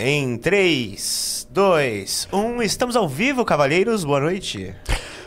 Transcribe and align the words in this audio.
Em 0.00 0.36
3, 0.36 1.48
2, 1.50 2.28
1, 2.32 2.62
estamos 2.62 2.94
ao 2.94 3.08
vivo, 3.08 3.44
cavalheiros. 3.44 4.04
Boa 4.04 4.20
noite. 4.20 4.72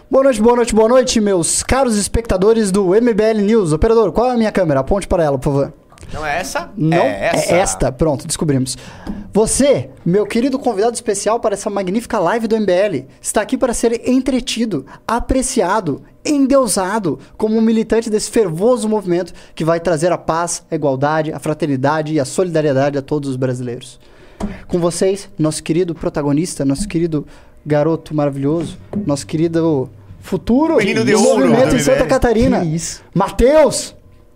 Boa 0.09 0.23
noite, 0.23 0.41
boa 0.41 0.55
noite, 0.55 0.73
boa 0.73 0.87
noite, 0.87 1.19
meus 1.19 1.61
caros 1.61 1.97
espectadores 1.97 2.71
do 2.71 2.85
MBL 2.95 3.41
News. 3.41 3.73
Operador, 3.73 4.13
qual 4.13 4.29
é 4.29 4.31
a 4.31 4.37
minha 4.37 4.51
câmera? 4.51 4.79
Aponte 4.79 5.09
para 5.09 5.25
ela, 5.25 5.37
por 5.37 5.43
favor. 5.51 5.73
Não 6.13 6.25
é 6.25 6.39
essa? 6.39 6.71
Não, 6.77 6.97
é 6.97 7.31
essa. 7.33 7.53
é 7.53 7.57
esta. 7.59 7.91
Pronto, 7.91 8.25
descobrimos. 8.25 8.77
Você, 9.33 9.89
meu 10.05 10.25
querido 10.25 10.57
convidado 10.57 10.93
especial 10.93 11.37
para 11.41 11.53
essa 11.53 11.69
magnífica 11.69 12.17
live 12.17 12.47
do 12.47 12.55
MBL, 12.55 13.07
está 13.21 13.41
aqui 13.41 13.57
para 13.57 13.73
ser 13.73 14.07
entretido, 14.09 14.85
apreciado, 15.05 16.01
endeusado 16.23 17.19
como 17.35 17.57
um 17.57 17.61
militante 17.61 18.09
desse 18.09 18.31
fervoso 18.31 18.87
movimento 18.87 19.33
que 19.53 19.65
vai 19.65 19.81
trazer 19.81 20.13
a 20.13 20.17
paz, 20.17 20.63
a 20.71 20.75
igualdade, 20.75 21.33
a 21.33 21.39
fraternidade 21.39 22.13
e 22.13 22.21
a 22.21 22.25
solidariedade 22.25 22.97
a 22.97 23.01
todos 23.01 23.31
os 23.31 23.35
brasileiros. 23.35 23.99
Com 24.67 24.79
vocês, 24.79 25.29
nosso 25.37 25.61
querido 25.63 25.93
protagonista, 25.93 26.63
nosso 26.65 26.87
querido 26.87 27.25
garoto 27.65 28.15
maravilhoso, 28.15 28.77
nosso 29.05 29.25
querido 29.27 29.89
futuro 30.19 30.77
Menino 30.77 31.03
de 31.03 31.13
ouro 31.15 31.47
movimento 31.49 31.75
em 31.75 31.79
Santa. 31.79 32.05
Catarina, 32.05 32.61
Que 32.61 32.67
isso? 32.75 33.03
Matheus 33.13 33.95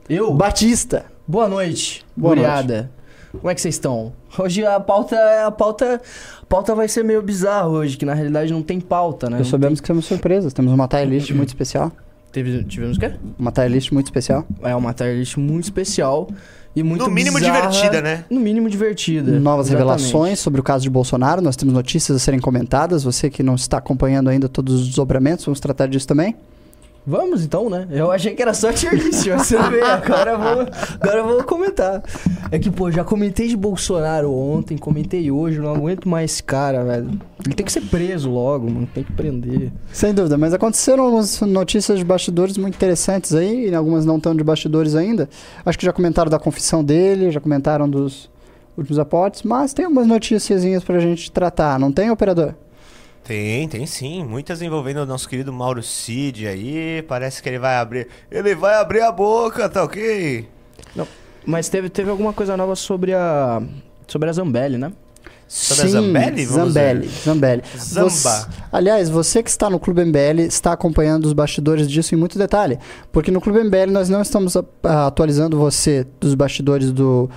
Eu? 0.10 0.34
Batista. 0.34 1.06
Boa 1.28 1.48
noite, 1.48 2.06
Boa 2.16 2.36
guriada. 2.36 2.92
Como 3.32 3.50
é 3.50 3.56
que 3.56 3.60
vocês 3.62 3.76
estão? 3.76 4.14
Hoje 4.38 4.66
a 4.66 4.80
pauta, 4.80 5.18
a 5.46 5.52
pauta, 5.52 6.02
a 6.42 6.46
pauta 6.46 6.74
vai 6.76 6.88
ser 6.88 7.04
meio 7.04 7.22
bizarra 7.22 7.68
hoje, 7.68 7.98
que 7.98 8.06
na 8.06 8.14
realidade 8.14 8.52
não 8.54 8.62
tem 8.62 8.80
pauta, 8.80 9.30
né? 9.30 9.40
Eu 9.40 9.46
soubemos 9.46 9.82
que 9.82 9.88
temos 9.88 10.06
surpresas. 10.06 10.54
Temos 10.54 10.72
uma 10.72 10.88
tier 10.88 11.06
list 11.08 11.32
muito 11.32 11.50
especial. 11.50 11.90
tem- 12.32 12.44
Teve, 12.44 12.64
tivemos 12.66 12.98
o 12.98 13.00
quê? 13.00 13.14
Uma 13.40 13.52
tier 13.52 13.70
list 13.70 13.92
muito 13.92 14.06
especial. 14.08 14.46
É 14.62 14.76
uma 14.76 14.94
tier 14.94 15.16
list 15.16 15.38
muito 15.38 15.64
especial 15.66 16.28
e 16.76 16.84
muito 16.84 17.06
No 17.06 17.12
mínimo 17.12 17.38
bizarra, 17.40 17.70
divertida, 17.70 18.02
né? 18.02 18.26
No 18.30 18.40
mínimo 18.40 18.70
divertida. 18.70 19.32
Novas 19.40 19.68
exatamente. 19.68 19.70
revelações 19.70 20.40
sobre 20.40 20.60
o 20.60 20.64
caso 20.64 20.84
de 20.84 20.90
Bolsonaro. 20.90 21.42
Nós 21.42 21.56
temos 21.56 21.74
notícias 21.74 22.16
a 22.16 22.20
serem 22.20 22.40
comentadas. 22.40 23.04
Você 23.04 23.30
que 23.30 23.42
não 23.42 23.56
está 23.56 23.78
acompanhando 23.78 24.30
ainda 24.30 24.50
todos 24.50 24.74
os 24.82 24.88
desdobramentos, 24.88 25.46
vamos 25.46 25.60
tratar 25.60 25.88
disso 25.88 26.08
também. 26.08 26.36
Vamos 27.08 27.44
então, 27.44 27.70
né? 27.70 27.88
Eu 27.92 28.12
achei 28.12 28.34
que 28.34 28.42
era 28.42 28.54
só 28.54 28.74
tier 28.74 28.94
list, 28.94 29.28
mas 29.28 29.46
você 29.46 29.58
vê, 29.70 29.82
agora 29.82 30.32
eu 30.32 30.40
vou, 30.40 30.68
agora 31.00 31.18
eu 31.20 31.28
vou 31.28 31.44
comentar. 31.44 32.02
É 32.52 32.58
que, 32.58 32.72
pô, 32.72 32.90
já 32.90 33.04
comentei 33.04 33.48
de 33.48 33.56
Bolsonaro 33.56 34.34
ontem, 34.34 34.76
comentei 34.76 35.30
hoje, 35.30 35.60
não 35.60 35.76
aguento 35.76 36.10
mais 36.10 36.32
esse 36.32 36.44
cara, 36.44 36.84
velho. 36.84 37.12
Ele 37.46 37.54
tem 37.54 37.64
que 37.64 37.72
ser 37.72 37.82
preso 37.82 38.32
logo, 38.32 38.70
mano, 38.70 38.90
tem 38.92 39.04
que 39.04 39.12
prender. 39.12 39.72
Sem 39.94 40.16
dúvida, 40.16 40.36
mas 40.36 40.52
aconteceram 40.54 41.04
algumas 41.04 41.40
notícias 41.42 42.00
de 42.00 42.04
bastidores 42.04 42.58
muito 42.58 42.74
interessantes 42.76 43.36
aí, 43.36 43.70
e 43.70 43.76
algumas 43.76 44.04
não 44.04 44.20
tão 44.20 44.36
de 44.36 44.44
bastidores 44.44 44.96
ainda. 44.96 45.30
Acho 45.64 45.78
que 45.78 45.86
já 45.86 45.94
comentaram 45.94 46.32
da 46.32 46.40
confissão 46.40 46.84
dele, 46.84 47.30
já 47.30 47.40
comentaram 47.40 47.88
dos 47.88 48.32
últimos 48.76 48.98
aportes, 48.98 49.44
mas 49.44 49.74
tem 49.74 49.86
algumas 49.86 50.08
noticiazinhas 50.08 50.84
pra 50.84 51.00
gente 51.00 51.32
tratar, 51.32 51.80
não 51.80 51.92
tem, 51.92 52.10
operador? 52.10 52.56
Tem, 53.26 53.68
tem 53.68 53.86
sim. 53.88 54.24
Muitas 54.24 54.62
envolvendo 54.62 54.98
o 55.00 55.06
nosso 55.06 55.28
querido 55.28 55.52
Mauro 55.52 55.82
Cid 55.82 56.48
aí. 56.48 57.02
Parece 57.08 57.42
que 57.42 57.50
ele 57.50 57.58
vai 57.60 57.76
abrir. 57.76 58.08
Ele 58.32 58.54
vai 58.56 58.76
abrir 58.76 59.02
a 59.02 59.12
boca, 59.12 59.68
tá 59.68 59.84
ok? 59.84 60.48
Mas 61.46 61.68
teve, 61.70 61.90
teve 61.90 62.10
alguma 62.10 62.34
coisa 62.34 62.56
nova 62.56 62.76
sobre 62.76 63.14
a. 63.14 63.62
sobre 64.08 64.30
a 64.30 64.34
Zambelli, 64.34 64.78
né? 64.78 64.92
Sobre 65.48 65.86
a 65.86 65.88
Zambelli? 65.90 66.46
Vamos 66.46 66.74
Zambelli, 66.74 67.08
ver. 67.08 67.22
Zambelli. 67.24 67.64
Zamba. 67.78 68.10
Você- 68.10 68.48
aliás, 68.72 69.10
você 69.10 69.44
que 69.44 69.50
está 69.50 69.70
no 69.70 69.80
Clube 69.80 70.02
MBL 70.04 70.42
está 70.42 70.72
acompanhando 70.72 71.26
os 71.26 71.34
bastidores 71.34 71.88
disso 71.88 72.16
em 72.16 72.18
muito 72.18 72.38
detalhe. 72.38 72.80
Porque 73.12 73.30
no 73.30 73.40
Clube 73.40 73.60
MBL 73.60 73.92
nós 73.92 74.10
não 74.10 74.22
estamos 74.24 74.58
a- 74.58 74.64
a- 74.84 75.06
atualizando 75.08 75.56
você 75.58 76.06
dos 76.20 76.34
bastidores 76.34 76.92
do, 76.92 77.30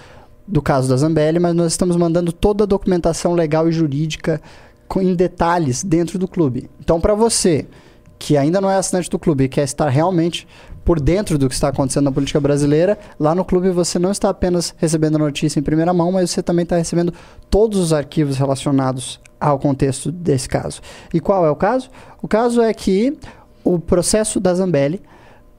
do 0.46 0.62
caso 0.62 0.88
da 0.88 0.96
Zambelli, 0.96 1.38
mas 1.38 1.54
nós 1.54 1.72
estamos 1.72 1.96
mandando 1.96 2.32
toda 2.32 2.64
a 2.64 2.66
documentação 2.66 3.34
legal 3.34 3.68
e 3.68 3.72
jurídica 3.72 4.40
em 4.96 5.14
detalhes 5.14 5.82
dentro 5.82 6.18
do 6.18 6.26
clube. 6.26 6.70
Então, 6.80 7.00
para 7.00 7.14
você 7.14 7.66
que 8.18 8.36
ainda 8.36 8.60
não 8.60 8.70
é 8.70 8.76
assinante 8.76 9.08
do 9.08 9.18
clube 9.18 9.44
e 9.44 9.48
quer 9.48 9.62
estar 9.62 9.88
realmente 9.88 10.46
por 10.84 10.98
dentro 10.98 11.36
do 11.36 11.48
que 11.48 11.54
está 11.54 11.68
acontecendo 11.68 12.04
na 12.04 12.12
política 12.12 12.40
brasileira, 12.40 12.98
lá 13.20 13.34
no 13.34 13.44
clube 13.44 13.70
você 13.70 13.98
não 13.98 14.10
está 14.10 14.30
apenas 14.30 14.74
recebendo 14.78 15.16
a 15.16 15.18
notícia 15.18 15.60
em 15.60 15.62
primeira 15.62 15.92
mão, 15.92 16.10
mas 16.10 16.30
você 16.30 16.42
também 16.42 16.62
está 16.62 16.76
recebendo 16.76 17.12
todos 17.50 17.78
os 17.78 17.92
arquivos 17.92 18.38
relacionados 18.38 19.20
ao 19.38 19.58
contexto 19.58 20.10
desse 20.10 20.48
caso. 20.48 20.80
E 21.12 21.20
qual 21.20 21.46
é 21.46 21.50
o 21.50 21.54
caso? 21.54 21.90
O 22.22 22.26
caso 22.26 22.60
é 22.60 22.72
que 22.72 23.16
o 23.62 23.78
processo 23.78 24.40
da 24.40 24.54
Zambelli, 24.54 25.02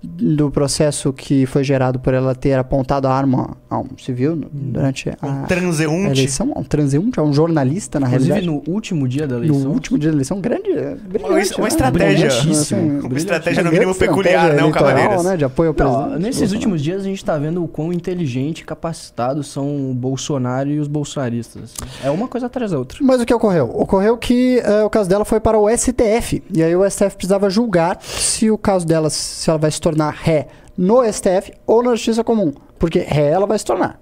do 0.01 0.49
processo 0.49 1.11
que 1.11 1.45
foi 1.45 1.63
gerado 1.63 1.99
por 1.99 2.13
ela 2.13 2.33
ter 2.33 2.53
apontado 2.57 3.07
a 3.07 3.13
arma 3.13 3.57
a 3.69 3.77
um 3.79 3.87
civil 3.97 4.35
no- 4.35 4.49
durante 4.51 5.09
a, 5.09 5.17
Um 5.21 5.43
a 5.43 5.45
transeunte. 5.45 6.11
eleição, 6.19 6.53
um 6.55 6.63
transeunte, 6.63 7.19
a 7.19 7.23
um 7.23 7.33
jornalista, 7.33 7.99
na 7.99 8.07
Inclusive 8.07 8.31
realidade. 8.33 8.63
no 8.65 8.73
último 8.73 9.07
dia 9.07 9.27
da 9.27 9.37
No 9.37 9.43
eleição. 9.45 9.71
último 9.71 9.97
dia 9.99 10.09
da 10.09 10.15
eleição, 10.15 10.39
grande. 10.39 10.69
brilhante, 11.07 11.53
uma 11.55 11.61
né? 11.63 11.67
estratégia. 11.67 12.27
Brilhantíssimo. 12.29 12.81
Uma 12.81 12.89
Brilhante. 12.99 13.17
estratégia 13.17 13.63
no 13.63 13.69
Uma 13.69 13.73
mínimo 13.73 13.95
peculiar, 13.95 14.53
não, 14.55 14.71
cavaleiros? 14.71 15.23
Né, 15.25 15.35
de 15.37 15.43
apoio 15.45 15.69
ao 15.77 15.85
Não, 15.85 16.01
presidente. 16.03 16.21
nesses 16.23 16.51
últimos 16.53 16.81
dias 16.81 17.01
a 17.01 17.05
gente 17.05 17.23
tá 17.25 17.37
vendo 17.37 17.63
o 17.63 17.67
quão 17.67 17.91
inteligente 17.91 18.59
e 18.61 18.63
capacitados 18.63 19.47
são 19.47 19.91
o 19.91 19.93
Bolsonaro 19.93 20.69
e 20.69 20.79
os 20.79 20.87
bolsonaristas. 20.87 21.73
É 22.03 22.09
uma 22.09 22.27
coisa 22.27 22.45
atrás 22.47 22.71
da 22.71 22.77
outra. 22.79 22.97
Mas 23.01 23.19
o 23.21 23.25
que 23.25 23.33
ocorreu? 23.33 23.69
Ocorreu 23.73 24.17
que 24.17 24.59
eh, 24.63 24.83
o 24.83 24.89
caso 24.89 25.09
dela 25.09 25.25
foi 25.25 25.39
para 25.39 25.57
o 25.59 25.67
STF. 25.69 26.41
E 26.53 26.63
aí 26.63 26.75
o 26.75 26.89
STF 26.89 27.15
precisava 27.17 27.49
julgar 27.49 27.97
se 28.01 28.49
o 28.49 28.57
caso 28.57 28.85
dela, 28.85 29.09
se 29.09 29.49
ela 29.49 29.59
vai 29.59 29.69
se 29.71 29.79
tornar 29.89 30.11
ré 30.11 30.47
no 30.77 31.03
STF 31.11 31.51
ou 31.65 31.83
na 31.83 31.91
Justiça 31.91 32.23
Comum. 32.23 32.53
Porque 32.77 32.99
ré 32.99 33.29
ela 33.29 33.45
vai 33.45 33.57
se 33.57 33.65
tornar. 33.65 33.99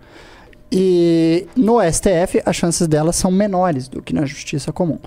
E 0.72 1.48
no 1.56 1.80
STF 1.82 2.42
as 2.46 2.56
chances 2.56 2.88
dela 2.88 3.14
são 3.14 3.32
menores 3.32 3.88
do 3.88 4.02
que 4.02 4.14
na 4.14 4.26
Justiça 4.26 4.72
Comum. 4.74 5.00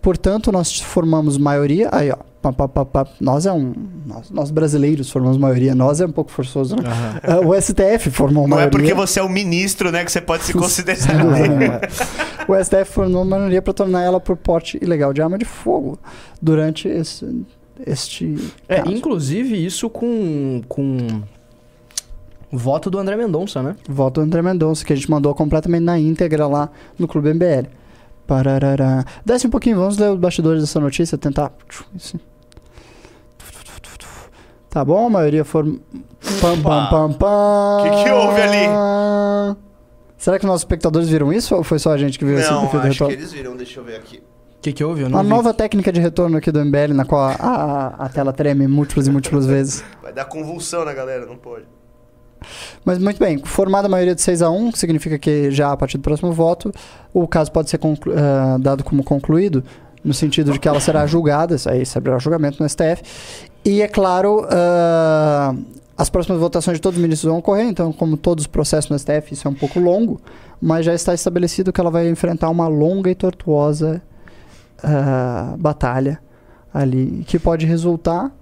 Portanto, 0.00 0.50
nós 0.50 0.80
formamos 0.80 1.36
maioria. 1.36 1.88
Aí, 1.92 2.10
ó. 2.10 2.16
pá, 2.40 2.52
pá, 2.52 2.84
pá, 2.86 3.06
nós 3.20 3.44
é 3.44 3.52
um. 3.52 3.74
Nós, 4.06 4.30
nós 4.30 4.50
brasileiros 4.50 5.10
formamos 5.10 5.36
maioria. 5.36 5.74
Nós 5.74 6.00
é 6.00 6.06
um 6.06 6.12
pouco 6.12 6.30
forçoso, 6.30 6.74
né? 6.76 6.82
Ah, 7.22 7.40
o 7.40 7.60
STF 7.60 8.10
formou 8.10 8.48
Não 8.48 8.56
é 8.56 8.60
maioria. 8.60 8.70
porque 8.70 8.94
você 8.94 9.20
é 9.20 9.22
o 9.22 9.28
ministro, 9.28 9.92
né, 9.92 10.04
que 10.04 10.10
você 10.10 10.22
pode 10.22 10.44
se 10.44 10.54
considerar. 10.54 11.26
o 12.48 12.64
STF 12.64 12.86
formou 12.86 13.24
maioria 13.26 13.60
para 13.60 13.74
tornar 13.74 14.02
ela 14.02 14.18
por 14.18 14.36
porte 14.38 14.78
ilegal 14.80 15.12
de 15.12 15.20
arma 15.20 15.36
de 15.36 15.44
fogo 15.44 15.98
durante 16.40 16.88
esse, 16.88 17.44
este 17.86 18.36
É, 18.68 18.76
caso. 18.82 18.90
inclusive 18.92 19.64
isso 19.64 19.88
com. 19.90 20.62
com. 20.68 21.22
voto 22.52 22.90
do 22.90 22.98
André 22.98 23.16
Mendonça, 23.16 23.62
né? 23.62 23.76
Voto 23.88 24.20
do 24.20 24.24
André 24.24 24.42
Mendonça, 24.42 24.84
que 24.84 24.92
a 24.92 24.96
gente 24.96 25.10
mandou 25.10 25.34
completamente 25.34 25.82
na 25.82 25.98
íntegra 25.98 26.46
lá 26.46 26.70
no 26.98 27.06
Clube 27.08 27.32
MBL. 27.34 27.68
Pararará. 28.26 29.04
Desce 29.24 29.46
um 29.46 29.50
pouquinho, 29.50 29.76
vamos 29.76 29.98
ler 29.98 30.10
os 30.12 30.18
bastidores 30.18 30.62
dessa 30.62 30.78
notícia, 30.78 31.18
tentar. 31.18 31.52
Tá 34.68 34.84
bom, 34.84 35.06
a 35.06 35.10
maioria 35.10 35.44
foram. 35.44 35.80
Pam, 36.40 36.60
pam, 36.62 36.86
pam, 36.90 37.12
pam. 37.14 37.78
Que 37.82 38.04
que 38.04 38.10
houve 38.10 38.40
ali? 38.40 39.56
Será 40.16 40.38
que 40.38 40.46
nossos 40.46 40.60
espectadores 40.62 41.08
viram 41.08 41.32
isso 41.32 41.56
ou 41.56 41.64
foi 41.64 41.78
só 41.78 41.92
a 41.92 41.98
gente 41.98 42.18
que 42.18 42.24
viu 42.24 42.38
esse 42.38 42.50
Não, 42.50 42.66
efeito 42.66 42.82
de 42.82 42.88
acho 42.88 43.06
que 43.06 43.12
eles 43.12 43.32
viram. 43.32 43.56
Deixa 43.56 43.80
eu 43.80 43.84
ver 43.84 43.96
aqui. 43.96 44.22
O 44.60 44.62
que, 44.62 44.74
que 44.74 44.84
houve? 44.84 45.04
Uma 45.04 45.22
vi. 45.22 45.28
nova 45.30 45.54
técnica 45.54 45.90
de 45.90 45.98
retorno 45.98 46.36
aqui 46.36 46.52
do 46.52 46.62
MBL, 46.62 46.92
na 46.92 47.06
qual 47.06 47.22
a, 47.22 47.32
a, 47.32 47.86
a 48.04 48.08
tela 48.10 48.30
treme 48.30 48.68
múltiplas 48.68 49.06
e 49.06 49.10
múltiplas 49.10 49.46
vezes. 49.46 49.82
Vai 50.02 50.12
dar 50.12 50.26
convulsão 50.26 50.84
na 50.84 50.92
galera, 50.92 51.24
não 51.24 51.36
pode. 51.36 51.64
Mas 52.84 52.98
muito 52.98 53.18
bem, 53.18 53.38
formada 53.42 53.86
a 53.86 53.90
maioria 53.90 54.14
de 54.14 54.20
6 54.20 54.42
a 54.42 54.50
1 54.50 54.72
que 54.72 54.78
significa 54.78 55.18
que 55.18 55.50
já 55.50 55.72
a 55.72 55.76
partir 55.78 55.96
do 55.96 56.02
próximo 56.02 56.30
voto, 56.32 56.70
o 57.12 57.26
caso 57.26 57.50
pode 57.50 57.70
ser 57.70 57.78
conclu- 57.78 58.12
ah, 58.14 58.58
dado 58.60 58.84
como 58.84 59.02
concluído, 59.02 59.64
no 60.04 60.12
sentido 60.12 60.52
de 60.52 60.58
que 60.58 60.68
ela 60.68 60.78
será 60.80 61.06
julgada, 61.06 61.54
isso 61.54 61.68
aí 61.70 61.84
será 61.86 62.18
julgamento 62.18 62.62
no 62.62 62.68
STF. 62.68 63.02
E 63.64 63.80
é 63.80 63.88
claro, 63.88 64.46
ah, 64.50 65.54
as 65.96 66.10
próximas 66.10 66.38
votações 66.38 66.76
de 66.76 66.82
todos 66.82 66.98
os 66.98 67.02
ministros 67.02 67.30
vão 67.30 67.38
ocorrer, 67.38 67.64
então, 67.66 67.94
como 67.94 68.18
todos 68.18 68.44
os 68.44 68.46
processos 68.46 68.90
no 68.90 68.98
STF, 68.98 69.32
isso 69.32 69.48
é 69.48 69.50
um 69.50 69.54
pouco 69.54 69.80
longo, 69.80 70.20
mas 70.60 70.84
já 70.84 70.92
está 70.94 71.14
estabelecido 71.14 71.72
que 71.72 71.80
ela 71.80 71.90
vai 71.90 72.10
enfrentar 72.10 72.50
uma 72.50 72.68
longa 72.68 73.10
e 73.10 73.14
tortuosa 73.14 74.02
ah, 74.82 75.54
batalha 75.58 76.20
ali, 76.72 77.24
que 77.26 77.38
pode 77.38 77.66
resultar 77.66 78.32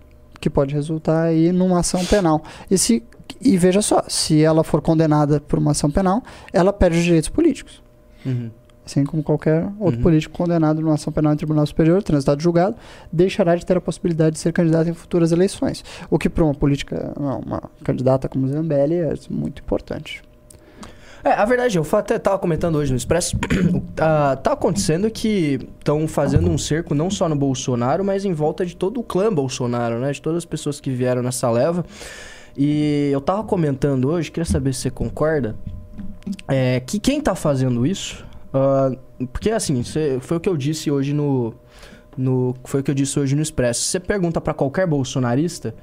que 0.41 0.49
pode 0.49 0.73
resultar 0.75 1.25
aí 1.25 1.51
numa 1.53 1.81
ação 1.81 2.05
penal. 2.05 2.43
E, 2.71 2.79
se, 2.79 3.03
e 3.41 3.57
veja 3.57 3.83
só, 3.83 4.05
se 4.09 4.41
ela 4.43 4.63
for 4.63 4.81
condenada 4.81 5.41
por 5.41 5.59
uma 5.59 5.73
ação 5.73 5.91
penal, 5.91 6.23
ela 6.53 6.73
perde 6.73 6.99
os 6.99 7.05
direitos 7.05 7.29
políticos. 7.29 7.83
Uhum. 8.25 8.51
Assim 8.87 9.05
como 9.05 9.23
qualquer 9.23 9.65
outro 9.79 9.97
Uhum. 9.97 10.03
político 10.03 10.37
condenado 10.39 10.81
numa 10.81 10.95
ação 10.95 11.13
penal 11.13 11.33
em 11.33 11.37
tribunal 11.37 11.67
superior, 11.67 12.03
transitado 12.03 12.41
julgado, 12.41 12.77
deixará 13.13 13.55
de 13.55 13.67
ter 13.67 13.77
a 13.77 13.81
possibilidade 13.81 14.35
de 14.35 14.39
ser 14.39 14.53
candidato 14.53 14.89
em 14.89 14.95
futuras 14.95 15.31
eleições. 15.31 15.85
O 16.09 16.19
que 16.19 16.29
para 16.29 16.45
uma 16.45 16.55
política, 16.55 17.13
uma 17.17 17.63
candidata 17.85 18.29
como 18.29 18.49
Zambelli 18.49 18.95
é 18.95 19.13
muito 19.29 19.61
importante. 19.61 20.23
É, 21.29 21.33
a 21.35 21.45
verdade, 21.45 21.77
eu 21.77 21.87
até 21.93 22.19
tava 22.19 22.39
comentando 22.39 22.77
hoje 22.77 22.91
no 22.91 22.97
Expresso, 22.97 23.37
tá, 23.95 24.37
tá 24.37 24.53
acontecendo 24.53 25.11
que 25.11 25.59
estão 25.79 26.09
fazendo 26.09 26.49
um 26.49 26.57
cerco 26.57 26.95
não 26.95 27.11
só 27.11 27.29
no 27.29 27.37
Bolsonaro, 27.37 28.05
mas 28.05 28.25
em 28.25 28.33
volta 28.33 28.65
de 28.65 28.75
todo 28.75 29.01
o 29.01 29.03
clã 29.03 29.33
Bolsonaro, 29.33 29.99
né? 29.99 30.11
De 30.13 30.23
todas 30.23 30.39
as 30.39 30.45
pessoas 30.45 30.81
que 30.81 30.91
vieram 30.91 31.23
nessa 31.23 31.51
leva. 31.51 31.85
E 32.57 33.11
eu 33.13 33.21
tava 33.21 33.45
comentando 33.45 34.09
hoje, 34.09 34.31
queria 34.31 34.45
saber 34.51 34.73
se 34.73 34.81
você 34.83 34.91
concorda, 34.91 35.55
é, 36.49 36.81
que 36.81 36.99
quem 36.99 37.21
tá 37.21 37.35
fazendo 37.35 37.87
isso 37.87 38.25
Ah, 38.53 38.91
porque 39.33 39.51
assim, 39.51 39.83
cê- 39.83 40.19
foi 40.21 40.39
o 40.39 40.41
que 40.41 40.49
eu 40.49 40.57
disse 40.57 40.91
hoje 40.91 41.13
no, 41.13 41.53
no. 42.17 42.55
Foi 42.65 42.81
o 42.81 42.83
que 42.83 42.91
eu 42.91 42.95
disse 42.95 43.19
hoje 43.21 43.37
no 43.37 43.43
Expresso. 43.43 43.83
Você 43.83 44.01
pergunta 44.01 44.41
pra 44.41 44.55
qualquer 44.55 44.87
bolsonarista 44.87 45.75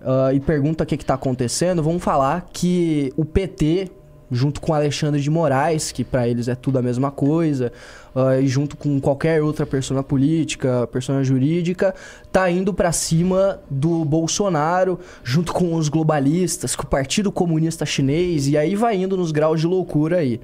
ah, 0.00 0.32
e 0.32 0.40
pergunta 0.40 0.84
o 0.84 0.86
que, 0.86 0.96
que 0.96 1.04
tá 1.04 1.14
acontecendo, 1.14 1.82
vão 1.82 1.98
falar 1.98 2.46
que 2.52 3.12
o 3.16 3.24
PT, 3.26 3.90
junto 4.30 4.60
com 4.60 4.72
Alexandre 4.72 5.20
de 5.20 5.28
Moraes, 5.28 5.90
que 5.90 6.04
pra 6.04 6.28
eles 6.28 6.48
é 6.48 6.54
tudo 6.54 6.78
a 6.78 6.82
mesma 6.82 7.10
coisa, 7.10 7.72
ah, 8.14 8.38
e 8.38 8.46
junto 8.46 8.76
com 8.76 9.00
qualquer 9.00 9.42
outra 9.42 9.66
persona 9.66 10.02
política, 10.02 10.86
persona 10.86 11.22
jurídica, 11.24 11.94
tá 12.30 12.50
indo 12.50 12.72
pra 12.72 12.92
cima 12.92 13.60
do 13.68 14.04
Bolsonaro, 14.04 14.98
junto 15.24 15.52
com 15.52 15.74
os 15.74 15.88
globalistas, 15.88 16.76
com 16.76 16.84
o 16.84 16.86
Partido 16.86 17.32
Comunista 17.32 17.84
Chinês, 17.84 18.46
e 18.48 18.56
aí 18.56 18.74
vai 18.74 18.96
indo 18.96 19.16
nos 19.16 19.32
graus 19.32 19.60
de 19.60 19.66
loucura 19.66 20.18
aí. 20.18 20.40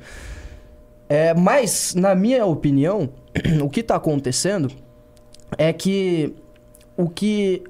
É, 1.09 1.33
mas, 1.35 1.95
na 1.95 2.15
minha 2.15 2.45
opinião, 2.45 3.09
o 3.63 3.71
que 3.71 3.83
tá 3.83 3.97
acontecendo 3.97 4.71
é 5.57 5.73
que 5.73 6.35
o 6.97 7.09
que 7.09 7.63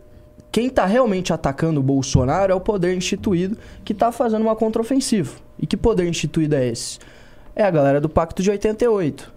quem 0.56 0.70
tá 0.70 0.86
realmente 0.86 1.34
atacando 1.34 1.80
o 1.80 1.82
Bolsonaro 1.82 2.50
é 2.50 2.56
o 2.56 2.60
poder 2.60 2.96
instituído 2.96 3.58
que 3.84 3.92
tá 3.92 4.10
fazendo 4.10 4.40
uma 4.40 4.56
contraofensiva. 4.56 5.36
E 5.58 5.66
que 5.66 5.76
poder 5.76 6.08
instituído 6.08 6.54
é 6.54 6.66
esse? 6.66 6.98
É 7.54 7.62
a 7.62 7.70
galera 7.70 8.00
do 8.00 8.08
Pacto 8.08 8.42
de 8.42 8.50
88. 8.50 9.30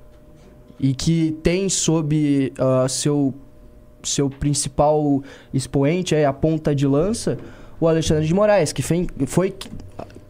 E 0.79 0.93
que 0.93 1.37
tem 1.43 1.67
sob 1.67 2.53
ah, 2.57 2.87
seu, 2.87 3.33
seu 4.01 4.29
principal 4.29 5.21
expoente, 5.53 6.15
é 6.15 6.25
a 6.25 6.31
ponta 6.31 6.73
de 6.73 6.87
lança, 6.87 7.37
o 7.81 7.87
Alexandre 7.89 8.25
de 8.25 8.33
Moraes, 8.33 8.71
que 8.71 8.81
foi, 8.81 9.05
foi 9.27 9.53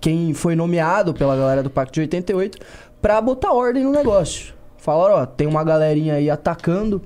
quem 0.02 0.34
foi 0.34 0.56
nomeado 0.56 1.14
pela 1.14 1.36
galera 1.36 1.62
do 1.62 1.70
Pacto 1.70 1.94
de 1.94 2.00
88 2.00 2.58
pra 3.00 3.22
botar 3.22 3.54
ordem 3.54 3.84
no 3.84 3.92
negócio. 3.92 4.56
Falaram, 4.80 5.22
ó, 5.22 5.26
tem 5.28 5.46
uma 5.46 5.64
galerinha 5.64 6.16
aí 6.16 6.32
atacando 6.32 7.00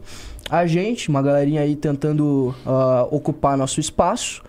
a 0.62 0.68
gente, 0.68 1.10
uma 1.10 1.22
galerinha 1.22 1.62
aí 1.62 1.76
tentando 1.76 2.54
ah, 2.66 3.08
ocupar 3.10 3.58
nosso 3.58 3.80
espaço. 3.80 4.42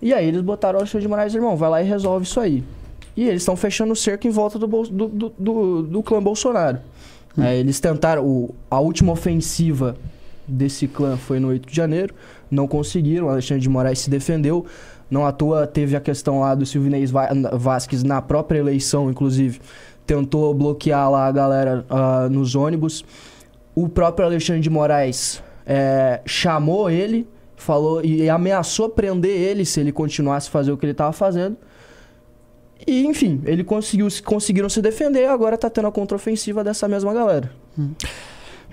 E 0.00 0.12
aí 0.12 0.26
eles 0.26 0.42
botaram 0.42 0.76
o 0.78 0.80
Alexandre 0.80 1.02
de 1.02 1.08
Moraes, 1.08 1.34
irmão, 1.34 1.56
vai 1.56 1.70
lá 1.70 1.82
e 1.82 1.86
resolve 1.86 2.26
isso 2.26 2.38
aí. 2.40 2.62
E 3.16 3.28
eles 3.28 3.42
estão 3.42 3.56
fechando 3.56 3.92
o 3.92 3.96
cerco 3.96 4.26
em 4.26 4.30
volta 4.30 4.58
do, 4.58 4.66
do, 4.66 5.08
do, 5.08 5.32
do- 5.38 5.82
do 5.84 6.02
clã 6.02 6.22
Bolsonaro. 6.22 6.78
É, 7.38 7.56
eles 7.56 7.80
tentaram, 7.80 8.24
o- 8.26 8.54
a 8.70 8.78
última 8.80 9.12
ofensiva 9.12 9.96
desse 10.46 10.86
clã 10.86 11.16
foi 11.16 11.38
no 11.40 11.48
8 11.48 11.68
de 11.68 11.74
janeiro, 11.74 12.14
não 12.50 12.66
conseguiram, 12.68 13.26
o 13.26 13.30
Alexandre 13.30 13.62
de 13.62 13.68
Moraes 13.68 14.00
se 14.00 14.10
defendeu. 14.10 14.66
Não 15.10 15.24
à 15.26 15.32
toa 15.32 15.66
teve 15.66 15.94
a 15.94 16.00
questão 16.00 16.40
lá 16.40 16.54
do 16.54 16.64
Silvinei 16.66 17.06
Va- 17.06 17.28
Vasquez 17.52 18.02
na 18.02 18.20
própria 18.20 18.58
eleição, 18.58 19.10
inclusive, 19.10 19.60
tentou 20.06 20.52
bloquear 20.52 21.10
lá 21.10 21.26
a 21.26 21.32
galera 21.32 21.84
ah, 21.88 22.28
nos 22.30 22.54
ônibus. 22.54 23.04
O 23.74 23.88
próprio 23.88 24.26
Alexandre 24.26 24.60
de 24.60 24.70
Moraes 24.70 25.42
é, 25.66 26.20
chamou 26.26 26.90
ele, 26.90 27.26
falou 27.56 28.04
e 28.04 28.28
ameaçou 28.28 28.88
prender 28.88 29.30
ele 29.30 29.64
se 29.64 29.80
ele 29.80 29.92
continuasse 29.92 30.48
a 30.48 30.50
fazer 30.50 30.72
o 30.72 30.76
que 30.76 30.84
ele 30.84 30.92
estava 30.92 31.12
fazendo. 31.12 31.56
E, 32.86 33.06
enfim, 33.06 33.40
ele 33.44 33.62
conseguiu, 33.62 34.08
conseguiram 34.24 34.68
se 34.68 34.82
defender, 34.82 35.26
agora 35.26 35.56
tá 35.56 35.70
tendo 35.70 35.86
a 35.86 35.92
contraofensiva 35.92 36.64
dessa 36.64 36.88
mesma 36.88 37.14
galera. 37.14 37.50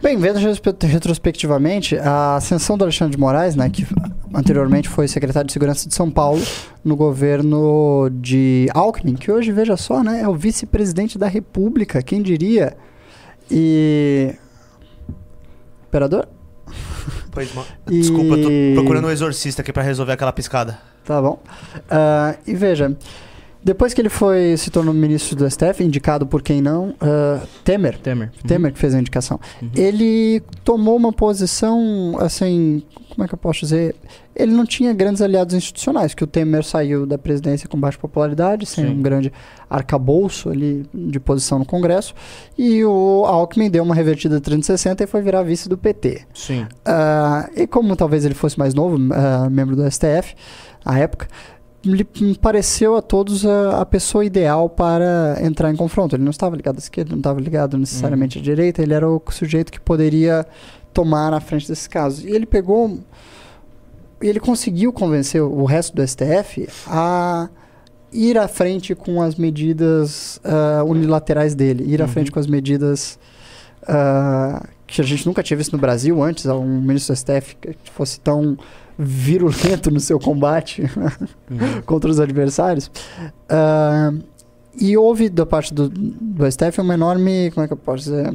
Bem, 0.01 0.18
vendo 0.18 0.40
retrospectivamente, 0.81 1.98
a 1.98 2.38
ascensão 2.38 2.78
do 2.78 2.86
Alexandre 2.86 3.16
de 3.16 3.19
Moraes, 3.19 3.56
né, 3.56 3.69
que 3.69 3.86
anteriormente 4.34 4.90
foi 4.90 5.07
secretário 5.07 5.45
de 5.45 5.54
Segurança 5.54 5.88
de 5.88 5.94
São 5.94 6.10
Paulo, 6.10 6.42
no 6.84 6.95
governo 6.95 8.10
de 8.13 8.68
Alckmin, 8.74 9.16
que 9.16 9.31
hoje, 9.31 9.52
veja 9.52 9.78
só, 9.78 10.02
né, 10.02 10.22
é 10.22 10.28
o 10.28 10.34
vice-presidente 10.34 11.18
da 11.18 11.28
República, 11.28 12.02
quem 12.02 12.22
diria? 12.22 12.75
E... 13.52 14.34
Operador? 15.90 16.28
Pois, 17.32 17.52
ma- 17.56 17.66
E- 17.90 18.00
Desculpa, 18.00 18.36
eu 18.36 18.44
tô 18.44 18.82
procurando 18.82 19.08
um 19.08 19.12
exorcista 19.12 19.62
aqui 19.64 19.74
pra 19.74 19.82
resolver 19.82 20.12
aquela 20.14 20.32
piscada. 20.32 20.78
Tá 21.04 21.20
bom. 21.20 21.42
Ah, 21.90 22.36
e 22.46 22.54
veja, 22.54 22.96
depois 23.64 23.94
que 23.94 24.02
ele 24.02 24.10
foi 24.10 24.56
se 24.58 24.72
tornou 24.72 24.94
ministro 24.94 25.36
do 25.36 25.50
STF, 25.50 25.84
indicado 25.84 26.26
por 26.26 26.42
quem 26.42 26.62
não, 26.62 26.96
ah, 27.02 27.42
Temer, 27.64 27.98
Temer. 27.98 28.32
Temer 28.48 28.72
que 28.72 28.80
fez 28.80 28.96
a 28.96 29.00
indicação. 29.00 29.40
Uhum. 29.62 29.70
Ele 29.76 30.42
tomou 30.64 30.96
uma 30.96 31.12
posição, 31.12 32.16
assim, 32.20 32.82
como 33.10 33.26
é 33.26 33.28
que 33.28 33.34
eu 33.34 33.38
posso 33.38 33.62
dizer? 33.62 33.96
Ele 34.34 34.54
não 34.54 34.66
tinha 34.66 34.94
grandes 34.94 35.22
aliados 35.22 35.54
institucionais, 35.54 36.14
que 36.14 36.24
o 36.24 36.28
Temer 36.28 36.64
saiu 36.64 37.06
da 37.06 37.18
presidência 37.18 37.68
com 37.68 37.78
baixa 37.78 37.98
popularidade, 37.98 38.66
sem 38.66 38.86
Sim. 38.86 38.92
um 38.92 39.02
grande 39.02 39.34
arcabouço 39.70 40.50
ali 40.50 40.86
de 40.94 41.20
posição 41.20 41.60
no 41.60 41.66
Congresso, 41.66 42.16
e 42.58 42.86
o 42.86 43.26
Alckmin 43.26 43.70
deu 43.70 43.84
uma 43.84 43.94
revertida 43.94 44.40
360 44.40 45.04
e 45.04 45.08
foi 45.08 45.22
virar 45.22 45.44
vice 45.44 45.68
do 45.68 45.78
PT. 45.78 46.22
Sim. 46.34 46.66
Ah, 46.86 47.50
e 47.54 47.68
como 47.68 47.94
talvez 47.98 48.24
ele 48.24 48.36
fosse 48.36 48.58
mais 48.58 48.74
novo, 48.74 48.98
ah, 49.14 49.50
membro 49.50 49.76
do 49.76 49.92
STF, 49.92 50.34
à 50.86 50.98
época, 50.98 51.28
lhe 51.84 52.04
pareceu 52.42 52.96
a 52.98 53.02
todos 53.02 53.46
a, 53.46 53.81
a 53.81 53.86
pessoa 53.86 54.26
ideal 54.26 54.70
para 54.70 55.38
entrar 55.42 55.72
em 55.72 55.76
confronto. 55.76 56.16
Ele 56.16 56.24
não 56.24 56.31
estava 56.31 56.56
ligado 56.56 56.76
à 56.76 56.80
esquerda, 56.80 57.12
não 57.12 57.20
estava 57.20 57.40
ligado 57.40 57.78
necessariamente 57.78 58.38
à 58.40 58.42
direita, 58.42 58.81
ele 58.81 58.94
era 58.94 59.10
o 59.10 59.22
sujeito 59.30 59.72
que 59.72 59.80
poderia 59.80 60.46
tomar 60.94 61.34
a 61.34 61.40
frente 61.40 61.68
desses 61.68 61.88
casos. 61.88 62.24
E 62.26 62.30
ele 62.30 62.46
pegou. 62.46 63.00
Ele 64.22 64.40
conseguiu 64.40 64.92
convencer 64.92 65.42
o 65.42 65.64
resto 65.64 65.96
do 65.96 66.06
STF 66.06 66.68
a 66.88 67.48
ir 68.12 68.38
à 68.38 68.48
frente 68.50 68.94
com 68.94 69.22
as 69.22 69.36
medidas 69.36 70.42
ah, 70.44 70.84
unilaterais 70.86 71.56
dele, 71.56 71.86
ir 71.86 72.02
à 72.02 72.06
Uhum. 72.06 72.12
frente 72.12 72.30
com 72.31 72.40
as 72.40 72.48
medidas 72.48 73.18
ah, 73.88 74.68
que 74.90 75.02
a 75.02 75.04
gente 75.04 75.26
nunca 75.26 75.44
tinha 75.44 75.56
visto 75.58 75.72
no 75.74 75.78
Brasil 75.80 76.22
antes, 76.22 76.46
um 76.46 76.82
ministro 76.82 77.14
do 77.14 77.18
STF 77.18 77.56
que 77.56 77.76
fosse 77.94 78.20
tão 78.20 78.58
virulento 78.98 79.90
no 79.92 80.00
seu 80.00 80.20
combate 80.20 80.84
Uhum. 81.50 81.82
contra 81.86 82.10
os 82.10 82.20
adversários. 82.20 82.92
Ah, 83.48 84.12
e 84.80 84.96
houve 84.98 85.30
da 85.30 85.46
parte 85.46 85.74
do, 85.74 85.90
do 85.90 86.52
STF 86.52 86.82
uma 86.82 86.94
enorme, 86.94 87.52
como 87.52 87.64
é 87.64 87.68
que 87.68 87.74
eu 87.74 87.78
posso 87.78 88.04
dizer, 88.04 88.34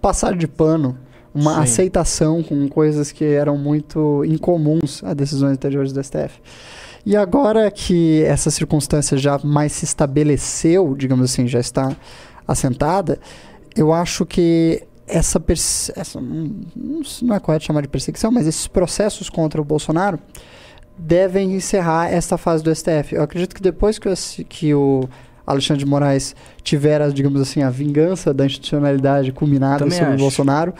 passar 0.00 0.36
de 0.36 0.46
pano, 0.46 0.96
uma 1.34 1.54
Sim. 1.54 1.60
aceitação 1.60 2.42
com 2.42 2.68
coisas 2.68 3.12
que 3.12 3.24
eram 3.24 3.56
muito 3.56 4.24
incomuns 4.24 5.02
a 5.04 5.14
decisões 5.14 5.52
anteriores 5.52 5.92
do 5.92 6.02
STF. 6.02 6.40
E 7.06 7.16
agora 7.16 7.70
que 7.70 8.22
essa 8.24 8.50
circunstância 8.50 9.16
já 9.16 9.38
mais 9.42 9.72
se 9.72 9.84
estabeleceu, 9.84 10.94
digamos 10.96 11.30
assim, 11.30 11.46
já 11.46 11.60
está 11.60 11.96
assentada, 12.46 13.18
eu 13.76 13.92
acho 13.92 14.26
que 14.26 14.82
essa, 15.10 15.42
essa 15.96 16.20
não 16.20 17.34
é 17.34 17.40
correto 17.40 17.64
chamar 17.64 17.82
de 17.82 17.88
perseguição, 17.88 18.30
mas 18.30 18.46
esses 18.46 18.66
processos 18.66 19.28
contra 19.28 19.60
o 19.60 19.64
Bolsonaro 19.64 20.18
devem 20.96 21.52
encerrar 21.54 22.12
esta 22.12 22.36
fase 22.36 22.62
do 22.62 22.74
STF. 22.74 23.14
Eu 23.14 23.22
acredito 23.22 23.54
que 23.54 23.62
depois 23.62 23.98
que 23.98 24.08
o, 24.08 24.12
S- 24.12 24.44
que 24.44 24.74
o 24.74 25.08
Alexandre 25.46 25.84
de 25.84 25.90
Moraes 25.90 26.36
tiver, 26.62 27.00
a, 27.00 27.08
digamos 27.08 27.40
assim, 27.40 27.62
a 27.62 27.70
vingança 27.70 28.32
da 28.34 28.44
institucionalidade 28.44 29.32
culminada 29.32 29.78
Também 29.78 29.96
sobre 29.98 30.10
o 30.10 30.14
acho. 30.14 30.22
Bolsonaro, 30.22 30.74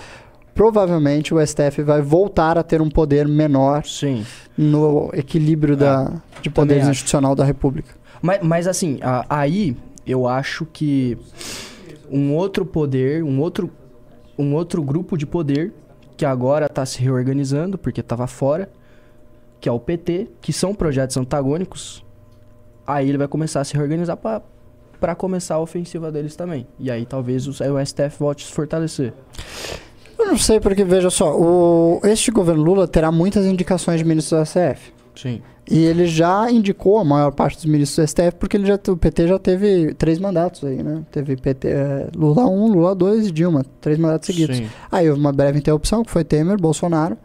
provavelmente 0.54 1.32
o 1.34 1.44
STF 1.44 1.82
vai 1.82 2.02
voltar 2.02 2.58
a 2.58 2.62
ter 2.62 2.82
um 2.82 2.90
poder 2.90 3.26
menor 3.26 3.84
Sim. 3.86 4.24
no 4.56 5.10
equilíbrio 5.14 5.76
da, 5.76 6.12
de 6.42 6.50
poderes 6.50 6.86
institucional 6.86 7.34
da 7.34 7.44
República. 7.44 7.94
Mas, 8.20 8.40
mas 8.42 8.66
assim, 8.66 8.98
a- 9.00 9.24
aí 9.28 9.74
eu 10.06 10.28
acho 10.28 10.66
que 10.66 11.16
um 12.10 12.34
outro 12.34 12.66
poder, 12.66 13.22
um 13.24 13.40
outro, 13.40 13.70
um 14.40 14.54
outro 14.54 14.82
grupo 14.82 15.16
de 15.16 15.26
poder 15.26 15.72
que 16.16 16.24
agora 16.24 16.66
está 16.66 16.84
se 16.84 17.00
reorganizando 17.00 17.78
porque 17.78 18.00
estava 18.00 18.26
fora, 18.26 18.70
que 19.60 19.68
é 19.68 19.72
o 19.72 19.78
PT, 19.78 20.28
que 20.40 20.52
são 20.52 20.74
projetos 20.74 21.16
antagônicos. 21.16 22.04
Aí 22.86 23.08
ele 23.08 23.18
vai 23.18 23.28
começar 23.28 23.60
a 23.60 23.64
se 23.64 23.74
reorganizar 23.74 24.16
para 24.16 25.14
começar 25.14 25.54
a 25.54 25.60
ofensiva 25.60 26.10
deles 26.10 26.34
também. 26.36 26.66
E 26.78 26.90
aí 26.90 27.06
talvez 27.06 27.46
o, 27.46 27.52
STF 27.52 28.18
volte 28.18 28.44
a 28.44 28.48
se 28.48 28.52
fortalecer. 28.52 29.12
Eu 30.18 30.26
não 30.26 30.36
sei 30.36 30.60
porque, 30.60 30.84
veja 30.84 31.08
só, 31.08 31.34
o, 31.34 32.00
este 32.04 32.30
governo 32.30 32.62
Lula 32.62 32.86
terá 32.86 33.10
muitas 33.10 33.46
indicações 33.46 33.98
de 33.98 34.04
ministros 34.04 34.40
do 34.40 34.46
STF. 34.46 34.92
Sim. 35.14 35.40
E 35.70 35.84
ele 35.84 36.06
já 36.06 36.50
indicou 36.50 36.98
a 36.98 37.04
maior 37.04 37.30
parte 37.30 37.56
dos 37.56 37.66
ministros 37.66 38.04
do 38.04 38.08
STF, 38.08 38.32
porque 38.38 38.56
ele 38.56 38.66
já, 38.66 38.78
o 38.88 38.96
PT 38.96 39.28
já 39.28 39.38
teve 39.38 39.94
três 39.94 40.18
mandatos 40.18 40.64
aí, 40.64 40.82
né? 40.82 41.02
Teve 41.12 41.36
PT, 41.36 41.68
eh, 41.68 42.08
Lula 42.16 42.44
1, 42.44 42.72
Lula 42.72 42.94
2 42.94 43.28
e 43.28 43.30
Dilma, 43.30 43.64
três 43.80 43.96
mandatos 43.96 44.26
seguidos. 44.26 44.56
Sim. 44.56 44.68
Aí 44.90 45.08
houve 45.08 45.20
uma 45.20 45.32
breve 45.32 45.58
interrupção, 45.58 46.02
que 46.02 46.10
foi 46.10 46.24
Temer, 46.24 46.60
Bolsonaro. 46.60 47.16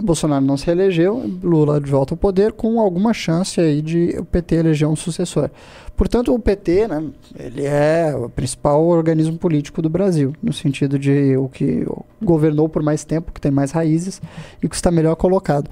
Bolsonaro 0.00 0.44
não 0.44 0.56
se 0.56 0.66
reelegeu, 0.66 1.22
Lula 1.42 1.80
de 1.80 1.90
volta 1.90 2.14
ao 2.14 2.18
poder, 2.18 2.52
com 2.52 2.80
alguma 2.80 3.12
chance 3.12 3.60
aí 3.60 3.80
de 3.80 4.16
o 4.18 4.24
PT 4.24 4.56
eleger 4.56 4.88
um 4.88 4.96
sucessor. 4.96 5.50
Portanto, 5.96 6.34
o 6.34 6.38
PT, 6.38 6.88
né, 6.88 7.04
ele 7.38 7.64
é 7.64 8.12
o 8.16 8.28
principal 8.28 8.84
organismo 8.84 9.38
político 9.38 9.80
do 9.80 9.88
Brasil, 9.88 10.32
no 10.42 10.52
sentido 10.52 10.98
de 10.98 11.36
o 11.36 11.48
que 11.48 11.86
governou 12.20 12.68
por 12.68 12.82
mais 12.82 13.04
tempo, 13.04 13.30
que 13.30 13.40
tem 13.40 13.52
mais 13.52 13.70
raízes 13.70 14.20
e 14.60 14.68
que 14.68 14.74
está 14.74 14.90
melhor 14.90 15.14
colocado. 15.14 15.70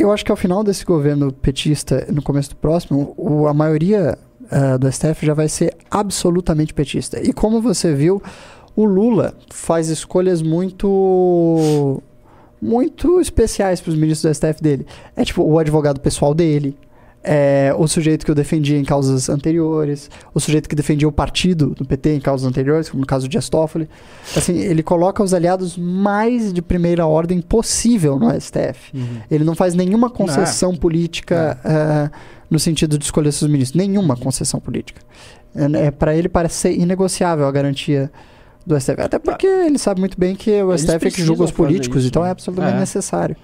Eu 0.00 0.10
acho 0.12 0.24
que 0.24 0.30
ao 0.30 0.36
final 0.36 0.64
desse 0.64 0.84
governo 0.84 1.32
petista, 1.32 2.06
no 2.10 2.22
começo 2.22 2.50
do 2.50 2.56
próximo, 2.56 3.14
o- 3.16 3.46
a 3.46 3.54
maioria 3.54 4.18
ah, 4.50 4.76
do 4.76 4.90
STF 4.90 5.24
já 5.24 5.32
vai 5.34 5.48
ser 5.48 5.76
absolutamente 5.90 6.74
petista. 6.74 7.20
E 7.22 7.32
como 7.32 7.60
você 7.60 7.94
viu, 7.94 8.20
O 8.76 8.84
Lula 8.84 9.34
faz 9.52 9.88
escolhas 9.88 10.40
muito 10.42 12.02
muito 12.62 13.20
especiais 13.20 13.80
para 13.80 13.90
os 13.90 13.96
ministros 13.96 14.22
do 14.30 14.34
STF 14.34 14.62
dele. 14.62 14.86
É 15.16 15.24
tipo 15.24 15.42
o 15.42 15.58
advogado 15.58 15.98
pessoal 16.00 16.34
dele, 16.34 16.76
é, 17.22 17.74
o 17.76 17.86
sujeito 17.86 18.24
que 18.24 18.30
eu 18.30 18.34
defendia 18.34 18.78
em 18.78 18.84
causas 18.84 19.28
anteriores, 19.28 20.10
o 20.32 20.40
sujeito 20.40 20.68
que 20.68 20.74
defendia 20.74 21.06
o 21.06 21.12
partido 21.12 21.74
do 21.76 21.84
PT 21.84 22.14
em 22.14 22.20
causas 22.20 22.46
anteriores, 22.48 22.88
como 22.88 23.02
no 23.02 23.06
caso 23.06 23.28
de 23.28 23.36
Astófoli. 23.36 23.88
Assim, 24.34 24.58
ele 24.58 24.82
coloca 24.82 25.22
os 25.22 25.34
aliados 25.34 25.76
mais 25.76 26.52
de 26.52 26.62
primeira 26.62 27.06
ordem 27.06 27.40
possível 27.40 28.18
no 28.18 28.30
STF. 28.40 28.92
Ele 29.30 29.44
não 29.44 29.54
faz 29.54 29.74
nenhuma 29.74 30.08
concessão 30.08 30.74
política 30.74 31.58
é, 31.64 32.10
no 32.48 32.58
sentido 32.58 32.96
de 32.96 33.04
escolher 33.04 33.32
seus 33.32 33.50
ministros. 33.50 33.76
Nenhuma 33.76 34.16
concessão 34.16 34.58
política. 34.58 35.02
É, 35.54 35.86
é, 35.86 35.90
para 35.90 36.14
ele 36.16 36.28
parece 36.28 36.54
ser 36.54 36.72
inegociável 36.72 37.46
a 37.46 37.52
garantia 37.52 38.10
do 38.66 38.78
STF. 38.80 39.00
Até 39.00 39.18
porque 39.18 39.46
ele 39.46 39.78
sabe 39.78 40.00
muito 40.00 40.18
bem 40.18 40.34
que 40.34 40.50
o 40.62 40.70
Eles 40.70 40.82
STF 40.82 41.06
é 41.06 41.10
que 41.10 41.22
julga 41.22 41.44
os 41.44 41.50
políticos, 41.50 42.00
isso, 42.00 42.08
então 42.08 42.22
né? 42.22 42.28
é 42.28 42.32
absolutamente 42.32 42.76
É. 42.76 42.80
necessário. 42.80 43.36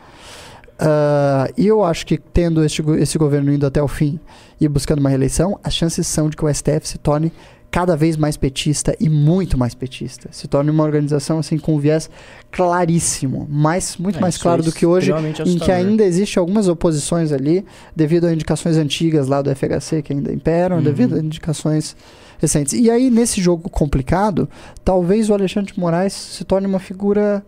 Ah, 0.79 1.49
e 1.57 1.67
eu 1.67 1.83
acho 1.85 2.05
que 2.07 2.19
tendo 2.19 2.63
este, 2.65 2.83
esse 2.99 3.17
governo 3.19 3.53
indo 3.53 3.67
até 3.67 3.83
o 3.83 3.89
fim 3.89 4.21
e 4.61 4.69
buscando 4.69 4.99
uma 5.01 5.09
reeleição, 5.09 5.59
as 5.65 5.75
chances 5.75 6.07
são 6.07 6.29
de 6.29 6.37
que 6.37 6.45
o 6.45 6.53
STF 6.53 6.87
se 6.87 6.99
torne 6.99 7.33
cada 7.71 7.97
vez 7.97 8.17
mais 8.17 8.37
petista 8.37 8.95
e 8.99 9.09
muito 9.09 9.59
mais 9.59 9.75
petista. 9.75 10.29
Se 10.33 10.47
torne 10.47 10.71
uma 10.71 10.85
organização 10.85 11.39
assim 11.39 11.59
com 11.59 11.75
um 11.75 11.79
viés 11.79 12.09
claríssimo, 12.51 13.47
mais, 13.51 13.97
muito 13.99 14.19
É, 14.19 14.21
mais 14.21 14.39
claro 14.39 14.63
é 14.63 14.65
do 14.65 14.73
que 14.73 14.87
hoje, 14.87 15.13
em 15.45 15.59
que 15.59 15.71
ainda 15.71 16.05
existe 16.05 16.39
algumas 16.39 16.69
oposições 16.69 17.33
ali, 17.33 17.65
devido 17.95 18.27
a 18.27 18.33
indicações 18.33 18.77
antigas 18.77 19.27
lá 19.29 19.43
do 19.43 19.51
FHC 19.55 20.01
que 20.03 20.13
ainda 20.13 20.33
imperam, 20.33 20.77
Uhum. 20.77 20.83
devido 20.83 21.17
a 21.17 21.19
indicações 21.19 21.95
recentes. 22.39 22.73
E 22.73 22.91
aí, 22.91 23.11
nesse 23.11 23.41
jogo 23.43 23.69
complicado, 23.69 24.49
talvez 24.85 25.29
o 25.29 25.35
Alexandre 25.35 25.73
de 25.73 25.79
Moraes 25.79 26.13
se 26.13 26.45
torne 26.45 26.67
uma 26.67 26.79
figura 26.79 27.45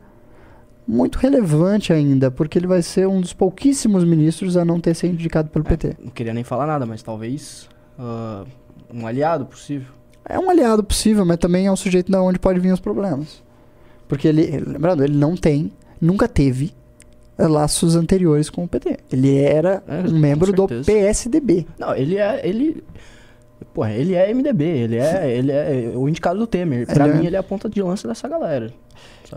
muito 0.89 1.17
relevante 1.19 1.93
ainda, 1.93 2.31
porque 2.31 2.59
ele 2.59 2.67
vai 2.67 2.81
ser 2.81 3.07
um 3.07 3.21
dos 3.21 3.35
pouquíssimos 3.35 4.03
ministros 4.05 4.57
a 4.57 4.65
não 4.65 4.81
ter 4.81 4.95
sido 4.95 5.13
indicado 5.13 5.51
pelo 5.51 5.65
PT. 5.65 5.97
Não 6.03 6.11
queria 6.11 6.33
nem 6.33 6.43
falar 6.43 6.67
nada, 6.67 6.87
mas 6.87 7.03
talvez 7.03 7.69
ah, 7.99 8.45
um 8.93 9.07
aliado 9.07 9.45
possível. 9.45 9.93
É 10.27 10.39
um 10.39 10.49
aliado 10.49 10.83
possível, 10.83 11.25
mas 11.27 11.37
também 11.37 11.67
é 11.67 11.73
um 11.73 11.77
sujeito 11.77 12.11
da 12.11 12.23
onde 12.23 12.39
pode 12.39 12.59
vir 12.59 12.73
os 12.73 12.81
problemas. 12.81 13.43
Porque 14.09 14.27
ele, 14.29 14.59
lembrando, 14.67 15.05
ele 15.05 15.17
não 15.17 15.37
tem, 15.37 15.71
nunca 16.01 16.27
teve 16.27 16.73
laços 17.39 17.95
anteriores 17.95 18.49
com 18.51 18.65
o 18.65 18.69
PT. 18.69 18.97
Ele 19.13 19.37
era 19.39 19.83
É, 19.87 20.01
um 20.09 20.19
membro 20.19 20.53
do. 20.53 20.67
PSDB. 20.67 21.67
Não, 21.79 21.95
ele 21.95 22.17
é. 22.17 22.41
Ele. 22.47 22.83
Porra, 23.75 23.93
ele 23.93 24.15
é 24.15 24.33
MDB, 24.33 24.65
ele 24.65 24.97
é, 24.97 25.31
ele 25.37 25.53
é 25.53 25.93
o 25.95 26.09
indicado 26.09 26.39
do 26.39 26.47
Temer. 26.47 26.87
Pra 26.87 27.07
Ele 27.07 27.15
é- 27.15 27.21
mim, 27.21 27.27
ele 27.27 27.37
é 27.37 27.39
a 27.39 27.43
ponta 27.43 27.69
de 27.69 27.81
lança 27.83 28.09
dessa 28.09 28.27
galera. 28.29 28.73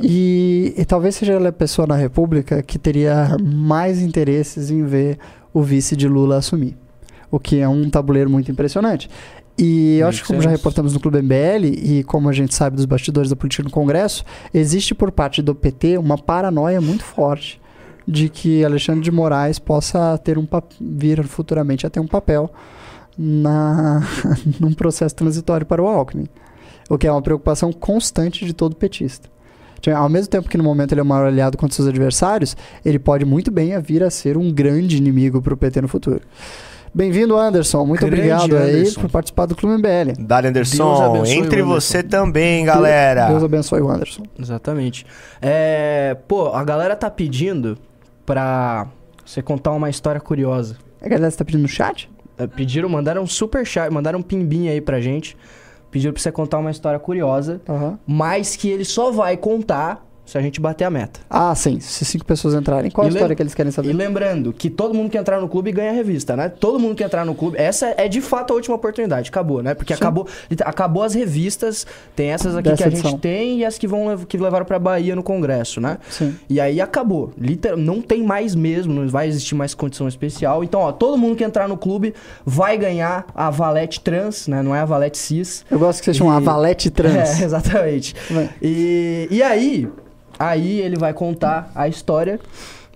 E, 0.01 0.74
e 0.77 0.86
talvez 0.86 1.15
seja 1.15 1.33
ele 1.33 1.48
a 1.48 1.51
pessoa 1.51 1.88
na 1.88 1.95
República 1.95 2.62
que 2.63 2.79
teria 2.79 3.36
mais 3.43 4.01
interesses 4.01 4.71
em 4.71 4.86
ver 4.86 5.17
o 5.53 5.62
vice 5.62 5.95
de 5.95 6.07
Lula 6.07 6.38
assumir. 6.38 6.77
O 7.29 7.39
que 7.39 7.60
é 7.60 7.67
um 7.67 7.89
tabuleiro 7.89 8.29
muito 8.29 8.51
impressionante. 8.51 9.10
E 9.57 9.98
eu 10.00 10.07
acho 10.07 10.21
que, 10.21 10.27
como 10.27 10.41
já 10.41 10.50
reportamos 10.50 10.93
no 10.93 11.00
Clube 11.00 11.21
MBL, 11.21 11.65
e 11.65 12.03
como 12.05 12.29
a 12.29 12.33
gente 12.33 12.53
sabe 12.53 12.75
dos 12.75 12.86
bastidores 12.86 13.29
da 13.29 13.36
política 13.36 13.63
no 13.63 13.69
Congresso, 13.69 14.24
existe 14.53 14.95
por 14.95 15.12
parte 15.12 15.41
do 15.41 15.53
PT 15.53 15.98
uma 15.98 16.17
paranoia 16.17 16.81
muito 16.81 17.03
forte 17.03 17.62
de 18.07 18.29
que 18.29 18.65
Alexandre 18.65 19.01
de 19.01 19.12
Moraes 19.12 19.60
possa 19.60 20.17
ter 20.17 20.38
um 20.38 20.48
vir 20.79 21.24
futuramente 21.24 21.86
a 21.86 21.89
ter 21.89 22.00
um 22.00 22.07
papel 22.07 22.51
na 23.17 24.01
num 24.60 24.74
processo 24.74 25.15
transitório 25.15 25.65
para 25.65 25.81
o 25.81 25.88
Alckmin. 25.88 26.27
O 26.89 26.98
que 26.98 27.07
é 27.07 27.12
uma 27.12 27.21
preocupação 27.21 27.71
constante 27.71 28.45
de 28.45 28.53
todo 28.53 28.75
petista. 28.75 29.29
Tipo, 29.81 29.95
Ao 29.97 30.07
mesmo 30.07 30.29
tempo 30.29 30.47
que 30.47 30.57
no 30.57 30.63
momento 30.63 30.93
ele 30.93 31.01
é 31.01 31.03
o 31.03 31.05
maior 31.05 31.25
aliado 31.27 31.57
contra 31.57 31.75
seus 31.75 31.88
adversários, 31.88 32.55
ele 32.85 33.00
pode 33.00 33.25
muito 33.25 33.50
bem 33.51 33.77
vir 33.81 34.03
a 34.03 34.09
ser 34.09 34.38
um 34.38 34.51
grande 34.51 34.95
inimigo 34.97 35.41
para 35.41 35.53
o 35.53 35.57
PT 35.57 35.81
no 35.81 35.88
futuro. 35.88 36.21
Bem-vindo, 36.93 37.38
Anderson. 37.38 37.85
Muito 37.85 38.01
Grande 38.05 38.15
obrigado 38.29 38.57
aí 38.57 38.79
Anderson. 38.81 39.01
por 39.01 39.09
participar 39.09 39.45
do 39.45 39.55
Clube 39.55 39.77
MBL. 39.77 40.11
Dali 40.19 40.51
Deus 40.51 40.73
Anderson, 40.73 41.03
abençoe 41.05 41.31
entre 41.38 41.61
Anderson. 41.61 41.65
você 41.67 42.03
também, 42.03 42.65
galera. 42.65 43.27
Deus 43.29 43.43
abençoe 43.43 43.81
o 43.81 43.89
Anderson. 43.89 44.23
Exatamente. 44.38 45.05
É, 45.41 46.17
pô, 46.27 46.50
a 46.53 46.63
galera 46.65 46.95
tá 46.95 47.09
pedindo 47.09 47.77
pra 48.25 48.88
você 49.25 49.41
contar 49.41 49.71
uma 49.71 49.89
história 49.89 50.19
curiosa. 50.19 50.75
A 51.01 51.07
galera 51.07 51.29
está 51.29 51.45
pedindo 51.45 51.61
no 51.61 51.67
chat? 51.69 52.09
É, 52.38 52.45
Pediram, 52.45 52.89
mandaram 52.89 53.23
um 53.23 53.27
super 53.27 53.65
chat, 53.65 53.89
mandaram 53.89 54.19
um 54.19 54.23
pimbinha 54.23 54.71
aí 54.73 54.81
pra 54.81 55.00
gente. 55.00 55.38
Pediram 55.91 56.13
pra 56.13 56.21
você 56.21 56.31
contar 56.31 56.57
uma 56.57 56.71
história 56.71 56.98
curiosa, 56.98 57.62
Aham. 57.69 58.00
mas 58.07 58.55
que 58.55 58.69
ele 58.69 58.86
só 58.86 59.12
vai 59.12 59.36
contar 59.38 60.03
se 60.31 60.38
a 60.38 60.41
gente 60.41 60.61
bater 60.61 60.85
a 60.85 60.89
meta. 60.89 61.19
Ah, 61.29 61.53
sim. 61.53 61.79
Se 61.81 62.05
cinco 62.05 62.23
pessoas 62.23 62.53
entrarem, 62.53 62.89
qual 62.89 63.05
a 63.05 63.09
E 63.09 63.13
história 63.13 63.35
que 63.35 63.41
eles 63.41 63.53
querem 63.53 63.69
E 63.69 63.73
saber? 63.73 63.91
lembrando 63.91 64.53
que 64.53 64.69
todo 64.69 64.93
mundo 64.93 65.09
que 65.09 65.17
entrar 65.17 65.41
no 65.41 65.50
clube 65.50 65.71
ganha 65.73 65.91
revista, 65.91 66.38
né? 66.38 66.47
Todo 66.47 66.79
mundo 66.79 66.95
que 66.95 67.03
entrar 67.03 67.25
no 67.25 67.35
clube, 67.35 67.57
essa 67.59 67.93
é 67.97 68.07
de 68.07 68.21
fato 68.21 68.51
a 68.51 68.55
última 68.55 68.75
oportunidade, 68.77 69.29
acabou, 69.29 69.61
né? 69.61 69.73
Porque 69.73 69.93
Sim. 69.93 70.00
acabou, 70.01 70.25
acabou 70.61 71.03
as 71.03 71.13
revistas, 71.13 71.85
tem 72.15 72.29
essas 72.31 72.55
aqui 72.55 72.69
Dessa 72.69 72.77
que 72.77 72.83
a 72.83 72.89
gente 72.89 73.00
edição. 73.01 73.19
tem 73.19 73.59
e 73.59 73.65
as 73.65 73.77
que 73.77 73.85
vão 73.88 74.17
que 74.25 74.38
levaram 74.38 74.65
pra 74.65 74.79
Bahia 74.79 75.15
no 75.17 75.23
congresso, 75.23 75.81
né? 75.81 75.97
Sim. 76.09 76.33
E 76.50 76.61
aí 76.61 76.79
acabou. 76.79 77.33
Literal, 77.38 77.77
não 77.77 78.01
tem 78.01 78.23
mais 78.23 78.55
mesmo, 78.55 78.93
não 78.93 79.07
vai 79.09 79.27
existir 79.27 79.53
mais 79.55 79.73
condição 79.73 80.07
especial. 80.07 80.63
Então, 80.63 80.79
ó, 80.79 80.91
todo 80.93 81.17
mundo 81.17 81.35
que 81.35 81.43
entrar 81.43 81.67
no 81.67 81.75
clube 81.75 82.13
vai 82.45 82.77
ganhar 82.77 83.25
a 83.35 83.50
valete 83.50 84.00
trans, 84.00 84.47
né? 84.47 84.61
Não 84.61 84.73
é 84.73 84.79
a 84.79 84.85
valete 84.85 85.17
cis. 85.17 85.65
Eu 85.69 85.77
gosto 85.77 86.01
que 86.01 86.13
chamam 86.13 86.33
E- 86.33 86.38
a 86.38 86.39
valete 86.39 86.89
trans. 86.89 87.11
É, 87.41 87.43
exatamente. 87.43 88.15
Vai. 88.29 88.50
E, 88.61 89.27
e 89.29 89.43
aí, 89.43 89.88
aí 90.50 90.79
ele 90.79 90.98
vai 90.98 91.13
contar 91.13 91.71
a 91.75 91.88
história 91.88 92.39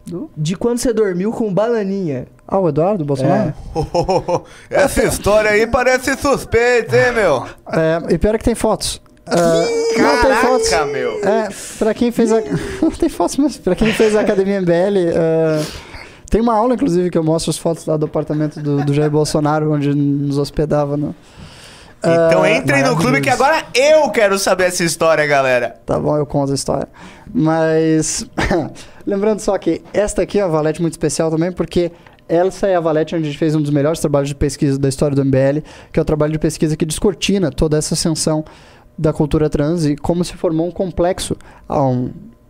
Do? 0.06 0.30
de 0.36 0.56
quando 0.56 0.80
você 0.80 0.94
dormiu 0.94 1.32
com 1.32 1.54
bananinha. 1.54 2.28
Ah, 2.48 2.60
o 2.60 2.70
Eduardo 2.70 3.04
Bolsonaro? 3.04 3.54
Essa 4.70 5.04
história 5.04 5.52
aí 5.52 5.66
parece 5.66 6.16
suspeita, 6.16 6.96
hein, 6.96 7.14
meu? 7.14 7.46
É, 7.72 8.14
e 8.14 8.18
pior 8.18 8.36
é 8.36 8.38
que 8.38 8.44
tem 8.44 8.56
fotos. 8.56 9.02
Ah, 9.28 9.66
não 9.98 10.22
tem 10.22 10.36
fotos. 10.36 10.92
Meu. 10.92 11.20
É, 11.28 11.50
pra 11.80 11.94
quem 11.94 12.12
fez 12.12 12.32
a. 12.32 12.42
Não 12.80 12.92
tem 12.92 13.10
fotos 13.10 13.38
mesmo. 13.38 13.64
Pra 13.64 13.76
quem 13.76 13.92
fez 13.92 14.16
a 14.16 14.22
Academia 14.22 14.62
MBL, 14.62 15.18
ah, 15.18 15.66
tem 16.30 16.42
uma 16.42 16.54
aula, 16.54 16.76
inclusive, 16.76 17.10
que 17.10 17.18
eu 17.18 17.24
mostro 17.24 17.50
as 17.50 17.58
fotos 17.58 17.86
lá 17.86 17.98
do 17.98 18.06
apartamento 18.06 18.60
do, 18.60 18.84
do 18.84 18.94
Jair 18.94 19.10
Bolsonaro, 19.10 19.74
onde 19.74 19.94
nos 19.96 20.38
hospedava. 20.38 20.96
No... 20.96 21.16
Então 22.10 22.44
Ah, 22.44 22.52
entrem 22.52 22.84
no 22.84 22.96
clube 22.96 23.22
que 23.22 23.30
agora 23.30 23.66
eu 23.74 24.10
quero 24.12 24.38
saber 24.38 24.66
essa 24.66 24.84
história, 24.84 25.26
galera. 25.26 25.76
Tá 25.86 26.00
bom, 26.00 26.18
eu 26.18 26.26
conto 26.26 26.52
a 26.52 26.56
história. 26.56 26.88
Mas. 27.34 28.26
Lembrando 29.06 29.40
só 29.40 29.58
que 29.58 29.82
esta 29.94 30.24
aqui 30.24 30.40
é 30.40 30.46
uma 30.46 30.52
valete 30.52 30.82
muito 30.82 30.94
especial 30.94 31.30
também, 31.30 31.52
porque 31.52 31.92
essa 32.28 32.68
é 32.68 32.76
a 32.76 32.80
valete 32.80 33.16
onde 33.16 33.26
a 33.26 33.28
gente 33.28 33.38
fez 33.38 33.56
um 33.56 33.62
dos 33.62 33.70
melhores 33.70 34.00
trabalhos 34.00 34.30
de 34.30 34.36
pesquisa 34.36 34.80
da 34.80 34.90
história 34.90 35.16
do 35.16 35.24
MBL, 35.24 35.62
que 35.92 36.00
é 36.00 36.02
o 36.02 36.06
trabalho 36.06 36.34
de 36.34 36.40
pesquisa 36.40 36.76
que 36.76 36.86
descortina 36.86 37.52
toda 37.52 37.78
essa 37.78 37.94
ascensão 37.94 38.44
da 38.98 39.14
cultura 39.14 39.50
trans 39.50 39.86
e 39.86 39.96
como 39.96 40.24
se 40.24 40.34
formou 40.36 40.68
um 40.68 40.72
complexo 40.72 41.36
ao, 41.68 42.10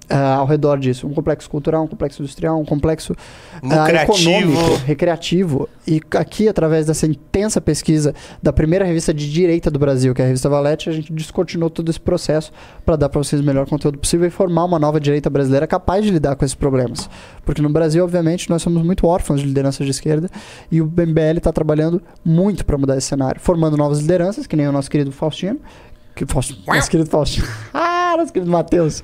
ah, 0.09 0.35
ao 0.35 0.45
redor 0.45 0.77
disso. 0.79 1.07
Um 1.07 1.13
complexo 1.13 1.49
cultural, 1.49 1.83
um 1.83 1.87
complexo 1.87 2.21
industrial, 2.21 2.59
um 2.59 2.65
complexo 2.65 3.15
Lucrativo. 3.61 4.29
econômico, 4.29 4.75
recreativo. 4.85 5.69
E 5.87 6.01
aqui, 6.11 6.47
através 6.47 6.85
dessa 6.85 7.05
intensa 7.05 7.59
pesquisa 7.61 8.13
da 8.41 8.51
primeira 8.51 8.85
revista 8.85 9.13
de 9.13 9.31
direita 9.31 9.69
do 9.69 9.79
Brasil, 9.79 10.13
que 10.13 10.21
é 10.21 10.25
a 10.25 10.27
revista 10.27 10.49
Valete, 10.49 10.89
a 10.89 10.93
gente 10.93 11.11
descortinou 11.11 11.69
todo 11.69 11.89
esse 11.89 11.99
processo 11.99 12.51
para 12.85 12.95
dar 12.95 13.09
para 13.09 13.21
vocês 13.21 13.41
o 13.41 13.45
melhor 13.45 13.67
conteúdo 13.67 13.97
possível 13.97 14.27
e 14.27 14.31
formar 14.31 14.65
uma 14.65 14.79
nova 14.79 14.99
direita 14.99 15.29
brasileira 15.29 15.67
capaz 15.67 16.03
de 16.03 16.11
lidar 16.11 16.35
com 16.35 16.45
esses 16.45 16.55
problemas. 16.55 17.09
Porque 17.43 17.61
no 17.61 17.69
Brasil, 17.69 18.03
obviamente, 18.03 18.49
nós 18.49 18.61
somos 18.61 18.83
muito 18.83 19.05
órfãos 19.07 19.41
de 19.41 19.47
lideranças 19.47 19.85
de 19.85 19.91
esquerda 19.91 20.29
e 20.71 20.81
o 20.81 20.85
MBL 20.85 21.37
está 21.37 21.51
trabalhando 21.51 22.01
muito 22.23 22.65
para 22.65 22.77
mudar 22.77 22.97
esse 22.97 23.07
cenário, 23.07 23.39
formando 23.39 23.77
novas 23.77 23.99
lideranças, 23.99 24.47
que 24.47 24.55
nem 24.55 24.67
o 24.67 24.71
nosso 24.71 24.89
querido 24.89 25.11
Faustino. 25.11 25.59
Que, 26.15 26.25
Faustino 26.25 26.59
nosso 26.65 26.89
querido 26.89 27.09
Faustino. 27.09 27.47
ah, 27.73 28.15
nosso 28.17 28.31
querido 28.31 28.49
Matheus. 28.49 29.03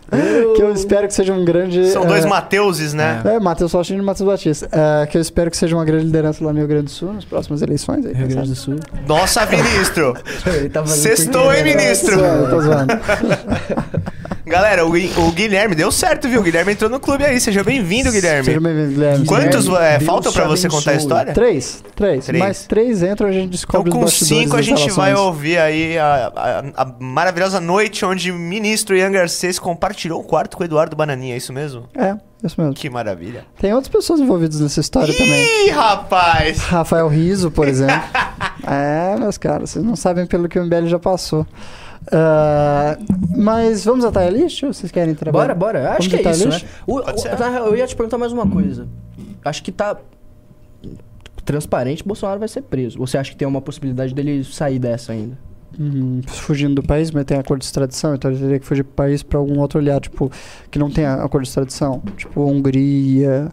Que 0.56 0.62
eu 0.62 0.72
espero 0.74 1.08
que 1.08 1.13
seja 1.13 1.34
um 1.34 1.44
grande. 1.44 1.88
São 1.88 2.06
dois 2.06 2.24
eh, 2.24 2.27
Mateuses, 2.27 2.94
né? 2.94 3.22
é, 3.25 3.39
Matheus 3.39 3.72
Faustino 3.72 4.01
e 4.01 4.06
Matheus 4.06 4.30
Batista. 4.30 4.70
É, 4.72 5.06
que 5.06 5.18
eu 5.18 5.22
espero 5.22 5.51
que 5.51 5.58
seja 5.58 5.75
uma 5.75 5.84
grande 5.84 6.06
liderança 6.06 6.44
lá 6.44 6.53
no 6.53 6.60
Rio 6.60 6.68
Grande 6.68 6.86
do 6.86 6.91
Sul, 6.91 7.13
nas 7.13 7.25
próximas 7.25 7.62
eleições. 7.62 8.06
Aí, 8.06 8.13
Rio 8.13 8.27
Grande 8.27 8.50
do? 8.50 8.56
Sul. 8.56 8.75
Nossa, 9.08 9.46
ministro. 9.46 10.13
Tá 10.72 10.86
Sextou, 10.86 11.53
hein, 11.53 11.63
ministro? 11.63 12.18
Zoando, 12.18 12.50
tô 12.50 12.62
zoando. 12.62 12.94
Galera, 14.51 14.86
o, 14.86 14.91
Gui- 14.91 15.12
o 15.17 15.31
Guilherme 15.31 15.74
deu 15.75 15.91
certo, 15.91 16.27
viu? 16.27 16.41
O 16.41 16.43
Guilherme 16.43 16.74
entrou 16.74 16.89
no 16.89 17.00
clube 17.00 17.24
aí. 17.25 17.39
Seja 17.39 17.63
bem-vindo, 17.63 18.12
Guilherme. 18.12 18.43
Seja 18.46 18.60
bem-vindo, 18.60 18.89
Guilherme. 18.91 19.25
Quantos 19.25 19.67
é, 19.67 19.98
Deus 19.98 20.03
faltam 20.05 20.31
te 20.31 20.36
pra 20.36 20.48
você 20.48 20.67
contar 20.67 20.91
a 20.91 20.93
abençoe. 20.93 20.98
história? 20.98 21.34
Três, 21.34 21.84
três. 21.96 22.25
Três. 22.25 22.39
Mais 22.43 22.65
três 22.67 23.01
entram, 23.01 23.27
a 23.29 23.31
gente 23.31 23.41
Então, 23.46 23.51
descobre 23.51 23.89
os 23.89 23.96
com 23.96 24.01
bastidores 24.01 24.43
cinco, 24.43 24.53
a 24.53 24.58
das 24.58 24.65
gente 24.65 24.89
vai 24.91 25.10
relações. 25.12 25.25
ouvir 25.27 25.58
aí 25.58 25.98
a, 25.98 26.31
a- 26.36 26.84
a 26.84 26.93
maravilhosa 27.00 27.60
noite 27.62 28.03
onde 28.05 28.29
o 28.31 28.36
ministro 28.36 28.96
Ian 28.96 29.12
Garcês 29.12 29.58
compartilhou 29.58 30.20
o 30.20 30.24
quarto 30.24 30.58
com 30.58 30.63
o 30.63 30.65
Eduardo 30.65 30.96
Bananinha, 30.96 31.34
é 31.34 31.38
isso 31.38 31.53
mesmo? 31.53 31.88
É, 31.96 32.15
isso 32.43 32.60
mesmo. 32.60 32.74
Que 32.74 32.89
maravilha. 32.89 33.46
Tem 33.60 33.74
outras 33.74 33.89
pessoas 33.91 34.20
envolvidas 34.20 34.60
nessa 34.60 34.81
história 34.81 35.13
também. 35.13 35.67
Ih, 35.67 35.70
rapaz! 35.72 36.60
Rafael 36.60 37.08
Riso, 37.08 37.50
por 37.51 37.67
exemplo. 37.67 37.96
é, 38.67 39.15
meus 39.17 39.38
caras, 39.38 39.70
vocês 39.70 39.84
não 39.86 39.96
sabem 39.96 40.25
pelo 40.25 40.50
que 40.50 40.60
o 40.60 40.65
MBL 40.65 40.88
já 40.88 41.00
passou. 41.00 41.48
Ah, 42.12 42.98
mas 43.36 43.84
vamos 43.86 44.03
à 44.05 44.12
tier 44.12 44.31
list 44.31 44.63
ou 44.63 44.74
vocês 44.74 44.91
querem 44.91 45.13
trabalhar? 45.13 45.53
Bora, 45.55 45.79
bora. 45.79 45.89
Acho 45.91 46.10
Vamos 46.10 46.22
que 46.24 46.27
é 46.27 46.31
isso, 46.31 46.48
né? 46.50 46.60
O- 46.88 47.01
Pode 47.01 47.22
o- 47.22 47.67
eu 47.67 47.75
ia 47.75 47.86
te 47.86 47.96
perguntar 47.96 48.17
mais 48.17 48.31
uma 48.31 48.48
coisa. 48.48 48.88
Acho 49.43 49.62
que 49.63 49.72
tá 49.72 49.98
transparente, 51.46 52.03
Bolsonaro 52.03 52.39
vai 52.39 52.48
ser 52.48 52.62
preso. 52.62 52.98
Você 53.00 53.17
acha 53.17 53.31
que 53.31 53.38
tem 53.38 53.48
uma 53.48 53.62
possibilidade 53.62 54.13
dele 54.13 54.43
sair 54.43 54.79
dessa 54.79 55.12
ainda? 55.12 55.38
Hum, 55.79 56.22
fugindo 56.27 56.75
do 56.75 56.84
país, 56.84 57.12
mas 57.12 57.24
tem 57.25 57.38
acordo 57.38 57.62
de 57.62 57.65
extradição, 57.65 58.13
então 58.13 58.29
ele 58.29 58.39
teria 58.39 58.60
que 58.60 58.65
fugir 58.65 58.84
do 58.84 58.89
país 58.89 59.24
para 59.24 59.39
algum 59.39 59.60
outro 59.60 59.79
aliado, 59.79 60.01
tipo, 60.01 60.29
que 60.70 60.77
não 60.77 60.89
tem 60.89 61.05
acordo 61.05 61.43
de 61.43 61.50
extradição. 61.50 62.01
Tipo, 62.17 62.43
Hungria, 62.46 63.50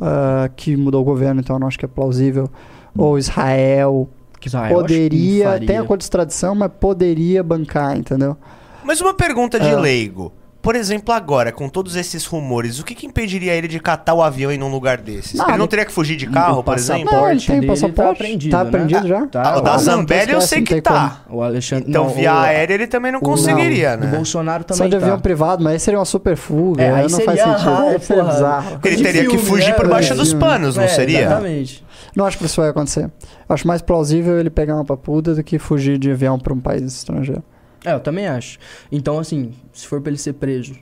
ah, 0.00 0.48
que 0.54 0.76
mudou 0.76 1.00
o 1.02 1.04
governo, 1.04 1.40
então 1.40 1.56
eu 1.56 1.60
não 1.60 1.66
acho 1.66 1.78
que 1.78 1.84
é 1.84 1.88
plausível. 1.88 2.48
Ou 2.96 3.18
Israel, 3.18 4.08
que 4.40 4.48
que 4.50 4.56
não 4.56 4.68
poderia, 4.68 5.44
faria. 5.50 5.66
tem 5.66 5.78
acordo 5.78 6.00
de 6.00 6.04
extradição, 6.04 6.54
mas 6.54 6.70
poderia 6.78 7.42
bancar, 7.42 7.96
entendeu? 7.96 8.36
Mas 8.84 9.00
uma 9.00 9.14
pergunta 9.14 9.58
de 9.58 9.68
Ah. 9.68 9.80
leigo. 9.80 10.32
Por 10.66 10.74
exemplo, 10.74 11.14
agora, 11.14 11.52
com 11.52 11.68
todos 11.68 11.94
esses 11.94 12.26
rumores, 12.26 12.80
o 12.80 12.84
que, 12.84 12.92
que 12.92 13.06
impediria 13.06 13.54
ele 13.54 13.68
de 13.68 13.78
catar 13.78 14.14
o 14.14 14.20
avião 14.20 14.50
em 14.50 14.60
um 14.60 14.68
lugar 14.68 14.98
desses? 14.98 15.34
Nada. 15.34 15.52
ele 15.52 15.58
não 15.58 15.68
teria 15.68 15.84
que 15.84 15.92
fugir 15.92 16.16
de 16.16 16.26
carro, 16.26 16.58
O 16.58 16.64
por 16.64 16.74
exemplo? 16.76 17.04
passaporte 17.04 17.22
Não, 17.22 17.30
ele 17.30 17.40
tem 17.46 17.60
dele 17.60 17.66
passaporte. 17.68 17.94
tá 17.94 18.10
apreendido, 18.10 18.50
Tá 18.50 18.64
né? 19.00 19.08
já? 19.08 19.26
Tá, 19.28 19.42
Ah, 19.44 19.58
o 19.58 19.60
da 19.60 19.70
o- 19.70 19.72
não, 19.74 19.78
Zambelli 19.78 20.32
eu 20.32 20.40
sei 20.40 20.58
não 20.58 20.64
que 20.66 20.80
tá. 20.82 21.20
O 21.30 21.40
Alexandre. 21.40 21.88
Então, 21.88 22.06
não, 22.06 22.10
via 22.12 22.34
o, 22.34 22.38
aérea 22.38 22.74
ele 22.74 22.88
também 22.88 23.12
não 23.12 23.20
o- 23.20 23.22
conseguiria, 23.22 23.94
O 23.94 23.96
né? 24.00 24.06
Bolsonaro 24.08 24.64
Só 24.68 24.74
também 24.74 24.90
de 24.90 24.96
tá. 24.98 25.02
avião 25.04 25.20
privado, 25.20 25.62
mas 25.62 25.74
aí 25.74 25.78
seria 25.78 26.00
uma 26.00 26.04
super 26.04 26.36
fuga, 26.36 26.82
É, 26.82 26.88
aí 26.90 27.04
aí 27.04 27.10
não 27.12 27.20
faz 27.20 27.40
sentido. 27.40 27.70
ah, 27.70 27.96
seria 28.00 28.22
porra. 28.24 28.34
bizarro. 28.34 28.80
Ele 28.84 28.96
de 28.96 29.02
teria 29.04 29.22
que 29.22 29.30
filme, 29.30 29.44
fugir 29.46 29.68
né, 29.68 29.74
por 29.74 29.86
baixo 29.86 30.14
dos 30.16 30.34
panos, 30.34 30.74
não 30.76 30.82
É, 30.82 30.88
seria? 30.88 31.20
Exatamente. 31.26 31.84
Não 32.16 32.26
acho 32.26 32.36
que 32.38 32.44
isso 32.44 32.60
vai 32.60 32.70
acontecer. 32.70 33.08
Acho 33.48 33.68
mais 33.68 33.82
plausível 33.82 34.36
ele 34.40 34.50
pegar 34.50 34.74
uma 34.74 34.84
papuda 34.84 35.32
do 35.32 35.44
que 35.44 35.60
fugir 35.60 35.96
de 35.96 36.10
avião 36.10 36.40
para 36.40 36.52
um 36.52 36.58
país 36.58 36.82
estrangeiro. 36.82 37.44
É, 37.86 37.92
eu 37.92 38.00
também 38.00 38.26
acho. 38.26 38.58
Então, 38.90 39.16
assim, 39.16 39.52
se 39.72 39.86
for 39.86 40.00
pra 40.00 40.10
ele 40.10 40.18
ser 40.18 40.32
preso, 40.32 40.74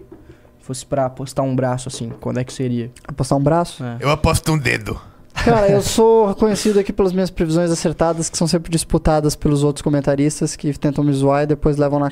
fosse 0.58 0.86
pra 0.86 1.04
apostar 1.04 1.44
um 1.44 1.54
braço, 1.54 1.86
assim, 1.86 2.08
quando 2.18 2.38
é 2.40 2.44
que 2.44 2.50
seria? 2.50 2.90
Apostar 3.06 3.36
um 3.36 3.42
braço? 3.42 3.84
É. 3.84 3.98
Eu 4.00 4.10
aposto 4.10 4.50
um 4.50 4.56
dedo. 4.56 4.98
Cara, 5.34 5.68
eu 5.68 5.82
sou 5.84 6.28
reconhecido 6.28 6.78
aqui 6.80 6.94
pelas 6.94 7.12
minhas 7.12 7.28
previsões 7.28 7.70
acertadas, 7.70 8.30
que 8.30 8.38
são 8.38 8.46
sempre 8.46 8.70
disputadas 8.70 9.36
pelos 9.36 9.62
outros 9.62 9.82
comentaristas 9.82 10.56
que 10.56 10.72
tentam 10.78 11.04
me 11.04 11.12
zoar 11.12 11.42
e 11.42 11.46
depois 11.46 11.76
levam 11.76 12.00
na. 12.00 12.10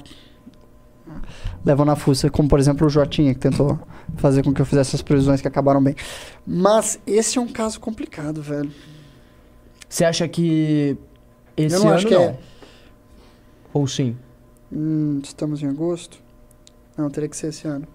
levam 1.65 1.87
na 1.87 1.97
fuça. 1.97 2.29
Como, 2.29 2.47
por 2.47 2.61
exemplo, 2.61 2.87
o 2.87 2.91
Jotinha, 2.91 3.33
que 3.33 3.41
tentou 3.41 3.81
fazer 4.19 4.45
com 4.45 4.53
que 4.53 4.61
eu 4.61 4.67
fizesse 4.67 4.91
essas 4.91 5.01
previsões 5.01 5.41
que 5.41 5.49
acabaram 5.49 5.83
bem. 5.83 5.97
Mas 6.47 7.01
esse 7.07 7.39
é 7.39 7.41
um 7.41 7.49
caso 7.49 7.81
complicado, 7.81 8.43
velho. 8.43 8.71
Você 9.89 10.05
acha 10.05 10.29
que 10.29 10.99
esse 11.57 11.77
eu 11.77 11.81
não 11.81 11.87
ano 11.89 11.97
acho 11.97 12.07
que 12.07 12.15
não? 12.15 12.23
é. 12.25 12.39
Ou 13.73 13.87
sim? 13.87 14.19
Hum, 14.73 15.21
estamos 15.23 15.63
em 15.63 15.67
agosto? 15.67 16.19
Não, 16.97 17.11
teria 17.11 17.29
que 17.29 17.37
ser 17.37 17.49
esse 17.49 17.67
ano. 17.69 17.87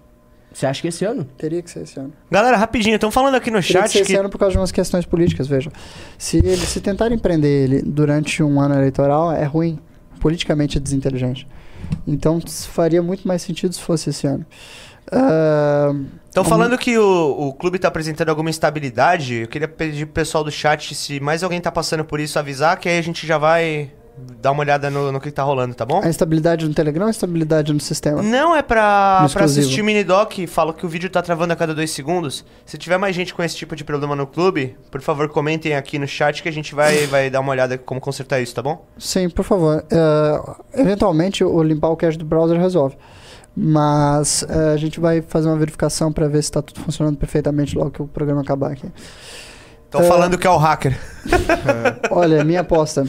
Você 0.54 0.66
acha 0.66 0.82
que 0.82 0.88
esse 0.88 1.04
ano? 1.06 1.26
Teria 1.38 1.62
que 1.62 1.70
ser 1.70 1.82
esse 1.82 2.00
ano. 2.00 2.14
Galera, 2.32 2.56
rapidinho, 2.56 2.96
estão 2.96 3.12
falando 3.12 3.36
aqui 3.36 3.52
no 3.52 3.62
Teria 3.62 3.82
que 3.82 3.88
chat 3.88 3.92
ser 3.92 4.00
esse 4.00 4.14
que. 4.14 4.18
ano 4.18 4.30
por 4.30 4.38
causa 4.38 4.54
de 4.54 4.58
umas 4.60 4.72
questões 4.72 5.06
políticas, 5.06 5.48
veja. 5.48 5.72
Se 6.18 6.38
ele 6.38 6.66
se 6.66 6.80
tentarem 6.80 7.18
prender 7.18 7.70
ele 7.70 7.82
durante 7.82 8.42
um 8.42 8.60
ano 8.60 8.76
eleitoral, 8.76 9.32
é 9.32 9.44
ruim. 9.44 9.80
Politicamente 10.20 10.78
é 10.78 10.82
desinteligente. 10.82 11.48
Então 12.08 12.40
faria 12.70 13.02
muito 13.02 13.28
mais 13.28 13.42
sentido 13.42 13.74
se 13.74 13.82
fosse 13.82 14.10
esse 14.10 14.26
ano. 14.26 14.46
Estão 16.28 16.44
falando 16.44 16.78
que 16.78 16.98
o, 16.98 17.48
o 17.48 17.54
clube 17.54 17.80
tá 17.80 17.88
apresentando 17.88 18.30
alguma 18.30 18.50
instabilidade. 18.50 19.36
Eu 19.36 19.48
queria 19.48 19.68
pedir 19.68 20.06
pro 20.06 20.14
pessoal 20.14 20.44
do 20.44 20.52
chat 20.52 20.94
se 20.94 21.20
mais 21.20 21.44
alguém 21.44 21.62
tá 21.62 21.72
passando 21.72 22.04
por 22.04 22.20
isso 22.20 22.38
avisar, 22.38 22.80
que 22.80 22.90
aí 22.90 22.98
a 22.98 23.02
gente 23.02 23.26
já 23.26 23.38
vai 23.38 23.92
dar 24.42 24.52
uma 24.52 24.62
olhada 24.62 24.90
no, 24.90 25.12
no 25.12 25.20
que 25.20 25.30
tá 25.32 25.44
rolando, 25.44 25.74
tá 25.76 25.86
bom? 25.86 26.02
a 26.04 26.08
instabilidade 26.10 26.68
no 26.68 26.74
Telegram 26.74 27.04
ou 27.04 27.08
a 27.08 27.10
instabilidade 27.10 27.72
no 27.74 27.80
sistema? 27.80 28.22
Não, 28.22 28.56
é 28.56 28.62
pra, 28.62 29.28
pra 29.32 29.46
assistir 29.46 29.82
Minidoc. 29.84 30.46
Fala 30.48 30.74
que 30.74 30.86
o 30.86 30.90
vídeo 30.90 31.10
tá 31.10 31.22
travando 31.22 31.54
a 31.54 31.56
cada 31.56 31.74
dois 31.74 31.92
segundos. 31.92 32.44
Se 32.66 32.78
tiver 32.78 32.98
mais 32.98 33.16
gente 33.16 33.34
com 33.34 33.44
esse 33.44 33.56
tipo 33.56 33.76
de 33.76 33.84
problema 33.84 34.16
no 34.16 34.26
clube, 34.28 34.78
por 34.92 35.02
favor, 35.02 35.30
comentem 35.30 35.76
aqui 35.76 35.98
no 36.00 36.08
chat 36.08 36.42
que 36.42 36.50
a 36.50 36.54
gente 36.54 36.74
vai, 36.76 37.06
vai 37.08 37.30
dar 37.30 37.40
uma 37.40 37.52
olhada 37.52 37.78
como 37.78 38.00
consertar 38.02 38.40
isso, 38.42 38.54
tá 38.56 38.62
bom? 38.62 38.86
Sim, 38.98 39.30
por 39.30 39.44
favor. 39.44 39.84
Ah, 39.92 40.56
eventualmente, 40.74 41.44
o 41.44 41.62
limpar 41.64 41.90
o 41.90 41.98
cache 41.98 42.18
do 42.18 42.26
browser 42.26 42.60
resolve. 42.60 42.96
Mas 43.56 44.46
ah, 44.50 44.74
a 44.74 44.78
gente 44.78 45.00
vai 45.00 45.22
fazer 45.22 45.48
uma 45.48 45.58
verificação 45.58 46.12
para 46.12 46.28
ver 46.28 46.38
se 46.44 46.50
está 46.50 46.62
tudo 46.62 46.80
funcionando 46.82 47.18
perfeitamente 47.18 47.76
logo 47.78 47.92
que 47.92 48.02
o 48.02 48.08
programa 48.08 48.42
acabar 48.42 48.72
aqui. 48.72 48.88
Estão 49.86 50.02
É. 50.02 50.04
falando 50.04 50.38
que 50.38 50.46
é 50.46 50.50
o 50.50 50.58
hacker. 50.58 50.98
Olha, 52.12 52.44
minha 52.46 52.60
aposta. 52.62 53.06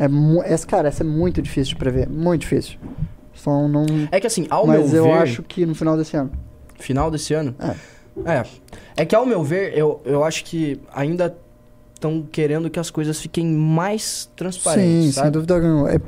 É, 0.00 0.52
essa, 0.52 0.66
cara, 0.66 0.88
essa 0.88 1.02
é 1.02 1.06
muito 1.06 1.42
difícil 1.42 1.74
de 1.74 1.76
prever. 1.76 2.08
Muito 2.08 2.40
difícil. 2.40 2.78
Só 3.34 3.68
não. 3.68 3.84
É 4.10 4.18
que 4.18 4.26
assim, 4.26 4.46
ao 4.48 4.66
mas 4.66 4.90
meu 4.90 5.04
eu 5.04 5.04
ver, 5.04 5.18
acho 5.18 5.42
que 5.42 5.66
no 5.66 5.74
final 5.74 5.96
desse 5.96 6.16
ano. 6.16 6.30
final 6.78 7.10
desse 7.10 7.34
ano. 7.34 7.54
É. 7.58 8.32
É. 8.38 8.46
É 8.96 9.04
que 9.04 9.14
ao 9.14 9.26
meu 9.26 9.42
ver, 9.42 9.76
eu, 9.76 10.00
eu 10.04 10.24
acho 10.24 10.44
que 10.44 10.80
ainda 10.92 11.36
estão 11.94 12.26
querendo 12.32 12.70
que 12.70 12.80
as 12.80 12.90
coisas 12.90 13.20
fiquem 13.20 13.46
mais 13.46 14.30
transparentes, 14.34 15.04
Sim, 15.06 15.12
sabe? 15.12 15.24
sem 15.26 15.32
dúvida 15.32 15.54
alguma. 15.54 15.92
É, 15.92 16.00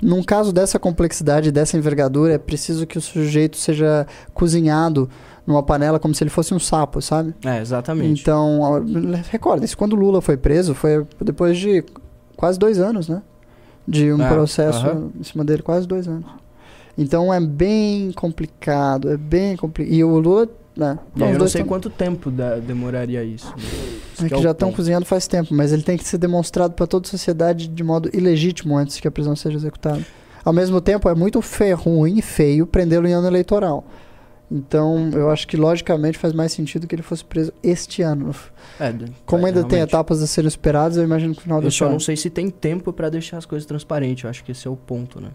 num 0.00 0.22
caso 0.22 0.52
dessa 0.52 0.78
complexidade, 0.78 1.50
dessa 1.50 1.76
envergadura, 1.76 2.34
é 2.34 2.38
preciso 2.38 2.86
que 2.86 2.98
o 2.98 3.00
sujeito 3.00 3.56
seja 3.56 4.06
cozinhado 4.34 5.08
numa 5.46 5.62
panela 5.62 5.98
como 5.98 6.14
se 6.14 6.22
ele 6.22 6.30
fosse 6.30 6.52
um 6.52 6.58
sapo, 6.58 7.00
sabe? 7.00 7.34
É, 7.42 7.58
exatamente. 7.60 8.20
Então, 8.20 8.60
ó, 8.60 8.80
recordem-se, 9.30 9.74
quando 9.74 9.94
o 9.94 9.96
Lula 9.96 10.20
foi 10.20 10.36
preso, 10.36 10.74
foi 10.74 11.06
depois 11.22 11.56
de 11.56 11.82
quase 12.36 12.58
dois 12.58 12.78
anos, 12.78 13.08
né? 13.08 13.22
De 13.88 14.12
um 14.12 14.22
É, 14.22 14.28
processo 14.28 14.86
aham. 14.86 15.10
em 15.18 15.24
cima 15.24 15.44
dele, 15.44 15.62
quase 15.62 15.86
dois 15.88 16.06
anos. 16.06 16.26
Então 16.96 17.32
é 17.32 17.40
bem 17.40 18.12
complicado, 18.12 19.08
é 19.10 19.16
bem 19.16 19.56
complicado. 19.56 19.94
E 19.94 20.02
o 20.04 20.18
Lula, 20.18 20.48
né? 20.76 20.98
Os 21.14 21.20
eu 21.22 21.38
não 21.38 21.48
sei 21.48 21.60
tão- 21.62 21.68
quanto 21.68 21.88
tempo 21.88 22.30
da- 22.30 22.56
demoraria 22.56 23.22
isso. 23.24 23.46
né? 23.48 23.54
Isso 24.12 24.24
É 24.26 24.28
que 24.28 24.34
que 24.34 24.40
é 24.40 24.42
já 24.42 24.48
o 24.48 24.52
estão 24.52 24.72
cozinhando 24.72 25.06
faz 25.06 25.26
tempo, 25.26 25.54
mas 25.54 25.72
ele 25.72 25.82
tem 25.82 25.96
que 25.96 26.04
ser 26.04 26.18
demonstrado 26.18 26.74
para 26.74 26.86
toda 26.86 27.06
a 27.06 27.10
sociedade 27.10 27.68
de 27.68 27.82
modo 27.84 28.10
ilegítimo 28.12 28.76
antes 28.76 28.98
que 29.00 29.06
a 29.08 29.10
prisão 29.10 29.34
seja 29.36 29.56
executada. 29.56 30.04
Ao 30.44 30.52
mesmo 30.52 30.80
tempo, 30.80 31.08
é 31.08 31.14
muito 31.14 31.40
feio, 31.40 31.76
ruim 31.76 32.18
e 32.18 32.22
feio 32.22 32.66
prendê-lo 32.66 33.06
em 33.06 33.12
ano 33.12 33.26
eleitoral. 33.26 33.84
Então, 34.50 35.10
eu 35.12 35.30
acho 35.30 35.46
que 35.46 35.56
logicamente 35.58 36.16
faz 36.16 36.32
mais 36.32 36.52
sentido 36.52 36.86
que 36.86 36.94
ele 36.94 37.02
fosse 37.02 37.22
preso 37.22 37.52
este 37.62 38.00
ano. 38.00 38.34
É, 38.80 38.92
Como 39.26 39.44
é, 39.46 39.48
ainda 39.50 39.60
tem 39.62 39.72
realmente. 39.76 39.90
etapas 39.90 40.22
a 40.22 40.26
serem 40.26 40.48
superadas, 40.48 40.96
eu 40.96 41.04
imagino 41.04 41.32
que 41.34 41.40
no 41.40 41.42
final 41.42 41.58
Eu 41.58 41.64
desse 41.64 41.76
só 41.76 41.84
ano. 41.84 41.92
não 41.92 42.00
sei 42.00 42.16
se 42.16 42.30
tem 42.30 42.48
tempo 42.48 42.90
pra 42.92 43.10
deixar 43.10 43.36
as 43.36 43.44
coisas 43.44 43.66
transparentes. 43.66 44.24
Eu 44.24 44.30
acho 44.30 44.42
que 44.42 44.52
esse 44.52 44.66
é 44.66 44.70
o 44.70 44.76
ponto, 44.76 45.20
né? 45.20 45.28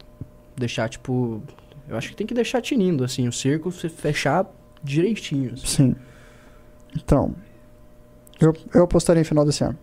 Deixar, 0.57 0.89
tipo. 0.89 1.41
Eu 1.87 1.95
acho 1.95 2.09
que 2.09 2.15
tem 2.15 2.25
que 2.25 2.33
deixar 2.33 2.61
tinindo, 2.61 3.03
assim, 3.03 3.27
o 3.27 3.31
circo 3.31 3.71
se 3.71 3.87
fechar 3.87 4.47
direitinho. 4.83 5.53
assim. 5.53 5.65
Sim. 5.65 5.95
Então, 6.95 7.35
eu, 8.39 8.53
eu 8.73 8.83
apostaria 8.83 9.21
em 9.21 9.25
final 9.25 9.45
desse 9.45 9.63
ano. 9.63 9.77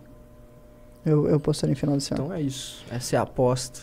Eu, 1.07 1.29
eu 1.29 1.37
apostaria 1.37 1.73
em 1.73 1.77
final 1.77 1.95
desse 1.97 2.13
ano. 2.15 2.25
Então 2.25 2.35
é 2.37 2.43
isso. 2.43 2.85
Essa 2.91 3.17
é 3.17 3.19
a 3.19 3.23
aposta. 3.23 3.81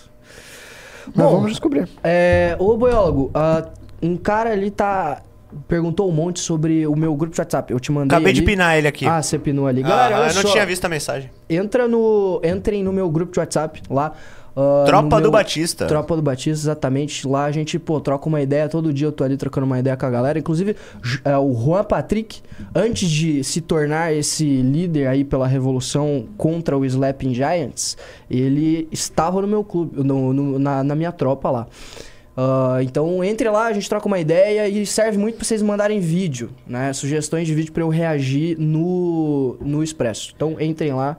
Mas 1.07 1.15
Bom, 1.25 1.31
vamos 1.36 1.51
descobrir. 1.51 1.88
É, 2.03 2.55
ô 2.60 2.75
boiólogo, 2.75 3.31
ah, 3.33 3.69
um 4.01 4.17
cara 4.17 4.51
ali 4.51 4.69
tá. 4.71 5.23
Perguntou 5.67 6.10
um 6.10 6.12
monte 6.13 6.39
sobre 6.39 6.86
o 6.88 6.96
meu 6.96 7.15
grupo 7.15 7.34
de 7.34 7.39
WhatsApp. 7.41 7.72
Eu 7.72 7.80
te 7.80 7.91
mandei. 7.91 8.15
Acabei 8.17 8.34
de 8.34 8.39
ali. 8.39 8.46
pinar 8.46 8.78
ele 8.78 8.88
aqui. 8.88 9.06
Ah, 9.06 9.22
você 9.22 9.38
pinou 9.39 9.67
ali. 9.67 9.82
Ah, 9.84 9.88
Galera, 9.88 10.15
olha 10.22 10.30
eu 10.32 10.36
não 10.36 10.41
só, 10.41 10.52
tinha 10.52 10.65
visto 10.65 10.84
a 10.86 10.89
mensagem. 10.89 11.30
Entra 11.50 11.88
no, 11.88 12.41
entrem 12.43 12.84
no 12.84 12.91
meu 12.93 13.10
grupo 13.10 13.32
de 13.34 13.39
WhatsApp 13.39 13.82
lá. 13.89 14.13
ah, 14.56 14.84
Tropa 14.88 15.04
no 15.04 15.10
do 15.17 15.22
meu- 15.24 15.32
Batista. 15.32 15.86
Tropa 15.86 16.15
do 16.15 16.22
Batista, 16.22 16.50
exatamente. 16.65 17.28
Lá 17.28 17.46
a 17.46 17.52
gente, 17.52 17.78
pô, 17.78 18.00
troca 18.02 18.28
uma 18.28 18.41
ideia. 18.41 18.67
Todo 18.67 18.91
dia 18.93 19.08
eu 19.08 19.12
tô 19.12 19.24
ali 19.24 19.38
trocando 19.38 19.65
uma 19.65 19.80
ideia 19.80 19.96
com 19.96 20.06
a 20.06 20.10
galera. 20.10 20.39
Inclusive, 20.39 20.76
é, 21.24 21.38
o 21.38 21.54
Juan 21.54 21.84
Patrick, 21.84 22.41
antes 22.76 23.10
de 23.10 23.43
se 23.43 23.62
tornar 23.62 24.13
esse 24.13 24.43
líder 24.62 25.08
aí 25.08 25.24
pela 25.24 25.46
revolução 25.48 26.26
contra 26.38 26.78
o 26.78 26.84
Slapping 26.86 27.34
Giants, 27.36 27.96
ele 28.30 28.88
estava 28.91 29.41
no 29.41 29.48
meu 29.48 29.63
clube, 29.63 30.04
no- 30.04 30.34
no- 30.34 30.58
na, 30.60 30.84
na 30.84 30.96
minha 30.96 31.12
tropa 31.12 31.50
lá. 31.52 31.67
Ah, 32.39 32.78
então 32.84 33.23
entre 33.23 33.50
lá, 33.50 33.65
a 33.65 33.73
gente 33.73 33.89
troca 33.89 34.06
uma 34.06 34.19
ideia 34.19 34.69
e 34.69 34.86
serve 34.86 35.17
muito 35.17 35.38
pra 35.38 35.43
vocês 35.43 35.60
mandarem 35.63 36.00
vídeo, 36.00 36.52
né? 36.67 36.93
Sugestões 36.93 37.47
de 37.47 37.56
vídeo 37.56 37.73
pra 37.73 37.82
eu 37.82 37.89
reagir 37.89 38.56
no, 38.60 39.58
no 39.60 39.84
Expresso. 39.84 40.34
Então 40.36 40.62
entrem 40.62 40.93
lá 40.93 41.17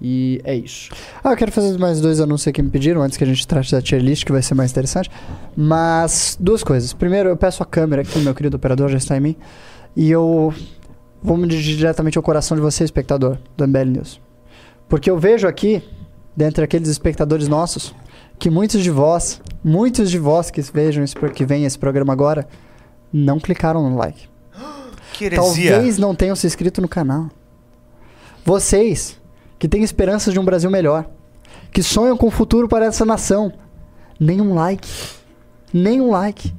e 0.00 0.40
é 0.44 0.54
isso. 0.54 0.92
Ah, 1.24 1.32
eu 1.32 1.36
quero 1.36 1.50
fazer 1.50 1.76
mais 1.76 2.00
dois 2.00 2.20
anúncios 2.20 2.46
aqui 2.46 2.56
que 2.56 2.62
me 2.62 2.70
pediram 2.70 3.02
antes 3.02 3.18
que 3.18 3.24
a 3.24 3.26
gente 3.26 3.44
trate 3.48 3.72
da 3.72 3.82
tier 3.82 4.00
list, 4.00 4.24
que 4.24 4.30
vai 4.30 4.42
ser 4.42 4.54
mais 4.54 4.70
interessante. 4.70 5.10
Mas, 5.56 6.38
duas 6.40 6.62
coisas. 6.62 6.92
Primeiro, 6.92 7.28
eu 7.28 7.36
peço 7.36 7.64
a 7.64 7.66
câmera 7.66 8.02
aqui, 8.02 8.20
meu 8.20 8.34
querido 8.34 8.56
operador 8.56 8.88
já 8.88 8.96
está 8.96 9.16
em 9.16 9.20
mim. 9.20 9.36
E 9.96 10.08
eu 10.08 10.54
vou 11.20 11.36
me 11.36 11.48
dirigir 11.48 11.76
diretamente 11.76 12.16
ao 12.16 12.22
coração 12.22 12.56
de 12.56 12.62
você, 12.62 12.84
espectador 12.84 13.38
do 13.56 13.66
MBL 13.66 13.90
News. 13.90 14.20
Porque 14.88 15.10
eu 15.10 15.18
vejo 15.18 15.48
aqui, 15.48 15.82
dentre 16.34 16.64
aqueles 16.64 16.88
espectadores 16.88 17.48
nossos, 17.48 17.92
que 18.40 18.48
muitos 18.48 18.82
de 18.82 18.90
vós, 18.90 19.40
muitos 19.62 20.10
de 20.10 20.18
vós 20.18 20.50
que 20.50 20.62
vejam 20.62 21.04
esse, 21.04 21.14
que 21.14 21.44
veem 21.44 21.66
esse 21.66 21.78
programa 21.78 22.12
agora, 22.12 22.48
não 23.12 23.38
clicaram 23.38 23.88
no 23.88 23.96
like. 23.96 24.28
Que 25.12 25.26
heresia. 25.26 25.72
Talvez 25.72 25.98
não 25.98 26.14
tenham 26.14 26.34
se 26.34 26.46
inscrito 26.46 26.80
no 26.80 26.88
canal. 26.88 27.28
Vocês, 28.42 29.20
que 29.58 29.68
têm 29.68 29.82
esperanças 29.82 30.32
de 30.32 30.40
um 30.40 30.44
Brasil 30.44 30.70
melhor, 30.70 31.04
que 31.70 31.82
sonham 31.82 32.16
com 32.16 32.28
o 32.28 32.30
futuro 32.30 32.66
para 32.66 32.86
essa 32.86 33.04
nação, 33.04 33.52
nenhum 34.18 34.54
like. 34.54 34.88
Nenhum 35.74 36.10
like. 36.10 36.54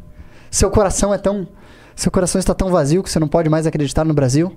Seu 0.51 0.69
coração 0.69 1.11
é 1.11 1.17
tão. 1.17 1.47
Seu 1.95 2.11
coração 2.11 2.37
está 2.37 2.53
tão 2.53 2.69
vazio 2.69 3.01
que 3.01 3.09
você 3.09 3.19
não 3.19 3.27
pode 3.27 3.49
mais 3.49 3.65
acreditar 3.65 4.05
no 4.05 4.13
Brasil? 4.13 4.55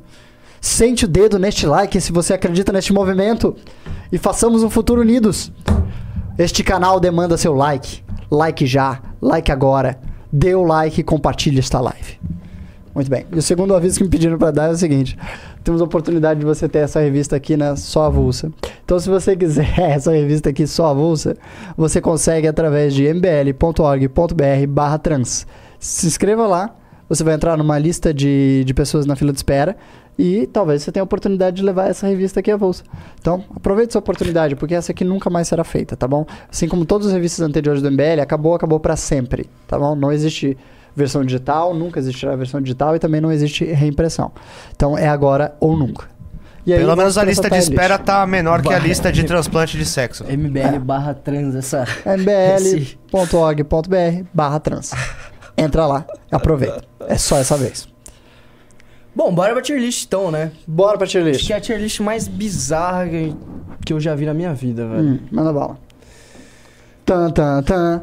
Sente 0.60 1.06
o 1.06 1.08
dedo 1.08 1.38
neste 1.38 1.66
like 1.66 1.98
se 1.98 2.12
você 2.12 2.34
acredita 2.34 2.72
neste 2.72 2.92
movimento. 2.92 3.56
E 4.12 4.18
façamos 4.18 4.62
um 4.62 4.68
futuro 4.68 5.00
unidos. 5.00 5.50
Este 6.36 6.64
canal 6.64 6.98
demanda 6.98 7.36
seu 7.36 7.54
like. 7.54 8.02
Like 8.28 8.66
já, 8.66 9.00
like 9.22 9.52
agora. 9.52 9.96
Dê 10.32 10.52
o 10.52 10.64
like 10.64 11.00
e 11.00 11.04
compartilhe 11.04 11.60
esta 11.60 11.80
live. 11.80 12.18
Muito 12.92 13.08
bem. 13.08 13.24
E 13.32 13.38
o 13.38 13.42
segundo 13.42 13.72
aviso 13.74 13.98
que 13.98 14.04
me 14.04 14.10
pediram 14.10 14.36
para 14.36 14.50
dar 14.50 14.66
é 14.66 14.70
o 14.70 14.76
seguinte: 14.76 15.16
temos 15.62 15.80
a 15.80 15.84
oportunidade 15.84 16.40
de 16.40 16.46
você 16.46 16.68
ter 16.68 16.80
essa 16.80 16.98
revista 16.98 17.36
aqui 17.36 17.56
na 17.56 17.76
Só 17.76 18.06
Avulsa. 18.06 18.50
Então, 18.84 18.98
se 18.98 19.08
você 19.08 19.36
quiser 19.36 19.78
essa 19.78 20.10
revista 20.10 20.50
aqui 20.50 20.66
Só 20.66 20.86
Avulsa, 20.86 21.36
você 21.76 22.00
consegue 22.00 22.48
através 22.48 22.92
de 22.94 23.04
mbl.org.br/trans. 23.04 25.46
Se 25.78 26.08
inscreva 26.08 26.48
lá, 26.48 26.74
você 27.08 27.22
vai 27.22 27.34
entrar 27.34 27.56
numa 27.56 27.78
lista 27.78 28.12
de, 28.12 28.64
de 28.64 28.74
pessoas 28.74 29.06
na 29.06 29.14
fila 29.14 29.32
de 29.32 29.38
espera 29.38 29.76
e 30.18 30.46
talvez 30.46 30.82
você 30.82 30.92
tenha 30.92 31.02
a 31.02 31.04
oportunidade 31.04 31.56
de 31.56 31.62
levar 31.62 31.88
essa 31.88 32.06
revista 32.06 32.40
aqui 32.40 32.50
avulsa. 32.50 32.84
Então, 33.20 33.44
aproveite 33.54 33.90
essa 33.90 33.98
oportunidade, 33.98 34.54
porque 34.56 34.74
essa 34.74 34.92
aqui 34.92 35.04
nunca 35.04 35.28
mais 35.28 35.48
será 35.48 35.64
feita, 35.64 35.96
tá 35.96 36.06
bom? 36.06 36.24
Assim 36.50 36.68
como 36.68 36.84
todas 36.84 37.08
as 37.08 37.12
revistas 37.12 37.46
anteriores 37.46 37.82
do 37.82 37.90
MBL, 37.90 38.20
acabou, 38.22 38.54
acabou 38.54 38.78
para 38.78 38.96
sempre, 38.96 39.48
tá 39.66 39.78
bom? 39.78 39.94
Não 39.94 40.12
existe 40.12 40.56
versão 40.94 41.24
digital, 41.24 41.74
nunca 41.74 41.98
existirá 41.98 42.36
versão 42.36 42.60
digital 42.60 42.94
e 42.94 42.98
também 42.98 43.20
não 43.20 43.32
existe 43.32 43.64
reimpressão. 43.64 44.30
Então, 44.74 44.96
é 44.96 45.08
agora 45.08 45.56
ou 45.58 45.76
nunca. 45.76 46.14
E 46.66 46.72
aí, 46.72 46.78
Pelo 46.78 46.96
menos 46.96 47.18
a 47.18 47.24
lista 47.24 47.50
de 47.50 47.58
espera 47.58 47.98
tá 47.98 48.26
menor 48.26 48.62
que 48.62 48.72
a 48.72 48.78
lista 48.78 49.12
de 49.12 49.24
transplante 49.24 49.76
de 49.76 49.84
sexo. 49.84 50.24
MBL 50.24 50.78
barra 50.80 51.12
trans, 51.12 51.54
essa. 51.54 51.84
mbl.org.br 52.06 53.64
barra 54.32 54.60
trans. 54.60 54.92
Entra 55.58 55.86
lá, 55.86 56.06
aproveita. 56.30 56.82
É 57.06 57.18
só 57.18 57.36
essa 57.36 57.56
vez. 57.56 57.93
Bom, 59.14 59.32
bora 59.34 59.52
pra 59.52 59.62
tier 59.62 59.78
list 59.78 60.04
então, 60.06 60.30
né? 60.30 60.50
Bora 60.66 60.98
pra 60.98 61.06
tier 61.06 61.22
Acho 61.22 61.32
list. 61.32 61.46
que 61.46 61.52
é 61.52 61.56
a 61.56 61.60
tier 61.60 61.78
list 61.80 62.00
mais 62.00 62.26
bizarra 62.26 63.06
que- 63.08 63.92
eu 63.92 64.00
já 64.00 64.14
vi 64.14 64.26
na 64.26 64.34
minha 64.34 64.52
vida, 64.54 64.86
velho. 64.88 65.02
Hum, 65.02 65.18
manda 65.30 65.52
bala. 65.52 65.78
Tan, 67.04 67.30
tan, 67.30 67.62
tan. 67.62 68.02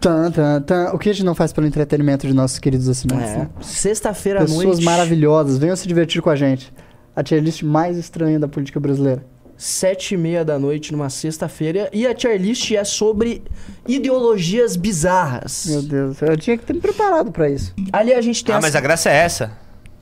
Tan, 0.00 0.30
tan, 0.30 0.62
tan. 0.62 0.90
O 0.94 0.98
que 0.98 1.10
a 1.10 1.12
gente 1.12 1.24
não 1.26 1.34
faz 1.34 1.52
pelo 1.52 1.66
entretenimento 1.66 2.26
de 2.26 2.32
nossos 2.32 2.58
queridos 2.58 2.88
assinantes? 2.88 3.28
É. 3.30 3.36
né? 3.40 3.50
Sexta-feira 3.60 4.40
à 4.40 4.42
Pessoas 4.42 4.64
noite. 4.64 4.82
maravilhosas. 4.84 5.58
Venham 5.58 5.76
se 5.76 5.86
divertir 5.86 6.22
com 6.22 6.30
a 6.30 6.36
gente. 6.36 6.72
A 7.14 7.22
tier 7.22 7.42
list 7.42 7.62
mais 7.62 7.98
estranha 7.98 8.38
da 8.40 8.48
política 8.48 8.80
brasileira. 8.80 9.22
Sete 9.58 10.14
e 10.14 10.16
meia 10.16 10.42
da 10.42 10.58
noite 10.58 10.90
numa 10.90 11.10
sexta-feira. 11.10 11.90
E 11.92 12.06
a 12.06 12.14
tier 12.14 12.40
list 12.40 12.72
é 12.72 12.82
sobre 12.82 13.42
ideologias 13.86 14.74
bizarras. 14.74 15.66
Meu 15.68 15.82
Deus, 15.82 16.22
eu 16.22 16.36
tinha 16.38 16.56
que 16.56 16.64
ter 16.64 16.72
me 16.72 16.80
preparado 16.80 17.30
pra 17.30 17.50
isso. 17.50 17.74
Ali 17.92 18.14
a 18.14 18.22
gente 18.22 18.42
tem 18.42 18.54
Ah, 18.54 18.58
as- 18.58 18.64
mas 18.64 18.74
a 18.74 18.80
graça 18.80 19.10
é 19.10 19.16
essa. 19.16 19.52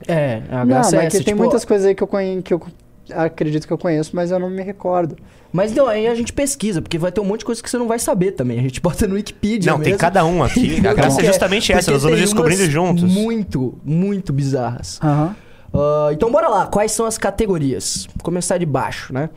É, 0.07 0.41
a 0.49 0.59
Não, 0.59 0.67
graça 0.67 0.95
mas 0.95 1.05
é 1.05 1.09
que 1.09 1.15
essa. 1.17 1.25
tem 1.25 1.33
tipo, 1.33 1.37
muitas 1.37 1.65
coisas 1.65 1.85
aí 1.87 1.95
que 1.95 2.03
eu, 2.03 2.07
conhe... 2.07 2.41
que 2.41 2.53
eu 2.53 2.61
acredito 3.13 3.65
que 3.67 3.73
eu 3.73 3.77
conheço, 3.77 4.15
mas 4.15 4.31
eu 4.31 4.39
não 4.39 4.49
me 4.49 4.61
recordo. 4.61 5.15
Mas 5.51 5.73
não, 5.73 5.87
aí 5.87 6.07
a 6.07 6.13
gente 6.13 6.31
pesquisa, 6.31 6.81
porque 6.81 6.97
vai 6.97 7.11
ter 7.11 7.19
um 7.21 7.25
monte 7.25 7.39
de 7.39 7.45
coisa 7.45 7.61
que 7.61 7.69
você 7.69 7.77
não 7.77 7.87
vai 7.87 7.97
saber 7.97 8.31
também. 8.33 8.59
A 8.59 8.61
gente 8.61 8.79
bota 8.81 9.07
no 9.07 9.15
Wikipedia 9.15 9.71
Não, 9.71 9.79
tem 9.79 9.87
mesmo. 9.93 9.99
cada 9.99 10.23
um 10.25 10.43
aqui. 10.43 10.77
A 10.85 10.93
graça 10.93 11.21
é 11.21 11.25
justamente 11.25 11.71
essa, 11.71 11.81
porque 11.81 11.91
nós 11.93 12.03
vamos 12.03 12.17
tem 12.17 12.25
descobrindo 12.25 12.61
umas 12.61 12.71
juntos. 12.71 13.03
Muito, 13.03 13.77
muito 13.83 14.31
bizarras. 14.31 14.99
Ah, 15.01 15.33
então 16.11 16.31
bora 16.31 16.47
lá, 16.47 16.67
quais 16.67 16.91
são 16.91 17.05
as 17.05 17.17
categorias? 17.17 18.07
Vou 18.15 18.23
começar 18.23 18.57
de 18.57 18.65
baixo, 18.65 19.13
né? 19.13 19.29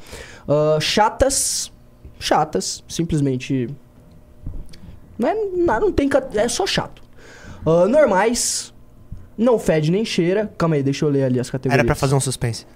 Ah, 0.48 0.79
chatas. 0.81 1.72
Chatas, 2.18 2.85
simplesmente. 2.88 3.68
Não 5.18 5.29
é 5.29 5.35
nada, 5.57 5.85
não 5.85 5.92
tem. 5.92 6.09
É 6.35 6.48
só 6.48 6.66
chato. 6.66 7.03
Ah, 7.66 7.87
normais. 7.88 8.72
Não 9.37 9.59
fede 9.59 9.90
nem 9.90 10.05
cheira. 10.05 10.51
Calma 10.59 10.75
aí, 10.77 10.83
deixa 10.83 11.05
eu 11.05 11.09
ler 11.09 11.25
ali 11.25 11.40
as 11.40 11.49
categorias. 11.51 11.79
Era 11.79 11.87
pra 11.87 11.95
fazer 11.95 12.14
um 12.14 12.21
suspense. 12.21 12.66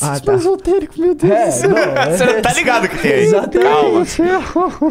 Ah, 0.00 0.18
tá. 0.18 0.34
Esotérico, 0.34 0.98
meu 0.98 1.14
Deus 1.14 1.30
do 1.30 1.36
É, 1.36 1.50
céu. 1.50 1.70
não, 1.70 1.78
é- 1.78 2.16
Você 2.16 2.24
não 2.24 2.42
tá 2.42 2.52
ligado 2.54 2.88
que 2.88 2.98
tem 2.98 3.12
aí. 3.12 3.24
Exatamente. 3.24 4.22
Calma. 4.52 4.84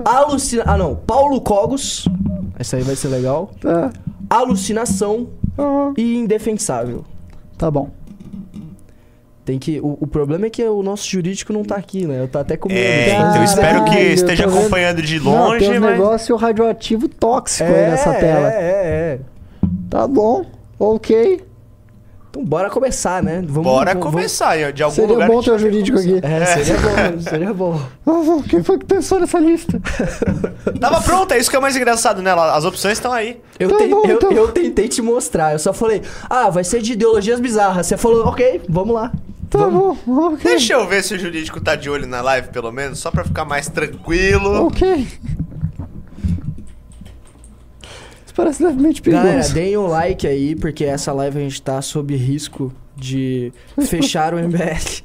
Alucina... 0.04 0.62
Ah, 0.66 0.76
não. 0.78 0.96
Paulo 0.96 1.40
Cogos. 1.40 2.06
Essa 2.58 2.76
aí 2.76 2.82
vai 2.82 2.96
ser 2.96 3.08
legal. 3.08 3.50
Tá. 3.60 3.90
Alucinação 4.30 5.28
Ah, 5.58 5.92
e 5.96 6.16
indefensável. 6.16 7.04
Tá 7.58 7.70
bom. 7.70 7.90
Tem 9.44 9.58
que. 9.58 9.78
O, 9.80 9.98
o 10.00 10.06
problema 10.06 10.46
é 10.46 10.50
que 10.50 10.64
o 10.64 10.82
nosso 10.82 11.06
jurídico 11.08 11.52
não 11.52 11.62
tá 11.62 11.76
aqui, 11.76 12.06
né? 12.06 12.22
Eu 12.22 12.28
tô 12.28 12.38
até 12.38 12.56
com 12.56 12.68
medo. 12.70 12.80
É, 12.80 13.04
de 13.04 13.10
então 13.10 13.36
eu 13.36 13.44
espero 13.44 13.84
que 13.84 13.98
esteja 13.98 14.46
acompanhando 14.46 15.02
de 15.02 15.20
não, 15.20 15.48
longe, 15.50 15.58
tem 15.68 15.76
um 15.76 15.80
mas... 15.82 15.90
negócio 15.98 16.34
radioativo 16.36 17.06
tóxico 17.08 17.68
É, 17.70 17.84
aí 17.84 17.90
nessa 17.90 18.14
tela. 18.14 18.50
É, 18.50 18.56
é, 18.56 18.60
é. 18.62 19.20
Tá 19.90 20.08
bom, 20.08 20.44
ok. 20.92 21.44
Então 22.30 22.44
bora 22.44 22.68
começar, 22.68 23.22
né? 23.22 23.44
Vamos, 23.46 23.62
Bora 23.70 23.94
vamos- 23.94 24.10
começar, 24.10 24.72
de 24.72 24.82
algum 24.82 24.94
Seria 24.96 25.12
lugar... 25.12 25.28
bom 25.28 25.34
a 25.34 25.36
gente 25.36 25.44
ter 25.44 25.52
o 25.52 25.58
jurídico 25.58 25.98
aqui. 25.98 26.20
vamos- 26.20 26.24
É, 26.24 26.46
seria 26.64 26.80
bom, 26.80 27.20
seria 27.22 27.54
bom. 27.54 28.42
Quem 28.48 28.60
foi 28.62 28.76
que 28.78 28.84
pensou 28.86 29.20
nessa 29.20 29.38
lista? 29.38 29.80
Tava 30.80 31.00
pronto, 31.00 31.32
é 31.32 31.38
isso 31.38 31.48
que 31.48 31.54
é 31.54 31.58
o 31.60 31.62
mais 31.62 31.76
engraçado 31.76 32.20
nela. 32.22 32.56
As 32.56 32.64
opções 32.64 32.94
estão 32.98 33.12
aí. 33.12 33.40
Eu, 33.56 33.70
Tá 33.70 33.76
ten- 33.78 33.88
bom, 33.90 34.02
eu, 34.04 34.16
então. 34.16 34.32
eu 34.32 34.48
tentei 34.48 34.88
te 34.88 35.00
mostrar, 35.00 35.52
eu 35.52 35.60
só 35.60 35.72
falei, 35.72 36.02
ah, 36.28 36.50
vai 36.50 36.64
ser 36.64 36.82
de 36.82 36.94
ideologias 36.94 37.38
bizarras. 37.38 37.86
Você 37.86 37.96
falou, 37.96 38.26
ok, 38.26 38.62
vamos 38.68 38.94
lá. 38.94 39.12
Tá 39.48 39.58
Vamos. 39.58 39.98
bom, 40.04 40.32
ok. 40.32 40.38
Deixa 40.42 40.72
eu 40.72 40.84
ver 40.88 41.04
se 41.04 41.14
o 41.14 41.18
jurídico 41.18 41.60
tá 41.60 41.76
de 41.76 41.88
olho 41.88 42.08
na 42.08 42.20
live, 42.20 42.48
pelo 42.48 42.72
menos, 42.72 42.98
só 42.98 43.12
pra 43.12 43.22
ficar 43.22 43.44
mais 43.44 43.68
tranquilo. 43.68 44.66
Ok. 44.66 45.06
Parece 48.36 48.62
levemente 48.64 49.00
Galera, 49.02 49.28
perigoso. 49.28 49.54
deem 49.54 49.76
um 49.76 49.86
like 49.86 50.26
aí, 50.26 50.56
porque 50.56 50.84
essa 50.84 51.12
live 51.12 51.38
a 51.38 51.40
gente 51.42 51.62
tá 51.62 51.80
sob 51.80 52.14
risco 52.16 52.72
de 52.96 53.52
fechar 53.86 54.34
o 54.34 54.38
MBL. 54.38 55.02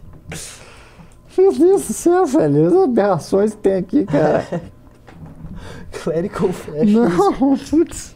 Meu 1.38 1.54
Deus 1.54 1.88
do 1.88 1.94
céu, 1.94 2.26
velho. 2.26 2.68
As 2.68 2.74
aberrações 2.74 3.52
que 3.52 3.58
tem 3.62 3.76
aqui, 3.76 4.06
cara. 4.06 4.46
Clerical 6.04 6.50
Flash. 6.52 6.89
Não, 6.89 7.58
putz. 7.58 8.15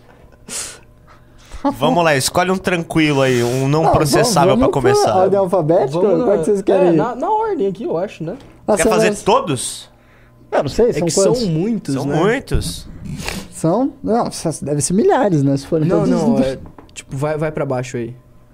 Vamos 1.78 2.04
lá, 2.04 2.14
escolhe 2.16 2.52
um 2.52 2.58
tranquilo 2.58 3.22
aí, 3.22 3.42
um 3.42 3.70
não 3.70 3.88
Ah, 3.88 3.92
processável 3.92 4.58
vamos- 4.58 4.70
pra 4.72 4.82
vamos 4.82 5.00
começar. 5.00 5.16
Ordem 5.18 5.40
alfabética? 5.40 6.00
Vamos 6.00 6.24
Qual 6.26 6.34
é 6.34 6.38
que 6.40 6.46
vocês 6.46 6.62
querem? 6.62 6.90
é, 6.90 6.92
na, 6.92 7.16
na 7.16 7.30
ordem 7.32 7.68
aqui, 7.68 7.84
eu 7.86 7.98
acho, 7.98 8.22
né? 8.24 8.36
Ah, 8.68 8.76
Quer 8.76 8.88
fazer 8.90 9.16
todos? 9.24 9.90
Eu 10.52 10.64
não 10.64 10.70
sei, 10.70 10.90
É 10.90 10.94
são 10.94 11.08
que 11.08 11.14
quantos? 11.14 11.40
são 11.40 11.48
muitos, 11.50 11.94
São 11.96 12.06
né? 12.06 12.16
muitos. 12.20 12.88
São? 13.64 13.94
Não, 14.04 14.28
deve 14.62 14.82
ser 14.82 14.94
milhares, 14.94 15.42
né? 15.42 15.56
Se 15.56 15.66
forem 15.66 15.88
Não, 15.88 16.00
todos. 16.00 16.10
não, 16.10 16.38
é, 16.40 16.58
tipo, 16.94 17.16
vai, 17.16 17.38
vai 17.38 17.50
pra 17.50 17.66
baixo 17.66 17.96
aí. 17.96 18.08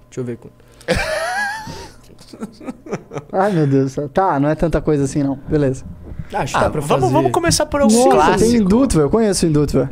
Deixa 0.08 0.20
eu 0.20 0.24
ver. 0.24 0.36
quanto. 0.36 0.54
Ai, 3.32 3.52
meu 3.52 3.66
Deus 3.66 3.84
do 3.86 3.90
céu. 3.90 4.08
Tá, 4.08 4.38
não 4.38 4.48
é 4.48 4.54
tanta 4.54 4.80
coisa 4.80 5.02
assim, 5.04 5.22
não. 5.24 5.36
Beleza. 5.48 5.84
Acho 6.32 6.52
que 6.52 6.58
Ah, 6.60 6.64
dá 6.64 6.70
pra 6.70 6.80
vamos, 6.80 7.02
fazer. 7.02 7.12
vamos 7.12 7.32
começar 7.32 7.66
por 7.66 7.80
algum 7.80 7.96
Nossa, 8.04 8.10
clássico. 8.10 8.50
tem 8.52 8.60
Indutver. 8.60 9.02
Eu 9.02 9.10
conheço 9.10 9.46
Indutver. 9.46 9.88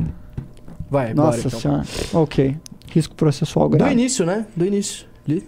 Vai, 0.89 1.13
bora 1.13 1.27
Nossa 1.27 1.47
então. 1.47 1.59
senhora. 1.59 1.83
Ok. 2.13 2.57
Risco 2.91 3.13
processual 3.15 3.67
Do 3.67 3.75
grave. 3.77 3.91
início, 3.91 4.25
né? 4.25 4.45
Do 4.55 4.65
início. 4.65 5.05
Ali. 5.27 5.45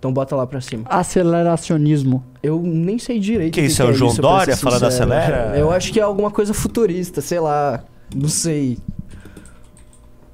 Então 0.00 0.12
bota 0.12 0.34
lá 0.34 0.46
pra 0.48 0.60
cima. 0.60 0.82
Aceleracionismo. 0.86 2.24
Eu 2.42 2.60
nem 2.60 2.98
sei 2.98 3.20
direito. 3.20 3.54
Que 3.54 3.60
o 3.60 3.64
isso, 3.64 3.80
é 3.82 3.86
o 3.86 3.92
João 3.92 4.12
Dória 4.16 4.56
falando 4.56 4.82
acelera? 4.84 5.56
Eu 5.56 5.70
acho 5.70 5.92
que 5.92 6.00
é 6.00 6.02
alguma 6.02 6.30
coisa 6.32 6.52
futurista, 6.52 7.20
sei 7.20 7.38
lá. 7.38 7.84
Não 8.14 8.28
sei. 8.28 8.78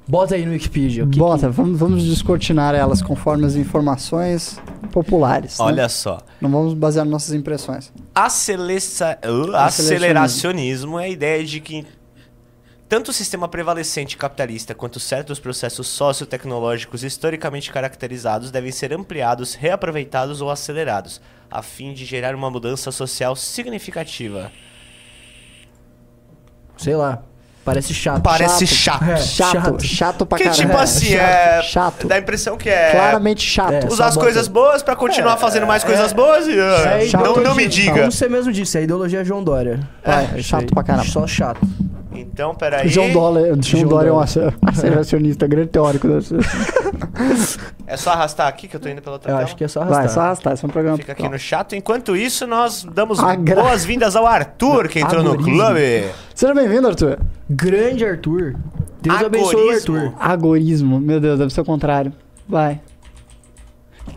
Bota 0.07 0.35
aí 0.35 0.45
no 0.45 0.51
Wikipedia. 0.51 1.07
que 1.07 1.17
Bota, 1.17 1.49
vamos, 1.49 1.79
vamos 1.79 2.03
descortinar 2.03 2.75
elas 2.75 3.01
conforme 3.01 3.45
as 3.45 3.55
informações 3.55 4.59
populares. 4.91 5.57
né? 5.57 5.65
Olha 5.65 5.87
só. 5.89 6.19
Não 6.41 6.49
vamos 6.51 6.73
basear 6.73 7.05
nas 7.05 7.11
nossas 7.11 7.33
impressões. 7.33 7.91
Acelessa- 8.13 9.17
uh, 9.25 9.55
aceleracionismo 9.55 10.99
é 10.99 11.05
a 11.05 11.09
ideia 11.09 11.43
de 11.43 11.59
que 11.61 11.85
tanto 12.89 13.09
o 13.09 13.13
sistema 13.13 13.47
prevalecente 13.47 14.17
capitalista 14.17 14.75
quanto 14.75 14.99
certos 14.99 15.39
processos 15.39 15.87
sociotecnológicos 15.87 17.03
historicamente 17.03 17.71
caracterizados 17.71 18.51
devem 18.51 18.71
ser 18.71 18.93
ampliados, 18.93 19.55
reaproveitados 19.55 20.41
ou 20.41 20.51
acelerados, 20.51 21.19
a 21.49 21.61
fim 21.63 21.93
de 21.93 22.03
gerar 22.05 22.35
uma 22.35 22.51
mudança 22.51 22.91
social 22.91 23.35
significativa. 23.35 24.51
que- 26.75 26.83
Sei 26.83 26.95
lá. 26.95 27.23
Parece 27.65 27.93
chato. 27.93 28.21
Parece 28.21 28.67
chato. 28.67 29.03
É, 29.05 29.15
Chato, 29.17 29.51
chato, 29.53 29.83
chato. 29.85 30.25
pra 30.25 30.37
Que 30.37 30.43
caralho. 30.43 30.61
tipo 30.65 30.77
assim, 30.77 31.05
chato, 31.15 31.21
é. 31.21 31.61
Chato. 31.63 32.07
Dá 32.07 32.15
a 32.15 32.19
impressão 32.19 32.57
que 32.57 32.69
é. 32.69 32.91
Claramente 32.91 33.41
chato. 33.41 33.71
É, 33.71 33.85
Usar 33.87 34.07
as 34.07 34.17
coisas 34.17 34.47
boas 34.49 34.83
pra 34.83 34.95
continuar 34.97 35.35
É, 35.35 35.37
fazendo 35.37 35.65
mais 35.65 35.81
é, 35.83 35.85
coisas 35.85 36.11
é. 36.11 36.13
boas 36.13 36.45
e. 36.47 36.59
ah, 36.59 36.97
É 37.01 37.05
chato. 37.07 37.23
não, 37.23 37.35
não 37.37 37.55
me 37.55 37.65
diga. 37.67 37.93
Como 37.99 38.11
você 38.11 38.27
mesmo 38.27 38.51
disse, 38.51 38.77
é 38.77 38.81
a 38.81 38.83
ideologia 38.83 39.23
João 39.23 39.41
Dória. 39.43 39.79
É, 40.03 40.41
chato 40.41 40.73
pra 40.73 40.83
caramba. 40.83 41.07
Só 41.07 41.25
chato. 41.25 41.61
Então, 42.31 42.55
peraí. 42.55 42.87
João 42.87 43.11
Dória, 43.11 43.45
João 43.47 43.61
João 43.61 43.87
Dória 43.87 44.09
é 44.09 44.13
um 44.13 44.19
aceleracionista, 44.19 45.47
grande 45.47 45.69
teórico. 45.69 46.07
É 47.85 47.97
só 47.97 48.11
arrastar 48.11 48.47
aqui 48.47 48.67
que 48.67 48.75
eu 48.75 48.79
tô 48.79 48.87
indo 48.89 49.01
pela 49.01 49.15
outra 49.15 49.29
Eu 49.29 49.35
tela. 49.35 49.43
acho 49.45 49.55
que 49.55 49.63
é 49.63 49.67
só 49.67 49.81
arrastar. 49.81 49.99
Vai, 50.03 50.09
só 50.13 50.21
arrastar, 50.21 50.53
esse 50.53 50.65
é 50.65 50.67
um 50.67 50.71
programa. 50.71 50.97
Fica 50.97 51.11
aqui 51.11 51.27
no 51.27 51.37
chato. 51.37 51.75
Enquanto 51.75 52.15
isso, 52.15 52.47
nós 52.47 52.83
damos 52.83 53.19
boas-vindas 53.19 54.15
ao 54.15 54.25
Arthur, 54.25 54.87
que 54.87 54.99
entrou 54.99 55.21
no 55.21 55.33
Agorismo. 55.33 55.63
clube. 55.63 56.05
Seja 56.33 56.53
bem-vindo, 56.55 56.87
Arthur. 56.87 57.19
Grande 57.49 58.05
Arthur. 58.05 58.55
Deus 59.01 59.21
abençoe 59.21 59.55
o 59.55 59.59
Agorismo. 59.59 59.95
Arthur. 59.97 60.13
Agorismo. 60.19 60.99
Meu 60.99 61.19
Deus, 61.19 61.37
deve 61.39 61.53
ser 61.53 61.61
o 61.61 61.65
contrário. 61.65 62.13
Vai. 62.47 62.79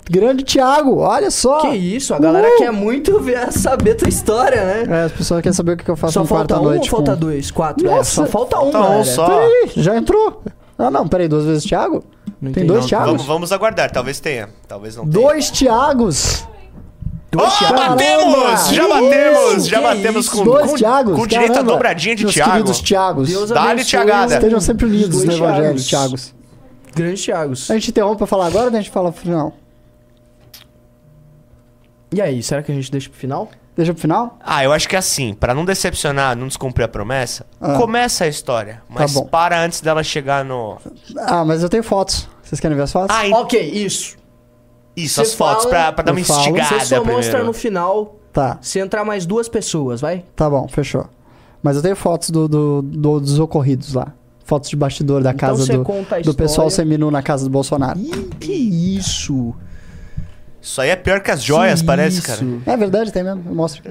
Grande 0.09 0.45
Thiago, 0.45 0.99
olha 0.99 1.31
só. 1.31 1.61
Que 1.63 1.77
isso, 1.77 2.15
a 2.15 2.19
galera 2.19 2.49
Uh! 2.49 2.59
quer 2.59 2.71
muito 2.73 3.19
ver, 3.21 3.51
saber 3.53 3.95
tua 3.97 4.09
história, 4.09 4.65
né? 4.65 4.85
É, 4.89 5.05
as 5.05 5.13
pessoas 5.13 5.41
querem 5.43 5.55
saber 5.55 5.73
o 5.73 5.77
que 5.77 5.89
eu 5.89 5.97
faço 5.97 6.15
Só 6.15 6.21
no 6.23 6.29
quarto 6.29 6.49
falta 6.51 6.55
à 6.55 6.61
um 6.61 6.65
noite. 6.73 6.91
falta 6.91 7.13
com- 7.15 7.19
dois? 7.21 7.51
Quatro? 7.51 7.87
É, 7.89 7.95
Nossa, 7.97 8.11
só 8.11 8.27
falta 8.27 8.57
um, 8.59 8.71
falta 8.73 8.79
um 8.79 8.83
galera. 8.83 9.05
só. 9.05 9.27
Peraí, 9.27 9.71
já 9.77 9.97
entrou. 9.97 10.43
Ah, 10.79 10.91
não, 10.91 11.09
peraí, 11.09 11.27
duas 11.27 11.45
vezes 11.45 11.65
Thiago? 11.65 12.05
Não 12.41 12.53
Tem 12.53 12.63
entendi. 12.65 12.67
dois 12.67 12.81
Não, 12.83 12.89
Thiagos? 12.89 13.07
vamos, 13.13 13.25
vamos 13.27 13.53
aguardar, 13.53 13.91
talvez 13.91 14.21
tenha. 14.21 14.49
Talvez 14.69 14.95
não 14.97 15.09
tenha. 15.09 15.25
Dois 15.27 15.51
Thiagos. 15.51 16.47
Dois 17.31 17.53
Oh, 17.55 17.59
Thiagos. 17.59 17.81
batemos! 17.81 18.69
Já 18.71 18.83
Que 18.85 18.89
batemos! 18.89 19.57
isso, 19.57 19.69
já 19.69 19.77
que 19.79 19.83
batemos 19.83 20.29
com, 20.29 20.45
Dois 20.45 20.71
com, 20.71 20.77
Thiagos. 20.77 21.17
com 21.19 21.27
direito 21.27 21.51
a 21.51 21.55
caramba. 21.55 21.73
dobradinha 21.73 22.15
de 22.17 22.23
Meus 22.25 22.35
Thiago. 22.35 22.51
queridos 22.53 22.81
Thiagos. 22.81 23.49
Dá-lhe, 23.49 23.85
Thiagada. 23.85 24.35
Estejam 24.35 24.61
sempre 24.61 24.87
unidos 24.87 25.09
dois 25.11 25.25
no 25.25 25.33
Evangelho, 25.33 25.63
Thiagos. 25.75 25.87
Thiagos. 25.89 26.35
Grandes 26.95 27.25
Thiagos. 27.25 27.71
A 27.71 27.75
gente 27.75 27.91
interrompe 27.91 28.19
pra 28.19 28.27
falar 28.27 28.47
agora 28.47 28.65
ou 28.71 28.71
a 28.71 28.81
gente 28.81 28.91
fala 28.91 29.09
no 29.09 29.13
final? 29.15 29.53
E 32.13 32.21
aí, 32.21 32.43
será 32.43 32.63
que 32.63 32.71
a 32.71 32.75
gente 32.75 32.91
deixa 32.91 33.09
pro 33.11 33.19
final? 33.19 33.49
Deixa 33.77 33.93
pro 33.93 34.01
final? 34.01 34.39
Ah, 34.43 34.65
eu 34.65 34.73
acho 34.73 34.89
que 34.89 34.97
assim, 34.97 35.35
pra 35.35 35.53
não 35.55 35.65
decepcionar, 35.65 36.35
não 36.37 36.47
descumprir 36.47 36.85
a 36.85 36.89
promessa, 36.89 37.45
Ah. 37.61 37.75
começa 37.77 38.25
a 38.25 38.29
história, 38.29 38.83
mas 38.89 39.13
bom. 39.13 39.27
para 39.27 39.61
antes 39.61 39.81
dela 39.83 40.03
chegar 40.03 40.45
no. 40.45 40.79
Ah, 41.19 41.45
mas 41.45 41.63
eu 41.63 41.69
tenho 41.69 41.83
fotos. 41.83 42.29
Vocês 42.43 42.59
querem 42.61 42.77
ver 42.77 42.85
as 42.85 42.93
fotos? 42.93 43.15
Ah, 43.15 43.27
Ok, 43.41 43.61
isso. 43.61 44.17
isso, 44.97 45.15
Você 45.17 45.21
as 45.23 45.35
fotos, 45.35 45.65
fala- 45.65 45.75
pra, 45.75 45.93
pra 45.93 46.05
dar 46.05 46.13
uma 46.13 46.25
falo. 46.25 46.41
instigada 46.41 46.79
Você 46.81 46.87
só 46.87 46.97
mostra 47.05 47.21
primeiro. 47.21 47.45
no 47.47 47.53
final 47.53 48.17
Tá, 48.33 48.59
se 48.63 48.79
entrar 48.79 49.05
mais 49.05 49.27
duas 49.27 49.49
pessoas, 49.49 50.01
vai? 50.01 50.25
tá 50.35 50.49
bom, 50.49 50.67
fechou. 50.69 51.07
Mas 51.63 51.77
eu 51.77 51.83
tenho 51.83 51.97
fotos 51.97 52.31
do, 52.31 52.47
do- 52.49 52.83
do- 52.83 53.21
dos 53.21 53.39
ocorridos 53.39 53.93
lá. 53.95 54.13
Fotos 54.45 54.71
de 54.71 54.77
bastidor 54.77 55.23
da 55.23 55.33
Então 55.33 55.49
casa 55.49 55.67
do, 55.67 55.85
do 56.23 56.35
pessoal 56.35 56.71
seminu 56.71 57.11
na 57.11 57.21
casa 57.21 57.45
do 57.45 57.51
Bolsonaro. 57.51 57.99
Ih, 57.99 58.31
que 58.39 58.53
isso? 58.53 59.53
Isso 60.67 60.81
aí 60.81 60.91
é 60.91 60.97
pior 60.97 61.21
que 61.21 61.31
as 61.31 61.41
joias, 61.45 61.81
Que 61.81 61.87
parece, 61.87 62.19
isso? 62.19 62.27
cara. 62.27 62.41
É 62.67 62.77
verdade, 62.77 63.13
tem 63.13 63.23
mesmo. 63.23 63.41
Eu 63.47 63.55
mostro. 63.55 63.83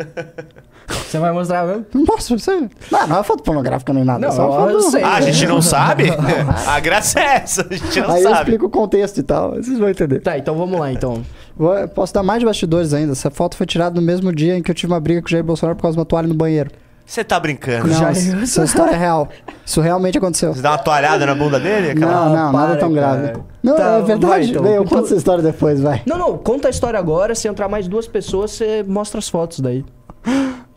Você 0.88 1.17
vai 1.17 1.31
mostrar 1.31 1.65
mesmo? 1.65 1.85
Eu 1.93 1.99
mostro 2.05 2.35
pra 2.35 2.43
você. 2.43 2.69
Não, 2.91 3.07
não 3.07 3.19
é 3.19 3.23
foto 3.23 3.43
pornográfica 3.43 3.93
nem 3.93 4.03
nada. 4.03 4.19
Não, 4.19 4.27
é 4.27 4.31
só 4.31 4.49
uma 4.51 4.71
eu 4.71 4.79
foto. 4.81 4.91
sei. 4.91 5.01
Ah, 5.03 5.15
a 5.15 5.21
gente 5.21 5.47
não 5.47 5.61
sabe? 5.61 6.03
a 6.67 6.79
graça 6.81 7.19
é 7.21 7.35
essa, 7.38 7.65
a 7.69 7.73
gente 7.73 7.99
não 8.01 8.11
Aí 8.11 8.21
eu 8.23 8.29
sabe. 8.29 8.41
explico 8.41 8.65
o 8.65 8.69
contexto 8.69 9.17
e 9.19 9.23
tal. 9.23 9.51
Vocês 9.55 9.79
vão 9.79 9.89
entender. 9.89 10.19
Tá, 10.19 10.38
então 10.38 10.55
vamos 10.57 10.77
lá, 10.77 10.91
então. 10.91 11.23
Vou- 11.55 11.77
eu 11.77 11.88
posso 11.88 12.13
dar 12.13 12.23
mais 12.23 12.39
de 12.41 12.45
bastidores 12.45 12.93
ainda. 12.93 13.13
Essa 13.13 13.31
foto 13.31 13.55
foi 13.55 13.65
tirada 13.65 13.95
no 13.99 14.05
mesmo 14.05 14.33
dia 14.35 14.57
em 14.57 14.61
que 14.61 14.69
eu 14.69 14.75
tive 14.75 14.91
uma 14.91 14.99
briga 14.99 15.21
com 15.21 15.27
o 15.27 15.31
Jair 15.31 15.43
Bolsonaro 15.45 15.77
por 15.77 15.83
causa 15.83 15.95
de 15.95 15.99
uma 15.99 16.05
toalha 16.05 16.27
no 16.27 16.35
banheiro. 16.35 16.69
Você 17.06 17.24
tá 17.24 17.39
brincando? 17.39 17.88
Não, 17.88 18.12
isso, 18.12 18.36
isso 18.38 18.62
é 18.62 18.63
história 18.65 18.98
real. 18.98 19.30
Isso 19.63 19.80
realmente 19.80 20.18
aconteceu. 20.18 20.54
Você 20.54 20.62
dá 20.62 20.72
uma 20.72 20.78
toalhada 20.80 21.26
na 21.26 21.36
bunda 21.36 21.60
dele? 21.60 21.91
Aquela... 21.91 22.12
Não, 22.12 22.36
não, 22.36 22.52
nada 22.52 22.68
para, 22.70 22.80
tão 22.80 22.91
grave. 22.91 23.28
cara. 23.28 23.39
Não, 23.62 23.76
Tá, 23.76 23.84
é 23.84 24.02
verdade. 24.02 24.26
vai, 24.26 24.44
então. 24.46 24.65
Eu 24.65 24.84
Então- 24.84 24.86
conto 24.98 25.06
essa 25.06 25.15
história 25.15 25.44
depois, 25.44 25.80
vai. 25.80 26.02
Não, 26.06 26.18
não, 26.18 26.38
conta 26.38 26.68
a 26.68 26.72
história 26.72 26.98
agora. 27.00 27.36
Se 27.36 27.48
entrar 27.48 27.68
mais 27.70 27.88
duas 27.88 28.08
pessoas, 28.08 28.52
você 28.52 28.84
mostra 28.88 29.20
as 29.20 29.30
fotos 29.30 29.60
daí. 29.60 29.86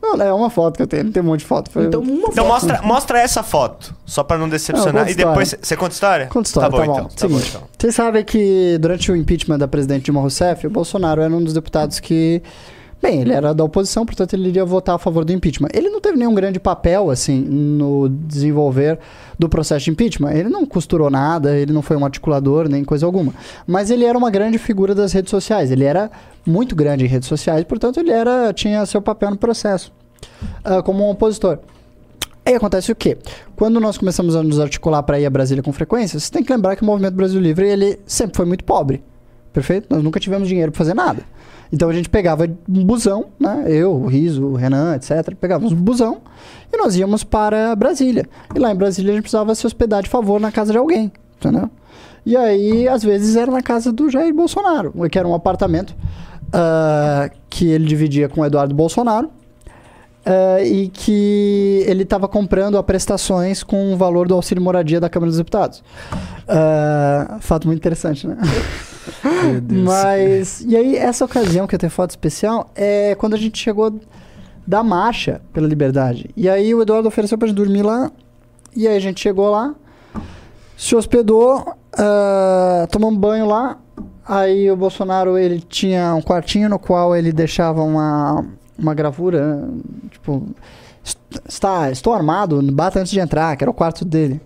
Não, 0.00 0.16
não, 0.16 0.24
é 0.26 0.32
uma 0.32 0.48
foto 0.48 0.76
que 0.76 0.82
eu 0.82 0.86
tenho, 0.86 1.04
não 1.04 1.12
tem 1.12 1.22
um 1.22 1.26
monte 1.26 1.40
de 1.40 1.46
foto. 1.46 1.70
Foi... 1.70 1.84
Então, 1.86 2.00
uma 2.00 2.12
Então 2.28 2.32
foto. 2.32 2.46
mostra, 2.46 2.82
mostra 2.82 3.18
essa 3.20 3.42
foto, 3.42 3.94
só 4.06 4.22
pra 4.22 4.36
não 4.38 4.44
Não, 4.46 4.50
decepcionar. 4.50 4.94
conta 5.04 5.10
e 5.10 5.14
depois 5.14 5.48
história. 5.48 5.64
você 5.66 5.76
conta 5.76 5.92
história? 5.94 6.26
Conta 6.26 6.46
história, 6.48 6.70
Tá 6.70 6.76
bom, 6.76 6.80
tá 6.80 6.86
bom. 6.86 6.92
então. 6.92 7.08
Tá 7.16 7.28
bom, 7.28 7.40
então. 7.46 7.62
Vocês 7.78 7.94
sabem 7.94 8.24
que 8.24 8.78
durante 8.80 9.10
o 9.12 9.16
impeachment 9.16 9.58
da 9.58 9.66
presidente 9.68 10.04
Dilma 10.04 10.20
Rousseff, 10.20 10.66
o 10.66 10.70
Bolsonaro 10.70 11.20
era 11.20 11.34
um 11.34 11.42
dos 11.42 11.52
deputados 11.54 11.98
que. 12.00 12.42
Bem, 13.00 13.20
ele 13.20 13.32
era 13.32 13.54
da 13.54 13.62
oposição, 13.62 14.04
portanto 14.04 14.34
ele 14.34 14.48
iria 14.48 14.64
votar 14.64 14.96
a 14.96 14.98
favor 14.98 15.24
do 15.24 15.32
impeachment. 15.32 15.68
Ele 15.72 15.88
não 15.88 16.00
teve 16.00 16.18
nenhum 16.18 16.34
grande 16.34 16.58
papel, 16.58 17.10
assim, 17.10 17.40
no 17.40 18.08
desenvolver 18.08 18.98
do 19.38 19.48
processo 19.48 19.84
de 19.84 19.92
impeachment. 19.92 20.32
Ele 20.32 20.48
não 20.48 20.66
costurou 20.66 21.08
nada, 21.08 21.56
ele 21.56 21.72
não 21.72 21.80
foi 21.80 21.96
um 21.96 22.04
articulador, 22.04 22.68
nem 22.68 22.84
coisa 22.84 23.06
alguma. 23.06 23.32
Mas 23.66 23.90
ele 23.90 24.04
era 24.04 24.18
uma 24.18 24.30
grande 24.30 24.58
figura 24.58 24.96
das 24.96 25.12
redes 25.12 25.30
sociais. 25.30 25.70
Ele 25.70 25.84
era 25.84 26.10
muito 26.44 26.74
grande 26.74 27.04
em 27.04 27.08
redes 27.08 27.28
sociais, 27.28 27.62
portanto 27.64 28.00
ele 28.00 28.10
era, 28.10 28.52
tinha 28.52 28.84
seu 28.84 29.00
papel 29.00 29.30
no 29.30 29.36
processo, 29.36 29.92
ah, 30.64 30.82
como 30.82 31.06
um 31.06 31.10
opositor. 31.10 31.58
Aí 32.44 32.54
acontece 32.54 32.90
o 32.90 32.96
quê? 32.96 33.18
Quando 33.54 33.78
nós 33.78 33.98
começamos 33.98 34.34
a 34.34 34.42
nos 34.42 34.58
articular 34.58 35.02
para 35.02 35.20
ir 35.20 35.26
a 35.26 35.30
Brasília 35.30 35.62
com 35.62 35.70
frequência, 35.70 36.18
você 36.18 36.32
tem 36.32 36.42
que 36.42 36.50
lembrar 36.50 36.74
que 36.76 36.82
o 36.82 36.86
Movimento 36.86 37.14
Brasil 37.14 37.38
Livre 37.38 37.68
ele 37.68 38.00
sempre 38.06 38.36
foi 38.36 38.46
muito 38.46 38.64
pobre. 38.64 39.04
Perfeito? 39.52 39.86
Nós 39.90 40.02
nunca 40.02 40.18
tivemos 40.18 40.48
dinheiro 40.48 40.72
para 40.72 40.78
fazer 40.78 40.94
nada. 40.94 41.22
Então 41.72 41.88
a 41.88 41.92
gente 41.92 42.08
pegava 42.08 42.48
um 42.68 42.84
busão, 42.84 43.26
né? 43.38 43.64
Eu, 43.66 43.94
o 43.94 44.06
Riso, 44.06 44.44
o 44.46 44.54
Renan, 44.54 44.94
etc. 44.96 45.34
Pegávamos 45.40 45.72
um 45.72 45.76
busão 45.76 46.18
e 46.72 46.76
nós 46.76 46.96
íamos 46.96 47.24
para 47.24 47.74
Brasília. 47.76 48.26
E 48.54 48.58
lá 48.58 48.72
em 48.72 48.76
Brasília 48.76 49.12
a 49.12 49.14
gente 49.14 49.22
precisava 49.22 49.54
se 49.54 49.66
hospedar 49.66 50.02
de 50.02 50.08
favor 50.08 50.40
na 50.40 50.50
casa 50.50 50.72
de 50.72 50.78
alguém, 50.78 51.12
entendeu? 51.36 51.70
E 52.24 52.36
aí, 52.36 52.86
às 52.86 53.02
vezes, 53.02 53.36
era 53.36 53.50
na 53.50 53.62
casa 53.62 53.90
do 53.90 54.10
Jair 54.10 54.34
Bolsonaro, 54.34 54.92
que 55.10 55.18
era 55.18 55.26
um 55.26 55.34
apartamento 55.34 55.94
ah, 56.52 57.30
que 57.48 57.68
ele 57.68 57.86
dividia 57.86 58.28
com 58.28 58.40
o 58.40 58.44
Eduardo 58.44 58.74
Bolsonaro. 58.74 59.30
Ah, 60.28 60.62
e 60.62 60.88
que 60.88 61.82
ele 61.86 62.02
estava 62.02 62.28
comprando 62.28 62.76
a 62.76 62.82
prestações 62.82 63.62
com 63.62 63.94
o 63.94 63.96
valor 63.96 64.28
do 64.28 64.34
auxílio 64.34 64.62
moradia 64.62 65.00
da 65.00 65.08
Câmara 65.08 65.30
dos 65.30 65.38
Deputados. 65.38 65.82
Ah, 66.46 67.38
fato 67.40 67.66
muito 67.66 67.78
interessante, 67.78 68.26
né? 68.26 68.36
Meu 69.42 69.60
Deus. 69.62 69.82
Mas, 69.84 70.60
e 70.66 70.76
aí, 70.76 70.96
essa 70.96 71.24
ocasião 71.24 71.66
que 71.66 71.74
eu 71.74 71.78
tenho 71.78 71.90
foto 71.90 72.10
especial 72.10 72.70
é 72.74 73.14
quando 73.14 73.32
a 73.34 73.38
gente 73.38 73.58
chegou 73.58 73.98
da 74.66 74.82
marcha 74.82 75.40
pela 75.50 75.66
liberdade. 75.66 76.28
E 76.36 76.46
aí 76.46 76.74
o 76.74 76.82
Eduardo 76.82 77.08
ofereceu 77.08 77.38
pra 77.38 77.48
gente 77.48 77.56
dormir 77.56 77.82
lá. 77.82 78.12
E 78.76 78.86
aí 78.86 78.96
a 78.96 79.00
gente 79.00 79.18
chegou 79.18 79.50
lá, 79.50 79.74
se 80.76 80.94
hospedou, 80.94 81.74
ah, 81.96 82.86
tomamos 82.90 83.16
um 83.16 83.18
banho 83.18 83.46
lá. 83.46 83.78
Aí 84.26 84.70
o 84.70 84.76
Bolsonaro, 84.76 85.38
ele 85.38 85.58
tinha 85.58 86.14
um 86.14 86.20
quartinho 86.20 86.68
no 86.68 86.78
qual 86.78 87.16
ele 87.16 87.32
deixava 87.32 87.82
uma, 87.82 88.44
uma 88.78 88.94
gravura, 88.94 89.68
tipo... 90.10 90.46
"Est- 91.04 91.18
Está, 91.48 91.90
estou 91.90 92.12
armado, 92.14 92.60
bata 92.72 93.00
antes 93.00 93.12
de 93.12 93.20
entrar, 93.20 93.56
que 93.56 93.64
era 93.64 93.70
o 93.70 93.74
quarto 93.74 94.04
dele 94.04 94.40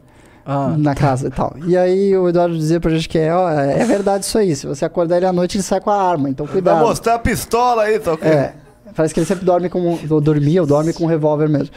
Ah, 0.44 0.74
na 0.76 0.94
casa 0.94 1.28
e 1.28 1.30
tal. 1.30 1.54
E 1.66 1.76
aí 1.76 2.16
o 2.16 2.28
Eduardo 2.28 2.56
dizia 2.56 2.80
pra 2.80 2.90
gente 2.90 3.08
que 3.08 3.18
é, 3.18 3.32
ó, 3.34 3.48
é 3.50 3.84
verdade 3.84 4.24
isso 4.24 4.36
aí. 4.36 4.54
Se 4.56 4.66
você 4.66 4.84
acordar 4.84 5.16
ele 5.18 5.26
à 5.26 5.32
noite, 5.32 5.56
ele 5.56 5.62
sai 5.62 5.80
com 5.80 5.90
a 5.90 6.02
arma. 6.02 6.28
Então 6.28 6.44
Vai 6.46 6.54
cuidado. 6.54 6.80
mostrar 6.84 7.14
a 7.14 7.18
pistola 7.18 7.82
aí, 7.84 7.98
tá 8.00 8.12
ok? 8.14 8.28
É. 8.28 8.54
Parece 8.96 9.14
que 9.14 9.20
ele 9.20 9.26
sempre 9.26 9.44
dorme 9.44 9.68
com. 9.70 9.96
Ou 10.10 10.20
dormia, 10.20 10.60
ou 10.60 10.66
dorme 10.66 10.92
com 10.92 11.04
um 11.04 11.06
revólver 11.06 11.48
mesmo. 11.48 11.74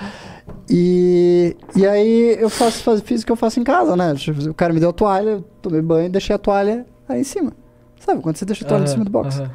E, 0.70 1.56
e 1.76 1.86
aí 1.86 2.38
eu 2.40 2.50
faço, 2.50 2.84
faz- 2.84 3.02
fiz 3.02 3.22
o 3.22 3.26
que 3.26 3.32
eu 3.32 3.36
faço 3.36 3.60
em 3.60 3.64
casa, 3.64 3.96
né? 3.96 4.14
Tipo, 4.16 4.50
O 4.50 4.54
cara 4.54 4.74
me 4.74 4.80
deu 4.80 4.90
a 4.90 4.94
toalha, 4.94 5.30
eu 5.32 5.42
tomei 5.62 5.82
banho 5.82 6.08
e 6.08 6.10
deixei 6.10 6.36
a 6.36 6.40
toalha 6.40 6.86
aí 7.08 7.22
em 7.22 7.24
cima. 7.24 7.52
Sabe, 8.00 8.22
quando 8.22 8.36
você 8.38 8.46
deixa 8.46 8.66
a 8.66 8.68
toalha 8.68 8.82
em 8.82 8.86
aham, 8.86 8.92
cima 8.94 9.06
do 9.06 9.12
box. 9.12 9.40
aham. 9.40 9.52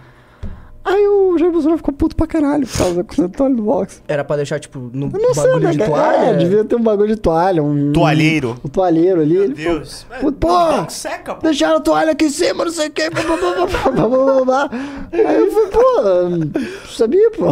Aí 0.83 1.07
o 1.07 1.37
Jair 1.39 1.53
Bolsonaro 1.53 1.77
ficou 1.77 1.93
puto 1.93 2.17
pra 2.17 2.27
caralho 2.27 2.67
por 2.67 2.79
causa 2.79 3.05
da 3.05 3.29
toalha 3.29 3.55
do 3.55 3.63
box. 3.63 4.03
Era 4.09 4.25
pra 4.25 4.37
deixar, 4.37 4.59
tipo, 4.59 4.79
no 4.93 5.11
Eu 5.13 5.21
não 5.21 5.35
sei, 5.35 5.43
bagulho 5.45 5.65
né? 5.65 5.71
de 5.73 5.79
toalha? 5.79 6.17
É, 6.17 6.35
devia 6.37 6.65
ter 6.65 6.77
um 6.77 6.83
bagulho 6.83 7.09
de 7.15 7.21
toalha. 7.21 7.63
Um, 7.63 7.93
Toalheiro. 7.93 8.59
Um 8.65 8.69
toalheiro 8.69 9.21
ali. 9.21 9.35
Meu 9.35 9.45
Ele 9.45 9.55
falou, 9.57 9.79
Deus. 9.79 10.07
Pô, 10.21 10.33
pô, 10.33 10.49
Não 10.49 10.89
seca, 10.89 11.35
pô. 11.35 11.43
Deixaram 11.43 11.77
a 11.77 11.81
toalha 11.81 12.13
aqui 12.13 12.25
em 12.25 12.31
cima, 12.31 12.65
não 12.65 12.73
sei 12.73 12.89
o 12.89 12.91
que. 12.91 13.11
Blá, 13.11 13.23
blá, 13.23 13.37
blá, 13.37 13.53
blá, 13.67 13.67
blá, 13.67 14.09
blá, 14.09 14.25
blá, 14.25 14.45
blá. 14.45 14.71
Aí 15.13 15.37
eu 15.37 15.53
falei, 15.53 15.69
pô, 15.69 16.03
não 16.29 16.89
sabia, 16.89 17.31
pô. 17.33 17.47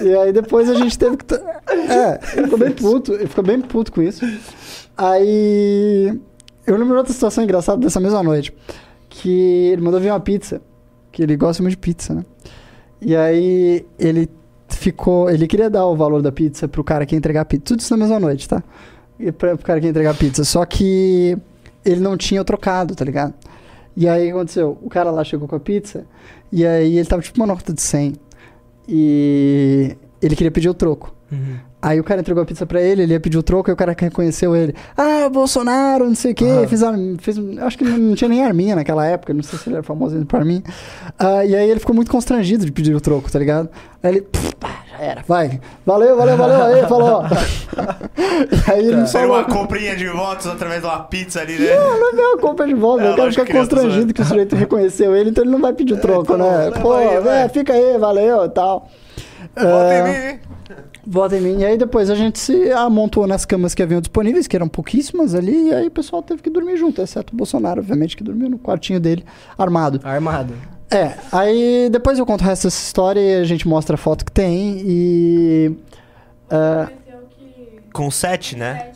E 0.00 0.14
aí 0.16 0.32
depois 0.32 0.68
a 0.70 0.74
gente 0.74 0.98
teve 0.98 1.16
que. 1.16 1.34
É, 1.34 2.18
ele 2.34 2.44
ficou 2.44 2.58
bem 2.58 2.70
puto, 2.72 3.12
ele 3.14 3.26
ficou 3.26 3.44
bem 3.44 3.60
puto 3.60 3.92
com 3.92 4.02
isso. 4.02 4.24
Aí. 4.96 6.12
Eu 6.66 6.76
lembro 6.78 6.96
outra 6.96 7.12
situação 7.12 7.44
engraçada 7.44 7.78
dessa 7.78 8.00
mesma 8.00 8.22
noite. 8.22 8.54
Que 9.16 9.70
ele 9.72 9.80
mandou 9.82 10.00
vir 10.00 10.10
uma 10.10 10.18
pizza. 10.18 10.60
Que 11.12 11.22
ele 11.22 11.36
gosta 11.36 11.62
muito 11.62 11.72
de 11.72 11.78
pizza, 11.78 12.14
né? 12.14 12.24
E 13.00 13.14
aí 13.14 13.86
ele 13.96 14.28
ficou. 14.68 15.30
Ele 15.30 15.46
queria 15.46 15.70
dar 15.70 15.86
o 15.86 15.94
valor 15.94 16.20
da 16.20 16.32
pizza 16.32 16.66
pro 16.66 16.82
cara 16.82 17.06
que 17.06 17.14
ia 17.14 17.18
entregar 17.18 17.42
a 17.42 17.44
pizza. 17.44 17.64
Tudo 17.64 17.80
isso 17.80 17.96
na 17.96 18.04
mesma 18.04 18.18
noite, 18.18 18.48
tá? 18.48 18.62
E 19.18 19.30
pra, 19.30 19.56
pro 19.56 19.64
cara 19.64 19.78
que 19.78 19.86
ia 19.86 19.90
entregar 19.90 20.10
a 20.10 20.14
pizza. 20.14 20.42
Só 20.42 20.64
que 20.64 21.38
ele 21.84 22.00
não 22.00 22.16
tinha 22.16 22.42
trocado, 22.44 22.94
tá 22.96 23.04
ligado? 23.04 23.34
E 23.96 24.08
aí 24.08 24.22
o 24.22 24.26
que 24.26 24.30
aconteceu? 24.32 24.78
O 24.82 24.88
cara 24.88 25.12
lá 25.12 25.22
chegou 25.22 25.46
com 25.46 25.54
a 25.54 25.60
pizza. 25.60 26.04
E 26.50 26.66
aí 26.66 26.98
ele 26.98 27.08
tava 27.08 27.22
tipo 27.22 27.38
uma 27.38 27.46
nota 27.46 27.72
de 27.72 27.80
100. 27.80 28.14
E 28.88 29.96
ele 30.20 30.34
queria 30.34 30.50
pedir 30.50 30.68
o 30.68 30.74
troco. 30.74 31.14
Uhum. 31.30 31.56
Aí 31.86 32.00
o 32.00 32.04
cara 32.04 32.20
entregou 32.22 32.42
a 32.42 32.46
pizza 32.46 32.64
pra 32.64 32.80
ele, 32.80 33.02
ele 33.02 33.12
ia 33.12 33.20
pedir 33.20 33.36
o 33.36 33.42
troco, 33.42 33.70
e 33.70 33.72
o 33.72 33.76
cara 33.76 33.94
reconheceu 33.98 34.56
ele. 34.56 34.74
Ah, 34.96 35.28
Bolsonaro, 35.30 36.06
não 36.06 36.14
sei 36.14 36.32
o 36.32 36.34
quê. 36.34 36.46
Arm- 36.46 37.16
fez, 37.18 37.36
eu 37.36 37.44
acho 37.66 37.76
que 37.76 37.84
não, 37.84 38.14
tinha 38.14 38.28
nem 38.28 38.42
arminha 38.42 38.74
naquela 38.74 39.06
época, 39.06 39.34
não 39.34 39.42
sei 39.42 39.58
se 39.58 39.68
ele 39.68 39.76
era 39.76 39.82
famoso 39.82 40.14
ainda 40.14 40.24
por 40.26 40.38
arminha. 40.38 40.62
Ah, 41.18 41.44
e 41.44 41.54
aí 41.54 41.68
ele 41.70 41.78
ficou 41.80 41.94
muito 41.94 42.10
constrangido 42.10 42.64
de 42.64 42.72
pedir 42.72 42.94
o 42.94 43.00
troco, 43.02 43.30
tá 43.30 43.38
ligado? 43.38 43.68
Aí 44.02 44.12
ele, 44.12 44.22
"Pff, 44.22 44.54
pá, 44.56 44.82
já 44.90 45.04
era, 45.04 45.22
vai. 45.28 45.60
Valeu, 45.84 46.16
valeu, 46.16 46.36
valeu. 46.38 46.62
Aí 46.64 46.86
falou. 46.88 47.22
e 48.16 48.70
aí 48.70 48.86
ele 48.86 49.06
Seria 49.06 49.28
falou. 49.28 49.36
uma 49.36 49.44
comprinha 49.44 49.94
de 49.96 50.06
votos 50.08 50.46
através 50.46 50.80
de 50.80 50.86
uma 50.86 51.00
pizza 51.00 51.40
ali, 51.40 51.58
né? 51.58 51.74
Não, 51.76 52.00
não 52.00 52.08
é 52.10 52.12
minha 52.14 52.36
culpa 52.38 52.66
de 52.66 52.74
volta. 52.74 53.04
É, 53.04 53.12
o 53.12 53.16
cara 53.16 53.30
fica 53.30 53.44
tô 53.46 53.52
constrangido 53.52 54.14
que 54.14 54.22
o 54.22 54.24
sujeito 54.24 54.56
reconheceu 54.56 55.14
ele, 55.14 55.30
então 55.30 55.44
ele 55.44 55.50
não 55.52 55.60
vai 55.60 55.72
pedir 55.72 55.94
o 55.94 56.00
troco, 56.00 56.24
tá 56.24 56.36
bom, 56.38 56.50
né? 56.50 56.70
Pô, 56.80 56.92
aí, 56.94 57.06
é, 57.28 57.48
fica 57.48 57.72
aí, 57.72 57.98
valeu 57.98 58.44
e 58.46 58.48
tal. 58.48 58.88
Volta 59.56 59.88
Ah, 59.88 59.98
em 59.98 60.02
mim, 60.02 60.26
hein? 60.32 60.40
Vota 61.06 61.36
em 61.36 61.40
mim. 61.40 61.58
E 61.60 61.64
aí 61.64 61.76
depois 61.76 62.10
a 62.10 62.14
gente 62.14 62.38
se 62.38 62.72
amontou 62.72 63.26
nas 63.26 63.44
camas 63.44 63.74
que 63.74 63.82
haviam 63.82 64.00
disponíveis, 64.00 64.46
que 64.46 64.56
eram 64.56 64.68
pouquíssimas 64.68 65.34
ali, 65.34 65.68
e 65.68 65.74
aí 65.74 65.86
o 65.86 65.90
pessoal 65.90 66.22
teve 66.22 66.42
que 66.42 66.50
dormir 66.50 66.76
junto, 66.76 67.02
exceto 67.02 67.32
o 67.32 67.36
Bolsonaro, 67.36 67.80
obviamente, 67.80 68.16
que 68.16 68.24
dormiu 68.24 68.48
no 68.48 68.58
quartinho 68.58 68.98
dele, 68.98 69.24
armado. 69.58 70.00
Armado. 70.02 70.54
É, 70.90 71.14
aí 71.32 71.88
depois 71.90 72.18
eu 72.18 72.26
conto 72.26 72.42
o 72.42 72.44
resto 72.44 72.64
dessa 72.64 72.82
história 72.82 73.20
e 73.20 73.40
a 73.40 73.44
gente 73.44 73.66
mostra 73.66 73.94
a 73.94 73.98
foto 73.98 74.24
que 74.24 74.32
tem 74.32 74.80
e. 74.86 75.76
que 76.88 77.92
Com 77.92 78.10
sete, 78.10 78.56
né? 78.56 78.93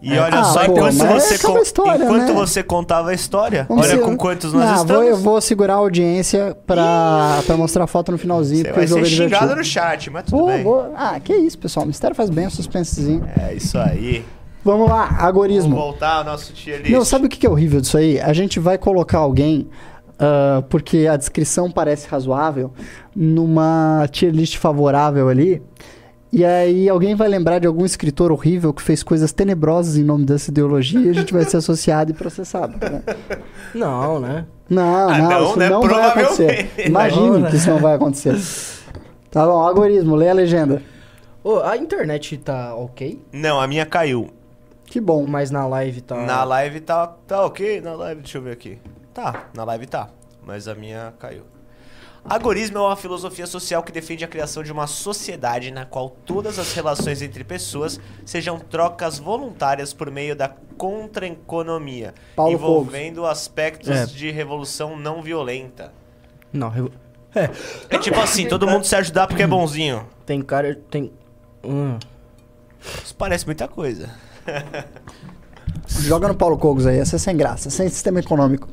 E 0.00 0.14
É. 0.14 0.20
olha 0.20 0.38
Ah, 0.40 0.44
só, 0.44 0.64
pô, 0.64 0.72
enquanto, 0.72 0.94
você, 0.94 1.34
é 1.34 1.38
con- 1.38 1.58
história, 1.58 2.04
enquanto 2.04 2.28
né? 2.28 2.32
você 2.32 2.62
contava 2.62 3.10
a 3.10 3.14
história, 3.14 3.66
vamos 3.68 3.84
olha 3.86 3.96
ser- 3.96 4.02
com 4.04 4.16
quantos 4.16 4.52
nós 4.52 4.64
Não, 4.64 4.74
estamos. 4.76 4.92
Vou, 4.92 5.02
eu 5.02 5.16
vou 5.16 5.40
segurar 5.40 5.74
a 5.74 5.76
audiência 5.78 6.56
pra, 6.66 7.40
pra 7.44 7.56
mostrar 7.56 7.82
a 7.84 7.86
foto 7.88 8.12
no 8.12 8.18
finalzinho, 8.18 8.64
Você 8.64 8.72
vai 8.72 8.86
ser 8.86 9.04
xingado 9.06 9.28
divertido. 9.28 9.56
no 9.56 9.64
chat, 9.64 10.10
mas 10.10 10.24
tudo 10.24 10.38
Vou, 10.38 10.46
bem. 10.48 10.62
vou. 10.62 10.92
Ah, 10.96 11.18
que 11.18 11.34
isso, 11.34 11.58
pessoal. 11.58 11.84
O 11.84 11.86
mistério 11.88 12.14
faz 12.14 12.30
bem, 12.30 12.46
o 12.46 12.50
suspensezinho. 12.50 13.24
É 13.40 13.54
isso 13.54 13.76
aí. 13.76 14.24
Vamos 14.64 14.88
lá, 14.88 15.06
Vamos 15.06 15.22
agorismo. 15.24 15.74
voltar 15.74 16.18
ao 16.18 16.24
nosso 16.24 16.52
tier 16.52 16.78
list. 16.78 16.90
Não, 16.92 17.04
sabe 17.04 17.26
o 17.26 17.28
que 17.28 17.44
é 17.46 17.50
horrível 17.50 17.80
disso 17.80 17.96
aí? 17.98 18.20
A 18.20 18.32
gente 18.32 18.60
vai 18.60 18.78
colocar 18.78 19.18
alguém, 19.18 19.66
ah, 20.18 20.62
porque 20.68 21.08
a 21.10 21.16
descrição 21.16 21.70
parece 21.70 22.06
razoável, 22.08 22.72
numa 23.16 24.06
tier 24.12 24.32
list 24.32 24.56
favorável 24.58 25.28
ali. 25.28 25.60
E 26.30 26.44
aí 26.44 26.88
alguém 26.88 27.14
vai 27.14 27.26
lembrar 27.26 27.58
de 27.58 27.66
algum 27.66 27.86
escritor 27.86 28.30
horrível 28.30 28.72
que 28.74 28.82
fez 28.82 29.02
coisas 29.02 29.32
tenebrosas 29.32 29.96
em 29.96 30.04
nome 30.04 30.26
dessa 30.26 30.50
ideologia 30.50 31.00
e 31.00 31.08
a 31.08 31.12
gente 31.14 31.32
vai 31.32 31.42
ser 31.44 31.56
associado 31.56 32.10
e 32.10 32.14
processado. 32.14 32.74
Né? 32.78 33.02
Não, 33.74 34.20
né? 34.20 34.46
Não, 34.68 35.08
Ah, 35.08 35.18
não, 35.18 35.30
não, 35.30 35.44
isso 35.48 35.58
né? 35.58 35.68
não 35.70 35.82
vai 35.82 36.06
acontecer. 36.10 36.70
Imagine 36.86 37.30
Não, 37.30 37.38
né? 37.40 37.50
que 37.50 37.56
isso 37.56 37.70
não 37.70 37.78
vai 37.78 37.94
acontecer. 37.94 38.36
Tá 39.30 39.46
bom, 39.46 39.52
algoritmo, 39.58 40.14
lê 40.14 40.28
a 40.28 40.34
legenda. 40.34 40.82
Ô, 41.42 41.60
a 41.60 41.76
internet 41.78 42.36
tá 42.38 42.74
ok, 42.74 43.22
Não, 43.32 43.58
a 43.60 43.66
minha 43.66 43.86
caiu. 43.86 44.28
Que 44.84 45.00
bom. 45.00 45.26
mas 45.26 45.50
na 45.50 45.66
live 45.66 46.00
tá... 46.02 46.16
Na 46.26 46.44
live 46.44 46.80
tá, 46.80 47.06
tá 47.26 47.44
ok, 47.46 47.80
na 47.80 47.94
live, 47.94 48.20
deixa 48.22 48.36
eu 48.38 48.42
ver 48.42 48.52
aqui. 48.52 48.78
Tá, 49.14 49.44
na 49.54 49.64
live 49.64 49.86
tá, 49.86 50.08
mas 50.46 50.68
a 50.68 50.74
minha 50.74 51.12
caiu. 51.18 51.42
Agorismo 52.24 52.78
é 52.78 52.80
uma 52.80 52.96
filosofia 52.96 53.46
social 53.46 53.82
que 53.82 53.90
defende 53.90 54.24
a 54.24 54.28
criação 54.28 54.62
de 54.62 54.70
uma 54.70 54.86
sociedade 54.86 55.70
na 55.70 55.86
qual 55.86 56.10
todas 56.10 56.58
as 56.58 56.72
relações 56.74 57.22
entre 57.22 57.42
pessoas 57.42 57.98
sejam 58.24 58.58
trocas 58.58 59.18
voluntárias 59.18 59.92
por 59.94 60.10
meio 60.10 60.36
da 60.36 60.48
contra-economia, 60.76 62.14
Paulo 62.36 62.52
envolvendo 62.52 63.24
aspectos 63.26 63.88
É. 63.88 64.06
de 64.06 64.30
revolução 64.30 64.96
não 64.96 65.22
violenta. 65.22 65.92
Não, 66.52 66.68
revo- 66.68 66.92
é, 67.34 67.50
É 67.90 67.98
tipo 67.98 68.18
assim, 68.20 68.46
todo 68.46 68.66
mundo 68.66 68.84
se 68.84 68.94
ajudar 68.96 69.26
porque 69.26 69.42
é 69.42 69.46
bonzinho. 69.46 70.06
tem 70.26 70.40
cara... 70.42 70.74
Tem... 70.90 71.10
Hum. 71.64 71.98
Isso 73.04 73.14
parece 73.16 73.44
muita 73.46 73.66
coisa. 73.66 74.10
Joga 75.88 76.28
no 76.28 76.34
Paulo 76.34 76.56
Cogos 76.58 76.86
aí, 76.86 76.98
essa 76.98 77.16
é 77.16 77.18
sem 77.18 77.36
graça, 77.36 77.70
sem 77.70 77.88
sistema 77.88 78.20
econômico. 78.20 78.68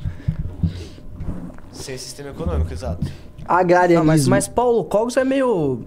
Sem 1.72 1.98
sistema 1.98 2.30
econômico, 2.30 2.72
exato. 2.72 3.06
Agrarianismo. 3.48 4.00
Não, 4.00 4.06
mas, 4.06 4.28
mas 4.28 4.48
Paulo 4.48 4.84
Cogos 4.86 5.16
é 5.18 5.24
meio... 5.24 5.84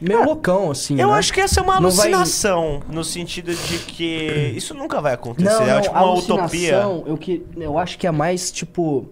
Meio 0.00 0.24
loucão, 0.24 0.70
assim, 0.72 1.00
Eu 1.00 1.08
né? 1.12 1.14
acho 1.14 1.32
que 1.32 1.40
essa 1.40 1.60
é 1.60 1.62
uma 1.62 1.74
Não 1.80 1.88
vai- 1.88 2.12
alucinação, 2.12 2.80
no 2.90 3.04
sentido 3.04 3.54
de 3.54 3.78
que 3.78 4.52
isso 4.56 4.74
nunca 4.74 5.00
vai 5.00 5.14
acontecer. 5.14 5.48
Não, 5.48 5.62
é 5.62 5.74
não, 5.74 5.80
tipo 5.80 5.94
uma 5.94 6.00
alucinação, 6.00 6.96
utopia. 6.98 7.10
Eu, 7.10 7.16
que, 7.16 7.46
eu 7.56 7.78
acho 7.78 7.96
que 7.98 8.06
é 8.06 8.10
mais, 8.10 8.50
tipo... 8.50 9.06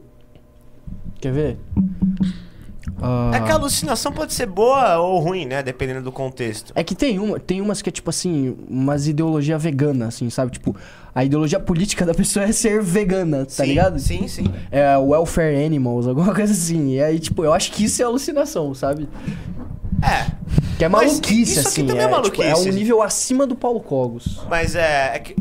Quer 1.20 1.32
ver? 1.32 1.58
Ah, 3.02 3.30
É 3.34 3.40
que 3.40 3.50
a 3.50 3.54
alucinação 3.54 4.12
pode 4.12 4.32
ser 4.32 4.46
boa 4.46 4.98
ou 4.98 5.18
ruim, 5.18 5.46
né? 5.46 5.62
Dependendo 5.62 6.02
do 6.02 6.12
contexto. 6.12 6.72
É 6.74 6.84
que 6.84 6.94
tem, 6.94 7.18
uma, 7.18 7.38
tem 7.40 7.60
umas 7.60 7.80
que 7.82 7.88
é 7.88 7.92
tipo 7.92 8.10
assim, 8.10 8.56
umas 8.68 9.06
ideologia 9.06 9.56
vegana, 9.58 10.08
assim, 10.08 10.28
sabe? 10.30 10.52
Tipo, 10.52 10.76
a 11.14 11.24
ideologia 11.24 11.58
política 11.58 12.04
da 12.06 12.14
pessoa 12.14 12.44
é 12.44 12.52
ser 12.52 12.82
vegana, 12.82 13.44
tá 13.44 13.50
sim, 13.50 13.66
ligado? 13.66 13.98
Sim, 13.98 14.28
sim. 14.28 14.44
É 14.70 14.96
welfare 14.96 15.64
animals, 15.64 16.06
alguma 16.08 16.34
coisa 16.34 16.52
assim. 16.52 16.94
E 16.94 17.02
aí, 17.02 17.18
tipo, 17.18 17.44
eu 17.44 17.52
acho 17.52 17.72
que 17.72 17.84
isso 17.84 18.02
é 18.02 18.04
alucinação, 18.04 18.74
sabe? 18.74 19.08
É. 20.02 20.30
Que 20.78 20.84
é 20.84 20.88
maluquice, 20.88 21.42
isso 21.42 21.60
aqui 21.60 21.68
assim. 21.68 21.86
também 21.86 22.02
é 22.02 22.06
é, 22.10 22.22
tipo, 22.22 22.42
é 22.42 22.48
maluquice. 22.50 22.70
um 22.70 22.72
nível 22.72 23.02
acima 23.02 23.46
do 23.46 23.54
Paulo 23.54 23.80
Cogos. 23.80 24.40
Mas 24.48 24.74
é, 24.74 25.16
é 25.16 25.18
que. 25.18 25.36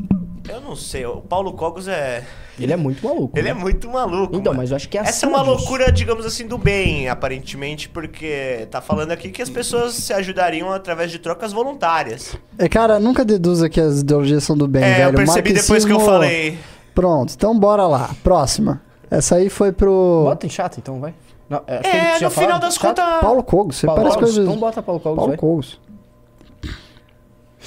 Eu 0.50 0.60
não 0.60 0.76
sei, 0.76 1.06
o 1.06 1.18
Paulo 1.22 1.54
Cogos 1.54 1.88
é. 1.88 2.24
Ele 2.60 2.74
é 2.74 2.76
muito 2.76 3.06
maluco. 3.06 3.38
Ele 3.38 3.46
né? 3.46 3.52
é 3.52 3.54
muito 3.54 3.88
maluco. 3.88 4.36
Então, 4.36 4.52
mano. 4.52 4.58
mas 4.58 4.72
eu 4.72 4.78
acho 4.78 4.90
que 4.90 4.98
é 4.98 5.02
Essa 5.02 5.28
é 5.28 5.30
uma 5.30 5.40
disso. 5.40 5.52
loucura, 5.52 5.92
digamos 5.92 6.26
assim, 6.26 6.48
do 6.48 6.58
bem, 6.58 7.08
aparentemente, 7.08 7.88
porque 7.88 8.68
tá 8.72 8.82
falando 8.82 9.12
aqui 9.12 9.30
que 9.30 9.44
as 9.44 9.50
pessoas 9.50 9.94
se 9.94 10.12
ajudariam 10.12 10.72
através 10.74 11.12
de 11.12 11.20
trocas 11.20 11.54
voluntárias. 11.54 12.36
É, 12.58 12.68
cara, 12.68 13.00
nunca 13.00 13.24
deduza 13.24 13.70
que 13.70 13.80
as 13.80 14.00
ideologias 14.00 14.44
são 14.44 14.58
do 14.58 14.68
bem, 14.68 14.84
é, 14.84 14.96
velho. 14.96 15.10
eu 15.12 15.14
percebi 15.14 15.54
depois 15.54 15.86
que 15.86 15.92
eu 15.92 16.00
falei. 16.00 16.58
Pronto, 16.96 17.32
então 17.36 17.58
bora 17.58 17.86
lá. 17.86 18.10
Próxima. 18.24 18.82
Essa 19.12 19.36
aí 19.36 19.50
foi 19.50 19.72
pro 19.72 20.24
Bota 20.26 20.48
em 20.48 20.50
chato, 20.50 20.80
então, 20.80 21.00
vai. 21.00 21.14
Não, 21.48 21.62
é, 21.66 21.78
acho 21.78 21.90
que 21.90 21.98
ele 21.98 22.06
tinha 22.18 22.30
no 22.30 22.36
final 22.36 22.48
falado, 22.48 22.62
das 22.62 22.78
contas. 22.78 23.06
Paulo 23.22 23.44
Cogos. 23.44 23.76
Você 23.78 23.86
Paulo 23.86 24.02
parece 24.02 24.18
Cogos? 24.18 24.34
coisa... 24.34 24.50
Então 24.50 24.60
bota 24.60 24.82
Paulo 24.82 25.00
Cogos, 25.00 25.16
Paulo 25.16 25.30
vai. 25.30 25.38
Cogos. 25.38 25.80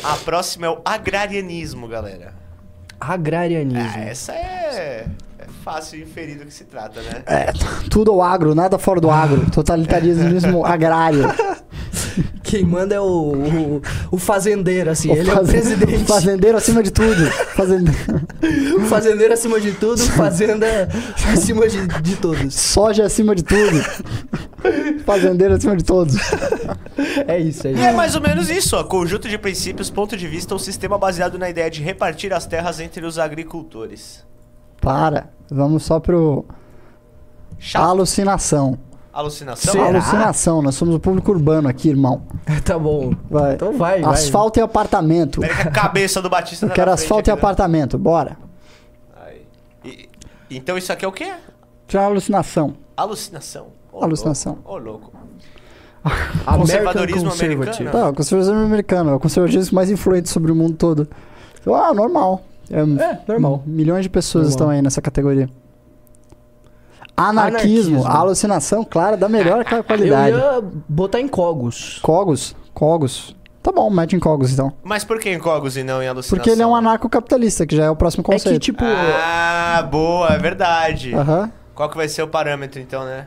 A 0.03 0.16
próxima 0.16 0.66
é 0.66 0.71
o 0.71 0.81
agrarianismo, 0.85 1.87
galera. 1.87 2.41
Agrarianismo. 3.09 3.93
Ah, 3.97 4.01
essa 4.01 4.33
é, 4.33 5.07
é 5.38 5.45
fácil 5.65 6.01
inferir 6.01 6.38
do 6.38 6.45
que 6.47 6.55
se 6.55 6.65
trata, 6.65 7.01
né? 7.03 7.23
É, 7.27 7.53
tudo 7.91 8.12
ao 8.12 8.23
agro, 8.23 8.55
nada 8.55 8.79
fora 8.79 9.01
do 9.01 9.11
agro. 9.11 9.49
Totalitarismo 9.51 10.65
agrário. 10.67 11.25
Quem 12.42 12.64
manda 12.64 12.94
é 12.94 13.01
o, 13.01 13.05
o, 13.05 13.83
o 14.11 14.18
fazendeiro, 14.18 14.90
assim. 14.90 15.11
ele 15.11 15.31
é 15.31 15.35
o 15.35 15.44
presidente. 15.44 16.05
Fazendeiro 16.12 16.57
acima 16.59 16.83
de 16.83 16.90
tudo. 16.90 17.31
Fazendeiro... 17.55 17.98
O 18.77 18.81
fazendeiro 18.87 19.35
acima 19.35 19.61
de 19.61 19.72
tudo, 19.72 20.03
fazenda 20.03 20.88
acima 21.33 21.68
de, 21.68 21.87
de 21.87 22.16
todos. 22.16 22.55
Soja 22.55 23.05
acima 23.05 23.35
de 23.35 23.42
tudo. 23.42 23.83
Fazendeiro 25.05 25.55
acima 25.55 25.77
de 25.77 25.85
todos. 25.85 26.16
É 27.27 27.38
isso, 27.38 27.66
é 27.66 27.70
E 27.70 27.75
isso. 27.75 27.83
é 27.83 27.92
mais 27.92 28.14
ou 28.14 28.20
menos 28.20 28.51
isso, 28.51 28.77
ó. 28.77 28.85
Conjunto 28.85 29.29
de 29.29 29.38
princípios, 29.38 29.90
ponto 29.90 30.16
de 30.16 30.27
vista, 30.29 30.55
um 30.55 30.59
sistema 30.59 30.98
baseado 30.98 31.38
na 31.38 31.48
ideia 31.48 31.70
de 31.70 31.83
repartir 31.83 32.33
as 32.33 32.46
terras 32.46 32.81
entre 32.81 33.05
os 33.05 33.18
agricultores. 33.18 34.25
Para. 34.81 35.31
Vamos 35.51 35.85
só 35.85 36.01
pro... 36.01 36.44
Chato. 37.59 37.85
Alucinação. 37.85 38.77
Alucinação? 39.12 39.72
Será? 39.72 39.87
Alucinação. 39.87 40.62
Nós 40.62 40.75
somos 40.75 40.94
o 40.94 40.98
público 41.01 41.31
urbano 41.33 41.68
aqui, 41.68 41.88
irmão. 41.90 42.22
Tá 42.64 42.79
bom. 42.79 43.12
Vai. 43.31 43.55
Então 43.55 43.72
vai, 43.77 44.01
vai. 44.01 44.12
Asfalto 44.14 44.59
e 44.59 44.62
apartamento. 44.62 45.40
Que 45.40 45.46
a 45.51 45.70
cabeça 45.70 46.22
do 46.22 46.31
Batista 46.31 46.64
Eu 46.66 46.70
tá 46.70 46.75
quero 46.75 46.90
na 46.90 46.96
frente 46.96 47.05
asfalto 47.07 47.29
e 47.29 47.33
né? 47.33 47.38
apartamento. 47.38 47.98
Bora. 47.98 48.37
Aí. 49.25 49.42
E- 49.85 50.09
então 50.51 50.79
isso 50.79 50.92
aqui 50.92 51.05
é 51.05 51.09
o 51.09 51.12
quê? 51.12 51.33
Tirar 51.87 52.05
alucinação. 52.05 52.75
Alucinação. 52.96 53.66
Ô, 53.92 54.03
Alucinação. 54.03 54.55
louco, 54.64 54.72
Ô, 54.72 54.79
louco. 54.79 55.12
American 56.05 56.59
conservadorismo 56.59 57.31
Conservative. 57.31 57.62
americano. 57.83 57.90
Tá, 57.92 58.09
o 58.11 58.14
conservadorismo 58.14 58.64
americano. 58.66 59.11
É 59.11 59.14
o 59.14 59.20
conservadorismo 59.20 59.75
mais 59.75 59.90
influente 59.90 60.29
sobre 60.31 60.51
o 60.51 60.55
mundo 60.55 60.75
todo. 60.77 61.07
Ah, 61.66 61.92
normal. 61.94 62.42
É, 62.70 62.81
É, 62.81 63.18
normal. 63.29 63.62
Milhões 63.66 64.03
de 64.05 64.09
pessoas 64.09 64.44
Normal. 64.44 64.51
estão 64.51 64.70
aí 64.70 64.81
nessa 64.83 65.03
categoria. 65.03 65.48
Anarquismo, 67.16 67.96
Anarquismo. 67.98 68.07
alucinação, 68.07 68.85
claro, 68.85 69.16
da 69.16 69.29
melhor 69.29 69.64
qualidade. 69.87 70.33
Eu 70.33 70.38
ia 70.38 70.62
botar 70.88 71.20
em 71.20 71.29
Cogos. 71.29 71.98
Cogos, 72.03 72.57
Cogos. 72.72 73.37
Tá 73.62 73.70
bom, 73.70 73.88
mete 73.90 74.16
em 74.16 74.18
Cogos 74.18 74.53
então. 74.53 74.72
Mas 74.83 75.05
por 75.05 75.20
que 75.20 75.31
em 75.31 75.38
Cogos 75.38 75.77
e 75.77 75.85
não 75.85 76.03
em 76.03 76.09
alucinação? 76.09 76.37
Porque 76.37 76.51
ele 76.51 76.62
é 76.62 76.66
um 76.66 76.75
anarcocapitalista, 76.75 77.64
que 77.66 77.77
já 77.77 77.85
é 77.85 77.90
o 77.90 77.94
próximo 77.94 78.22
É 78.22 78.25
que, 78.25 78.33
conceito. 78.33 78.59
tipo... 78.61 78.83
Ah, 78.85 79.87
boa, 79.88 80.31
é 80.31 80.38
verdade. 80.38 81.14
Aham. 81.14 81.53
Qual 81.75 81.88
que 81.88 81.96
vai 81.96 82.09
ser 82.09 82.22
o 82.22 82.29
parâmetro 82.29 82.81
então, 82.81 83.05
né? 83.05 83.27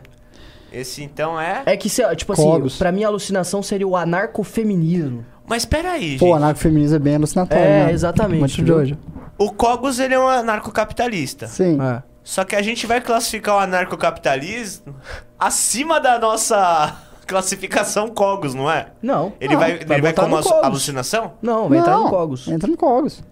Esse 0.73 1.01
então 1.03 1.39
é... 1.39 1.63
É 1.65 1.77
que, 1.77 1.87
se- 1.87 2.03
tipo 2.17 2.33
assim, 2.33 2.43
Cogos. 2.43 2.77
pra 2.77 2.91
mim 2.91 3.03
a 3.05 3.07
alucinação 3.07 3.63
seria 3.63 3.87
o 3.87 3.95
anarcofeminismo. 3.95 5.25
Mas 5.47 5.63
peraí, 5.63 6.17
Pô, 6.17 6.25
gente. 6.27 6.35
anarcofeminismo 6.37 6.95
é 6.95 6.99
bem 6.99 7.15
alucinatório, 7.15 7.63
É, 7.63 7.85
né? 7.85 7.91
exatamente, 7.93 8.39
Muito 8.39 8.55
de 8.55 8.63
viu? 8.63 8.75
hoje. 8.75 8.97
O 9.37 9.51
Cogos, 9.53 9.99
ele 9.99 10.15
é 10.15 10.19
um 10.19 10.27
anarcocapitalista. 10.27 11.47
Sim. 11.47 11.77
É. 11.81 12.03
Só 12.25 12.43
que 12.43 12.55
a 12.55 12.61
gente 12.61 12.87
vai 12.87 12.99
classificar 12.99 13.55
o 13.55 13.59
anarcocapitalismo 13.59 14.95
acima 15.39 15.99
da 16.01 16.17
nossa 16.19 16.95
classificação 17.27 18.09
Cogos, 18.09 18.53
não 18.55 18.69
é? 18.69 18.87
Não. 19.01 19.31
Ele 19.39 19.53
Não, 19.53 19.59
vai, 19.59 19.71
ele 19.73 20.01
vai 20.01 20.11
como 20.11 20.41
Cogos. 20.41 20.51
alucinação? 20.63 21.33
Não, 21.41 21.69
vai 21.69 21.77
entrar 21.77 21.93
Não, 21.93 22.03
no 22.05 22.09
Cogos. 22.09 22.47
Entra 22.47 22.67
no 22.69 22.75
Cogos. 22.75 23.23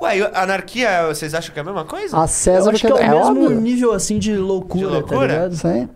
Ué, 0.00 0.18
e 0.18 0.22
anarquia, 0.34 1.06
vocês 1.08 1.34
acham 1.34 1.52
que 1.52 1.58
é 1.58 1.62
a 1.62 1.64
mesma 1.64 1.84
coisa? 1.84 2.16
A 2.16 2.22
Eu 2.22 2.28
César 2.28 2.70
acho 2.70 2.80
que 2.80 2.86
é 2.90 2.94
o 2.94 2.98
mesmo 2.98 3.42
óbvio. 3.44 3.60
nível, 3.60 3.92
assim, 3.92 4.18
de 4.18 4.34
loucura, 4.34 4.86
De 4.86 4.92
loucura? 4.94 5.18
tá 5.20 5.26
ligado? 5.26 5.56
Sim. 5.56 5.88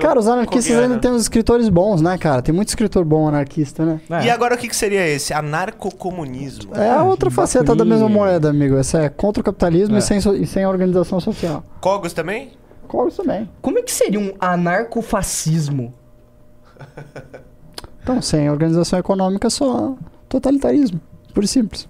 Cara, 0.00 0.18
os 0.18 0.26
anarquistas 0.26 0.76
ainda 0.76 0.98
têm 0.98 1.10
uns 1.10 1.22
escritores 1.22 1.68
bons, 1.68 2.00
né, 2.00 2.16
cara? 2.18 2.40
Tem 2.42 2.54
muito 2.54 2.68
escritor 2.68 3.04
bom 3.04 3.28
anarquista, 3.28 3.84
né? 3.84 4.00
É. 4.10 4.24
E 4.24 4.30
agora 4.30 4.54
o 4.54 4.58
que, 4.58 4.68
que 4.68 4.74
seria 4.76 5.06
esse? 5.06 5.32
Anarcocomunismo. 5.34 6.74
É 6.74 6.90
a 6.90 7.02
outra 7.02 7.30
faceta 7.30 7.74
da 7.74 7.84
mesma 7.84 8.08
moeda, 8.08 8.48
amigo. 8.50 8.76
Essa 8.76 9.02
é 9.02 9.08
contra 9.08 9.40
o 9.40 9.44
capitalismo 9.44 9.94
É. 9.96 9.98
e, 9.98 10.02
sem, 10.02 10.20
so- 10.20 10.34
e 10.34 10.46
sem 10.46 10.66
organização 10.66 11.20
social. 11.20 11.64
Cogos 11.80 12.12
também? 12.12 12.52
Cogos 12.88 13.16
também. 13.16 13.48
Como 13.62 13.78
é 13.78 13.82
que 13.82 13.92
seria 13.92 14.18
um 14.18 14.32
anarcofascismo? 14.40 15.92
Então, 18.02 18.20
sem 18.22 18.50
organização 18.50 18.98
econômica, 18.98 19.50
só 19.50 19.94
totalitarismo. 20.28 21.00
Por 21.34 21.46
simples. 21.46 21.88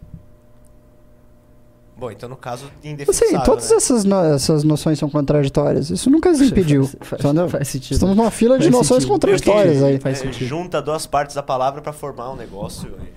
Bom, 2.01 2.11
então 2.11 2.30
no 2.30 2.36
caso, 2.36 2.64
indefensável, 2.82 3.36
Assim, 3.36 3.44
todas 3.44 3.68
né? 3.70 3.76
essas, 3.76 4.05
no- 4.07 4.24
essas 4.34 4.64
noções 4.64 4.98
são 4.98 5.11
contraditórias. 5.11 5.90
Isso 5.90 6.09
nunca 6.09 6.34
se 6.34 6.46
impediu. 6.46 6.86
Faz, 6.86 6.96
faz, 7.11 7.24
entendeu? 7.26 7.48
faz 7.51 7.68
sentido. 7.68 7.92
Estamos 7.92 8.16
numa 8.16 8.30
fila 8.30 8.57
de 8.59 8.64
Faz 8.64 8.74
noções 8.74 9.03
sentido. 9.03 9.11
contraditórias 9.12 9.82
aí. 9.82 10.01
Faz 10.01 10.18
É, 10.18 10.22
sentido. 10.22 10.48
junta 10.48 10.80
duas 10.80 11.07
partes 11.07 11.36
da 11.36 11.42
palavra 11.42 11.82
pra 11.82 11.92
formar 11.92 12.30
um 12.32 12.36
negócio. 12.36 12.90
aí. 12.98 13.12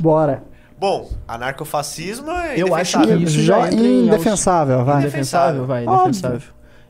Bora. 0.00 0.42
Bom, 0.76 1.08
anarcofascismo 1.26 2.30
é 2.30 2.54
Eu 2.60 2.74
acho 2.74 3.00
que 3.00 3.12
isso 3.14 3.40
Já 3.40 3.70
em 3.70 4.06
indefensável, 4.06 4.84
vai. 4.84 4.98
Indefensável, 5.02 5.64
vai, 5.66 5.84
indefensável. 5.84 6.40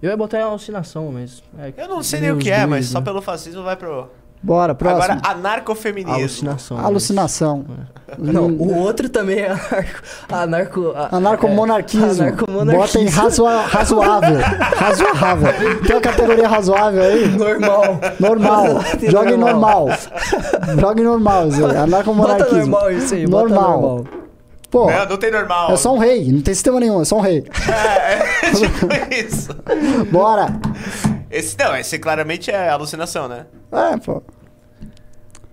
Eu 0.01 0.11
ia 0.11 0.17
botar 0.17 0.39
em 0.39 0.43
alucinação, 0.43 1.11
mas. 1.13 1.43
é, 1.59 1.73
Eu 1.77 1.89
não 1.89 2.03
sei 2.03 2.21
nem 2.21 2.31
o 2.31 2.39
que 2.39 2.51
é, 2.51 2.59
dois, 2.59 2.71
mas 2.71 2.87
só 2.87 3.01
né? 3.01 3.05
pelo 3.05 3.21
fascismo 3.21 3.63
vai 3.63 3.77
pro. 3.77 4.09
Bora, 4.43 4.75
próximo. 4.75 5.03
Agora, 5.03 5.21
anarcofeminismo. 5.25 6.15
Alucinação. 6.19 6.79
Alucinação. 6.79 7.65
Não, 8.17 8.47
Hum, 8.47 8.57
o 8.61 8.79
outro 8.79 9.09
também 9.09 9.41
é 9.41 9.51
anarco. 9.51 10.03
Anarco. 10.31 10.93
a- 10.97 11.17
Anarcomonarquismo. 11.17 12.07
é, 12.07 12.29
anarcomonarquismo. 12.29 12.79
Bota 12.81 12.99
em 13.01 13.09
razoa- 13.09 13.63
razoável. 13.67 14.39
razoável. 14.77 15.81
Tem 15.83 15.97
uma 15.97 16.01
categoria 16.01 16.49
razoável 16.49 17.03
aí? 17.03 17.29
Normal. 17.29 18.01
Normal. 18.21 18.67
Joga 19.09 19.31
em 19.33 19.37
normal. 19.37 19.89
Joga 20.81 21.01
em 21.01 21.05
normal, 21.05 21.51
Zé. 21.51 21.61
Bota 21.61 21.81
Anarcomonarquismo. 21.81 22.57
normal 22.71 22.93
isso 22.93 23.15
aí, 23.15 23.27
bota 23.27 23.49
Normal. 23.49 23.81
normal. 23.81 24.05
Pô, 24.71 24.91
Não, 24.91 25.07
não 25.07 25.17
tem 25.17 25.31
normal. 25.31 25.73
é 25.73 25.77
só 25.77 25.95
um 25.95 25.99
rei. 25.99 26.31
Não 26.31 26.43
tem 26.43 26.53
sistema 26.55 26.79
nenhum, 26.79 27.01
é 27.01 27.05
só 27.05 27.17
um 27.17 27.21
rei. 27.21 27.45
É, 27.69 28.47
é 28.49 28.51
tipo 28.53 29.15
isso. 29.15 29.49
Bora. 30.11 30.47
Esse, 31.31 31.57
não, 31.59 31.77
esse 31.77 31.99
claramente 31.99 32.51
é 32.51 32.69
alucinação, 32.69 33.29
né? 33.29 33.47
É, 33.73 33.97
pô. 33.99 34.23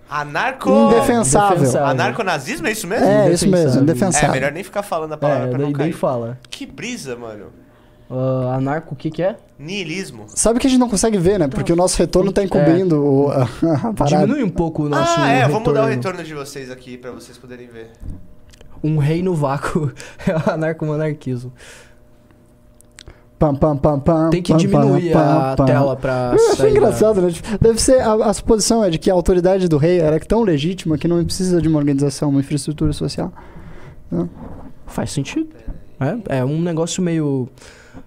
Anarco... 0.08 0.70
Indefensável. 0.70 1.56
Indefensável. 1.56 1.88
Anarconazismo, 1.88 2.66
é 2.68 2.72
isso 2.72 2.86
mesmo? 2.86 3.06
É, 3.06 3.32
isso 3.32 3.48
mesmo. 3.48 3.80
Indefensável. 3.80 3.80
É, 3.80 3.82
Indefensável. 3.82 4.30
melhor 4.32 4.52
nem 4.52 4.62
ficar 4.64 4.82
falando 4.82 5.12
a 5.14 5.16
palavra 5.16 5.46
É, 5.46 5.50
pra 5.50 5.58
não 5.58 5.72
cair. 5.72 5.92
fala. 5.92 6.38
Que 6.48 6.64
brisa, 6.64 7.16
mano. 7.16 7.46
Ah, 8.08 8.54
anarco, 8.56 8.94
o 8.94 8.96
que 8.96 9.10
que 9.10 9.20
é? 9.20 9.34
Niilismo. 9.58 10.26
Sabe 10.28 10.60
que 10.60 10.66
a 10.68 10.70
gente 10.70 10.78
não 10.78 10.88
consegue 10.88 11.18
ver, 11.18 11.40
né? 11.40 11.48
Porque 11.48 11.72
o 11.72 11.76
nosso 11.76 11.98
retorno 11.98 12.30
tá 12.32 12.40
encobrindo 12.44 13.02
o, 13.04 13.30
a, 13.32 13.42
a 13.42 13.92
parada. 13.94 14.24
Diminui 14.26 14.44
um 14.44 14.48
pouco 14.48 14.84
o 14.84 14.88
nosso 14.88 15.18
ah, 15.18 15.28
é, 15.28 15.48
vou 15.48 15.58
mudar 15.58 15.82
o 15.82 15.86
retorno. 15.86 16.18
retorno 16.18 16.22
de 16.22 16.34
vocês 16.34 16.70
aqui 16.70 16.96
pra 16.96 17.10
vocês 17.10 17.36
poderem 17.36 17.66
ver. 17.66 17.90
Um 18.84 18.98
rei 18.98 19.22
no 19.22 19.34
vácuo 19.34 19.90
é 20.24 20.36
o 20.36 20.50
anarcomonarquismo. 20.54 21.52
Pam, 23.38 23.54
pam, 23.54 23.76
pam, 23.76 24.00
pam, 24.00 24.30
Tem 24.30 24.40
que 24.42 24.50
pam, 24.52 24.56
diminuir 24.58 25.12
pam, 25.12 25.20
a 25.20 25.56
pam. 25.56 25.64
tela 25.66 25.94
pra 25.96 26.30
Eu 26.32 26.36
achei 26.44 26.56
sair 26.56 26.70
da- 26.72 26.78
engraçado, 26.78 27.20
né? 27.20 27.30
Tipo, 27.30 27.58
Deve 27.60 27.80
ser. 27.82 28.00
A, 28.00 28.14
a 28.14 28.32
suposição 28.32 28.82
é 28.82 28.88
de 28.88 28.98
que 28.98 29.10
a 29.10 29.14
autoridade 29.14 29.68
do 29.68 29.76
rei 29.76 29.98
era 30.00 30.18
tão 30.20 30.42
legítima 30.42 30.96
que 30.96 31.06
não 31.06 31.22
precisa 31.22 31.60
de 31.60 31.68
uma 31.68 31.78
organização, 31.78 32.30
uma 32.30 32.40
infraestrutura 32.40 32.92
social. 32.94 33.30
Faz 34.86 35.10
sentido. 35.10 35.48
É, 36.28 36.38
é 36.38 36.44
um 36.44 36.60
negócio 36.60 37.02
meio 37.02 37.48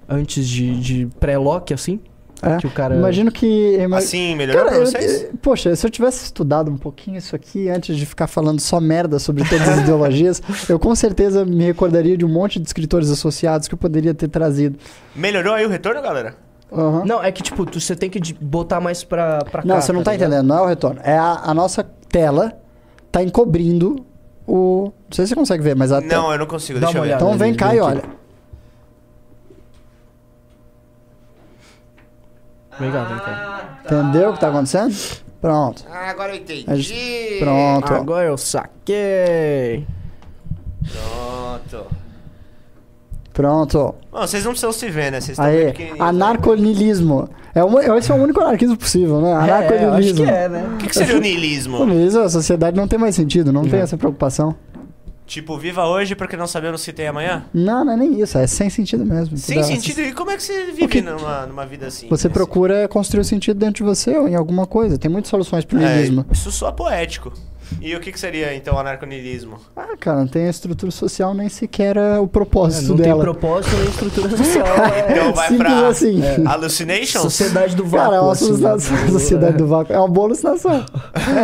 antes 0.07 0.47
de, 0.47 0.80
de 0.80 1.07
pré-lock, 1.19 1.73
assim. 1.73 1.99
É. 2.41 2.57
Que 2.57 2.67
o 2.67 2.71
cara. 2.71 2.95
Imagino 2.95 3.31
que. 3.31 3.77
Assim, 3.93 4.35
melhorou 4.35 4.63
Cara, 4.65 4.75
pra 4.77 4.85
vocês? 4.85 5.23
eu- 5.23 5.31
poxa, 5.41 5.75
se 5.75 5.85
eu 5.85 5.89
tivesse 5.89 6.23
estudado 6.25 6.71
um 6.71 6.77
pouquinho 6.77 7.17
isso 7.17 7.35
aqui 7.35 7.69
antes 7.69 7.97
de 7.97 8.05
ficar 8.05 8.27
falando 8.27 8.59
só 8.61 8.79
merda 8.79 9.19
sobre 9.19 9.43
todas 9.47 9.67
as 9.67 9.79
ideologias, 9.79 10.41
eu 10.69 10.79
com 10.79 10.95
certeza 10.95 11.43
me 11.43 11.63
recordaria 11.65 12.15
de 12.17 12.23
um 12.23 12.29
monte 12.29 12.59
de 12.59 12.65
escritores 12.67 13.09
associados 13.09 13.67
que 13.67 13.73
eu 13.73 13.77
poderia 13.77 14.13
ter 14.13 14.27
trazido. 14.29 14.79
Melhorou 15.15 15.53
aí 15.53 15.65
o 15.65 15.69
retorno, 15.69 16.01
galera? 16.01 16.35
Aham. 16.71 17.03
Não, 17.05 17.23
é 17.23 17.31
que 17.31 17.41
tipo, 17.43 17.65
tu- 17.65 17.79
você 17.81 17.95
tem 17.95 18.09
que 18.09 18.33
botar 18.39 18.79
mais 18.79 19.03
pra, 19.03 19.39
pra 19.39 19.61
cá. 19.61 19.67
Não, 19.67 19.81
você 19.81 19.91
não 19.91 20.03
tá 20.03 20.11
ligado? 20.11 20.29
entendendo, 20.29 20.47
não 20.47 20.57
é 20.59 20.61
o 20.61 20.65
retorno. 20.67 21.01
É 21.03 21.17
a, 21.17 21.41
a 21.45 21.53
nossa 21.53 21.83
tela 22.09 22.53
tá 23.11 23.21
encobrindo 23.23 24.05
o. 24.47 24.83
Não 24.85 24.93
sei 25.11 25.25
se 25.25 25.29
você 25.29 25.35
consegue 25.35 25.63
ver, 25.63 25.75
mas 25.75 25.91
a 25.91 25.99
tela. 26.01 26.21
Não, 26.23 26.31
eu 26.31 26.37
não 26.39 26.45
consigo, 26.45 26.79
Dá 26.79 26.85
deixa 26.85 26.99
eu 26.99 27.01
ver. 27.01 27.07
olhada. 27.09 27.23
Então 27.25 27.37
vem 27.37 27.53
cá 27.55 27.67
e 27.75 27.79
aqui. 27.79 27.79
olha. 27.81 28.03
Vem 32.80 32.91
cá, 32.91 33.03
vem 33.03 33.17
cá. 33.19 33.69
Entendeu 33.86 34.30
o 34.30 34.34
que 34.34 34.39
tá 34.39 34.49
acontecendo? 34.49 34.95
Pronto. 35.41 35.84
Ah, 35.89 36.09
agora 36.09 36.34
eu 36.34 36.38
entendi. 36.41 36.82
Gente- 36.82 37.39
Pronto. 37.39 37.93
Agora 37.93 38.25
eu 38.27 38.38
saquei. 38.38 39.86
Pronto. 40.91 41.86
Pronto. 43.34 43.95
Bom, 44.11 44.19
vocês 44.21 44.43
não 44.43 44.51
precisam 44.51 44.71
se 44.73 44.89
ver, 44.89 45.11
né? 45.11 45.21
Vocês 45.21 45.38
estão 45.39 45.45
Aí, 45.45 45.73
anarconilismo. 45.99 47.30
É 47.55 47.63
um, 47.63 47.80
esse 47.97 48.11
é 48.11 48.15
o 48.15 48.17
único 48.17 48.39
anarquismo 48.41 48.77
possível, 48.77 49.21
né? 49.21 49.30
É, 49.30 49.34
eu 49.34 49.38
acho 49.39 49.53
Anarconilismo. 49.53 50.25
que 50.25 50.32
é, 50.32 50.49
né? 50.49 50.69
O 50.73 50.77
que, 50.77 50.88
que 50.88 50.95
seria 50.95 51.17
o 51.17 51.19
niilismo? 51.21 51.86
Niilismo, 51.86 52.21
a 52.21 52.30
sociedade 52.30 52.75
não 52.77 52.88
tem 52.88 52.99
mais 52.99 53.15
sentido, 53.15 53.51
não 53.51 53.63
tem 53.63 53.73
Não. 53.73 53.80
essa 53.80 53.97
preocupação. 53.97 54.55
Tipo, 55.30 55.55
viva 55.59 55.86
hoje 55.86 56.15
porque 56.15 56.36
não 56.36 56.47
sabemos 56.47 56.82
se 56.82 56.91
tem 56.91 57.07
amanhã? 57.07 57.45
Não, 57.53 57.86
não 57.86 57.93
é 57.93 57.97
nem 57.97 58.19
isso, 58.19 58.36
é 58.36 58.47
sem 58.47 58.67
sentido 58.67 59.05
mesmo. 59.05 59.38
Sem 59.38 59.57
Dá- 59.57 59.63
sentido. 59.63 60.01
E 60.01 60.11
como 60.11 60.32
é 60.32 60.36
que 60.36 60.41
você 60.41 60.71
vive 60.71 61.01
numa, 61.03 61.45
numa 61.45 61.65
vida 61.67 61.86
assim? 61.86 62.07
Você 62.09 62.25
Assim? 62.25 62.34
procura 62.34 62.88
construir 62.88 63.21
o 63.21 63.23
sentido 63.23 63.59
dentro 63.59 63.75
de 63.75 63.84
você 63.84 64.17
ou 64.17 64.27
em 64.27 64.34
alguma 64.34 64.65
coisa. 64.65 64.97
Tem 64.97 65.09
muitas 65.09 65.30
soluções 65.30 65.63
pro 65.63 65.77
É, 65.80 65.82
niilismo. 65.97 66.25
isso 66.32 66.51
soa 66.51 66.71
poético. 66.73 67.32
E 67.80 67.95
o 67.95 67.99
que, 67.99 68.11
que 68.11 68.19
seria, 68.19 68.55
então, 68.55 68.73
o 68.73 68.80
anarconilismo? 68.80 69.57
Ah, 69.77 69.95
cara, 69.99 70.17
não 70.21 70.27
tem 70.27 70.47
a 70.47 70.49
estrutura 70.49 70.91
social 70.91 71.36
nem 71.36 71.47
sequer 71.47 71.95
é 71.97 72.19
o 72.19 72.23
É, 72.23 72.27
propósito 72.27 72.89
não 72.89 72.95
tem 72.97 73.05
dela. 73.05 73.21
propósito 73.23 73.75
nem 73.77 73.86
estrutura 73.88 74.30
social. 74.36 74.65
é. 74.65 75.11
Então 75.11 75.34
vai 75.34 75.47
Simples 75.49 75.67
pra 75.73 75.88
assim. 75.88 76.21
Hallucinations? 76.47 77.21
Sociedade 77.21 77.75
do 77.75 77.86
vácuo. 77.86 78.05
Cara, 78.05 78.15
é 78.17 78.19
uma 78.21 78.32
assim. 78.32 78.45
alucinação. 78.47 79.07
Sociedade 79.09 79.57
do 79.57 79.67
vácuo. 79.67 79.93
É 79.93 79.99
uma 79.99 80.07
boa 80.07 80.25
alucinação. 80.30 80.84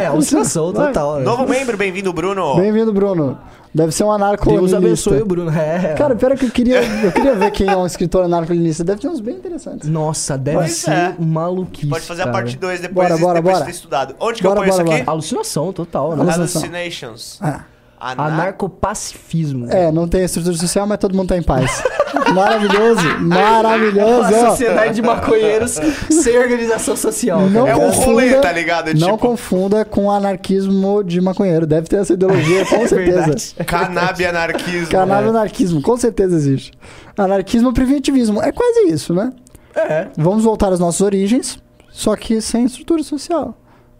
É, 0.01 0.07
alucinação 0.07 0.73
Vai. 0.73 0.87
total. 0.87 1.17
né? 1.19 1.23
Novo 1.25 1.47
membro, 1.47 1.77
bem-vindo, 1.77 2.11
Bruno. 2.11 2.55
Bem-vindo, 2.55 2.91
Bruno. 2.91 3.37
Deve 3.75 3.91
ser 3.91 4.05
um 4.05 4.11
anarco 4.11 4.49
Deus 4.49 4.73
abençoe 4.73 5.21
o 5.21 5.25
Bruno. 5.25 5.51
É. 5.51 5.95
Cara, 5.95 6.15
pior 6.15 6.31
é 6.31 6.37
que 6.37 6.45
eu 6.45 6.49
queria, 6.49 6.81
eu 7.03 7.11
queria 7.11 7.35
ver 7.35 7.51
quem 7.51 7.67
é 7.67 7.75
um 7.75 7.85
escritor 7.85 8.23
anarco-leninista. 8.23 8.85
Deve 8.85 9.01
ter 9.01 9.09
uns 9.09 9.19
bem 9.19 9.35
interessantes. 9.35 9.89
Nossa, 9.89 10.37
deve 10.37 10.59
Pois 10.59 10.71
ser 10.77 10.91
é. 10.91 11.15
maluquice. 11.19 11.87
Pode 11.87 12.05
fazer 12.05 12.21
a 12.21 12.25
cara. 12.25 12.37
parte 12.37 12.55
2 12.55 12.79
depois, 12.79 13.09
Bora, 13.09 13.19
bora, 13.19 13.33
depois 13.41 13.53
bora. 13.55 13.65
de 13.65 13.71
ter 13.71 13.75
estudado. 13.75 14.15
Onde 14.17 14.37
que 14.37 14.43
Bora, 14.43 14.59
eu 14.59 14.63
ponho 14.63 14.71
bora, 14.71 14.83
isso 14.83 14.93
aqui? 14.93 15.03
bora. 15.03 15.11
Alucinação 15.11 15.73
total, 15.73 16.15
né? 16.15 16.21
Alucinação. 16.21 16.61
Hallucinations. 16.61 17.37
Ah. 17.41 17.63
Anar... 17.99 18.27
Anarcopacifismo. 18.33 19.67
É, 19.69 19.91
não 19.91 20.07
tem 20.07 20.23
estrutura 20.23 20.55
social, 20.55 20.85
mas 20.85 20.97
todo 20.97 21.15
mundo 21.15 21.29
tá 21.29 21.37
em 21.37 21.41
paz. 21.43 21.81
Maravilhoso, 22.33 23.19
maravilhoso. 23.19 24.29
Uma 24.33 24.49
sociedade 24.49 24.95
de 24.95 25.01
maconheiros 25.01 25.71
sem 26.09 26.37
organização 26.37 26.95
social. 26.95 27.41
Não 27.49 27.67
É 27.67 27.75
um 27.75 27.79
confunda- 27.81 28.05
rolê, 28.05 28.33
tá 28.35 28.51
ligado? 28.51 28.93
Não 28.95 29.11
tipo, 29.11 29.17
confunda 29.19 29.85
com 29.85 30.09
anarquismo 30.09 31.03
de 31.03 31.21
maconheiro. 31.21 31.67
Deve 31.67 31.87
ter 31.87 31.97
essa 31.97 32.13
ideologia, 32.13 32.65
com 32.65 32.75
É 32.81 32.87
certeza. 32.87 33.21
verdade. 33.21 33.55
canabi-anarquismo. 33.65 34.87
Canal 34.87 35.27
anarquismo, 35.29 35.81
com 35.81 35.95
certeza 35.97 36.35
existe. 36.35 36.71
Anarquismo 37.17 37.71
primitivismo. 37.73 38.41
É 38.41 38.51
quase 38.51 38.87
isso, 38.87 39.13
né? 39.13 39.31
É. 39.75 40.07
Vamos 40.17 40.43
voltar 40.43 40.71
às 40.71 40.79
nossas 40.79 41.01
origens, 41.01 41.59
só 41.91 42.15
que 42.15 42.41
sem 42.41 42.65
estrutura 42.65 43.03
social. 43.03 43.55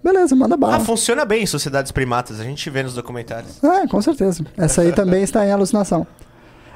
Beleza, 0.05 0.35
manda 0.35 0.53
Ah, 0.53 0.57
bala. 0.57 0.79
funciona 0.81 1.25
bem 1.25 1.41
em 1.41 1.45
sociedades 1.47 1.91
primatas, 1.91 2.39
a 2.39 2.43
gente 2.43 2.69
vê 2.69 2.83
nos 2.83 2.93
documentários. 2.93 3.61
É, 3.63 3.87
com 3.87 3.99
certeza. 3.99 4.45
Essa 4.55 4.83
aí 4.83 4.91
também 4.93 5.23
está 5.23 5.43
em 5.45 5.51
alucinação. 5.51 6.05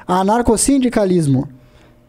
Anarcossindicalismo. 0.04 1.48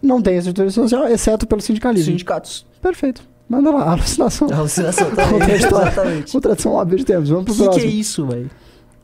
Não 0.02 0.20
tem 0.20 0.36
estrutura 0.38 0.70
social, 0.72 1.08
exceto 1.08 1.46
pelo 1.46 1.62
sindicalismo. 1.62 2.12
Sindicatos. 2.12 2.66
Perfeito. 2.82 3.22
Manda 3.48 3.70
lá, 3.70 3.92
alucinação. 3.92 4.48
Alucinação 4.52 5.08
história. 5.14 5.54
Exatamente. 5.54 6.36
Outra 6.36 6.50
tradição 6.50 6.72
óbvia 6.74 6.98
de 6.98 7.06
tempos. 7.06 7.30
Vamos 7.30 7.44
O 7.44 7.46
pro 7.46 7.54
que, 7.54 7.60
que 7.62 7.66
é 7.68 7.72
próximo. 7.82 8.02
isso, 8.02 8.26
velho? 8.26 8.50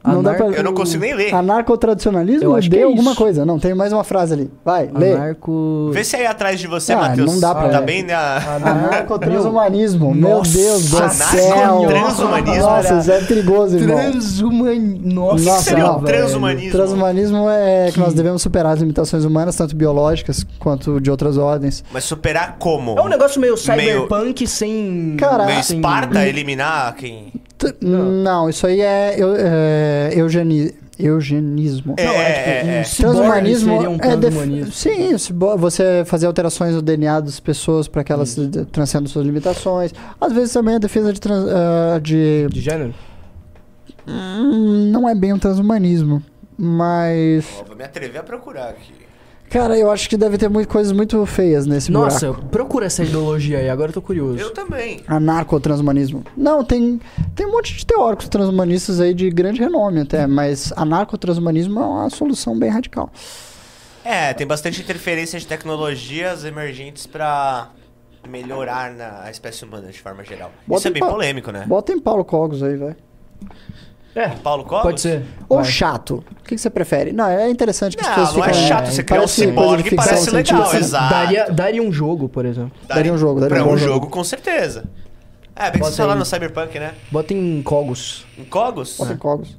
Não 0.06 0.24
dá 0.24 0.34
pra- 0.36 0.46
Eu 0.48 0.64
não 0.64 0.74
consigo 0.74 1.02
nem 1.04 1.14
ler. 1.14 1.34
Anarcotradicionalismo 1.36 2.44
Eu 2.44 2.56
acho 2.56 2.70
de 2.70 2.76
que 2.76 2.82
é 2.82 2.84
alguma 2.86 3.12
isso. 3.12 3.20
coisa. 3.20 3.46
Não, 3.46 3.60
tem 3.60 3.74
mais 3.76 3.92
uma 3.92 4.04
frase 4.06 4.34
ali. 4.34 4.50
Vai, 4.64 4.90
lê. 4.94 5.14
Anarco... 5.14 5.90
Vê 5.92 6.04
se 6.04 6.16
aí 6.16 6.26
atrás 6.26 6.60
de 6.60 6.68
você, 6.68 6.94
Ah, 6.94 6.98
Matheus. 7.10 7.30
não 7.34 7.40
dá 7.42 7.54
pra 7.54 7.70
Tá 7.70 7.80
ler. 7.80 7.86
bem 7.86 8.04
na... 8.04 8.38
Anarcotranshumanismo. 8.56 10.14
Meu 10.16 10.42
Deus 10.42 10.90
do 10.90 11.10
céu. 11.10 11.54
anarcotranshumanismo. 11.54 12.62
Nossa, 12.64 13.00
isso 13.00 13.12
é 13.12 13.22
perigoso, 13.22 13.78
irmão. 13.78 13.98
Transhuman... 13.98 15.00
Nossa, 15.04 15.44
Nossa, 15.46 15.62
seria 15.64 15.92
o 15.92 16.02
transhumanismo? 16.02 16.72
Transhumanismo 16.72 17.50
é 17.50 17.86
que 17.88 17.94
Que- 17.94 18.00
nós 18.00 18.14
devemos 18.14 18.42
superar 18.42 18.74
as 18.74 18.80
limitações 18.80 19.26
humanas, 19.26 19.56
tanto 19.56 19.76
biológicas 19.76 20.46
quanto 20.60 21.00
de 21.02 21.10
outras 21.12 21.38
ordens. 21.38 21.84
Mas 21.92 22.04
superar 22.04 22.56
como? 22.60 22.98
É 22.98 23.02
um 23.02 23.08
negócio 23.08 23.40
meio 23.42 23.58
cyberpunk 23.58 24.48
sem... 24.48 25.16
Cara, 25.18 25.46
Meio 25.46 25.64
sem... 25.64 25.78
Esparta, 25.78 26.26
eliminar 26.28 26.96
quem... 26.96 27.34
T- 27.58 27.76
Não, 27.82 28.50
isso 28.50 28.68
aí 28.68 28.82
é, 28.82 29.16
eu, 29.18 29.36
é 29.36 30.12
eugeni- 30.16 30.74
eugenismo. 31.00 31.96
Não, 31.98 32.04
é, 32.14 32.32
tipo, 32.34 32.50
É, 32.50 32.60
é, 32.60 32.64
um 32.64 32.70
é. 32.70 32.84
Transhumanismo 32.84 33.74
seria 33.76 33.90
um 33.90 33.96
é 33.96 33.98
def- 33.98 34.20
transhumanismo. 34.20 34.72
sim, 34.72 35.16
você 35.58 36.04
fazer 36.06 36.28
alterações 36.28 36.74
no 36.76 36.82
DNA 36.82 37.20
das 37.20 37.40
pessoas 37.40 37.88
para 37.88 38.04
que 38.04 38.12
elas 38.12 38.30
se- 38.30 38.48
transcendam 38.72 39.08
suas 39.08 39.26
limitações. 39.26 39.92
Às 40.22 40.34
vezes 40.34 40.54
também 40.54 40.76
a 40.76 40.80
defesa 40.80 41.12
de, 41.14 41.20
trans- 41.20 41.48
ah, 41.50 42.00
de 42.00 42.48
De 42.52 42.62
gênero? 42.62 42.94
Hum, 44.08 44.90
não 44.92 45.08
é 45.10 45.14
bem 45.16 45.34
um 45.34 45.40
transhumanismo, 45.40 46.22
mas 46.58 47.46
Ó, 47.60 47.64
vou 47.66 47.76
me 47.76 47.84
atrever 47.84 48.22
a 48.22 48.24
procurar 48.24 48.70
aqui. 48.70 48.94
Cara, 49.50 49.78
eu 49.78 49.90
acho 49.90 50.10
que 50.10 50.18
deve 50.18 50.38
ter 50.38 50.50
muito, 50.50 50.68
coisas 50.68 50.92
muito 50.92 51.26
feias 51.26 51.66
nesse 51.66 51.90
Nossa, 51.92 52.28
buraco. 52.28 52.48
procura 52.50 52.86
essa 52.86 53.04
ideologia 53.04 53.60
aí, 53.60 53.70
agora 53.70 53.90
eu 53.90 53.94
tô 53.94 54.02
curioso. 54.02 54.38
Eu 54.40 54.52
também. 54.54 55.02
Anarcotranshumanismo. 55.08 56.24
Não, 56.36 56.64
tem, 56.66 57.00
tem 57.34 57.46
um 57.46 57.52
monte 57.54 57.74
de 57.76 57.86
teóricos 57.86 58.28
transhumanistas 58.28 59.00
aí 59.00 59.14
de 59.14 59.30
grande 59.30 59.60
renome 59.62 60.02
até, 60.02 60.28
mas 60.28 60.74
anarcotranshumanismo 60.76 61.80
é 61.80 61.84
uma 61.86 62.10
solução 62.10 62.58
bem 62.60 62.70
radical. 62.70 63.10
É, 64.04 64.34
tem 64.34 64.46
bastante 64.46 64.82
interferência 64.82 65.40
de 65.40 65.48
tecnologias 65.48 66.44
emergentes 66.44 67.06
pra 67.08 67.70
melhorar 68.28 68.92
na 68.92 69.24
a 69.24 69.32
espécie 69.32 69.64
humana 69.64 69.88
de 69.90 70.00
forma 70.02 70.24
geral. 70.26 70.52
Bota 70.68 70.80
Isso 70.80 70.88
é 70.88 70.92
em 70.92 70.94
bem 70.94 71.02
pa- 71.02 71.10
polêmico, 71.10 71.52
né? 71.52 71.64
Bota 71.66 71.94
em 71.94 72.00
Paulo 72.00 72.26
Cogos 72.26 72.62
aí, 72.62 72.76
vai. 72.76 72.96
É, 74.18 74.30
Paulo 74.30 74.64
Cogos? 74.64 74.84
pode 74.84 75.00
ser. 75.02 75.24
Ou 75.48 75.58
Vai. 75.58 75.66
chato. 75.72 76.24
O 76.40 76.44
que, 76.44 76.58
você 76.58 76.72
prefere? 76.72 77.12
Não, 77.12 77.28
é 77.28 77.48
interessante 77.50 77.96
que 77.96 78.02
as 78.04 78.10
Não, 78.10 78.16
pessoas 78.16 78.36
não 78.38 78.46
é 78.46 78.54
ficam... 78.54 78.68
chato, 78.68 78.86
você 78.88 79.04
criar 79.04 79.20
um 79.20 79.22
parece 79.22 79.36
coisa 79.36 79.52
de 79.52 79.58
ciborgue, 79.60 79.96
parece 79.96 80.30
legal, 80.32 80.46
científica. 80.46 80.78
exato. 80.80 81.10
Daria, 81.14 81.52
daria 81.52 81.84
um 81.84 81.92
jogo, 81.92 82.28
por 82.28 82.44
exemplo. 82.46 82.72
Daria 82.88 83.14
um 83.14 83.18
jogo, 83.18 83.40
daria 83.42 83.56
pra 83.58 83.66
um 83.66 83.74
um 83.74 83.78
jogo. 83.78 83.94
jogo, 83.94 84.08
com 84.10 84.24
certeza. 84.24 84.86
É, 85.56 85.70
bem 85.72 85.74
que 85.74 85.80
você 85.88 85.98
falar 85.98 86.16
no 86.16 86.26
Cyberpunk, 86.26 86.80
né? 86.80 86.94
Bota 87.12 87.34
em 87.34 87.62
Cogos. 87.62 88.26
Em 88.40 88.44
Cogos? 88.44 88.98
Bota 88.98 89.14
em 89.14 89.18
Cogos. 89.18 89.58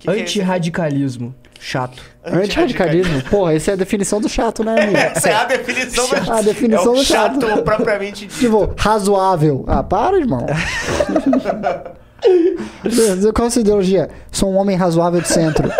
Que 0.00 0.08
que 0.08 0.18
é? 0.18 0.22
Antirradicalismo. 0.22 1.32
Chato. 1.60 2.02
Antirradicalismo. 2.24 3.22
Porra, 3.24 3.54
essa 3.54 3.72
é 3.72 3.74
a 3.74 3.76
definição 3.76 4.20
do 4.20 4.28
chato, 4.28 4.64
né, 4.64 4.80
amigo? 4.80 4.96
Essa 4.98 5.28
é 5.28 5.34
a 5.34 5.44
definição 5.44 6.08
do 6.08 6.32
A 6.32 6.40
definição 6.40 6.94
é 6.94 6.98
do 6.98 7.04
chato. 7.04 7.40
chato 7.40 7.62
propriamente 7.62 8.26
dito. 8.26 8.38
Tipo, 8.38 8.72
razoável. 8.76 9.64
Ah, 9.68 9.82
para, 9.82 10.16
irmão. 10.16 10.46
Qual 13.34 13.44
é 13.44 13.48
a 13.48 13.50
sua 13.50 13.60
ideologia? 13.60 14.08
Sou 14.30 14.50
um 14.52 14.56
homem 14.56 14.76
razoável 14.76 15.20
de 15.20 15.28
centro. 15.28 15.70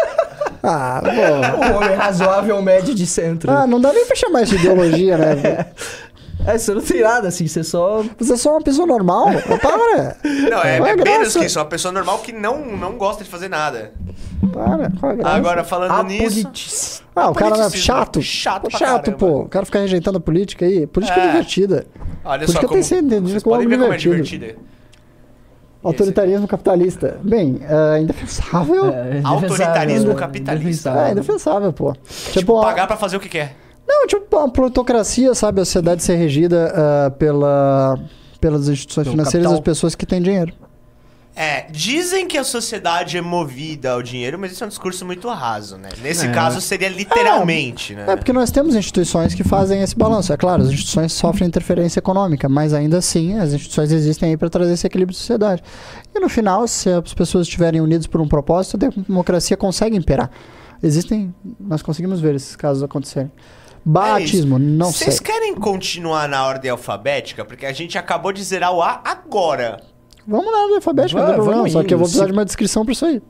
Ah, 0.63 1.01
pô. 1.03 1.67
Um 1.73 1.77
homem 1.77 1.95
razoável 1.97 2.61
médio 2.63 2.95
de 2.95 3.07
centro. 3.07 3.51
Ah, 3.51 3.67
não 3.67 3.81
dá 3.81 3.93
nem 3.93 4.05
pra 4.07 4.15
chamar 4.17 4.43
isso 4.43 4.57
de 4.57 4.65
ideologia, 4.65 5.17
né? 5.17 5.67
É, 6.47 6.57
você 6.57 6.73
não 6.73 6.81
tem 6.81 7.03
nada 7.03 7.29
assim, 7.29 7.47
você 7.47 7.63
só. 7.63 8.03
Você 8.19 8.33
é 8.33 8.37
só 8.37 8.53
uma 8.53 8.63
pessoa 8.63 8.87
normal. 8.87 9.27
Para. 9.61 10.17
Não, 10.51 10.63
é, 10.63 10.77
é 10.79 10.91
a 10.93 10.97
menos 10.97 11.35
que 11.37 11.45
isso. 11.45 11.59
É 11.59 11.63
uma 11.63 11.69
pessoa 11.69 11.93
normal 11.93 12.19
que 12.21 12.33
não, 12.33 12.65
não 12.77 12.93
gosta 12.97 13.23
de 13.23 13.29
fazer 13.31 13.49
nada. 13.49 13.93
Para. 14.53 14.91
Qual 14.99 15.13
a 15.13 15.15
graça? 15.17 15.37
Agora, 15.37 15.65
falando 15.65 16.03
nisso... 16.09 16.41
Apolitici- 16.41 17.03
Ah, 17.15 17.29
o 17.31 17.35
cara 17.35 17.57
é 17.59 17.71
chato. 17.71 18.23
Chato 18.23 18.63
Pô, 18.63 18.69
pra 18.71 18.79
chato, 18.79 19.13
pô. 19.13 19.41
O 19.41 19.49
cara 19.49 19.67
fica 19.67 19.81
rejeitando 19.81 20.17
a 20.17 20.21
política 20.21 20.65
aí. 20.65 20.87
Política 20.87 21.21
é, 21.21 21.25
É. 21.25 21.27
divertida. 21.29 21.87
Olha 22.25 22.47
Por 22.47 22.53
só 22.53 22.59
como... 22.61 22.73
tenho 22.73 22.85
sido 22.85 22.99
entendido 23.07 23.29
Vocês 23.31 23.43
como 23.43 23.57
é 23.57 23.59
divertido. 23.67 24.15
divertida. 24.23 24.57
Autoritarismo 25.83 26.47
capitalista. 26.47 27.19
Bem, 27.23 27.59
é 27.63 28.01
indefensável. 28.01 28.87
É, 28.93 29.19
É, 29.19 29.21
Autoritarismo 29.25 30.13
indefensável, 30.13 30.15
capitalista. 30.17 30.91
indefensável. 30.91 31.13
indefensável, 31.13 31.73
pô. 31.73 31.95
Tipo, 32.33 32.61
pagar 32.61 32.87
pra 32.87 32.97
fazer 32.97 33.17
o 33.17 33.21
que 33.21 33.29
quer. 33.29 33.57
Não, 33.89 34.07
tipo, 34.07 34.37
uma 34.37 34.49
plutocracia, 34.51 35.35
sabe? 35.35 35.61
A 35.63 35.65
sociedade 35.65 36.03
ser 36.03 36.17
regida 36.17 36.73
ah, 36.75 37.11
pela, 37.11 37.99
pelas 38.41 38.69
instituições 38.69 39.05
Pelo 39.05 39.13
financeiras 39.17 39.47
capital. 39.47 39.53
das 39.53 39.61
pessoas 39.65 39.95
que 39.95 40.05
têm 40.07 40.21
dinheiro. 40.23 40.53
É, 41.35 41.67
dizem 41.71 42.27
que 42.27 42.37
a 42.37 42.43
sociedade 42.45 43.17
é 43.17 43.21
movida 43.21 43.93
ao 43.93 44.03
dinheiro, 44.03 44.39
mas 44.39 44.53
isso 44.53 44.63
é 44.65 44.67
um 44.67 44.69
discurso 44.69 45.07
muito 45.07 45.29
raso, 45.29 45.79
né? 45.79 45.89
Nesse 46.03 46.27
É. 46.27 46.33
caso 46.33 46.61
seria 46.61 46.89
literalmente, 46.89 47.95
né? 47.95 48.05
É 48.09 48.17
porque 48.17 48.33
nós 48.33 48.51
temos 48.51 48.75
instituições 48.75 49.33
que 49.33 49.45
fazem 49.45 49.81
esse 49.81 49.97
balanço. 49.97 50.33
É 50.33 50.37
claro, 50.37 50.63
as 50.63 50.69
instituições 50.69 51.13
sofrem 51.13 51.47
interferência 51.49 52.01
econômica, 52.01 52.49
mas 52.49 52.75
ainda 52.75 52.99
assim 52.99 53.39
as 53.39 53.53
instituições 53.53 53.93
existem 53.93 54.31
aí 54.31 54.37
para 54.37 54.51
trazer 54.51 54.73
esse 54.73 54.87
equilíbrio 54.87 55.13
de 55.13 55.19
sociedade. 55.19 55.63
E 56.15 56.19
no 56.21 56.29
final, 56.29 56.67
se 56.67 56.91
as 56.91 57.15
pessoas 57.15 57.47
estiverem 57.47 57.81
unidas 57.81 58.07
por 58.07 58.21
um 58.21 58.29
propósito, 58.29 58.77
a 58.85 58.91
democracia 59.03 59.57
consegue 59.57 59.97
imperar. 59.97 60.31
Existem, 60.83 61.35
nós 61.59 61.81
conseguimos 61.81 62.21
ver 62.21 62.35
esses 62.35 62.57
casos 62.57 62.83
acontecerem. 62.83 63.31
Batismo, 63.85 64.59
não 64.59 64.93
sei. 64.93 65.07
Vocês 65.07 65.21
querem 65.21 65.55
continuar 65.55 66.29
na 66.29 66.45
ordem 66.47 66.71
alfabética? 66.71 67.45
Porque 67.45 67.65
a 67.65 67.73
gente 67.73 67.97
acabou 67.97 68.33
de 68.33 68.43
zerar 68.45 68.73
o 68.73 68.83
A 68.83 69.01
agora. 69.05 69.81
Vamos 70.27 70.53
lá 70.53 70.67
no 70.69 70.75
alfabeto, 70.77 71.15
não 71.17 71.25
tem 71.27 71.35
problema. 71.35 71.57
vamos 71.59 71.73
Só 71.73 71.83
que 71.85 71.95
eu 71.95 71.99
vou 71.99 72.05
precisar 72.07 72.25
Se- 72.25 72.31
de 72.31 72.37
uma 72.37 72.45
descrição 72.45 72.85
para 72.85 72.93
isso 72.93 73.05
aí. 73.07 73.23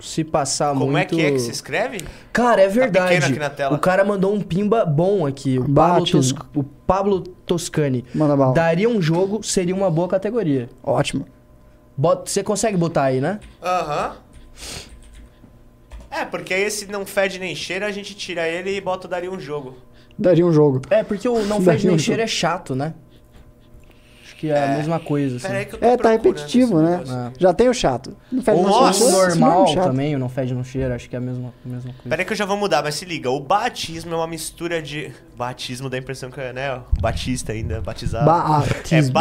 Se 0.00 0.24
passar 0.24 0.72
Como 0.74 0.90
muito. 0.90 1.14
é 1.14 1.16
que 1.16 1.20
é 1.24 1.30
que 1.30 1.38
se 1.38 1.50
escreve? 1.52 1.98
Cara, 2.32 2.60
é 2.62 2.66
pequeno 2.66 2.82
verdade. 2.82 3.24
aqui 3.26 3.38
na 3.38 3.50
tela. 3.50 3.76
O 3.76 3.78
cara 3.78 4.04
mandou 4.04 4.34
um 4.34 4.40
pimba 4.40 4.84
bom 4.84 5.24
aqui. 5.26 5.58
O 5.60 5.68
Pablo. 5.72 6.04
Tos- 6.04 6.34
o 6.56 6.64
Pablo 6.64 7.20
Toscani. 7.20 8.04
Manda 8.12 8.36
bala. 8.36 8.52
Daria 8.52 8.88
um 8.88 9.00
jogo, 9.00 9.42
seria 9.44 9.74
uma 9.74 9.88
boa 9.90 10.08
categoria. 10.08 10.68
Ótimo. 10.82 11.24
Bota- 11.96 12.28
Você 12.28 12.42
consegue 12.42 12.76
botar 12.76 13.04
aí, 13.04 13.20
né? 13.20 13.38
Aham. 13.62 14.16
É, 16.10 16.24
porque 16.24 16.52
aí 16.52 16.62
esse 16.64 16.86
não 16.86 17.06
fede 17.06 17.38
nem 17.38 17.54
cheira, 17.54 17.86
a 17.86 17.92
gente 17.92 18.14
tira 18.14 18.46
ele 18.48 18.76
e 18.76 18.80
bota 18.80 19.06
o 19.06 19.10
daria 19.10 19.30
um 19.30 19.40
jogo. 19.40 19.76
Daria 20.18 20.44
um 20.44 20.52
jogo. 20.52 20.82
É, 20.90 21.02
porque 21.02 21.28
o 21.28 21.34
não 21.44 21.58
Daria 21.62 21.72
fede 21.74 21.86
nem 21.86 21.96
um 21.96 21.98
cheiro 21.98 22.20
é 22.20 22.26
chato, 22.26 22.74
né? 22.74 22.92
Que 24.42 24.50
é, 24.50 24.64
a 24.64 24.76
mesma 24.76 24.98
coisa, 24.98 25.36
assim. 25.36 25.46
Pera 25.46 25.58
aí 25.60 25.66
que 25.66 25.74
eu 25.76 25.78
tô 25.78 25.86
É, 25.86 25.96
tá 25.96 26.10
repetitivo, 26.10 26.82
né? 26.82 27.00
É. 27.06 27.32
Já 27.38 27.54
tem 27.54 27.68
o 27.68 27.72
chato. 27.72 28.16
Não 28.32 28.42
faz 28.42 28.58
O 28.58 28.62
mais 28.64 28.74
nosso 28.74 28.88
O 29.04 29.06
sentido, 29.06 29.28
esse 29.28 29.38
normal 29.38 29.64
é 29.64 29.66
chato. 29.68 29.84
também, 29.84 30.16
o 30.16 30.18
não 30.18 30.28
fede 30.28 30.52
não 30.52 30.64
cheiro, 30.64 30.92
acho 30.92 31.08
que 31.08 31.14
é 31.14 31.18
a 31.18 31.22
mesma, 31.22 31.54
a 31.64 31.68
mesma 31.68 31.92
coisa. 31.92 32.08
Pera 32.08 32.22
aí 32.22 32.26
que 32.26 32.32
eu 32.32 32.36
já 32.36 32.44
vou 32.44 32.56
mudar, 32.56 32.82
mas 32.82 32.96
se 32.96 33.04
liga, 33.04 33.30
o 33.30 33.38
batismo 33.38 34.12
é 34.12 34.16
uma 34.16 34.26
mistura 34.26 34.82
de... 34.82 35.12
Batismo 35.36 35.88
dá 35.88 35.96
a 35.96 36.00
impressão 36.00 36.28
que 36.28 36.40
é, 36.40 36.52
né, 36.52 36.80
batista 37.00 37.52
ainda, 37.52 37.80
batizado. 37.80 38.28
É 38.28 39.02
Batismo. 39.02 39.12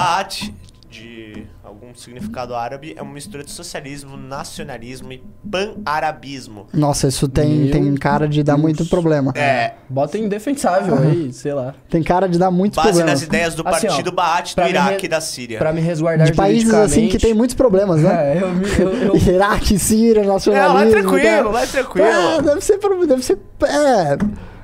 De 0.92 1.48
algum 1.64 1.96
significado 1.96 2.54
árabe, 2.54 2.94
é 2.98 3.02
uma 3.02 3.14
mistura 3.14 3.46
de 3.46 3.50
socialismo, 3.52 4.18
nacionalismo 4.18 5.14
e 5.14 5.24
pan-arabismo. 5.50 6.68
Nossa, 6.74 7.08
isso 7.08 7.30
tem, 7.30 7.50
Meu 7.50 7.72
tem 7.72 7.96
cara 7.96 8.28
de 8.28 8.44
dar 8.44 8.54
Deus. 8.56 8.62
muito 8.62 8.86
problema. 8.88 9.32
É, 9.36 9.76
Bota 9.90 10.18
indefensável 10.18 10.98
aí, 11.00 11.32
sei 11.32 11.54
lá. 11.54 11.74
Tem 11.90 12.04
cara 12.04 12.28
de 12.28 12.38
dar 12.38 12.52
muitos 12.52 12.76
base 12.76 12.90
problemas. 12.90 13.12
nas 13.14 13.22
ideias 13.24 13.56
do 13.56 13.66
Assim, 13.66 13.88
ó, 13.88 13.90
partido 13.90 14.12
Baat 14.12 14.52
do 14.52 14.56
pra 14.56 14.66
me 14.66 14.72
Iraque 14.72 15.02
re- 15.02 15.06
e 15.06 15.08
da 15.08 15.22
Síria. 15.22 15.58
Pra 15.60 15.72
me 15.72 15.80
resguardar 15.80 16.28
De 16.28 16.34
países 16.34 16.74
assim 16.74 17.08
que 17.08 17.18
tem 17.18 17.34
muitos 17.34 17.56
problemas, 17.56 18.02
né? 18.02 18.12
É, 18.22 18.38
eu, 18.42 18.50
eu, 18.86 18.94
eu, 19.04 19.16
Iraque, 19.34 19.80
Síria, 19.80 20.22
É, 20.24 20.28
nacionalismo. 20.28 20.74
lá 20.76 20.86
é 20.86 20.90
tranquilo, 20.90 21.24
cara. 21.24 21.50
lá 21.50 21.62
é 21.64 21.66
tranquilo. 21.68 22.08
É, 22.08 22.42
deve 22.42 22.62
ser, 22.62 22.80
deve 23.08 23.24
ser, 23.24 23.40
é, 23.66 24.18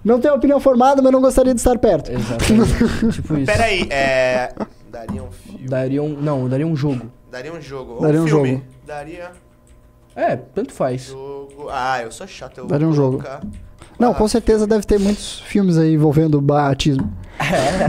não 0.04 0.20
tenho 0.20 0.34
opinião 0.36 0.60
formada, 0.60 1.02
mas 1.02 1.12
não 1.12 1.22
gostaria 1.22 1.54
de 1.54 1.60
estar 1.62 1.78
perto. 1.80 2.12
Exatamente. 2.12 3.12
tipo 3.16 3.38
isso. 3.38 3.46
Pera 3.46 3.64
aí, 3.64 3.88
é... 3.90 4.52
Daria 5.06 5.24
um 5.24 5.32
filme. 5.32 5.68
Daria 5.68 6.04
um. 6.04 6.10
Não, 6.10 6.50
daria 6.50 6.66
um 6.68 6.76
jogo. 6.76 7.12
Daria 7.32 7.54
um 7.54 7.62
jogo. 7.62 7.94
Ou 7.94 8.02
Daria 8.02 8.22
um 8.22 8.28
filme. 8.28 8.50
jogo. 8.54 8.64
Daria 8.86 9.32
É, 10.16 10.36
tanto 10.36 10.74
faz. 10.74 11.04
jogo. 11.08 11.68
Ah, 11.70 12.02
eu 12.02 12.12
sou 12.12 12.26
chato. 12.26 12.58
Eu 12.58 12.64
vou 12.64 12.72
Daria 12.72 12.88
um 12.88 12.94
jogo. 12.94 13.24
Não, 14.00 14.14
com 14.14 14.28
certeza 14.28 14.66
deve 14.66 14.86
ter 14.86 15.00
muitos 15.00 15.40
filmes 15.42 15.78
aí 15.78 15.94
envolvendo 15.94 16.42
batismo. 16.42 17.12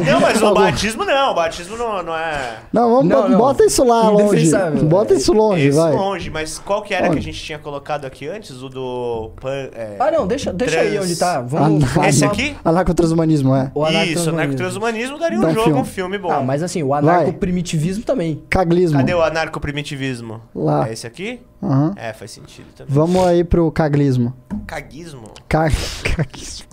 Não, 0.06 0.20
mas 0.20 0.40
o 0.42 0.46
Algum. 0.46 0.60
batismo 0.60 1.04
não. 1.04 1.30
O 1.32 1.34
batismo 1.34 1.76
não, 1.76 2.02
não 2.02 2.14
é. 2.16 2.58
Não, 2.72 2.90
vamos, 2.90 3.06
Não, 3.06 3.28
não. 3.28 3.38
bota 3.38 3.64
isso 3.64 3.82
lá 3.84 4.08
longe. 4.10 4.50
Bota 4.84 5.14
isso 5.14 5.32
longe, 5.32 5.68
Esse 5.68 5.78
vai. 5.78 5.92
longe, 5.92 6.30
mas 6.30 6.58
qual 6.58 6.82
que 6.82 6.92
era 6.94 7.06
Onde? 7.06 7.14
que 7.14 7.18
a 7.20 7.22
gente 7.32 7.42
tinha 7.42 7.58
colocado 7.58 8.04
aqui 8.04 8.28
antes? 8.28 8.62
O 8.62 8.68
do. 8.68 9.30
Pan, 9.40 9.50
é... 9.74 9.96
Ah, 9.98 10.10
não, 10.10 10.26
deixa, 10.26 10.52
deixa 10.52 10.80
aí 10.80 10.92
Trans- 10.92 11.04
onde 11.04 11.16
tá. 11.16 11.40
Vamos. 11.40 11.84
Esse 12.06 12.24
aqui? 12.24 12.56
Anarcotranshumanismo, 12.64 13.54
é. 13.54 13.70
O 13.74 13.86
Isso, 13.86 13.96
anarcotranshumanismo. 13.96 14.38
anarcotranshumanismo 14.38 15.18
daria 15.18 15.38
um 15.38 15.42
Dá 15.42 15.48
um 15.48 15.54
jogo, 15.54 15.64
filme. 15.66 15.80
um 15.80 15.84
filme 15.84 16.18
bom. 16.18 16.30
Ah, 16.30 16.42
mas 16.42 16.62
assim, 16.62 16.82
o 16.82 16.92
anarcoprimitivismo 16.94 18.04
também. 18.04 18.42
Caglismo. 18.50 18.98
Cadê 18.98 19.14
o 19.14 19.22
anarcoprimitivismo? 19.22 20.40
Lá. 20.54 20.88
É 20.88 20.92
esse 20.92 21.06
aqui? 21.06 21.40
Aham. 21.62 21.94
É, 21.96 22.12
faz 22.12 22.30
sentido 22.30 22.66
também. 22.76 22.94
Vamos 22.94 23.26
aí 23.26 23.42
pro 23.44 23.70
caglismo. 23.72 24.32
Caguismo? 24.66 25.30
Ca... 25.48 25.68
Caglismo. 26.16 26.66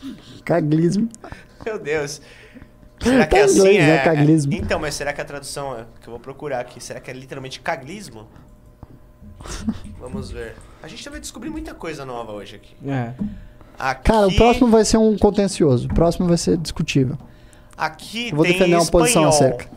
Caglismo. 0.44 1.10
Meu 1.66 1.80
Deus. 1.80 2.22
Será 3.00 3.28
que 3.28 3.36
é 3.36 3.40
em 3.40 3.44
assim? 3.44 3.58
inglês, 3.58 3.78
é... 3.78 3.88
né? 3.88 4.04
Caglismo. 4.04 4.54
Então, 4.54 4.80
mas 4.80 4.96
será 4.96 5.14
que 5.14 5.22
a 5.22 5.26
tradução 5.26 5.78
é. 5.78 5.86
que 6.02 6.08
eu 6.08 6.12
vou 6.12 6.20
procurar 6.20 6.60
aqui? 6.60 6.82
Será 6.82 7.00
que 7.00 7.10
é 7.10 7.14
literalmente 7.14 7.60
caglismo? 7.60 8.28
Vamos 10.00 10.32
ver. 10.32 10.56
A 10.82 10.88
gente 10.88 11.08
vai 11.10 11.20
descobrir 11.20 11.50
muita 11.50 11.74
coisa 11.74 12.06
nova 12.06 12.32
hoje 12.32 12.56
aqui. 12.56 12.76
É. 12.88 13.14
aqui 13.78 14.04
Cara, 14.04 14.28
o 14.28 14.36
próximo 14.36 14.68
vai 14.68 14.86
ser 14.86 14.98
um 14.98 15.18
contencioso. 15.18 15.88
O 15.88 15.94
próximo 15.94 16.28
vai 16.28 16.38
ser 16.38 16.58
discutível. 16.58 17.18
Aqui 17.78 18.30
Eu 18.30 18.36
vou 18.36 18.46
defender 18.46 18.76
uma 18.76 18.86
posição 18.86 19.28
espanhol. 19.30 19.50
acerca. 19.50 19.76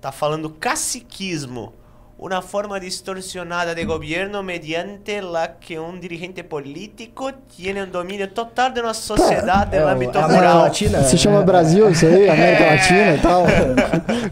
Tá 0.00 0.12
falando 0.12 0.50
caciquismo. 0.50 1.72
Una 2.18 2.40
forma 2.40 2.80
distorsionada 2.80 3.74
de 3.74 3.84
gobierno 3.84 4.42
mediante 4.42 5.20
la 5.20 5.58
que 5.58 5.78
un 5.78 6.00
dirigente 6.00 6.44
político 6.44 7.30
tiene 7.54 7.82
un 7.82 7.92
dominio 7.92 8.30
total 8.30 8.72
de 8.72 8.80
una 8.80 8.94
sociedad 8.94 9.68
É, 9.70 9.80
no 9.80 9.84
o- 9.84 9.88
ámbito 9.90 10.18
a 10.18 10.24
América 10.24 10.52
rural. 10.52 10.62
Latina. 10.62 11.02
Se 11.02 11.16
é- 11.16 11.18
chama 11.18 11.42
Brasil, 11.42 11.90
isso 11.90 12.06
aí, 12.06 12.26
América 12.30 12.64
É. 12.64 12.70
Latina 12.76 13.14
e 13.16 13.20
tal. 13.20 13.44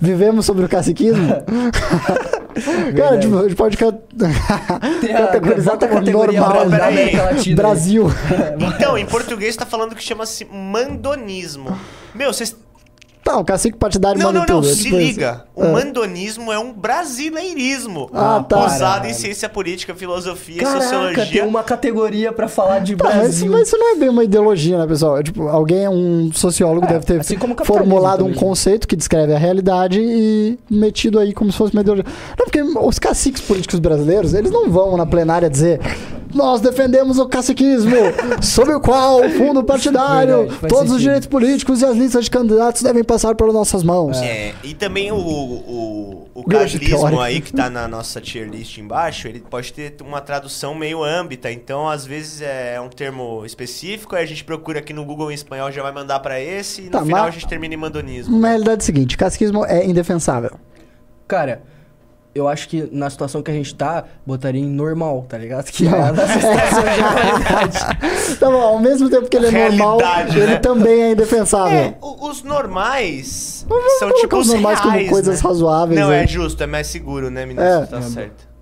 Vivemos 0.01 0.47
sobre 0.47 0.65
o 0.65 0.69
caciquismo. 0.69 1.29
Cara, 2.97 3.19
tipo, 3.19 3.39
a 3.39 3.43
gente 3.43 3.55
pode 3.57 3.77
categorizar 3.77 5.77
como 5.77 5.93
categoria 5.95 6.41
normal. 6.41 6.67
Brasil. 7.55 8.07
Então, 8.77 8.97
em 8.97 9.05
português 9.05 9.57
tá 9.57 9.67
falando 9.67 9.95
que 9.95 10.03
chama-se 10.03 10.47
mandonismo. 10.47 11.77
Meu, 12.15 12.33
vocês. 12.33 12.57
É, 13.27 13.31
Tá, 13.31 13.39
o 13.39 13.45
cacique 13.45 13.79
partidário 13.79 14.21
Não, 14.21 14.31
não, 14.31 14.41
não, 14.41 14.47
tudo. 14.47 14.69
é 14.69 14.75
se 14.75 14.83
tipo 14.85 14.97
liga. 14.97 15.45
O 15.57 15.63
Ah. 15.65 15.69
mandonismo 15.73 16.53
é 16.53 16.59
um 16.59 16.73
brasileirismo. 16.73 18.11
Ah, 18.13 18.45
tá. 18.47 18.67
Usado 18.67 18.79
Caralho. 18.79 19.11
em 19.11 19.15
ciência 19.15 19.49
política, 19.49 19.95
filosofia 19.95 20.57
e 20.57 20.59
Caraca, 20.59 20.83
sociologia. 20.83 21.27
tem 21.27 21.43
uma 21.43 21.63
categoria 21.63 22.33
pra 22.33 22.49
falar 22.49 22.81
de 22.81 22.97
Tá, 22.97 23.05
mas, 23.05 23.17
Brasil. 23.17 23.51
mas 23.51 23.69
isso 23.69 23.79
não 23.79 23.93
é 23.93 23.97
bem 23.97 24.09
uma 24.11 24.25
ideologia, 24.25 24.79
né, 24.79 24.87
pessoal? 24.87 25.19
É, 25.19 25.23
tipo, 25.23 25.49
alguém, 25.49 25.89
um 25.89 26.31
sociólogo, 26.33 26.85
É, 26.87 26.91
deve 26.91 27.07
ter 27.07 27.21
assim 27.21 27.37
formulado 27.65 28.25
um 28.27 28.35
conceito 28.35 28.87
que 28.87 28.95
descreve 28.95 29.33
a 29.33 29.39
realidade 29.39 29.99
e 30.01 30.59
metido 30.71 31.19
aí 31.19 31.33
como 31.33 31.51
se 31.51 31.57
fosse 31.57 31.73
uma 31.73 31.81
ideologia. 31.81 32.05
Não, 32.39 32.45
porque 32.45 32.61
os 32.63 32.99
caciques 32.99 33.41
políticos 33.41 33.79
brasileiros, 33.81 34.35
eles 34.35 34.51
não 34.51 34.71
vão 34.71 34.97
na 34.99 35.07
plenária 35.07 35.49
dizer 35.49 35.81
nós 36.35 36.61
defendemos 36.61 37.19
o 37.19 37.27
caciquismo, 37.27 37.95
sob 38.43 38.73
o 38.73 38.81
qual 38.81 39.25
o 39.25 39.31
fundo 39.31 39.63
partidário, 39.65 40.49
Verdade, 40.49 40.61
todos 40.69 40.75
os 40.85 40.89
sentido. 40.91 40.99
direitos 41.01 41.29
políticos 41.29 41.81
e 41.83 41.85
as 41.85 41.97
listas 41.97 42.25
de 42.25 42.31
candidatos 42.31 42.83
devem 42.83 43.03
passar 43.05 43.35
pelas 43.35 43.55
nossas 43.55 43.83
mãos. 43.83 44.21
É, 44.21 44.55
e 44.63 44.75
também 44.75 45.11
o, 45.13 45.17
o, 45.17 46.29
o 46.35 46.45
carlismo 46.45 47.21
aí 47.21 47.41
que 47.41 47.53
tá 47.53 47.71
na 47.71 47.87
nossa 47.89 48.21
tier 48.21 48.49
list 48.49 48.79
embaixo, 48.79 49.29
ele 49.29 49.41
pode 49.41 49.73
ter 49.73 49.95
uma 50.03 50.21
tradução 50.21 50.75
meio 50.75 51.03
âmbita. 51.03 51.51
Então, 51.51 51.89
às 51.89 52.05
vezes 52.05 52.43
é 52.43 52.81
um 52.81 52.89
termo 52.89 53.45
específico, 53.47 54.15
aí 54.17 54.23
a 54.25 54.27
gente 54.27 54.45
procura 54.45 54.81
aqui 54.81 54.93
no 54.93 55.05
Google 55.05 55.31
em 55.31 55.35
espanhol, 55.35 55.71
já 55.71 55.83
vai 55.83 55.93
mandar 55.93 56.21
pra 56.21 56.41
esse, 56.41 56.83
e 56.83 56.85
no 56.87 56.91
Tá, 56.91 57.03
final 57.03 57.21
mas- 57.23 57.29
a 57.29 57.31
gente 57.33 57.49
termina 57.49 57.75
em 57.75 57.77
mandonismo. 57.79 58.39
Na 58.39 58.49
realidade 58.49 58.81
é 58.81 58.83
o 58.83 58.85
seguinte, 58.85 59.17
caciquismo 59.17 59.65
é 59.65 59.85
indefensável. 59.87 60.53
Cara, 61.27 61.63
eu 62.35 62.49
acho 62.49 62.69
que 62.69 62.89
na 62.93 63.09
situação 63.11 63.43
que 63.43 63.51
a 63.51 63.55
gente 63.55 63.75
tá, 63.75 64.05
botaria 64.27 64.61
em 64.61 64.67
normal, 64.69 65.25
tá 65.29 65.39
ligado? 65.39 65.67
Que 65.71 65.87
é 65.89 65.91
a 65.91 66.13
nossa 66.13 66.33
situação 66.35 66.83
de 66.83 67.01
realidade. 67.01 67.79
Tá 68.41 68.51
bom, 68.51 68.61
ao 68.61 68.79
mesmo 68.79 69.09
tempo 69.09 69.29
que 69.29 69.37
ele 69.37 69.47
é 69.47 69.51
normal, 69.69 69.99
Realidade, 69.99 70.39
ele 70.39 70.53
né? 70.55 70.57
também 70.59 71.03
é 71.03 71.11
indefensável. 71.13 71.79
É, 71.79 71.95
o- 72.01 72.29
os 72.29 72.43
normais 72.43 73.65
são 73.99 74.13
tipo 74.15 74.37
os 74.37 74.47
os 74.49 74.53
normais 74.55 74.81
como 74.81 74.93
reais, 74.93 75.09
coisas 75.11 75.43
né? 75.43 75.49
razoáveis, 75.49 76.01
Não, 76.01 76.09
né? 76.09 76.25
é 76.25 76.27
justo, 76.27 76.63
é 76.63 76.67
mais 76.67 76.87
seguro, 76.89 77.31
né, 77.31 77.47
menino? 77.47 77.65
É. 77.65 77.87
Tá 77.87 78.03
certo. 78.03 78.54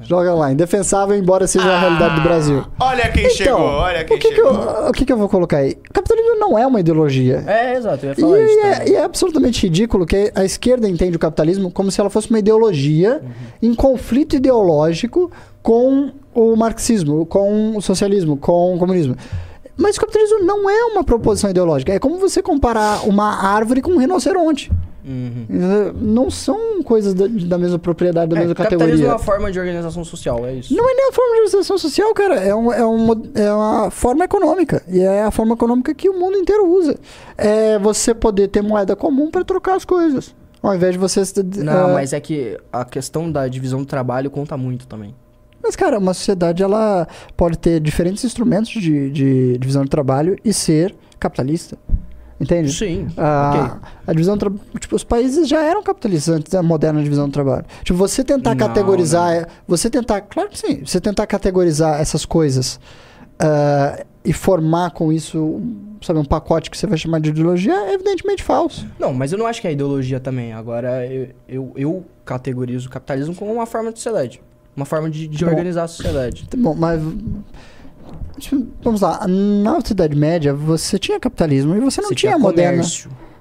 Joga 0.00 0.32
lá, 0.34 0.52
indefensável, 0.52 1.16
embora 1.16 1.46
seja 1.46 1.68
a 1.68 1.78
realidade 1.80 2.14
do 2.16 2.20
Brasil. 2.22 2.64
Olha 2.78 3.08
quem 3.10 3.28
chegou, 3.30 3.60
olha 3.60 4.04
quem 4.04 4.16
o 4.16 4.20
que, 4.20 4.28
que 4.28 4.34
chegou. 4.36 4.52
eu, 4.52 4.88
o 4.88 4.92
que, 4.92 5.04
que 5.04 5.12
eu 5.12 5.16
vou 5.16 5.28
colocar 5.28 5.56
aí? 5.58 5.72
O 5.90 5.92
capitalismo 5.92 6.36
não 6.38 6.56
é 6.58 6.66
uma 6.66 6.78
ideologia. 6.80 7.42
É, 7.46 7.74
exato, 7.76 8.06
eu 8.06 8.10
ia 8.10 8.14
E, 8.16 8.20
falar 8.20 8.40
isso. 8.40 8.58
é, 8.60 8.88
e 8.90 8.94
é 8.94 9.02
absolutamente 9.02 9.62
ridículo 9.66 10.06
que 10.06 10.30
a 10.34 10.44
esquerda 10.44 10.88
entende 10.88 11.16
o 11.16 11.18
capitalismo 11.18 11.70
como 11.70 11.90
se 11.90 12.00
ela 12.00 12.08
fosse 12.10 12.30
uma 12.30 12.38
ideologia 12.38 13.20
Uhum. 13.22 13.30
em 13.70 13.74
conflito 13.74 14.36
ideológico 14.36 15.30
com 15.62 16.10
o 16.34 16.54
marxismo, 16.56 17.26
com 17.26 17.76
o 17.76 17.82
socialismo, 17.82 18.36
com 18.36 18.76
o 18.76 18.78
comunismo. 18.78 19.16
Mas 19.76 19.96
o 19.96 20.00
capitalismo 20.00 20.40
não 20.40 20.68
é 20.70 20.84
uma 20.84 21.04
proposição 21.04 21.50
ideológica. 21.50 21.92
É 21.92 21.98
como 21.98 22.18
você 22.18 22.42
comparar 22.42 23.06
uma 23.08 23.44
árvore 23.46 23.80
com 23.80 23.92
um 23.92 23.98
rinoceronte. 23.98 24.70
Uhum. 25.08 25.92
Não 25.94 26.30
são 26.30 26.82
coisas 26.82 27.14
da, 27.14 27.26
da 27.26 27.56
mesma 27.56 27.78
propriedade, 27.78 28.30
da 28.30 28.36
É, 28.36 28.40
mesma 28.40 28.54
capitalismo 28.54 28.88
categoria. 28.90 29.06
é 29.06 29.12
uma 29.14 29.18
forma 29.18 29.50
de 29.50 29.58
organização 29.58 30.04
social, 30.04 30.44
é 30.46 30.52
isso. 30.54 30.74
Não 30.76 30.84
é 30.84 30.94
nem 30.94 31.08
a 31.08 31.12
forma 31.12 31.34
de 31.34 31.40
organização 31.44 31.78
social, 31.78 32.12
cara. 32.12 32.34
É, 32.36 32.54
um, 32.54 32.70
é, 32.70 32.86
um, 32.86 33.12
é 33.34 33.52
uma 33.52 33.90
forma 33.90 34.24
econômica. 34.24 34.82
E 34.86 35.00
é 35.00 35.22
a 35.22 35.30
forma 35.30 35.54
econômica 35.54 35.94
que 35.94 36.10
o 36.10 36.18
mundo 36.18 36.36
inteiro 36.36 36.66
usa. 36.70 36.98
É 37.38 37.78
você 37.78 38.14
poder 38.14 38.48
ter 38.48 38.60
moeda 38.62 38.94
comum 38.94 39.30
para 39.30 39.42
trocar 39.44 39.76
as 39.76 39.84
coisas. 39.84 40.34
Ao 40.62 40.74
invés 40.74 40.92
de 40.92 40.98
você. 40.98 41.22
Não, 41.56 41.90
é, 41.90 41.94
mas 41.94 42.12
é 42.12 42.20
que 42.20 42.58
a 42.70 42.84
questão 42.84 43.30
da 43.32 43.48
divisão 43.48 43.80
do 43.80 43.86
trabalho 43.86 44.30
conta 44.30 44.56
muito 44.58 44.86
também. 44.86 45.14
Mas, 45.62 45.74
cara, 45.74 45.98
uma 45.98 46.12
sociedade 46.12 46.62
ela 46.62 47.08
pode 47.36 47.58
ter 47.58 47.80
diferentes 47.80 48.24
instrumentos 48.24 48.70
de, 48.70 49.10
de 49.10 49.58
divisão 49.58 49.84
de 49.84 49.90
trabalho 49.90 50.36
e 50.44 50.52
ser 50.52 50.94
capitalista. 51.18 51.78
Entende? 52.40 52.72
Sim, 52.72 53.08
A, 53.16 53.78
a 54.06 54.12
divisão 54.12 54.38
tipo 54.78 54.94
os 54.94 55.02
países 55.02 55.48
já 55.48 55.62
eram 55.64 55.82
capitalistas 55.82 56.36
antes 56.36 56.52
da 56.52 56.62
moderna 56.62 57.02
divisão 57.02 57.26
do 57.26 57.32
trabalho 57.32 57.64
tipo 57.82 57.98
você 57.98 58.22
tentar 58.22 58.50
Não, 58.50 58.56
categorizar 58.56 59.32
é, 59.32 59.46
você 59.66 59.90
tentar 59.90 60.20
claro 60.20 60.48
que 60.48 60.58
sim 60.58 60.84
você 60.84 61.00
tentar 61.00 61.26
categorizar 61.26 62.00
essas 62.00 62.24
coisas 62.24 62.78
ah, 63.40 64.04
e 64.24 64.32
formar 64.32 64.92
com 64.92 65.12
isso 65.12 65.60
sabe 66.00 66.20
um 66.20 66.24
pacote 66.24 66.70
que 66.70 66.78
você 66.78 66.86
vai 66.86 66.96
chamar 66.96 67.20
de 67.20 67.30
ideologia 67.30 67.74
é 67.74 67.94
evidentemente 67.94 68.42
falso 68.44 68.86
Não, 69.00 69.12
mas 69.12 69.32
eu 69.32 69.38
não 69.38 69.46
acho 69.46 69.60
que 69.60 69.66
é 69.66 69.72
ideologia 69.72 70.20
também. 70.20 70.52
Agora, 70.52 71.04
eu, 71.06 71.28
eu, 71.48 71.72
eu 71.74 72.04
categorizo 72.24 72.88
o 72.88 72.90
capitalismo 72.90 73.34
como 73.34 73.52
uma 73.52 73.66
forma 73.66 73.90
de 73.92 73.98
sociedade. 73.98 74.40
Uma 74.76 74.84
forma 74.86 75.10
de, 75.10 75.26
de 75.26 75.44
organizar 75.44 75.84
a 75.84 75.88
sociedade. 75.88 76.46
Bom 76.56 76.74
mas 76.74 77.00
vamos 78.82 79.00
lá 79.00 79.26
na 79.26 79.78
Idade 79.90 80.16
Média 80.16 80.54
você 80.54 80.98
tinha 80.98 81.18
capitalismo 81.18 81.74
e 81.76 81.80
você 81.80 82.00
não 82.00 82.08
Você 82.10 82.14
tinha, 82.14 82.32
tinha 82.32 82.38
moderna 82.38 82.82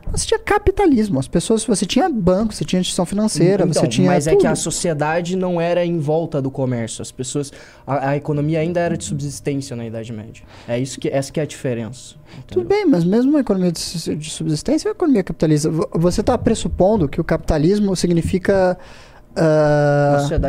você 0.09 0.26
tinha 0.26 0.39
capitalismo 0.39 1.20
as 1.20 1.28
pessoas 1.28 1.65
você 1.65 1.86
tinha 1.86 2.07
banco 2.09 2.53
você 2.53 2.63
tinha 2.63 2.80
instituição 2.80 3.05
financeira 3.05 3.63
Então, 3.65 3.74
você 3.82 3.88
tinha 3.89 4.09
mas 4.09 4.26
é 4.26 4.32
tudo. 4.32 4.39
que 4.41 4.47
a 4.47 4.55
sociedade 4.55 5.36
não 5.36 5.59
era 5.59 5.86
em 5.86 5.99
volta 5.99 6.41
do 6.41 6.49
comércio. 6.49 7.01
As 7.01 7.11
pessoas. 7.11 7.51
A, 7.86 8.11
a 8.11 8.15
economia 8.18 8.59
ainda 8.61 8.80
era 8.80 8.95
de 8.97 9.03
subsistência 9.03 9.76
na 9.76 9.86
Idade 9.86 10.13
Média. 10.13 10.43
É 10.65 10.80
isso 10.80 10.97
que, 10.97 11.09
essa 11.09 11.30
que 11.32 11.41
é 11.41 11.43
a 11.43 11.45
diferença. 11.45 12.15
Tudo 12.47 12.61
entendeu? 12.61 12.84
bem, 12.84 12.86
mas 12.89 13.03
mesmo 13.03 13.32
uma 13.32 13.41
economia 13.41 13.70
de 13.72 14.15
de 14.15 14.30
subsistência 14.30 14.88
é 14.88 14.89
uma 14.91 14.95
economia 14.95 15.24
capitalista. 15.24 15.70
Vo- 15.70 15.89
Você 15.95 16.22
está 16.22 16.38
pressupondo 16.38 17.09
que 17.09 17.20
o 17.20 17.24
capitalismo 17.24 17.93
significa 17.93 18.78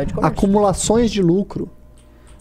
de 0.05 0.13
comércio. 0.13 0.25
acumulações 0.25 1.11
de 1.11 1.21
lucro. 1.21 1.69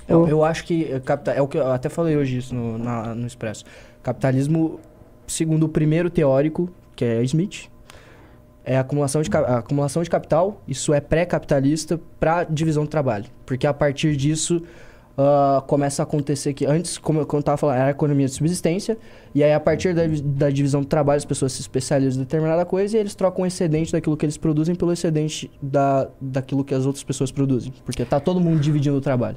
Eu, 0.09 0.27
eu 0.29 0.45
acho 0.45 0.65
que 0.65 0.99
capita- 1.01 1.33
é 1.33 1.43
o 1.43 1.47
que 1.47 1.59
eu 1.59 1.71
até 1.71 1.89
falei 1.89 2.17
hoje 2.17 2.39
isso 2.39 2.55
no, 2.55 2.79
na- 2.79 3.15
no 3.15 3.27
Expresso. 3.27 3.65
Capitalismo, 4.03 4.81
segundo 5.27 5.65
o 5.65 5.69
primeiro 5.69 6.09
teórico, 6.09 6.69
que 6.97 7.05
é 7.05 7.23
Smith, 7.25 7.69
é 8.65 8.77
acumulação 8.79 9.23
de, 9.23 9.31
acumulação 9.37 10.03
de 10.03 10.11
capital, 10.11 10.61
isso 10.67 10.93
é 10.95 11.01
pré-capitalista 11.01 12.01
para 12.19 12.45
divisão 12.45 12.85
do 12.85 12.89
trabalho. 12.91 13.27
Porque 13.47 13.67
a 13.67 13.73
partir 13.75 14.15
disso 14.17 14.63
ah, 15.17 15.63
começa 15.67 16.03
a 16.03 16.05
acontecer 16.05 16.53
que 16.55 16.65
antes, 16.67 16.97
como 16.99 17.21
eu, 17.21 17.27
como 17.27 17.41
eu 17.41 17.43
tava 17.45 17.57
falando, 17.57 17.77
era 17.77 17.91
economia 17.91 18.27
de 18.27 18.33
subsistência, 18.33 18.97
e 19.35 19.43
aí 19.43 19.53
a 19.53 19.61
partir 19.61 19.95
da, 19.95 20.03
da 20.23 20.51
divisão 20.51 20.81
do 20.83 20.87
trabalho 20.87 21.17
as 21.19 21.25
pessoas 21.25 21.53
se 21.53 21.61
especializam 21.61 22.21
em 22.21 22.25
determinada 22.25 22.65
coisa 22.65 22.97
e 22.97 23.01
eles 23.01 23.15
trocam 23.15 23.43
o 23.45 23.47
excedente 23.47 23.91
daquilo 23.93 24.17
que 24.17 24.25
eles 24.25 24.37
produzem 24.37 24.75
pelo 24.75 24.93
excedente 24.93 25.51
da, 25.61 26.09
daquilo 26.21 26.63
que 26.65 26.75
as 26.75 26.85
outras 26.87 27.03
pessoas 27.05 27.31
produzem. 27.33 27.73
Porque 27.85 28.05
tá 28.05 28.21
todo 28.21 28.39
mundo 28.41 28.61
dividindo 28.61 28.97
o 28.97 29.01
trabalho. 29.01 29.37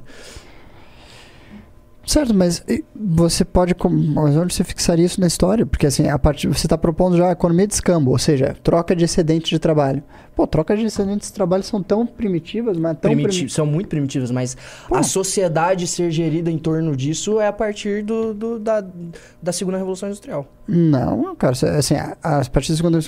Certo, 2.04 2.34
mas 2.34 2.64
você 2.94 3.44
pode. 3.44 3.74
Mas 4.14 4.36
onde 4.36 4.52
você 4.54 4.64
fixaria 4.64 5.06
isso 5.06 5.20
na 5.20 5.26
história? 5.28 5.64
Porque 5.64 5.86
assim, 5.86 6.08
a 6.08 6.18
partir, 6.18 6.48
você 6.48 6.66
está 6.66 6.76
propondo 6.76 7.16
já 7.16 7.28
a 7.28 7.32
economia 7.32 7.66
de 7.66 7.74
escambo, 7.74 8.10
ou 8.10 8.18
seja, 8.18 8.56
troca 8.62 8.94
de 8.96 9.04
excedente 9.04 9.50
de 9.50 9.58
trabalho. 9.58 10.02
Pô, 10.34 10.46
troca 10.46 10.74
de 10.76 10.84
excedentes 10.86 11.28
de 11.28 11.34
trabalho 11.34 11.62
são 11.62 11.82
tão 11.82 12.06
primitivas, 12.06 12.76
mas 12.78 12.92
tão 12.98 13.10
Primiti- 13.10 13.28
primitivas. 13.28 13.52
são 13.52 13.66
muito 13.66 13.88
primitivas, 13.88 14.30
mas 14.30 14.56
Pô. 14.88 14.96
a 14.96 15.02
sociedade 15.02 15.86
ser 15.86 16.10
gerida 16.10 16.50
em 16.50 16.56
torno 16.58 16.96
disso 16.96 17.38
é 17.38 17.46
a 17.46 17.52
partir 17.52 18.02
do, 18.02 18.32
do- 18.32 18.58
da, 18.58 18.82
da 19.42 19.52
segunda 19.52 19.76
revolução 19.76 20.08
industrial. 20.08 20.46
Não, 20.66 21.36
cara, 21.36 21.52
assim, 21.78 21.94
a, 21.96 22.16
a 22.22 22.44
partir 22.46 22.72
da 22.72 22.76
segunda 22.76 22.98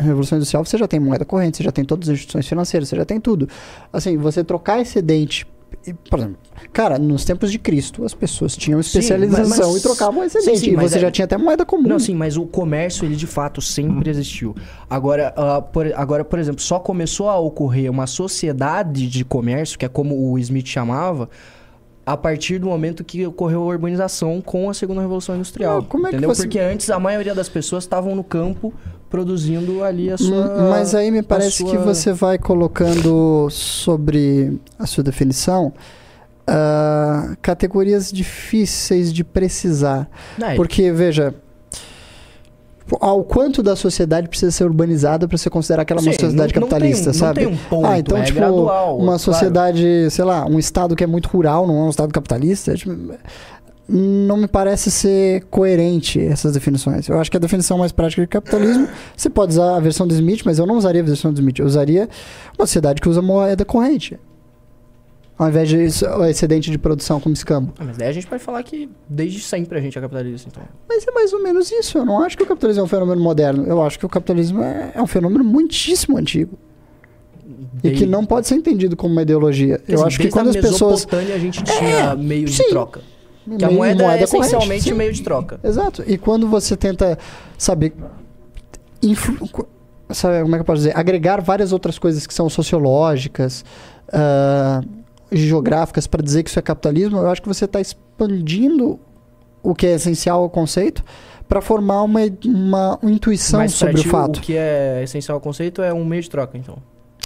revolução 0.00 0.38
industrial 0.38 0.64
você 0.64 0.78
já 0.78 0.88
tem 0.88 0.98
moeda 0.98 1.24
corrente, 1.24 1.58
você 1.58 1.62
já 1.64 1.70
tem 1.72 1.84
todas 1.84 2.08
as 2.08 2.14
instituições 2.14 2.48
financeiras, 2.48 2.88
você 2.88 2.96
já 2.96 3.04
tem 3.04 3.20
tudo. 3.20 3.46
Assim, 3.92 4.16
você 4.16 4.42
trocar 4.42 4.80
excedente, 4.80 5.46
e, 5.86 5.92
por 5.92 6.18
exemplo, 6.18 6.36
cara, 6.72 6.98
nos 6.98 7.24
tempos 7.24 7.50
de 7.50 7.58
Cristo 7.58 8.04
as 8.04 8.14
pessoas 8.14 8.56
tinham 8.56 8.82
Sim, 8.82 8.88
especialização 8.88 9.72
mas- 9.72 9.80
e 9.80 9.82
trocavam 9.82 10.24
excedente, 10.24 10.58
sim, 10.58 10.64
sim, 10.66 10.72
e 10.72 10.76
você 10.76 10.96
é- 10.96 11.00
já 11.00 11.10
tinha 11.10 11.24
até 11.24 11.36
moeda 11.36 11.64
comum. 11.64 11.88
Não, 11.88 11.98
sim, 11.98 12.14
mas 12.14 12.36
o 12.36 12.44
comércio, 12.46 13.04
ele 13.04 13.16
de 13.16 13.26
fato 13.26 13.60
sempre 13.60 14.10
existiu. 14.10 14.54
Agora, 14.88 15.32
ah, 15.36 15.60
por, 15.62 15.86
agora, 15.94 16.24
por 16.24 16.38
exemplo, 16.38 16.60
só 16.60 16.78
começou 16.78 17.28
a 17.28 17.38
ocorrer 17.38 17.90
uma 17.90 18.06
sociedade 18.06 19.08
de 19.08 19.24
comércio, 19.24 19.78
que 19.78 19.84
é 19.84 19.88
como 19.88 20.30
o 20.32 20.38
Smith 20.38 20.66
chamava, 20.66 21.28
a 22.06 22.16
partir 22.16 22.58
do 22.58 22.66
momento 22.66 23.02
que 23.02 23.26
ocorreu 23.26 23.62
a 23.62 23.66
urbanização 23.66 24.40
com 24.40 24.68
a 24.68 24.74
segunda 24.74 25.00
revolução 25.00 25.34
industrial. 25.36 25.78
Ah, 25.78 25.82
como 25.88 26.06
é 26.06 26.10
que 26.10 26.16
entendeu? 26.16 26.34
você- 26.34 26.42
Porque 26.42 26.58
antes 26.58 26.90
a 26.90 26.98
maioria 26.98 27.34
das 27.34 27.48
pessoas 27.48 27.84
estavam 27.84 28.14
no 28.14 28.22
campo 28.24 28.72
produzindo 29.08 29.82
ali 29.84 30.10
a 30.10 30.18
sua. 30.18 30.36
Hum, 30.36 30.70
Mas 30.70 30.94
aí 30.94 31.10
me 31.10 31.22
parece 31.22 31.62
que 31.64 31.70
sua- 31.70 31.78
você 31.78 32.12
vai 32.12 32.36
colocando 32.38 33.48
sobre 33.50 34.58
a 34.78 34.86
sua 34.86 35.02
definição 35.04 35.72
ah, 36.46 37.36
categorias 37.40 38.12
difíceis 38.12 39.12
de 39.12 39.24
precisar. 39.24 40.08
É, 40.40 40.54
Porque, 40.56 40.92
veja, 40.92 41.34
ao 43.00 43.24
quanto 43.24 43.62
da 43.62 43.74
sociedade 43.74 44.28
precisa 44.28 44.50
ser 44.52 44.64
urbanizada 44.64 45.26
para 45.26 45.36
você 45.38 45.48
considerar 45.48 45.82
aquela 45.82 46.00
uma 46.00 46.12
sim, 46.12 46.18
sociedade 46.18 46.54
não- 46.54 46.60
não 46.62 46.68
tem 46.68 46.78
capitalista, 46.78 47.10
um- 47.10 47.14
sabe? 47.14 47.42
Não 47.44 47.50
tem 47.50 47.58
um 47.58 47.68
ponto, 47.68 47.86
ah, 47.86 47.98
então, 47.98 48.18
é 48.18 48.22
tipo, 48.22 48.38
gradual. 48.38 48.96
uma 48.96 49.04
claro. 49.06 49.18
sociedade, 49.18 50.08
sei 50.10 50.24
lá, 50.24 50.46
um 50.46 50.58
estado 50.58 50.94
que 50.94 51.02
é 51.02 51.06
muito 51.06 51.28
rural, 51.28 51.66
não 51.66 51.78
é 51.78 51.82
um 51.84 51.90
estado 51.90 52.12
capitalista, 52.12 52.74
tipo, 52.74 52.94
não 53.88 54.36
me 54.38 54.46
parece 54.48 54.90
ser 54.90 55.44
coerente 55.50 56.18
essas 56.18 56.54
definições. 56.54 57.06
Eu 57.08 57.18
acho 57.20 57.30
que 57.30 57.36
a 57.36 57.40
definição 57.40 57.76
mais 57.78 57.92
prática 57.92 58.22
de 58.22 58.28
capitalismo, 58.28 58.88
você 59.16 59.28
pode 59.28 59.52
usar 59.52 59.76
a 59.76 59.80
versão 59.80 60.06
do 60.06 60.14
Smith, 60.14 60.40
mas 60.44 60.58
eu 60.58 60.66
não 60.66 60.76
usaria 60.76 61.02
a 61.02 61.04
versão 61.04 61.32
do 61.32 61.38
Smith, 61.38 61.58
eu 61.58 61.66
usaria 61.66 62.08
uma 62.58 62.66
sociedade 62.66 63.00
que 63.00 63.08
usa 63.08 63.20
moeda 63.20 63.64
corrente. 63.64 64.18
Ao 65.36 65.48
invés 65.48 65.68
de 65.68 65.76
o 66.06 66.24
excedente 66.24 66.70
de 66.70 66.78
produção 66.78 67.18
como 67.18 67.34
escambo. 67.34 67.72
Ah, 67.78 67.84
mas 67.84 67.96
daí 67.96 68.08
a 68.08 68.12
gente 68.12 68.26
pode 68.26 68.42
falar 68.42 68.62
que 68.62 68.88
desde 69.08 69.40
sempre 69.40 69.78
a 69.78 69.80
gente 69.80 69.98
é 69.98 70.00
capitalista, 70.00 70.48
então. 70.48 70.62
Mas 70.88 71.04
é 71.06 71.10
mais 71.10 71.32
ou 71.32 71.42
menos 71.42 71.72
isso. 71.72 71.98
Eu 71.98 72.04
não 72.04 72.22
acho 72.22 72.36
que 72.36 72.44
o 72.44 72.46
capitalismo 72.46 72.82
é 72.82 72.84
um 72.84 72.88
fenômeno 72.88 73.20
moderno. 73.20 73.66
Eu 73.66 73.82
acho 73.82 73.98
que 73.98 74.06
o 74.06 74.08
capitalismo 74.08 74.62
é, 74.62 74.92
é 74.94 75.02
um 75.02 75.06
fenômeno 75.08 75.42
muitíssimo 75.42 76.16
antigo. 76.16 76.56
E 77.82 77.90
que 77.90 78.06
não 78.06 78.24
pode 78.24 78.46
ser 78.46 78.54
entendido 78.54 78.96
como 78.96 79.12
uma 79.12 79.22
ideologia. 79.22 79.80
Eu 79.88 80.04
acho 80.04 80.16
que 80.16 80.24
desde 80.24 80.38
quando 80.38 80.46
a 80.46 80.50
as 80.50 80.56
pessoas. 80.56 81.06
A 81.12 81.38
gente 81.38 81.62
tinha 81.64 82.14
meio 82.14 82.46
de 82.46 82.52
sim. 82.52 82.68
troca. 82.70 83.00
Que 83.44 83.64
a 83.64 83.68
meio 83.68 83.78
moeda, 83.78 84.04
é 84.04 84.22
essencialmente 84.22 84.94
meio 84.94 85.12
de 85.12 85.22
troca. 85.22 85.60
Exato. 85.62 86.02
E 86.06 86.16
quando 86.16 86.48
você 86.48 86.76
tenta, 86.76 87.18
sabe, 87.58 87.92
influ- 89.02 89.66
sabe, 90.10 90.42
como 90.42 90.54
é 90.54 90.58
que 90.58 90.62
eu 90.62 90.64
posso 90.64 90.78
dizer? 90.78 90.96
Agregar 90.96 91.42
várias 91.42 91.72
outras 91.72 91.98
coisas 91.98 92.26
que 92.26 92.32
são 92.32 92.48
sociológicas, 92.48 93.62
ah, 94.10 94.80
geográficas, 95.30 96.06
para 96.06 96.22
dizer 96.22 96.42
que 96.42 96.50
isso 96.50 96.58
é 96.58 96.62
capitalismo, 96.62 97.18
eu 97.18 97.28
acho 97.28 97.42
que 97.42 97.48
você 97.48 97.64
está 97.64 97.80
expandindo 97.80 98.98
o 99.62 99.74
que 99.74 99.86
é 99.86 99.94
essencial 99.94 100.42
ao 100.42 100.50
conceito 100.50 101.02
para 101.48 101.60
formar 101.60 102.02
uma, 102.02 102.20
uma, 102.44 102.98
intuição 103.04 103.60
Mas 103.60 103.72
sobre 103.74 104.00
ti, 104.00 104.08
o 104.08 104.10
fato. 104.10 104.38
o 104.38 104.40
que 104.40 104.56
é 104.56 105.02
essencial 105.02 105.36
ao 105.36 105.40
conceito 105.40 105.82
é 105.82 105.92
um 105.92 106.04
meio 106.04 106.22
de 106.22 106.30
troca, 106.30 106.56
então. 106.56 106.76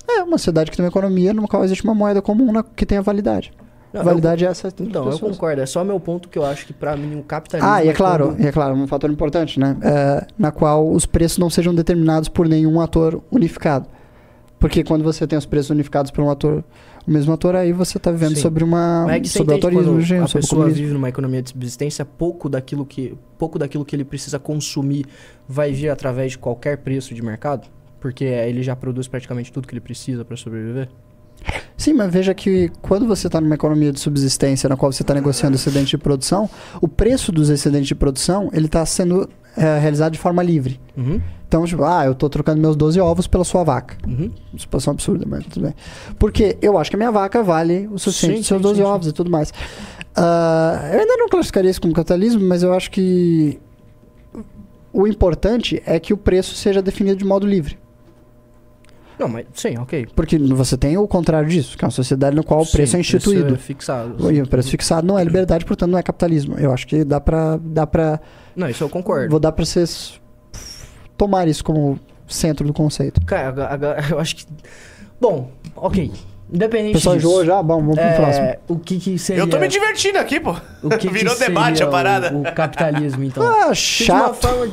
É 0.08 0.22
uma 0.22 0.38
sociedade 0.38 0.70
que 0.70 0.76
tem 0.76 0.84
uma 0.84 0.90
economia 0.90 1.32
no 1.32 1.46
qual 1.46 1.64
existe 1.64 1.84
uma 1.84 1.94
moeda 1.94 2.22
comum 2.22 2.50
na- 2.52 2.62
que 2.62 2.86
tenha 2.86 3.02
validade. 3.02 3.52
Não, 3.92 4.04
validade 4.04 4.44
é 4.44 4.48
essa. 4.48 4.68
eu, 4.68 4.72
então, 4.86 5.10
eu 5.10 5.18
concordo. 5.18 5.62
É 5.62 5.66
só 5.66 5.82
meu 5.82 5.98
ponto 5.98 6.28
que 6.28 6.38
eu 6.38 6.44
acho 6.44 6.66
que 6.66 6.72
pra 6.72 6.96
mim 6.96 7.18
o 7.18 7.22
capitalismo... 7.22 7.72
Ah, 7.72 7.82
e 7.82 7.88
é 7.88 7.92
claro, 7.92 8.28
quando- 8.28 8.40
e 8.40 8.46
é 8.46 8.52
claro, 8.52 8.74
um 8.74 8.86
fator 8.86 9.10
importante, 9.10 9.58
né? 9.58 9.76
É, 9.82 10.26
na 10.38 10.50
qual 10.50 10.90
os 10.90 11.06
preços 11.06 11.38
não 11.38 11.48
sejam 11.48 11.74
determinados 11.74 12.28
por 12.28 12.46
nenhum 12.46 12.80
ator 12.80 13.22
unificado. 13.30 13.86
Porque 14.58 14.82
quando 14.84 15.02
você 15.04 15.26
tem 15.26 15.38
os 15.38 15.46
preços 15.46 15.70
unificados 15.70 16.10
por 16.10 16.22
um 16.22 16.30
ator, 16.30 16.64
o 17.08 17.12
mesmo 17.12 17.32
ator, 17.32 17.56
aí 17.56 17.72
você 17.72 17.96
está 17.96 18.10
vivendo 18.10 18.34
Sim. 18.34 18.42
sobre 18.42 18.62
uma 18.62 19.04
Mas 19.06 19.16
é 19.16 19.20
que 19.20 19.28
sobre 19.28 19.54
autorismo, 19.54 20.00
gente, 20.00 20.24
a 20.24 20.26
sobre 20.26 20.42
pessoa 20.42 20.60
comunismo. 20.60 20.82
vive 20.82 20.94
numa 20.94 21.08
economia 21.08 21.42
de 21.42 21.50
subsistência, 21.50 22.04
pouco 22.04 22.48
daquilo, 22.48 22.84
que, 22.84 23.16
pouco 23.38 23.58
daquilo 23.58 23.84
que 23.84 23.96
ele 23.96 24.04
precisa 24.04 24.38
consumir 24.38 25.06
vai 25.48 25.72
vir 25.72 25.88
através 25.88 26.32
de 26.32 26.38
qualquer 26.38 26.78
preço 26.78 27.14
de 27.14 27.22
mercado? 27.22 27.66
Porque 27.98 28.24
ele 28.24 28.62
já 28.62 28.76
produz 28.76 29.08
praticamente 29.08 29.50
tudo 29.50 29.66
que 29.66 29.74
ele 29.74 29.80
precisa 29.80 30.24
para 30.24 30.36
sobreviver? 30.36 30.88
Sim, 31.76 31.94
mas 31.94 32.12
veja 32.12 32.34
que 32.34 32.70
quando 32.82 33.06
você 33.06 33.28
está 33.28 33.40
numa 33.40 33.54
economia 33.54 33.92
de 33.92 34.00
subsistência 34.00 34.68
na 34.68 34.76
qual 34.76 34.92
você 34.92 35.02
está 35.02 35.14
negociando 35.14 35.56
excedente 35.56 35.90
de 35.90 35.98
produção, 35.98 36.50
o 36.80 36.88
preço 36.88 37.32
dos 37.32 37.48
excedentes 37.48 37.88
de 37.88 37.94
produção 37.94 38.50
ele 38.52 38.66
está 38.66 38.84
sendo 38.84 39.28
é, 39.58 39.78
realizado 39.78 40.12
de 40.12 40.18
forma 40.18 40.42
livre. 40.42 40.80
Uhum, 40.96 41.20
Então, 41.46 41.64
tipo, 41.64 41.82
ah, 41.84 42.04
eu 42.04 42.12
estou 42.12 42.28
trocando 42.28 42.60
meus 42.60 42.76
12 42.76 43.00
ovos 43.00 43.26
pela 43.26 43.44
sua 43.44 43.64
vaca. 43.64 43.96
uhum. 44.06 44.30
Situação 44.56 44.92
absurda, 44.92 45.24
mas 45.28 45.44
tudo 45.46 45.64
bem. 45.64 45.74
Porque 46.18 46.56
eu 46.62 46.78
acho 46.78 46.90
que 46.90 46.96
a 46.96 46.98
minha 46.98 47.10
vaca 47.12 47.42
vale 47.42 47.88
o 47.92 47.98
suficiente 47.98 48.34
Sim, 48.34 48.38
dos 48.40 48.46
seus 48.46 48.58
sim, 48.60 48.62
12 48.68 48.76
sim, 48.80 48.82
ovos 48.86 49.06
e 49.08 49.12
tudo 49.12 49.30
mais. 49.30 49.52
Ah, 50.16 50.90
eu 50.92 51.00
ainda 51.00 51.16
não 51.16 51.28
classificaria 51.28 51.70
isso 51.70 51.80
como 51.80 51.92
capitalismo, 51.94 52.40
mas 52.46 52.62
eu 52.62 52.72
acho 52.72 52.90
que 52.90 53.58
o 54.92 55.06
importante 55.06 55.82
é 55.86 55.98
que 56.00 56.12
o 56.12 56.16
preço 56.16 56.54
seja 56.54 56.80
definido 56.82 57.18
de 57.18 57.24
modo 57.24 57.46
livre. 57.46 57.78
Não, 59.18 59.28
mas 59.28 59.46
sim, 59.54 59.76
ok. 59.78 60.06
Porque 60.14 60.38
você 60.38 60.76
tem 60.76 60.96
o 60.96 61.08
contrário 61.08 61.48
disso, 61.48 61.76
que 61.76 61.84
é 61.84 61.86
uma 61.86 61.90
sociedade 61.90 62.36
no 62.36 62.44
qual 62.44 62.62
o 62.62 62.66
preço 62.66 62.92
Sim, 62.92 62.98
é 62.98 63.00
instituído. 63.00 63.54
é 63.54 63.58
fixado. 63.58 64.32
E 64.32 64.40
o 64.40 64.46
preço 64.46 64.70
fixado 64.70 65.06
não 65.06 65.18
é 65.18 65.24
liberdade, 65.24 65.64
portanto 65.64 65.90
não 65.90 65.98
é 65.98 66.02
capitalismo. 66.02 66.56
Eu 66.58 66.72
acho 66.72 66.86
que 66.86 67.04
dá 67.04 67.20
pra. 67.20 67.58
Dá 67.60 67.86
pra 67.86 68.20
Não, 68.54 68.68
isso 68.68 68.84
eu 68.84 68.88
concordo. 68.88 69.30
vou 69.30 69.40
dar 69.40 69.52
pra 69.52 69.64
vocês 69.64 70.20
tomar 71.16 71.48
isso 71.48 71.64
como 71.64 71.98
centro 72.28 72.66
do 72.66 72.72
conceito. 72.72 73.20
Cara, 73.26 73.76
eu 74.10 74.18
acho 74.20 74.36
que... 74.36 74.46
Bom, 75.20 75.50
ok. 75.74 76.12
O 76.50 76.56
Independente 76.56 76.94
pessoal 76.94 77.16
disso. 77.16 77.28
enjoou 77.28 77.44
já? 77.44 77.62
Bom, 77.62 77.76
vamos 77.80 77.94
pro 77.96 78.04
é, 78.04 78.16
próximo. 78.16 78.54
O 78.68 78.78
que 78.78 78.98
que 78.98 79.18
seria... 79.18 79.42
Eu 79.42 79.50
tô 79.50 79.58
me 79.58 79.68
divertindo 79.68 80.18
aqui, 80.18 80.40
pô. 80.40 80.56
o 80.82 80.88
que 80.88 80.96
que 81.08 81.08
Virou 81.10 81.38
debate 81.38 81.78
seria 81.78 81.88
a 81.88 81.92
parada. 81.92 82.32
O, 82.34 82.40
o 82.40 82.52
capitalismo, 82.54 83.22
então. 83.22 83.42
Ah, 83.46 83.74
chato. 83.74 84.34
forma... 84.34 84.72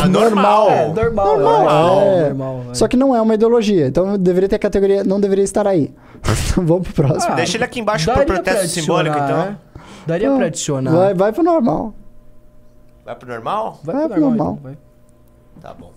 Ah, 0.00 0.08
normal. 0.08 0.70
É, 0.70 0.88
normal. 0.88 1.38
Normal, 1.38 2.00
é, 2.00 2.18
é. 2.18 2.28
normal, 2.28 2.64
é. 2.70 2.74
Só 2.74 2.88
que 2.88 2.96
não 2.96 3.14
é 3.14 3.20
uma 3.20 3.34
ideologia. 3.34 3.86
Então 3.86 4.16
deveria 4.16 4.48
ter 4.48 4.56
a 4.56 4.58
categoria. 4.58 5.04
Não 5.04 5.20
deveria 5.20 5.44
estar 5.44 5.66
aí. 5.66 5.94
Então 6.50 6.66
vamos 6.66 6.88
pro 6.88 7.04
próximo. 7.06 7.32
Ah, 7.32 7.36
Deixa 7.36 7.56
ele 7.56 7.64
aqui 7.64 7.80
embaixo 7.80 8.10
pro 8.10 8.24
protesto 8.24 8.66
simbólico, 8.68 9.16
adicionar, 9.16 9.42
então. 9.50 9.84
Daria 10.06 10.30
Não, 10.30 10.36
pra 10.38 10.46
adicionar. 10.46 10.90
vai, 10.90 11.14
vai 11.14 11.32
pro 11.32 11.42
normal. 11.42 11.94
Vai 13.04 13.14
pro 13.14 13.28
normal? 13.28 13.80
Vai 13.84 13.94
vai 13.94 14.04
pro 14.04 14.12
pro 14.14 14.20
normal. 14.22 14.46
normal. 14.46 14.58
então, 14.58 14.62
vai. 14.62 14.78
Tá 15.62 15.74
bom. 15.78 15.92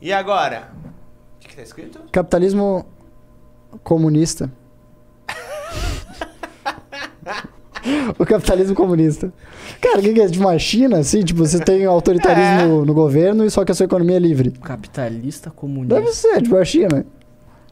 E 0.00 0.12
agora? 0.12 0.70
O 1.42 1.44
que, 1.44 1.48
que 1.48 1.56
tá 1.56 1.62
escrito? 1.62 1.98
Capitalismo 2.12 2.86
comunista. 3.82 4.48
o 8.18 8.24
capitalismo 8.24 8.74
comunista. 8.76 9.32
Cara, 9.80 9.98
o 9.98 10.02
que, 10.02 10.12
que 10.14 10.20
é? 10.20 10.28
Tipo 10.28 10.44
uma 10.44 10.58
China, 10.58 10.98
assim? 10.98 11.22
Tipo, 11.22 11.40
você 11.44 11.58
tem 11.58 11.84
autoritarismo 11.84 12.84
no 12.84 12.94
governo 12.94 13.44
e 13.44 13.50
só 13.50 13.64
que 13.64 13.72
a 13.72 13.74
sua 13.74 13.84
economia 13.84 14.16
é 14.16 14.20
livre. 14.20 14.50
Capitalista 14.52 15.50
comunista. 15.50 15.94
Deve 15.96 16.12
ser, 16.12 16.42
tipo 16.42 16.56
a 16.56 16.64
China. 16.64 17.04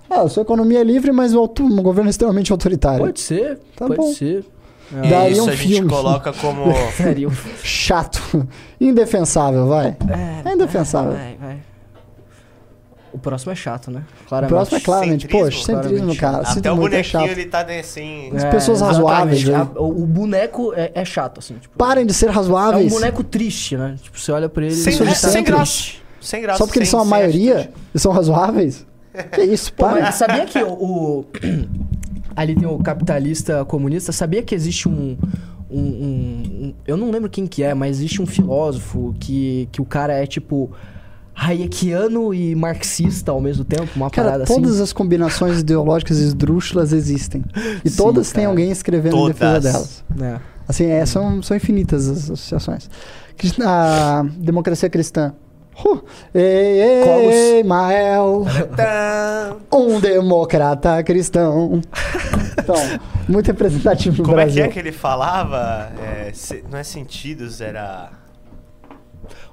Ah, 0.08 0.22
a 0.22 0.28
sua 0.28 0.42
economia 0.42 0.80
é 0.80 0.84
livre, 0.84 1.12
mas 1.12 1.32
o, 1.34 1.38
auto- 1.38 1.64
o 1.64 1.82
governo 1.82 2.08
é 2.08 2.10
extremamente 2.10 2.50
autoritário. 2.50 2.98
Pode 3.06 3.20
ser, 3.20 3.58
Tá 3.76 3.86
pode 3.86 3.96
bom. 4.00 4.12
ser. 4.12 4.44
E 4.92 5.08
Daí 5.08 5.12
é 5.12 5.30
isso 5.30 5.44
um 5.44 5.48
a 5.48 5.54
gente 5.54 5.72
filme. 5.74 5.88
coloca 5.88 6.32
como. 6.32 6.64
Daria 6.98 7.28
um- 7.28 7.32
Chato. 7.62 8.20
Indefensável, 8.80 9.68
vai. 9.68 9.96
É 10.44 10.52
indefensável. 10.52 11.12
Vai, 11.12 11.36
vai. 11.40 11.58
O 13.12 13.18
próximo 13.18 13.50
é 13.52 13.54
chato, 13.54 13.90
né? 13.90 14.02
O 14.24 14.28
Claramente. 14.28 14.50
próximo 14.50 14.76
é 14.76 14.80
claramente, 14.80 15.22
Centrismo, 15.22 15.44
poxa, 15.44 15.64
centrismo, 15.66 16.14
claramente. 16.16 16.18
cara. 16.18 16.38
Até 16.48 16.70
o 16.70 16.74
é 16.74 16.76
bonequinho 16.76 17.04
chato. 17.04 17.26
ele 17.28 17.44
tá 17.46 17.60
assim. 17.80 18.30
As 18.34 18.44
pessoas 18.44 18.80
razoáveis, 18.80 19.42
exatamente. 19.42 19.70
né? 19.72 19.76
A- 19.78 19.82
o, 19.82 20.02
o 20.02 20.06
boneco 20.06 20.72
é, 20.74 20.92
é 20.94 21.04
chato, 21.04 21.38
assim. 21.38 21.54
Tipo, 21.54 21.76
Parem 21.76 22.06
de 22.06 22.14
ser 22.14 22.26
É 22.26 22.30
um 22.30 22.32
razoáveis. 22.34 22.92
boneco 22.92 23.24
triste, 23.24 23.76
né? 23.76 23.96
Tipo, 24.00 24.18
você 24.18 24.30
olha 24.32 24.48
pra 24.48 24.64
ele 24.64 24.74
Sem, 24.74 24.92
é, 24.92 25.14
sem 25.14 25.42
graça. 25.42 25.92
Sem 26.20 26.42
graça. 26.42 26.58
Só 26.58 26.66
porque 26.66 26.78
eles 26.78 26.88
sem- 26.88 26.98
são 26.98 27.06
a 27.06 27.08
maioria 27.10 27.70
e 27.94 27.98
são 27.98 28.12
razoáveis? 28.12 28.86
Que 29.32 29.42
isso, 29.42 29.72
Pô, 29.72 29.84
para. 29.86 30.00
mas 30.02 30.14
sabia 30.14 30.44
que 30.46 30.62
o, 30.62 30.70
o- 30.72 31.26
Ali 32.36 32.54
tem 32.54 32.66
o 32.68 32.78
capitalista 32.78 33.64
comunista. 33.64 34.12
Sabia 34.12 34.42
que 34.42 34.54
existe 34.54 34.88
um, 34.88 35.18
um- 35.68 35.78
um- 35.80 36.42
um- 36.66 36.74
Eu 36.86 36.96
não 36.96 37.10
lembro 37.10 37.28
quem 37.28 37.46
que 37.46 37.62
é, 37.62 37.74
mas 37.74 37.96
existe 37.98 38.22
um 38.22 38.26
filósofo 38.26 39.14
que, 39.18 39.68
que 39.72 39.80
o 39.80 39.84
cara 39.84 40.12
é 40.12 40.26
tipo. 40.26 40.70
Hayekiano 41.42 42.34
e 42.34 42.54
marxista 42.54 43.32
ao 43.32 43.40
mesmo 43.40 43.64
tempo, 43.64 43.88
uma 43.96 44.10
Cara, 44.10 44.32
parada 44.32 44.44
todas 44.44 44.72
assim. 44.74 44.82
as 44.82 44.92
combinações 44.92 45.60
ideológicas 45.60 46.18
esdrúxulas 46.18 46.92
existem. 46.92 47.42
E 47.84 47.88
Sim, 47.90 47.96
todas 47.96 48.30
têm 48.30 48.42
cara. 48.44 48.48
alguém 48.52 48.70
escrevendo 48.70 49.16
em 49.16 49.26
defesa 49.28 49.52
Todas. 49.54 49.72
delas. 49.72 50.04
É. 50.20 50.40
Assim, 50.68 50.86
é, 50.86 51.04
são, 51.06 51.42
são 51.42 51.56
infinitas 51.56 52.06
as 52.08 52.24
associações. 52.30 52.90
A 53.64 54.24
democracia 54.36 54.90
cristã. 54.90 55.32
Uh, 55.82 56.02
ei, 56.34 56.42
ei, 56.42 57.54
ei, 57.56 57.62
Mael, 57.64 58.44
um 59.72 59.98
democrata 59.98 61.02
cristão. 61.02 61.80
Então, 62.58 62.76
muito 63.26 63.46
representativo 63.46 64.18
no 64.18 64.24
Como 64.28 64.38
é 64.40 64.44
que 64.44 64.52
Brasil. 64.52 64.64
é 64.64 64.68
que 64.68 64.78
ele 64.78 64.92
falava? 64.92 65.90
É, 65.98 66.30
se- 66.34 66.62
não 66.70 66.78
é 66.78 66.82
sentidos, 66.84 67.62
era. 67.62 68.10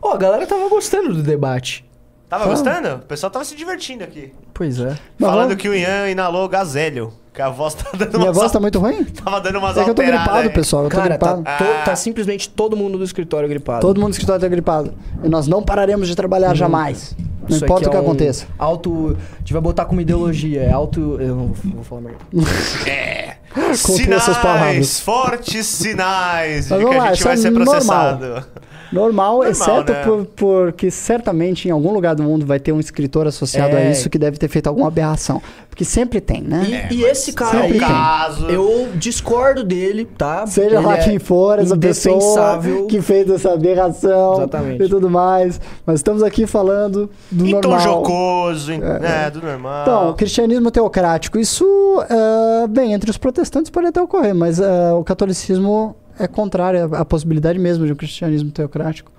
Ó, 0.01 0.13
a 0.13 0.17
galera 0.17 0.45
tava 0.45 0.67
gostando 0.69 1.13
do 1.13 1.21
debate. 1.23 1.85
Tava 2.29 2.43
Fala. 2.43 2.55
gostando? 2.55 2.95
O 2.95 2.99
pessoal 2.99 3.31
tava 3.31 3.45
se 3.45 3.55
divertindo 3.55 4.03
aqui. 4.03 4.33
Pois 4.53 4.79
é. 4.79 4.97
Falando 5.19 5.41
vamos- 5.49 5.55
que 5.55 5.69
o 5.69 5.73
Ian 5.73 6.09
inalou 6.09 6.47
gazélio. 6.49 7.13
Que 7.33 7.41
a 7.41 7.49
voz 7.49 7.75
tá 7.75 7.85
dando 7.95 8.17
Minha 8.17 8.31
voz 8.31 8.51
tá 8.51 8.59
muito 8.59 8.79
ruim? 8.79 9.03
tava 9.23 9.39
dando 9.39 9.59
umas 9.59 9.77
É 9.77 9.83
que 9.83 9.89
eu 9.91 9.93
tô 9.95 10.01
gripado, 10.01 10.37
aí. 10.39 10.49
pessoal. 10.49 10.83
Eu 10.85 10.89
tô 10.89 10.95
Cara, 10.97 11.17
tá, 11.17 11.33
gripado. 11.35 11.43
to- 11.63 11.71
Ah. 11.71 11.83
tá 11.85 11.95
simplesmente 11.95 12.49
todo 12.49 12.75
mundo 12.75 12.97
do 12.97 13.03
escritório 13.03 13.47
gripado. 13.47 13.79
Todo 13.81 13.97
mundo 13.97 14.07
no 14.07 14.11
escritório 14.11 14.41
tá 14.41 14.47
gripado. 14.47 14.93
E 15.23 15.29
nós 15.29 15.47
não 15.47 15.61
pararemos 15.61 16.07
de 16.07 16.15
trabalhar 16.15 16.55
jamais. 16.55 17.15
Não 17.47 17.55
Isso 17.55 17.63
importa 17.63 17.85
o 17.85 17.87
aqui 17.87 17.91
que 17.91 17.95
é 17.95 17.99
um 17.99 18.03
aconteça. 18.03 18.45
Auto. 18.57 19.15
A 19.35 19.37
gente 19.39 19.53
vai 19.53 19.61
botar 19.61 19.85
como 19.85 20.01
ideologia. 20.01 20.63
É 20.63 20.71
auto. 20.71 20.99
Eu 21.21 21.35
não 21.35 21.47
vou, 21.53 21.73
vou 21.75 21.83
falar 21.83 22.01
merda. 22.01 22.17
É. 22.89 23.37
Sinais, 23.75 24.99
fortes 24.99 25.65
sinais 25.65 26.69
Mas 26.69 26.79
de 26.79 26.85
que 26.85 26.95
a 26.95 27.13
gente 27.13 27.23
vai 27.23 27.33
é 27.33 27.37
ser 27.37 27.49
normal. 27.49 27.73
processado. 27.75 28.45
Normal, 28.91 29.43
exceto 29.43 29.91
né? 29.91 30.03
por, 30.03 30.25
porque 30.35 30.89
certamente 30.91 31.67
em 31.67 31.71
algum 31.71 31.91
lugar 31.93 32.15
do 32.15 32.23
mundo 32.23 32.45
vai 32.45 32.59
ter 32.59 32.71
um 32.71 32.79
escritor 32.79 33.27
associado 33.27 33.75
a 33.75 33.79
É. 33.79 33.91
isso 33.91 34.09
que 34.09 34.17
deve 34.17 34.37
ter 34.37 34.47
feito 34.47 34.67
alguma 34.67 34.87
aberração. 34.87 35.41
Porque 35.69 35.85
sempre 35.85 36.19
tem, 36.19 36.39
E, 36.39 36.47
né? 36.47 36.87
e 36.91 37.03
esse 37.03 37.33
cara 37.33 37.61
aí. 37.61 37.79
Caso. 37.79 38.47
eu 38.49 38.87
discordo 38.95 39.63
dele, 39.63 40.05
tá? 40.17 40.47
Seja 40.47 40.79
lá 40.79 40.97
é 40.97 41.03
quem 41.03 41.19
for, 41.19 41.59
essa 41.59 41.77
pessoa 41.77 42.59
que 42.89 42.99
fez 42.99 43.29
essa 43.29 43.53
aberração 43.53 44.37
Exatamente. 44.37 44.83
e 44.83 44.89
tudo 44.89 45.07
mais. 45.09 45.61
Mas 45.85 45.99
estamos 45.99 46.23
aqui 46.23 46.47
falando 46.47 47.09
do 47.29 47.45
Em 47.45 47.51
tom 47.61 47.69
normal. 47.69 47.79
jocoso, 47.79 48.71
em- 48.73 48.79
né, 48.79 49.29
do 49.31 49.39
normal. 49.41 49.81
Então, 49.83 50.13
cristianismo 50.15 50.71
teocrático, 50.71 51.37
isso, 51.37 51.65
ah, 52.09 52.65
bem, 52.67 52.93
entre 52.93 53.11
os 53.11 53.17
protestantes 53.17 53.69
pode 53.69 53.85
até 53.87 54.01
ocorrer, 54.01 54.33
mas 54.33 54.59
ah, 54.59 54.95
o 54.95 55.03
catolicismo 55.03 55.95
é 56.19 56.27
contrário 56.27 56.93
à 56.93 56.99
à 56.99 57.05
possibilidade 57.05 57.59
mesmo 57.59 57.85
de 57.85 57.93
um 57.93 57.95
cristianismo 57.95 58.51
teocrático. 58.51 59.11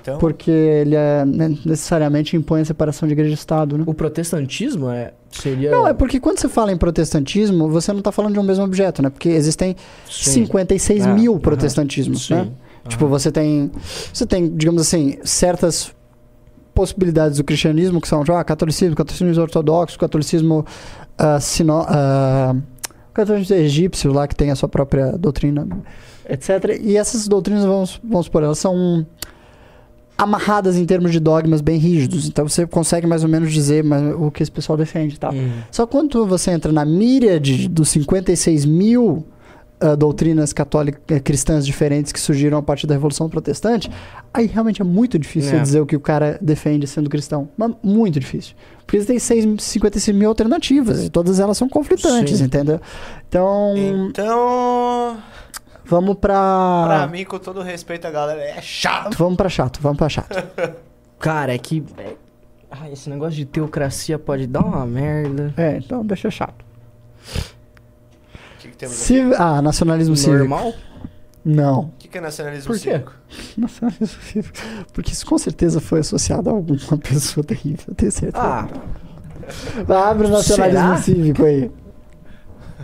Então, 0.00 0.18
Porque 0.18 0.50
ele 0.50 0.94
é, 0.94 1.24
né, 1.26 1.54
necessariamente 1.64 2.36
impõe 2.36 2.62
a 2.62 2.64
separação 2.64 3.06
de 3.06 3.12
igreja 3.12 3.32
e 3.32 3.34
Estado, 3.34 3.76
né? 3.76 3.84
O 3.86 3.92
protestantismo 3.92 4.88
é, 4.88 5.12
seria... 5.30 5.70
Não, 5.70 5.86
é 5.86 5.92
porque 5.92 6.18
quando 6.18 6.38
você 6.38 6.48
fala 6.48 6.72
em 6.72 6.76
protestantismo, 6.76 7.68
você 7.68 7.92
não 7.92 7.98
está 7.98 8.10
falando 8.10 8.32
de 8.32 8.38
um 8.38 8.42
mesmo 8.42 8.64
objeto, 8.64 9.02
né? 9.02 9.10
Porque 9.10 9.28
existem 9.28 9.76
Sim. 10.08 10.46
56 10.46 11.04
É, 11.06 11.12
mil 11.12 11.32
aham. 11.32 11.40
protestantismos, 11.40 12.26
Sim. 12.26 12.34
né? 12.34 12.48
Tipo, 12.88 13.06
você 13.08 13.30
tem, 13.32 13.70
você 14.12 14.26
tem, 14.26 14.48
digamos 14.54 14.80
assim, 14.82 15.18
certas 15.24 15.92
possibilidades 16.74 17.38
do 17.38 17.44
cristianismo 17.44 18.00
que 18.00 18.08
são, 18.08 18.20
tipo, 18.24 18.36
ah, 18.36 18.44
catolicismo, 18.44 18.94
catolicismo 18.96 19.42
ortodoxo, 19.42 19.98
catolicismo 19.98 20.66
ah, 21.16 21.40
sino, 21.40 21.84
ah, 21.86 22.54
catolicismo 23.12 23.56
egípcio 23.56 24.12
lá 24.12 24.26
que 24.26 24.34
tem 24.34 24.50
a 24.50 24.56
sua 24.56 24.68
própria 24.68 25.12
doutrina, 25.12 25.66
etc. 26.28 26.78
E 26.82 26.96
essas 26.96 27.28
doutrinas, 27.28 27.64
vamos, 27.64 28.00
vamos 28.02 28.26
supor, 28.26 28.42
elas 28.42 28.58
são 28.58 29.06
amarradas 30.16 30.76
em 30.76 30.84
termos 30.84 31.10
de 31.12 31.18
dogmas 31.18 31.60
bem 31.60 31.78
rígidos. 31.78 32.26
Então 32.28 32.48
você 32.48 32.66
consegue 32.66 33.06
mais 33.06 33.22
ou 33.24 33.28
menos 33.28 33.52
dizer 33.52 33.84
o 34.18 34.30
que 34.30 34.42
esse 34.42 34.52
pessoal 34.52 34.76
defende, 34.76 35.16
e 35.16 35.18
tal. 35.18 35.32
Hum. 35.34 35.50
Só 35.70 35.86
quando 35.86 36.24
você 36.26 36.50
entra 36.52 36.70
na 36.70 36.84
míriade 36.84 37.68
dos 37.68 37.88
56 37.88 38.64
mil 38.64 39.26
ah, 39.80 39.96
doutrinas 39.96 40.52
católicas 40.52 41.02
eh, 41.08 41.18
cristãs 41.18 41.66
diferentes 41.66 42.12
que 42.12 42.20
surgiram 42.20 42.56
a 42.56 42.62
partir 42.62 42.86
da 42.86 42.94
Revolução 42.94 43.28
Protestante, 43.28 43.90
aí 44.32 44.46
realmente 44.46 44.80
é 44.80 44.84
muito 44.84 45.18
difícil 45.18 45.58
É. 45.58 45.60
dizer 45.60 45.80
o 45.80 45.86
que 45.86 45.96
o 45.96 46.00
cara 46.00 46.38
defende 46.40 46.86
sendo 46.86 47.10
cristão. 47.10 47.48
Mas 47.56 47.72
muito 47.82 48.20
difícil. 48.20 48.54
Porque 48.86 49.04
tem 49.04 49.18
seis, 49.18 49.44
56 49.58 50.16
mil 50.16 50.28
alternativas 50.28 51.02
e 51.04 51.10
todas 51.10 51.40
elas 51.40 51.58
são 51.58 51.68
conflitantes, 51.68 52.38
Sim. 52.38 52.44
entendeu? 52.44 52.80
Então, 53.28 53.74
então 54.08 55.16
vamos 55.84 56.16
pra. 56.16 56.84
pra 56.86 57.06
mim, 57.06 57.24
com 57.24 57.38
todo 57.38 57.62
respeito 57.62 58.06
à 58.06 58.10
galera, 58.10 58.40
é 58.42 58.60
chato. 58.62 59.16
Vamos 59.18 59.36
pra 59.36 59.48
chato, 59.48 59.80
vamos 59.80 59.98
pra 59.98 60.08
chato. 60.08 60.34
Cara, 61.18 61.54
é 61.54 61.58
que... 61.58 61.82
é- 61.98 62.14
Ah, 62.70 62.90
esse 62.90 63.08
negócio 63.08 63.34
de 63.36 63.44
teocracia 63.44 64.18
pode 64.18 64.46
dar 64.46 64.60
uma 64.64 64.84
merda. 64.84 65.54
É, 65.56 65.76
então 65.78 66.04
deixa 66.04 66.30
chato. 66.30 66.64
O 68.56 68.58
que, 68.58 68.68
que? 68.68 68.88
Civ... 68.88 69.32
Ah, 69.38 69.62
nacionalismo 69.62 70.16
cívico. 70.16 70.38
Normal? 70.38 70.72
Não. 71.44 71.80
O 71.80 71.90
que, 71.98 72.08
que 72.08 72.18
é 72.18 72.20
nacionalismo 72.20 72.66
Por 72.72 72.80
quê? 72.80 72.92
cívico? 72.92 73.12
Nacionalismo 73.56 74.06
cívico. 74.22 74.58
Porque 74.92 75.12
isso 75.12 75.26
com 75.26 75.36
certeza 75.38 75.80
foi 75.80 76.00
associado 76.00 76.48
a 76.50 76.52
alguma 76.52 76.96
pessoa 76.98 77.44
terrível, 77.44 77.84
eu 77.88 77.94
tenho 77.94 78.10
certeza. 78.12 78.42
Ah, 78.42 78.66
abre 80.10 80.26
o 80.26 80.30
nacionalismo 80.30 80.80
será? 80.80 80.96
cívico 80.96 81.44
aí. 81.44 81.70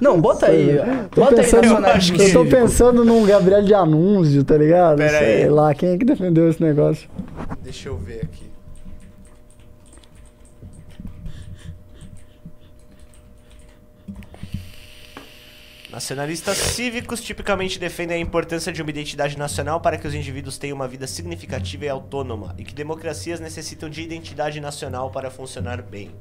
Não, 0.00 0.20
bota 0.20 0.46
aí. 0.46 0.78
Tô 1.10 1.20
Bota 1.20 1.34
aí 1.40 1.44
pensando, 1.44 1.62
nacionalismo 1.62 2.16
eu 2.16 2.32
tô 2.32 2.40
cívico. 2.44 2.56
pensando 2.56 3.04
num 3.04 3.24
Gabriel 3.26 3.62
de 3.62 3.74
Anúncio, 3.74 4.42
tá 4.44 4.56
ligado? 4.56 4.96
Pera 4.98 5.18
Sei 5.18 5.42
aí. 5.42 5.48
lá, 5.48 5.74
quem 5.74 5.90
é 5.90 5.98
que 5.98 6.04
defendeu 6.04 6.48
esse 6.48 6.62
negócio? 6.62 7.08
Deixa 7.62 7.88
eu 7.88 7.96
ver 7.96 8.22
aqui. 8.24 8.50
Nacionalistas 15.90 16.56
cívicos 16.56 17.20
tipicamente 17.20 17.76
defendem 17.78 18.16
a 18.16 18.20
importância 18.20 18.72
de 18.72 18.80
uma 18.80 18.90
identidade 18.90 19.36
nacional 19.36 19.80
para 19.80 19.98
que 19.98 20.06
os 20.06 20.14
indivíduos 20.14 20.56
tenham 20.56 20.76
uma 20.76 20.86
vida 20.86 21.06
significativa 21.06 21.84
e 21.84 21.88
autônoma, 21.88 22.54
e 22.56 22.64
que 22.64 22.72
democracias 22.72 23.40
necessitam 23.40 23.90
de 23.90 24.00
identidade 24.00 24.60
nacional 24.60 25.10
para 25.10 25.30
funcionar 25.32 25.82
bem. 25.82 26.12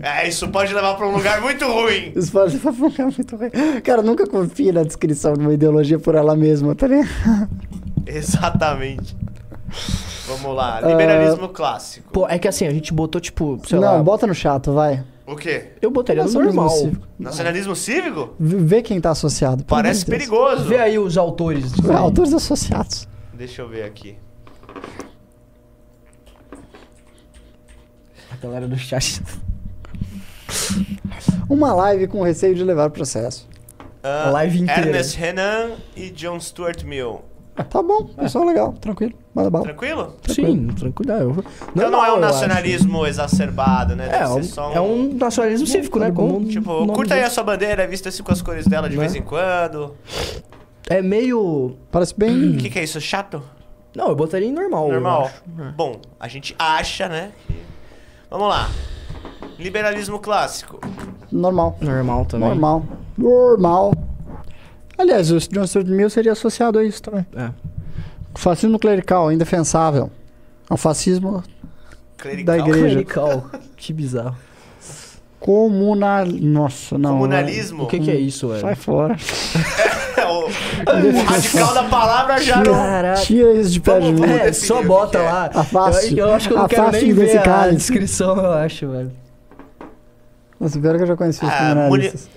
É, 0.00 0.28
isso 0.28 0.48
pode 0.48 0.74
levar 0.74 0.94
para 0.94 1.06
um 1.08 1.12
lugar 1.12 1.40
muito 1.40 1.64
ruim. 1.66 2.12
Isso 2.16 2.32
pode 2.32 2.58
ficar 2.58 2.72
muito 2.72 3.36
ruim. 3.36 3.50
Cara, 3.82 4.02
nunca 4.02 4.26
confie 4.26 4.72
na 4.72 4.82
descrição 4.82 5.34
de 5.34 5.40
uma 5.40 5.54
ideologia 5.54 5.98
por 5.98 6.14
ela 6.14 6.34
mesma, 6.34 6.74
tá 6.74 6.86
ligado? 6.88 7.48
Exatamente. 8.06 9.16
Vamos 10.26 10.56
lá, 10.56 10.80
liberalismo 10.80 11.48
clássico. 11.48 12.10
Pô, 12.12 12.26
é 12.28 12.38
que 12.38 12.48
assim, 12.48 12.66
a 12.66 12.70
gente 12.70 12.92
botou, 12.92 13.20
tipo, 13.20 13.60
sei 13.66 13.78
Não, 13.78 13.96
lá... 13.98 14.02
bota 14.02 14.26
no 14.26 14.34
chato, 14.34 14.72
vai. 14.72 15.04
O 15.26 15.36
quê? 15.36 15.70
Eu 15.80 15.90
botaria 15.90 16.22
no 16.22 16.26
Nacionalismo 16.28 16.60
normal. 16.62 16.78
cívico. 16.78 17.06
Nacionalismo 17.18 17.76
cívico? 17.76 18.34
Vê 18.38 18.82
quem 18.82 19.00
tá 19.00 19.10
associado. 19.10 19.64
Parece 19.64 20.04
Deus. 20.04 20.18
perigoso. 20.18 20.64
Vê 20.64 20.78
aí 20.78 20.98
os 20.98 21.16
autores. 21.16 21.72
Autores 21.88 22.32
associados. 22.34 23.08
Deixa 23.32 23.62
eu 23.62 23.68
ver 23.68 23.84
aqui. 23.84 24.16
A 28.30 28.36
galera 28.42 28.66
do 28.68 28.76
chat. 28.76 29.22
Uma 31.48 31.72
live 31.74 32.06
com 32.08 32.22
receio 32.22 32.54
de 32.54 32.64
levar 32.64 32.90
processo. 32.90 33.48
Ah, 34.02 34.28
Live 34.30 34.60
inteira. 34.60 34.88
Ernest 34.88 35.16
Renan 35.16 35.72
e 35.96 36.10
John 36.10 36.38
Stuart 36.38 36.84
Mill. 36.84 37.22
Tá 37.70 37.80
bom, 37.82 38.04
pessoal 38.04 38.44
legal, 38.44 38.72
tranquilo. 38.74 39.14
Manda 39.32 39.48
bala. 39.48 39.64
Tranquilo? 39.64 40.16
Sim, 40.28 40.66
tranquilo. 40.68 41.12
Eu... 41.12 41.44
Então 41.74 41.90
não 41.90 42.04
é 42.04 42.10
um 42.10 42.14
acho. 42.14 42.20
nacionalismo 42.20 43.06
exacerbado, 43.06 43.94
né? 43.94 44.06
É, 44.06 44.10
Deve 44.10 44.24
é 44.24 44.26
um, 44.28 44.42
só 44.42 44.72
é 44.72 44.80
um 44.80 45.14
nacionalismo 45.14 45.66
cívico, 45.66 45.98
né? 46.00 46.10
Como 46.10 46.44
Tipo, 46.48 46.86
curta 46.92 47.14
aí 47.14 47.22
a 47.22 47.30
sua 47.30 47.44
bandeira, 47.44 47.86
vista 47.86 48.08
assim 48.08 48.22
com 48.22 48.32
as 48.32 48.42
cores 48.42 48.66
dela 48.66 48.88
de 48.90 48.96
Né? 48.96 49.00
vez 49.02 49.14
em 49.14 49.22
quando. 49.22 49.94
É 50.90 51.00
meio... 51.00 51.76
Parece 51.90 52.14
bem. 52.18 52.56
O 52.56 52.58
que, 52.58 52.68
que 52.70 52.78
é 52.78 52.84
isso? 52.84 53.00
Chato? 53.00 53.42
Não, 53.96 54.08
eu 54.08 54.16
botaria 54.16 54.48
em 54.48 54.52
normal. 54.52 54.88
eu 54.88 54.92
Normal. 54.94 55.22
acho. 55.26 55.42
É. 55.62 55.72
Bom, 55.72 56.00
a 56.18 56.26
gente 56.28 56.54
acha, 56.58 57.08
né? 57.08 57.30
Vamos 58.28 58.48
lá. 58.48 58.68
Liberalismo 59.58 60.18
clássico. 60.18 60.80
Normal. 61.30 61.76
Normal 61.80 62.24
também. 62.26 62.48
Normal. 62.48 62.84
Normal. 63.16 63.94
Aliás, 64.98 65.30
o 65.30 65.38
John 65.38 65.66
Stuart 65.66 65.86
Mill 65.88 66.10
seria 66.10 66.32
associado 66.32 66.78
a 66.78 66.84
isso 66.84 67.02
também. 67.02 67.26
É. 67.36 67.50
Fascismo 68.34 68.78
clerical, 68.78 69.30
indefensável. 69.32 70.10
É 70.68 70.74
um 70.74 70.76
fascismo 70.76 71.42
Clerical. 72.16 72.56
Da 72.56 72.58
igreja. 72.62 72.88
Clerical. 72.88 73.46
que 73.76 73.92
bizarro. 73.92 74.36
comunal. 75.38 76.26
Nossa, 76.26 76.96
não. 76.98 77.12
Comunalismo. 77.12 77.84
O 77.84 77.86
que, 77.86 78.00
que 78.00 78.10
é 78.10 78.16
isso, 78.16 78.48
velho? 78.48 78.60
Sai 78.60 78.74
fora. 78.74 79.16
É, 80.16 80.26
o, 80.26 80.46
o 80.46 81.24
radical 81.24 81.74
da 81.74 81.82
palavra 81.84 82.40
já 82.40 82.62
não. 82.62 82.72
Caraca. 82.72 83.20
Tira 83.22 83.52
isso 83.54 83.70
de 83.70 83.80
pé 83.80 83.98
de 83.98 84.12
mim. 84.12 84.22
É, 84.24 84.52
só 84.52 84.80
o 84.80 84.84
bota 84.84 85.18
é. 85.18 85.22
lá. 85.22 85.50
Afaste- 85.52 86.16
Eu, 86.16 86.28
eu 86.28 86.32
acho 86.34 86.46
que 86.48 86.54
eu 86.54 86.58
não 86.58 86.68
quero 86.68 86.82
afaste 86.82 87.04
nem 87.04 87.14
desse 87.14 87.32
ver 87.32 87.38
a 87.38 87.42
cálice. 87.42 87.76
descrição, 87.78 88.36
eu 88.36 88.52
acho, 88.52 88.88
velho. 88.88 89.10
Nossa, 90.58 90.80
pior 90.80 90.96
que 90.96 91.02
eu 91.02 91.06
já 91.06 91.16
conheci 91.16 91.44
os 91.44 91.50
Ah, 91.50 91.74
comunalistas. 91.74 92.30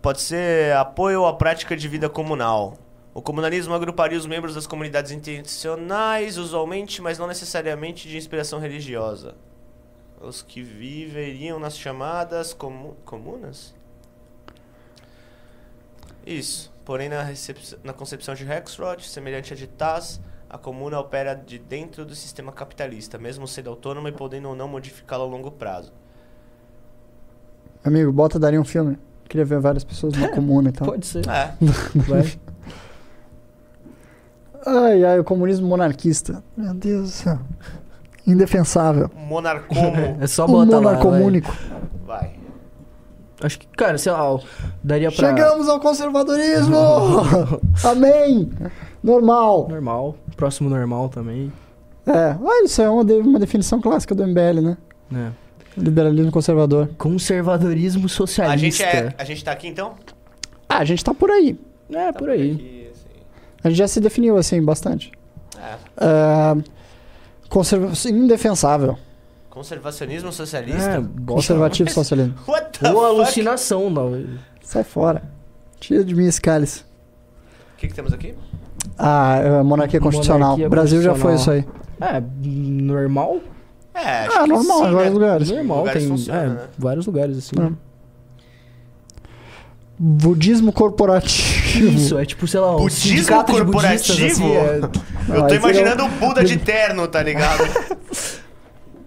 Pode 0.00 0.20
ser 0.20 0.76
apoio 0.76 1.24
à 1.24 1.32
prática 1.34 1.76
de 1.76 1.88
vida 1.88 2.08
comunal. 2.08 2.76
O 3.14 3.22
comunalismo 3.22 3.72
agruparia 3.74 4.18
os 4.18 4.26
membros 4.26 4.54
das 4.54 4.66
comunidades 4.66 5.12
intencionais, 5.12 6.36
usualmente, 6.36 7.00
mas 7.00 7.18
não 7.18 7.26
necessariamente 7.26 8.08
de 8.08 8.16
inspiração 8.16 8.58
religiosa. 8.58 9.34
Os 10.20 10.42
que 10.42 10.62
viveriam 10.62 11.58
nas 11.58 11.78
chamadas 11.78 12.52
comu 12.52 12.96
comunas? 13.04 13.74
Isso. 16.26 16.72
Porém, 16.84 17.08
na, 17.08 17.24
na 17.82 17.92
concepção 17.92 18.34
de 18.34 18.44
Rexroth, 18.44 19.00
semelhante 19.02 19.52
à 19.52 19.56
de 19.56 19.66
Taz, 19.66 20.20
a 20.50 20.58
comuna 20.58 20.98
opera 20.98 21.34
de 21.34 21.58
dentro 21.58 22.04
do 22.04 22.14
sistema 22.14 22.52
capitalista, 22.52 23.16
mesmo 23.16 23.46
sendo 23.46 23.70
autônoma 23.70 24.08
e 24.08 24.12
podendo 24.12 24.48
ou 24.48 24.56
não 24.56 24.68
modificá-lo 24.68 25.24
a 25.24 25.26
longo 25.26 25.50
prazo. 25.50 25.92
Amigo, 27.84 28.10
bota 28.12 28.38
daria 28.38 28.60
um 28.60 28.64
filme. 28.64 28.98
Queria 29.28 29.44
ver 29.44 29.60
várias 29.60 29.84
pessoas 29.84 30.14
numa 30.14 30.28
comuna 30.34 30.68
e 30.70 30.72
tal. 30.72 30.88
Pode 30.88 31.06
ser. 31.06 31.28
É. 31.28 31.52
Vai. 31.94 32.32
Ai, 34.66 35.04
ai, 35.04 35.18
o 35.18 35.24
comunismo 35.24 35.68
monarquista. 35.68 36.42
Meu 36.56 36.72
Deus 36.74 37.02
do 37.02 37.08
céu. 37.08 37.38
Indefensável. 38.26 39.10
Monarcomo. 39.14 39.92
É 40.20 40.26
só 40.26 40.44
o 40.44 40.48
botar 40.48 40.76
lá, 40.76 40.82
monarco 40.82 41.10
vai. 41.10 41.22
único. 41.22 41.54
Vai. 42.06 42.32
Acho 43.42 43.58
que, 43.58 43.66
cara, 43.68 43.98
sei 43.98 44.10
lá, 44.12 44.38
daria 44.82 45.12
pra... 45.12 45.28
Chegamos 45.28 45.68
ao 45.68 45.78
conservadorismo! 45.80 46.76
Amém! 47.84 48.50
Normal. 49.02 49.68
Normal. 49.68 50.16
Próximo 50.34 50.70
normal 50.70 51.10
também. 51.10 51.52
É, 52.06 52.34
olha, 52.40 52.64
isso 52.64 52.80
é 52.80 52.88
uma, 52.88 53.04
de- 53.04 53.12
uma 53.20 53.38
definição 53.38 53.80
clássica 53.82 54.14
do 54.14 54.26
MBL, 54.26 54.60
né? 54.62 54.76
né? 55.10 55.32
Liberalismo 55.76 56.30
conservador. 56.30 56.88
Conservadorismo 56.98 58.08
socialista. 58.08 58.54
A 58.54 58.56
gente, 58.56 58.82
é, 58.82 59.14
a 59.18 59.24
gente 59.24 59.44
tá 59.44 59.52
aqui 59.52 59.66
então? 59.68 59.94
Ah, 60.68 60.78
a 60.78 60.84
gente 60.84 61.02
tá 61.04 61.12
por 61.12 61.30
aí. 61.30 61.58
É, 61.92 62.12
por 62.12 62.30
aí. 62.30 62.52
Aqui, 62.52 62.88
assim. 62.92 63.08
A 63.64 63.68
gente 63.70 63.78
já 63.78 63.88
se 63.88 64.00
definiu 64.00 64.36
assim 64.36 64.62
bastante. 64.62 65.10
É. 65.58 65.74
Ah, 65.96 66.56
conserva 67.48 67.92
indefensável. 68.08 68.96
Conservacionismo 69.50 70.28
É, 70.30 70.32
socialista? 70.32 71.00
bota- 71.00 71.34
Conservativo 71.34 71.90
socialismo. 71.90 72.34
What 72.48 72.78
the 72.78 72.88
Ou 72.90 72.94
fuck? 72.94 73.06
alucinação, 73.06 73.88
não. 73.90 74.24
Sai 74.62 74.82
fora. 74.84 75.22
Tira 75.78 76.04
de 76.04 76.14
mim 76.14 76.26
esse 76.26 76.40
cálice. 76.40 76.80
O 77.74 77.76
que, 77.78 77.88
que 77.88 77.94
temos 77.94 78.12
aqui? 78.12 78.34
Ah, 78.98 79.36
é, 79.38 79.62
monarquia 79.62 80.00
constitucional. 80.00 80.50
Monarquia 80.52 80.68
Brasil 80.68 81.02
já 81.02 81.14
foi 81.14 81.34
isso 81.34 81.46
constitucional. 81.50 81.82
aí. 82.00 82.16
É, 82.16 82.22
normal? 82.82 83.40
É, 83.94 84.26
acho 84.26 84.32
Ah, 84.38 84.42
que 84.42 84.48
normal, 84.48 84.78
sim, 84.78 84.88
em 84.88 84.92
vários 84.92 85.04
né? 85.04 85.10
lugares. 85.10 85.50
Normal, 85.50 85.78
lugares 85.78 86.02
tem 86.02 86.10
funciona, 86.10 86.40
é, 86.42 86.48
né? 86.48 86.58
vários 86.76 87.06
lugares 87.06 87.38
assim. 87.38 87.56
É. 87.60 87.70
Budismo 89.96 90.72
corporativo. 90.72 91.86
Isso, 91.88 92.18
é 92.18 92.24
tipo, 92.26 92.46
sei 92.48 92.58
lá, 92.60 92.74
um 92.74 92.80
Budismo 92.80 93.14
budistas, 93.14 93.46
corporativo? 93.46 94.26
assim, 94.26 94.52
é, 94.52 94.76
Eu 94.76 94.80
Não, 94.80 94.88
tô 94.88 95.48
seria 95.48 95.56
imaginando 95.56 96.04
o 96.04 96.08
Buda 96.08 96.44
de 96.44 96.56
terno, 96.58 97.06
tá 97.08 97.22
ligado? 97.22 97.62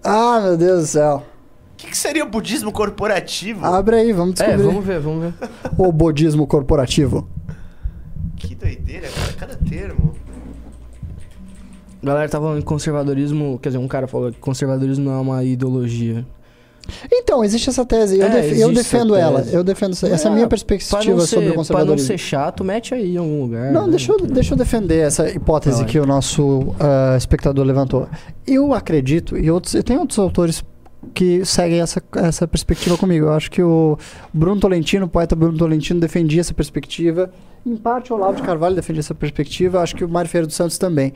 Ah, 0.02 0.40
meu 0.40 0.56
Deus 0.56 0.80
do 0.82 0.86
céu. 0.86 1.16
O 1.74 1.76
que, 1.76 1.88
que 1.88 1.96
seria 1.96 2.24
o 2.24 2.28
budismo 2.28 2.70
corporativo? 2.72 3.66
Abre 3.66 3.96
aí, 3.96 4.12
vamos 4.12 4.40
É, 4.40 4.44
descobrir. 4.44 4.66
vamos 4.66 4.84
ver, 4.86 5.00
vamos 5.00 5.20
ver. 5.24 5.48
O 5.76 5.92
bodismo 5.92 6.46
corporativo. 6.46 7.28
Que 8.36 8.54
doideira, 8.54 9.08
cara. 9.08 9.32
Cada 9.36 9.56
termo. 9.56 10.14
A 12.02 12.06
galera 12.06 12.28
tá 12.28 12.38
falando 12.40 12.58
que 12.60 12.64
conservadorismo. 12.64 13.58
Quer 13.62 13.70
dizer, 13.70 13.78
um 13.78 13.88
cara 13.88 14.06
falou 14.06 14.30
que 14.32 14.38
conservadorismo 14.38 15.04
não 15.04 15.12
é 15.12 15.20
uma 15.20 15.44
ideologia. 15.44 16.24
Então, 17.12 17.44
existe 17.44 17.68
essa 17.68 17.84
tese. 17.84 18.18
Eu, 18.18 18.26
É, 18.26 18.30
def- 18.30 18.58
eu 18.58 18.72
defendo 18.72 19.14
essa 19.14 19.22
ela. 19.26 19.40
Eu 19.52 19.62
defendo 19.62 19.92
essa, 19.92 20.08
essa 20.08 20.28
é 20.28 20.30
a 20.30 20.32
É, 20.32 20.34
minha 20.34 20.46
perspectiva 20.48 20.96
não, 20.98 21.04
sobre 21.04 21.20
o 21.20 21.26
ser, 21.26 21.36
pra 21.36 21.44
não 21.48 21.54
conservadorismo. 21.56 22.06
ser 22.06 22.18
chato, 22.18 22.64
mete 22.64 22.94
aí 22.94 23.14
em 23.14 23.18
algum 23.18 23.42
lugar. 23.42 23.72
Não, 23.72 23.84
né? 23.84 23.90
deixa 23.90 24.12
eu, 24.12 24.18
deixa 24.26 24.54
eu 24.54 24.58
defender 24.58 25.00
essa 25.06 25.28
hipótese 25.28 25.78
Vai. 25.82 25.86
que 25.86 25.98
o 26.00 26.06
nosso 26.06 26.74
ah, 26.80 27.14
espectador 27.16 27.64
levantou. 27.66 28.08
Eu 28.46 28.72
acredito, 28.72 29.36
e 29.36 29.50
outros, 29.50 29.74
tenho 29.84 30.00
outros 30.00 30.18
autores 30.18 30.64
que 31.12 31.44
seguem 31.44 31.80
essa, 31.80 32.02
essa 32.16 32.48
perspectiva 32.48 32.96
comigo. 32.96 33.26
Eu 33.26 33.32
acho 33.32 33.50
que 33.50 33.62
o 33.62 33.98
Bruno 34.32 34.58
Tolentino, 34.60 35.04
o 35.04 35.08
poeta 35.08 35.36
Bruno 35.36 35.58
Tolentino, 35.58 36.00
defendia 36.00 36.40
essa 36.40 36.54
perspectiva. 36.54 37.30
Em 37.66 37.76
parte, 37.76 38.12
o 38.12 38.16
Olavo 38.16 38.36
de 38.36 38.42
Carvalho 38.42 38.74
defendia 38.74 39.00
essa 39.00 39.14
perspectiva. 39.14 39.76
Eu 39.78 39.82
acho 39.82 39.94
que 39.94 40.04
o 40.04 40.08
Mário 40.08 40.30
Ferreira 40.30 40.46
dos 40.46 40.56
Santos 40.56 40.78
também. 40.78 41.12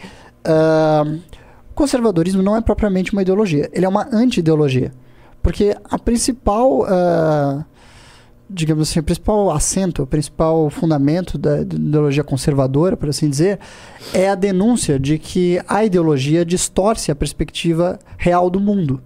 O 1.70 1.74
conservadorismo 1.74 2.43
não 2.43 2.57
é 2.57 2.61
propriamente 2.61 3.12
uma 3.12 3.22
ideologia, 3.22 3.68
ele 3.72 3.86
é 3.86 3.88
uma 3.88 4.09
anti-ideologia. 4.12 4.93
Porque 5.43 5.76
a 5.84 5.99
principal. 5.99 6.84
ah, 6.86 7.64
digamos 8.49 8.88
assim, 8.88 9.01
o 9.01 9.03
principal 9.03 9.51
assento, 9.51 10.03
o 10.03 10.07
principal 10.07 10.68
fundamento 10.68 11.38
da 11.38 11.64
da 11.64 11.76
ideologia 11.76 12.22
conservadora, 12.22 12.97
por 12.97 13.09
assim 13.09 13.28
dizer, 13.28 13.59
é 14.12 14.28
a 14.28 14.34
denúncia 14.34 14.99
de 14.99 15.18
que 15.18 15.61
a 15.66 15.84
ideologia 15.84 16.45
distorce 16.45 17.11
a 17.11 17.14
perspectiva 17.14 17.99
real 18.18 18.51
do 18.51 18.61
mundo. 18.61 19.03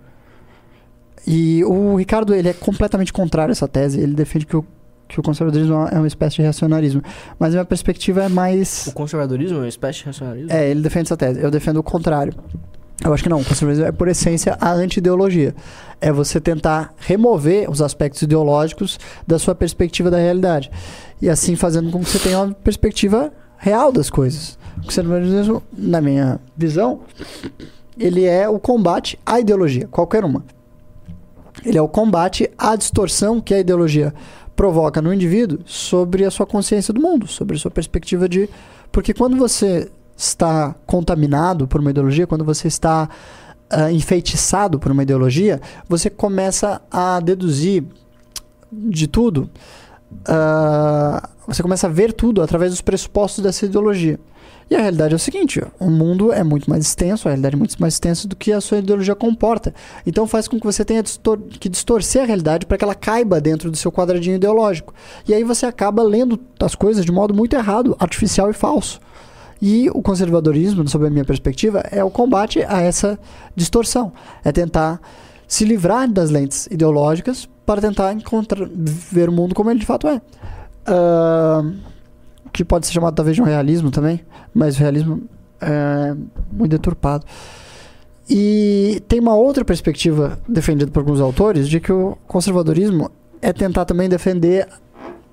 E 1.27 1.65
o 1.65 1.97
Ricardo, 1.97 2.35
ele 2.35 2.49
é 2.49 2.53
completamente 2.53 3.13
contrário 3.13 3.51
a 3.51 3.53
essa 3.53 3.67
tese, 3.67 4.01
ele 4.01 4.15
defende 4.15 4.47
que 4.47 4.57
o, 4.57 4.65
que 5.09 5.21
o 5.21 5.23
conservadorismo 5.23 5.87
é 5.91 5.99
uma 5.99 6.07
espécie 6.07 6.37
de 6.37 6.43
reacionarismo. 6.43 7.03
Mas 7.39 7.51
a 7.51 7.59
minha 7.59 7.65
perspectiva 7.65 8.25
é 8.25 8.29
mais... 8.29 8.87
O 8.87 8.93
conservadorismo 8.93 9.59
é 9.59 9.61
uma 9.61 9.69
espécie 9.69 10.01
de 10.01 10.07
racionalismo? 10.07 10.53
É, 10.53 10.69
ele 10.69 10.81
defende 10.81 11.07
essa 11.07 11.17
tese, 11.17 11.41
eu 11.41 11.51
defendo 11.51 11.79
o 11.79 11.83
contrário. 11.83 12.35
Eu 13.05 13.13
acho 13.13 13.23
que 13.23 13.29
não, 13.29 13.41
o 13.41 13.45
conservadorismo 13.45 13.87
é 13.87 13.93
por 13.93 14.09
essência 14.09 14.57
a 14.61 14.73
anti-ideologia. 14.73 15.55
É 16.01 16.11
você 16.11 16.41
tentar 16.41 16.95
remover 16.99 17.71
os 17.71 17.83
aspectos 17.83 18.23
ideológicos 18.23 18.99
da 19.27 19.39
sua 19.39 19.55
perspectiva 19.55 20.11
da 20.11 20.19
realidade. 20.19 20.71
E 21.21 21.29
assim 21.29 21.57
fazendo 21.57 21.91
com 21.91 22.01
que 22.01 22.11
você 22.11 22.19
tenha 22.19 22.41
uma 22.41 22.55
perspectiva 22.55 23.33
real 23.59 23.93
das 23.93 24.11
coisas. 24.11 24.59
O 24.79 24.85
conservadorismo, 24.85 25.63
na 25.77 26.01
minha 26.01 26.41
visão, 26.57 27.01
ele 27.99 28.25
é 28.25 28.49
o 28.49 28.59
combate 28.59 29.19
à 29.25 29.41
ideologia, 29.41 29.89
qualquer 29.91 30.25
uma. 30.25 30.45
Ele 31.65 31.79
é 31.79 31.83
o 31.83 31.89
combate 31.89 32.51
à 32.57 32.77
distorção 32.77 33.41
que 33.41 33.55
a 33.55 33.59
ideologia 33.59 34.13
provoca 34.57 35.03
no 35.03 35.13
indivíduo 35.13 35.61
sobre 35.67 36.25
a 36.25 36.31
sua 36.31 36.47
consciência 36.47 36.93
do 36.93 37.01
mundo, 37.01 37.29
sobre 37.29 37.57
a 37.57 37.59
sua 37.59 37.71
perspectiva 37.71 38.29
de. 38.29 38.49
Porque 38.91 39.13
quando 39.13 39.37
você 39.37 39.91
está 40.17 40.75
contaminado 40.87 41.69
por 41.69 41.81
uma 41.81 41.91
ideologia, 41.91 42.27
quando 42.27 42.45
você 42.45 42.67
está 42.67 43.09
ah, 43.69 43.93
enfeitiçado 43.93 44.79
por 44.79 44.91
uma 44.91 45.03
ideologia, 45.03 45.61
você 45.87 46.09
começa 46.09 46.81
a 46.91 47.21
deduzir 47.21 47.85
de 48.73 49.07
tudo. 49.07 49.51
ah, 50.27 51.29
você 51.47 51.63
começa 51.63 51.87
a 51.87 51.91
ver 51.91 52.13
tudo 52.13 52.43
através 52.43 52.73
dos 52.73 52.81
pressupostos 52.81 53.45
dessa 53.45 53.67
ideologia. 53.67 54.19
E 54.69 54.75
a 54.75 54.81
realidade 54.81 55.13
é 55.15 55.17
o 55.17 55.19
seguinte: 55.19 55.63
o 55.79 55.91
mundo 55.91 56.33
é 56.33 56.43
muito 56.43 56.69
mais 56.69 56.85
extenso, 56.85 57.29
a 57.29 57.31
realidade 57.31 57.55
é 57.55 57.59
muito 57.59 57.77
mais 57.81 57.95
extensa 57.95 58.27
do 58.27 58.35
que 58.35 58.53
a 58.53 58.61
sua 58.61 58.79
ideologia 58.79 59.15
comporta. 59.15 59.75
Então 60.05 60.27
faz 60.27 60.49
com 60.49 60.59
que 60.59 60.67
você 60.67 60.85
tenha 60.85 61.03
distor 61.03 61.39
que 61.39 61.69
distorcer 61.69 62.23
a 62.23 62.27
realidade 62.27 62.67
para 62.67 62.77
que 62.77 62.85
ela 62.85 62.95
caiba 62.95 63.41
dentro 63.41 63.71
do 63.71 63.77
seu 63.77 63.93
quadradinho 63.93 64.37
ideológico. 64.37 64.93
E 65.27 65.35
aí 65.35 65.45
você 65.45 65.67
acaba 65.67 66.03
lendo 66.03 66.39
as 66.61 66.75
coisas 66.75 67.05
de 67.05 67.13
modo 67.13 67.33
muito 67.33 67.55
errado, 67.55 67.97
artificial 67.99 68.51
e 68.51 68.53
falso. 68.53 69.01
E 69.61 69.89
o 69.95 70.03
conservadorismo, 70.03 70.87
sob 70.89 71.07
a 71.07 71.11
minha 71.11 71.25
perspectiva, 71.25 71.81
é 71.91 72.05
o 72.05 72.11
combate 72.11 72.63
a 72.63 72.83
essa 72.83 73.19
distorção. 73.55 74.13
É 74.45 74.53
tentar 74.53 75.01
se 75.49 75.65
livrar 75.65 76.11
das 76.11 76.31
lentes 76.31 76.67
ideológicas 76.67 77.49
para 77.65 77.81
tentar 77.81 78.13
encontrar, 78.13 78.69
ver 78.71 79.29
o 79.29 79.33
mundo 79.33 79.55
como 79.55 79.71
ele 79.71 79.81
de 79.81 79.87
fato 79.87 80.09
é. 80.09 80.21
Ah, 80.87 81.65
que 82.57 82.65
pode 82.65 82.87
ser 82.87 82.95
chamado 82.95 83.15
talvez 83.15 83.37
de 83.37 83.43
um 83.43 83.45
realismo 83.45 83.91
também, 83.91 84.23
mas 84.55 84.77
o 84.77 84.79
realismo 84.81 85.23
é 85.61 86.17
muito 86.51 86.71
deturpado. 86.71 87.27
E 88.29 89.03
tem 89.07 89.21
uma 89.21 89.37
outra 89.37 89.63
perspectiva 89.63 90.39
defendida 90.49 90.91
por 90.91 91.01
alguns 91.01 91.21
autores 91.21 91.69
de 91.69 91.79
que 91.79 91.93
o 91.93 92.17
conservadorismo 92.27 93.11
é 93.43 93.53
tentar 93.53 93.85
também 93.85 94.09
defender 94.09 94.67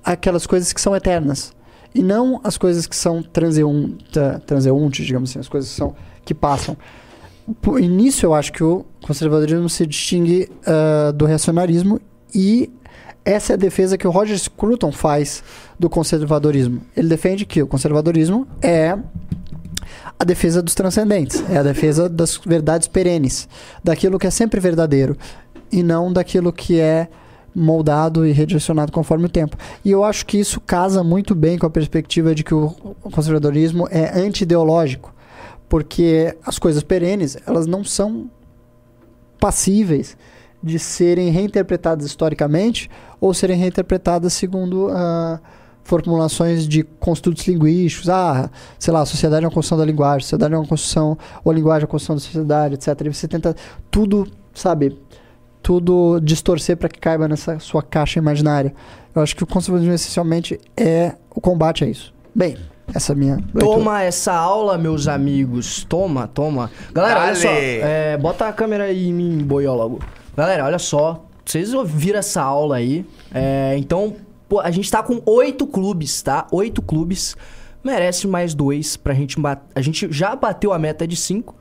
aquelas 0.04 0.46
coisas 0.46 0.70
que 0.70 0.80
são 0.80 0.94
eternas 0.94 1.54
e 1.94 2.02
não 2.02 2.42
as 2.44 2.58
coisas 2.58 2.86
que 2.86 2.94
são 2.94 3.22
transeuntes, 3.22 5.06
digamos 5.06 5.30
assim, 5.30 5.38
as 5.38 5.48
coisas 5.48 5.70
que 5.70 5.76
são 5.76 5.96
que 6.26 6.34
passam. 6.34 6.76
Por 7.62 7.80
início, 7.80 8.26
eu 8.26 8.34
acho 8.34 8.52
que 8.52 8.62
o 8.62 8.84
conservadorismo 9.02 9.68
se 9.70 9.86
distingue 9.86 10.50
ah, 10.66 11.10
do 11.10 11.24
reacionarismo 11.24 11.98
e 12.34 12.70
essa 13.24 13.52
é 13.52 13.54
a 13.54 13.56
defesa 13.56 13.96
que 13.96 14.06
o 14.06 14.10
Roger 14.10 14.38
Scruton 14.38 14.92
faz 14.92 15.42
do 15.78 15.88
conservadorismo. 15.88 16.82
Ele 16.96 17.08
defende 17.08 17.46
que 17.46 17.62
o 17.62 17.66
conservadorismo 17.66 18.46
é 18.60 18.98
a 20.18 20.24
defesa 20.24 20.62
dos 20.62 20.74
transcendentes, 20.74 21.42
é 21.48 21.58
a 21.58 21.62
defesa 21.62 22.08
das 22.08 22.36
verdades 22.36 22.86
perenes, 22.86 23.48
daquilo 23.82 24.18
que 24.18 24.26
é 24.26 24.30
sempre 24.30 24.60
verdadeiro 24.60 25.16
e 25.72 25.82
não 25.82 26.12
daquilo 26.12 26.52
que 26.52 26.78
é 26.78 27.08
moldado 27.54 28.26
e 28.26 28.32
redirecionado 28.32 28.92
conforme 28.92 29.26
o 29.26 29.28
tempo. 29.28 29.56
E 29.84 29.90
eu 29.90 30.04
acho 30.04 30.26
que 30.26 30.38
isso 30.38 30.60
casa 30.60 31.02
muito 31.02 31.34
bem 31.34 31.56
com 31.56 31.66
a 31.66 31.70
perspectiva 31.70 32.34
de 32.34 32.44
que 32.44 32.54
o 32.54 32.70
conservadorismo 33.02 33.88
é 33.90 34.18
anti-ideológico, 34.18 35.14
porque 35.68 36.36
as 36.44 36.58
coisas 36.58 36.82
perenes, 36.82 37.38
elas 37.46 37.66
não 37.66 37.84
são 37.84 38.28
passíveis 39.40 40.16
de 40.64 40.78
serem 40.78 41.28
reinterpretadas 41.28 42.06
historicamente 42.06 42.90
ou 43.20 43.34
serem 43.34 43.58
reinterpretadas 43.58 44.32
segundo 44.32 44.88
ah, 44.90 45.38
formulações 45.82 46.66
de 46.66 46.82
construtos 46.82 47.46
linguísticos. 47.46 48.08
Ah, 48.08 48.50
sei 48.78 48.92
lá, 48.92 49.02
a 49.02 49.06
sociedade 49.06 49.44
é 49.44 49.48
uma 49.48 49.52
construção 49.52 49.76
da 49.76 49.84
linguagem, 49.84 50.18
a 50.18 50.22
sociedade 50.22 50.54
é 50.54 50.56
uma 50.56 50.66
construção, 50.66 51.18
ou 51.44 51.52
a 51.52 51.54
linguagem 51.54 51.82
é 51.82 51.84
uma 51.84 51.90
construção 51.90 52.16
da 52.16 52.22
sociedade, 52.22 52.74
etc. 52.74 52.88
E 53.02 53.12
você 53.12 53.28
tenta 53.28 53.54
tudo, 53.90 54.26
sabe, 54.54 54.98
tudo 55.62 56.18
distorcer 56.20 56.78
para 56.78 56.88
que 56.88 56.98
caiba 56.98 57.28
nessa 57.28 57.58
sua 57.58 57.82
caixa 57.82 58.18
imaginária. 58.18 58.74
Eu 59.14 59.22
acho 59.22 59.36
que 59.36 59.44
o 59.44 59.46
conservadorismo 59.46 59.94
essencialmente 59.94 60.58
é 60.74 61.14
o 61.30 61.40
combate 61.40 61.84
a 61.84 61.86
isso. 61.86 62.14
Bem, 62.34 62.56
essa 62.92 63.12
é 63.12 63.14
a 63.14 63.16
minha. 63.16 63.36
leitura. 63.36 63.66
Toma 63.66 64.02
essa 64.02 64.32
aula, 64.32 64.78
meus 64.78 65.06
amigos. 65.08 65.84
Toma, 65.84 66.26
toma. 66.26 66.70
Galera, 66.92 67.20
olha 67.20 67.32
Dale. 67.32 67.40
só. 67.40 67.48
é, 67.50 68.16
bota 68.16 68.48
a 68.48 68.52
câmera 68.52 68.84
aí 68.84 69.08
em 69.08 69.12
mim, 69.12 69.38
boiólogo. 69.38 70.00
Galera, 70.36 70.64
olha 70.64 70.78
só. 70.78 71.24
Vocês 71.44 71.72
ouviram 71.74 72.18
essa 72.18 72.42
aula 72.42 72.76
aí. 72.76 73.06
É, 73.32 73.74
então, 73.78 74.16
pô, 74.48 74.60
a 74.60 74.70
gente 74.70 74.90
tá 74.90 75.02
com 75.02 75.20
oito 75.26 75.66
clubes, 75.66 76.22
tá? 76.22 76.46
Oito 76.50 76.82
clubes. 76.82 77.36
Merece 77.82 78.26
mais 78.26 78.54
dois 78.54 78.96
pra 78.96 79.14
gente 79.14 79.38
bater. 79.38 79.64
A 79.74 79.80
gente 79.80 80.10
já 80.10 80.34
bateu 80.34 80.72
a 80.72 80.78
meta 80.78 81.06
de 81.06 81.16
cinco. 81.16 81.54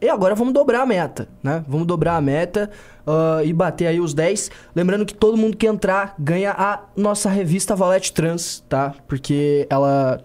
E 0.00 0.08
agora 0.08 0.34
vamos 0.34 0.54
dobrar 0.54 0.82
a 0.82 0.86
meta, 0.86 1.28
né? 1.42 1.64
Vamos 1.66 1.86
dobrar 1.86 2.16
a 2.16 2.20
meta 2.20 2.70
ah, 3.04 3.42
e 3.42 3.52
bater 3.52 3.86
aí 3.86 3.98
os 3.98 4.14
10. 4.14 4.50
Lembrando 4.74 5.04
que 5.04 5.14
todo 5.14 5.36
mundo 5.36 5.56
que 5.56 5.66
entrar 5.66 6.14
ganha 6.18 6.52
a 6.52 6.84
nossa 6.96 7.28
revista 7.28 7.74
Valete 7.74 8.12
Trans, 8.12 8.62
tá? 8.68 8.94
Porque 9.08 9.66
ela 9.68 10.20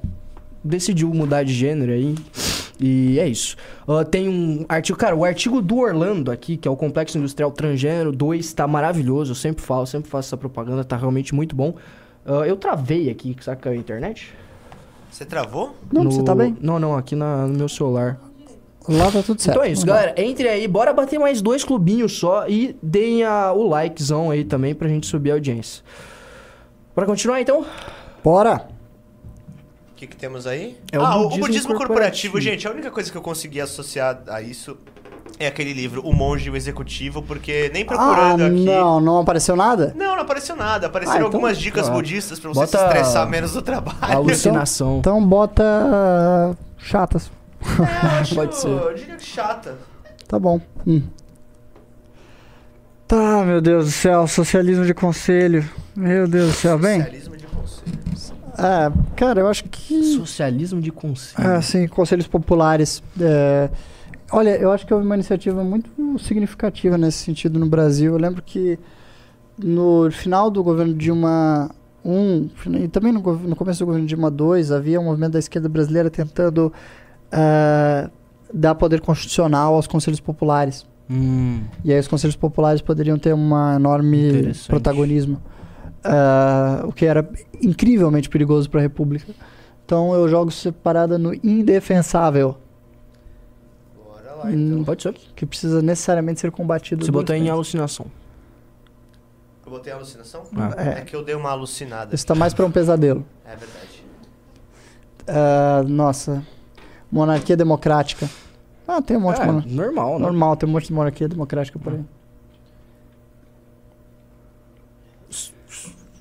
decidiu 0.63 1.11
mudar 1.11 1.43
de 1.43 1.53
gênero 1.53 1.91
aí. 1.91 2.15
E 2.79 3.19
é 3.19 3.27
isso. 3.27 3.55
Ah, 3.87 4.03
tem 4.03 4.27
um 4.27 4.65
artigo, 4.67 4.97
cara, 4.97 5.15
o 5.15 5.23
artigo 5.23 5.61
do 5.61 5.77
Orlando 5.77 6.31
aqui, 6.31 6.57
que 6.57 6.67
é 6.67 6.71
o 6.71 6.75
Complexo 6.75 7.17
Industrial 7.17 7.51
Transgênero 7.51 8.11
2, 8.11 8.51
tá 8.53 8.67
maravilhoso. 8.67 9.31
Eu 9.31 9.35
sempre 9.35 9.63
falo, 9.63 9.85
sempre 9.85 10.09
faço 10.09 10.29
essa 10.29 10.37
propaganda, 10.37 10.83
tá 10.83 10.97
realmente 10.97 11.33
muito 11.35 11.55
bom. 11.55 11.75
Ah, 12.25 12.47
eu 12.47 12.55
travei 12.57 13.09
aqui, 13.09 13.35
sabe 13.41 13.61
que 13.61 13.67
é 13.67 13.71
a 13.71 13.75
internet? 13.75 14.33
Você 15.11 15.23
travou? 15.25 15.75
Não, 15.91 16.05
você 16.09 16.23
tá 16.23 16.33
bem. 16.33 16.57
Não, 16.59 16.79
não, 16.79 16.97
aqui 16.97 17.15
na- 17.15 17.45
no 17.47 17.55
meu 17.55 17.69
celular. 17.69 18.19
Lá 18.89 19.09
tá 19.11 19.21
tudo 19.23 19.39
certo. 19.41 19.55
Então 19.57 19.63
é 19.63 19.71
isso, 19.71 19.81
Vamos 19.85 19.95
lá. 19.95 20.01
galera. 20.07 20.21
Entre 20.21 20.47
aí, 20.49 20.67
bora 20.67 20.91
bater 20.91 21.19
mais 21.19 21.41
dois 21.41 21.63
clubinhos 21.63 22.17
só 22.17 22.47
e 22.49 22.75
deem 22.81 23.23
a- 23.23 23.53
o 23.53 23.67
likezão 23.69 24.31
aí 24.31 24.43
também 24.43 24.73
pra 24.73 24.89
gente 24.89 25.05
subir 25.07 25.31
a 25.31 25.35
audiência. 25.35 25.83
Bora 26.95 27.07
continuar 27.07 27.39
então? 27.39 27.63
Bora! 28.23 28.67
Que, 30.03 30.07
que 30.07 30.17
temos 30.17 30.45
aí? 30.45 30.77
É 30.91 30.99
o 30.99 31.05
ah, 31.05 31.15
o 31.15 31.23
budismo 31.23 31.39
budismo 31.45 31.67
corporativo. 31.75 32.33
corporativo. 32.33 32.41
Gente, 32.41 32.67
a 32.67 32.71
única 32.71 32.91
coisa 32.91 33.09
que 33.09 33.17
eu 33.17 33.21
consegui 33.21 33.61
associar 33.61 34.21
a 34.27 34.41
isso 34.41 34.77
é 35.39 35.47
aquele 35.47 35.71
livro, 35.73 36.01
O 36.05 36.13
Monge 36.13 36.47
e 36.47 36.49
o 36.51 36.55
Executivo, 36.57 37.21
porque 37.21 37.71
nem 37.73 37.83
Ah, 37.83 37.85
procurando 37.85 38.43
aqui. 38.43 38.65
não, 38.65 38.99
não 38.99 39.19
apareceu 39.19 39.55
nada? 39.55 39.93
Não, 39.95 40.15
não 40.15 40.23
apareceu 40.23 40.55
nada. 40.55 40.87
Apareceram 40.87 41.15
Ah, 41.17 41.27
então, 41.27 41.37
algumas 41.37 41.57
dicas 41.57 41.83
claro. 41.83 41.95
budistas 41.95 42.39
pra 42.39 42.49
você 42.49 42.59
Bota 42.59 42.77
se 42.77 42.83
estressar 42.85 43.29
menos 43.29 43.53
do 43.53 43.61
trabalho. 43.61 43.97
Alucinação. 44.01 44.97
Então 44.99 45.23
bota 45.25 45.63
ah, 45.63 46.53
chatas. 46.77 47.31
É, 47.61 47.79
eu 47.79 48.09
acho, 48.19 48.35
Pode 48.35 48.57
ser. 48.57 48.67
Eu 48.67 48.93
diria 48.93 49.15
que 49.15 49.23
chata. 49.25 49.77
Tá 50.27 50.37
bom. 50.37 50.59
Hum. 50.85 51.01
Tá, 53.07 53.43
meu 53.45 53.61
Deus 53.61 53.85
do 53.85 53.91
céu, 53.91 54.27
socialismo 54.27 54.85
de 54.85 54.93
conselho. 54.93 55.67
Meu 55.95 56.27
Deus 56.27 56.47
do 56.49 56.53
céu, 56.55 56.77
bem. 56.77 56.99
Socialismo 56.99 57.37
de 57.37 57.45
conselho. 57.47 58.02
É, 58.57 58.91
cara, 59.15 59.39
eu 59.41 59.47
acho 59.47 59.63
que. 59.65 60.03
Socialismo 60.15 60.81
de 60.81 60.91
conselho. 60.91 61.47
Ah, 61.47 61.61
sim, 61.61 61.87
conselhos 61.87 62.27
populares. 62.27 63.01
É, 63.19 63.69
Olha, 64.31 64.57
eu 64.57 64.71
acho 64.71 64.85
que 64.87 64.91
houve 64.91 65.05
uma 65.05 65.13
iniciativa 65.13 65.63
muito 65.63 65.91
significativa 66.17 66.97
nesse 66.97 67.19
sentido 67.19 67.59
no 67.59 67.67
Brasil. 67.67 68.13
Eu 68.13 68.17
lembro 68.19 68.41
que 68.41 68.79
no 69.55 70.09
final 70.09 70.49
do 70.49 70.63
governo 70.63 70.91
Dilma 70.95 71.69
I, 72.03 72.49
e 72.83 72.87
também 72.87 73.11
no, 73.11 73.19
no 73.21 73.55
começo 73.55 73.79
do 73.79 73.85
governo 73.85 74.07
Dilma 74.07 74.29
II, 74.35 74.75
havia 74.75 74.99
um 74.99 75.03
movimento 75.03 75.33
da 75.33 75.39
esquerda 75.39 75.69
brasileira 75.69 76.09
tentando 76.09 76.73
ah, 77.31 78.09
dar 78.51 78.73
poder 78.73 79.01
constitucional 79.01 79.75
aos 79.75 79.85
conselhos 79.85 80.19
populares. 80.19 80.83
Hum, 81.07 81.61
E 81.83 81.93
aí 81.93 81.99
os 81.99 82.07
conselhos 82.07 82.35
populares 82.35 82.81
poderiam 82.81 83.19
ter 83.19 83.35
um 83.35 83.75
enorme 83.75 84.51
protagonismo. 84.67 85.39
Ah, 86.03 86.81
o 86.85 86.91
que 86.91 87.05
era 87.05 87.27
incrivelmente 87.61 88.29
perigoso 88.29 88.69
para 88.69 88.79
a 88.79 88.83
República. 88.83 89.33
Então 89.85 90.13
eu 90.13 90.27
jogo 90.27 90.51
separada 90.51 91.17
no 91.17 91.33
indefensável, 91.43 92.57
Bora 93.95 94.33
lá, 94.35 94.45
Hum, 94.45 94.51
então. 94.73 94.83
pode 94.83 95.03
ser. 95.03 95.13
que 95.35 95.45
precisa 95.45 95.81
necessariamente 95.81 96.39
ser 96.41 96.51
combatido. 96.51 97.05
Você 97.05 97.11
botou 97.11 97.35
em 97.35 97.49
alucinação. 97.49 98.05
Eu 99.65 99.71
botei 99.71 99.93
alucinação? 99.93 100.43
Ah. 100.55 100.73
É. 100.77 100.89
É. 100.99 101.01
que 101.01 101.15
eu 101.15 101.23
dei 101.23 101.35
uma 101.35 101.49
alucinada. 101.51 102.13
Isso 102.13 102.25
tá 102.25 102.35
mais 102.35 102.53
para 102.53 102.65
um 102.65 102.71
pesadelo. 102.71 103.25
É 103.45 103.55
verdade. 103.55 104.03
Ah, 105.27 105.83
nossa, 105.87 106.43
monarquia 107.11 107.55
democrática. 107.55 108.29
Ah, 108.87 109.01
tem 109.01 109.15
um 109.15 109.21
monte 109.21 109.37
de 109.37 109.41
É, 109.43 109.45
monarquia. 109.45 109.75
normal, 109.75 110.13
né? 110.19 110.25
Normal, 110.25 110.55
tem 110.57 110.67
um 110.67 110.71
monte 110.73 110.87
de 110.87 110.93
monarquia 110.93 111.29
democrática 111.29 111.79
por 111.79 111.93
aí. 111.93 112.03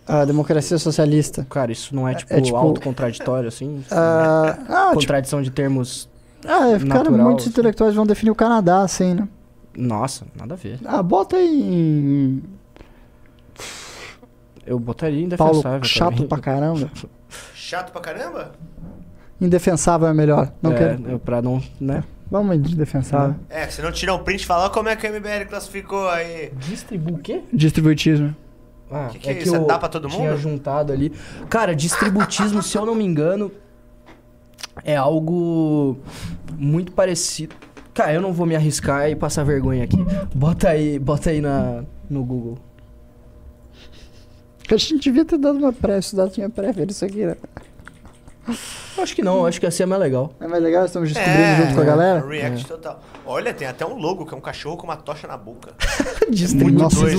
Ah, 0.06 0.24
democracia 0.24 0.76
socialista. 0.78 1.46
Cara, 1.48 1.70
isso 1.72 1.94
não 1.94 2.08
é 2.08 2.14
tipo, 2.14 2.32
É 2.34 2.40
tipo- 2.40 2.56
autocontraditório, 2.56 3.48
assim? 3.48 3.84
Ah, 3.90 4.58
ah, 4.68 4.86
tipo, 4.88 4.94
Contradição 5.00 5.40
de 5.42 5.50
termos. 5.50 6.08
ah, 6.44 6.68
é, 6.70 6.78
cara, 6.78 6.84
natural, 6.84 7.18
muitos 7.26 7.44
assim. 7.44 7.50
intelectuais 7.50 7.94
vão 7.94 8.04
definir 8.06 8.30
o 8.30 8.34
Canadá 8.34 8.80
assim, 8.82 9.14
né? 9.14 9.28
Nossa, 9.76 10.26
nada 10.38 10.54
a 10.54 10.56
ver. 10.56 10.78
Ah, 10.84 11.02
bota 11.02 11.36
aí 11.36 11.62
em 11.62 12.42
Eu 14.66 14.78
botaria 14.78 15.28
Paulo 15.36 15.54
indefensável. 15.56 15.84
chato 15.84 16.12
também. 16.14 16.28
pra 16.28 16.38
caramba. 16.38 16.90
Chato 17.54 17.90
pra 17.92 18.00
caramba? 18.02 18.52
Indefensável 19.40 20.06
é 20.08 20.12
melhor. 20.12 20.52
Não 20.60 20.72
é, 20.72 20.76
quero. 20.76 21.14
é, 21.14 21.18
Pra 21.18 21.40
não, 21.40 21.62
né? 21.80 22.04
Vamos 22.30 22.60
de 22.62 22.74
indefensável. 22.74 23.34
É, 23.48 23.66
que 23.66 23.72
você 23.74 23.82
não 23.82 23.90
tira 23.92 24.12
um 24.14 24.18
print 24.22 24.42
e 24.42 24.46
fala 24.46 24.66
"Ó, 24.66 24.68
como 24.70 24.88
é 24.88 24.96
que 24.96 25.06
o 25.06 25.10
MBL 25.10 25.46
classificou 25.48 26.08
aí. 26.08 26.52
Distribui 26.58 27.14
o 27.14 27.18
quê? 27.18 27.40
Distributismo. 27.52 28.34
Ah, 28.92 29.08
Que 29.10 29.18
que 29.18 29.30
é 29.30 29.42
isso? 29.42 29.54
É 29.56 29.58
dar 29.60 29.78
pra 29.78 29.88
todo 29.88 30.08
Tinha 30.08 30.30
mundo? 30.30 30.38
juntado 30.40 30.92
ali. 30.92 31.10
Cara, 31.48 31.74
distributismo, 31.74 32.62
se 32.62 32.76
eu 32.76 32.84
não 32.84 32.94
me 32.94 33.04
engano, 33.04 33.50
é 34.84 34.96
algo 34.96 35.96
muito 36.56 36.92
parecido. 36.92 37.54
Cara, 37.94 38.12
eu 38.12 38.20
não 38.22 38.32
vou 38.32 38.46
me 38.46 38.54
arriscar 38.56 39.08
e 39.10 39.16
passar 39.16 39.44
vergonha 39.44 39.84
aqui. 39.84 39.96
Bota 40.34 40.68
aí, 40.70 40.98
bota 40.98 41.30
aí 41.30 41.40
na, 41.40 41.84
no 42.08 42.24
Google. 42.24 42.58
A 44.70 44.76
gente 44.76 45.00
devia 45.00 45.24
ter 45.24 45.36
dado 45.38 45.58
uma 45.58 45.72
pré, 45.72 45.98
estudado 45.98 46.30
tinha 46.30 46.48
prévia 46.48 46.86
isso 46.88 47.04
aqui, 47.04 47.26
né? 47.26 47.36
Eu 48.96 49.02
acho 49.02 49.14
que 49.14 49.22
não, 49.22 49.46
acho 49.46 49.58
que 49.60 49.66
assim 49.66 49.82
é 49.82 49.86
mais 49.86 50.00
legal. 50.00 50.32
É 50.40 50.46
mais 50.46 50.62
legal, 50.62 50.84
estamos 50.84 51.08
descobrindo 51.12 51.40
É, 51.42 51.56
junto 51.56 51.74
com 51.74 51.80
a 51.80 51.84
galera. 51.84 52.26
React 52.26 52.66
total. 52.66 53.00
Olha, 53.24 53.54
tem 53.54 53.66
até 53.66 53.86
um 53.86 53.94
logo 53.96 54.26
que 54.26 54.34
é 54.34 54.36
um 54.36 54.40
cachorro 54.40 54.76
com 54.76 54.84
uma 54.84 54.96
tocha 54.96 55.26
na 55.26 55.36
boca. 55.36 55.70
Que 56.32 56.44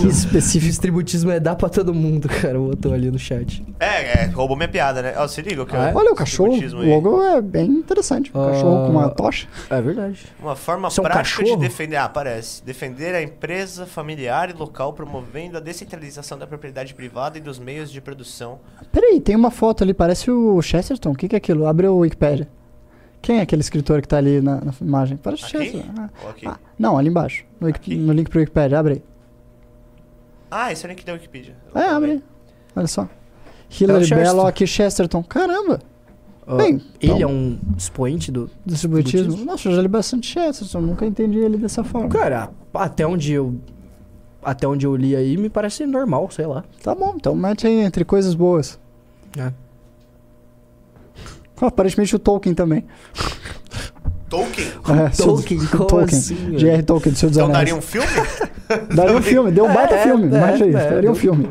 específico. 0.07 0.65
Distributismo 0.65 1.29
é 1.31 1.39
dar 1.39 1.55
pra 1.55 1.69
todo 1.69 1.93
mundo, 1.93 2.27
cara. 2.27 2.57
Botou 2.57 2.93
ali 2.93 3.11
no 3.11 3.19
chat. 3.19 3.63
É, 3.79 4.23
é, 4.23 4.25
roubou 4.25 4.55
minha 4.55 4.67
piada, 4.67 5.01
né? 5.01 5.13
Ó, 5.17 5.27
se 5.27 5.41
liga 5.41 5.61
o 5.61 5.65
que 5.65 5.75
Ah, 5.75 5.89
é? 5.89 5.91
é 5.91 5.95
Olha 5.95 6.11
o 6.11 6.15
cachorro, 6.15 6.51
distributismo 6.57 6.81
o 6.81 6.95
logo 6.95 7.21
é 7.23 7.41
bem 7.41 7.65
interessante. 7.69 8.31
O 8.33 8.41
Ah. 8.41 8.51
cachorro 8.51 8.85
com 8.87 8.91
uma 8.91 9.09
tocha. 9.09 9.47
É 9.69 9.81
verdade. 9.81 10.19
Uma 10.41 10.55
forma 10.55 10.87
Isso 10.87 10.99
é 10.99 11.01
um 11.01 11.05
prática 11.05 11.43
de 11.43 11.49
cachorro? 11.49 11.61
defender. 11.61 11.97
Ah, 11.97 12.09
parece. 12.09 12.63
Defender 12.63 13.13
a 13.13 13.21
empresa 13.21 13.85
familiar 13.85 14.49
e 14.49 14.53
local, 14.53 14.93
promovendo 14.93 15.57
a 15.57 15.59
descentralização 15.59 16.37
da 16.37 16.47
propriedade 16.47 16.93
privada 16.93 17.37
e 17.37 17.41
dos 17.41 17.59
meios 17.59 17.91
de 17.91 18.01
produção. 18.01 18.59
Peraí, 18.91 19.19
tem 19.19 19.35
uma 19.35 19.51
foto 19.51 19.83
ali, 19.83 19.93
parece 19.93 20.31
o 20.31 20.61
Chesterton. 20.61 21.11
O 21.11 21.15
que, 21.15 21.27
que 21.27 21.35
é 21.35 21.37
aquilo? 21.37 21.62
Abre 21.67 21.87
o 21.87 21.97
Wikipedia. 21.97 22.47
Quem 23.21 23.37
é 23.39 23.41
aquele 23.41 23.61
escritor 23.61 24.01
que 24.01 24.07
tá 24.07 24.17
ali 24.17 24.41
na, 24.41 24.55
na 24.61 24.73
imagem? 24.81 25.17
O 25.23 25.29
Aqui? 25.29 25.37
Chesterton. 25.37 25.83
Ah. 25.97 26.09
Aqui. 26.29 26.45
Ah, 26.47 26.57
não, 26.77 26.97
ali 26.97 27.09
embaixo. 27.09 27.45
No, 27.59 27.67
Wiki- 27.67 27.95
no 27.95 28.11
link 28.13 28.29
pro 28.29 28.39
Wikipedia, 28.39 28.77
abre 28.79 28.93
aí. 28.93 29.03
Ah, 30.51 30.71
esse 30.71 30.85
é 30.85 30.87
o 30.87 30.91
link 30.91 31.05
da 31.05 31.13
Wikipedia. 31.13 31.55
É, 31.73 31.83
abre 31.85 32.11
aí. 32.11 32.23
Olha 32.75 32.87
só. 32.87 33.07
Hillary 33.69 34.05
Chesterton. 34.05 34.23
Belloc 34.35 34.61
e 34.61 34.67
Chesterton. 34.67 35.23
Caramba! 35.23 35.79
Ó, 36.45 36.57
Bem, 36.57 36.81
ele 37.01 37.13
então- 37.13 37.21
é 37.21 37.25
um 37.27 37.57
expoente 37.77 38.31
do. 38.31 38.49
Distributismo. 38.65 39.11
Distributismo? 39.29 39.45
Nossa, 39.45 39.69
eu 39.69 39.75
já 39.75 39.81
li 39.81 39.87
bastante 39.87 40.27
Chesterton. 40.27 40.81
Nunca 40.81 41.05
entendi 41.05 41.39
ele 41.39 41.57
dessa 41.57 41.83
forma. 41.83 42.09
Cara, 42.09 42.49
até 42.73 43.07
onde 43.07 43.31
eu. 43.31 43.55
Até 44.43 44.67
onde 44.67 44.85
eu 44.85 44.93
li 44.95 45.15
aí, 45.15 45.37
me 45.37 45.49
parece 45.49 45.85
normal, 45.85 46.29
sei 46.29 46.45
lá. 46.45 46.65
Tá 46.83 46.93
bom, 46.93 47.13
então 47.15 47.33
mete 47.33 47.65
aí 47.65 47.79
entre 47.79 48.03
coisas 48.03 48.35
boas. 48.35 48.77
É. 49.39 49.53
Aparentemente 51.61 52.15
o 52.15 52.19
Tolkien 52.19 52.53
também. 52.55 52.85
Tolkien? 54.29 54.67
É, 54.67 55.09
Tolkien, 55.15 55.65
como 55.67 55.85
Tolkien. 55.85 56.19
assim? 56.19 56.57
J.R. 56.57 56.83
Tolkien, 56.83 57.13
do 57.13 57.17
Senhor 57.19 57.29
dos 57.29 57.37
Então 57.37 57.45
Anéis. 57.49 57.59
daria 57.59 57.75
um 57.75 57.81
filme? 57.81 58.07
Daria 58.95 59.15
um 59.15 59.21
filme, 59.21 59.51
deu 59.51 59.65
um 59.65 59.73
baita 59.73 59.93
É, 59.95 60.03
filme. 60.03 60.23
é, 60.23 60.37
Imagina 60.37 60.67
isso, 60.69 60.77
é, 60.77 60.83
daria 60.89 60.97
um 60.97 61.13
deu 61.13 61.15
filme. 61.15 61.49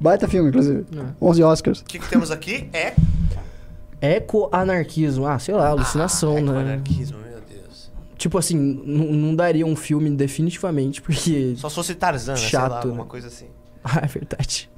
Baita 0.00 0.26
filme, 0.28 0.48
inclusive. 0.48 0.86
É. 0.96 1.04
11 1.20 1.42
Oscars. 1.42 1.80
O 1.80 1.84
que, 1.84 1.98
que 1.98 2.08
temos 2.08 2.30
aqui 2.30 2.70
é. 2.72 2.94
Eco-anarquismo. 4.00 5.26
Ah, 5.26 5.38
sei 5.38 5.54
lá, 5.54 5.68
alucinação, 5.68 6.36
ah, 6.38 6.40
né? 6.40 6.60
Anarquismo, 6.60 7.18
meu 7.18 7.40
Deus. 7.48 7.90
Tipo 8.16 8.38
assim, 8.38 8.56
não 8.56 9.34
daria 9.34 9.66
um 9.66 9.76
filme 9.76 10.08
definitivamente, 10.10 11.02
porque. 11.02 11.54
Só 11.56 11.68
se 11.68 11.74
fosse 11.74 11.94
Tarzan, 11.94 12.32
né? 12.32 12.38
sei 12.38 12.48
Chato, 12.48 12.70
lá, 12.70 12.78
alguma 12.78 13.02
né? 13.04 13.08
coisa 13.08 13.26
assim. 13.28 13.46
Ah, 13.84 14.00
é 14.02 14.06
verdade. 14.06 14.68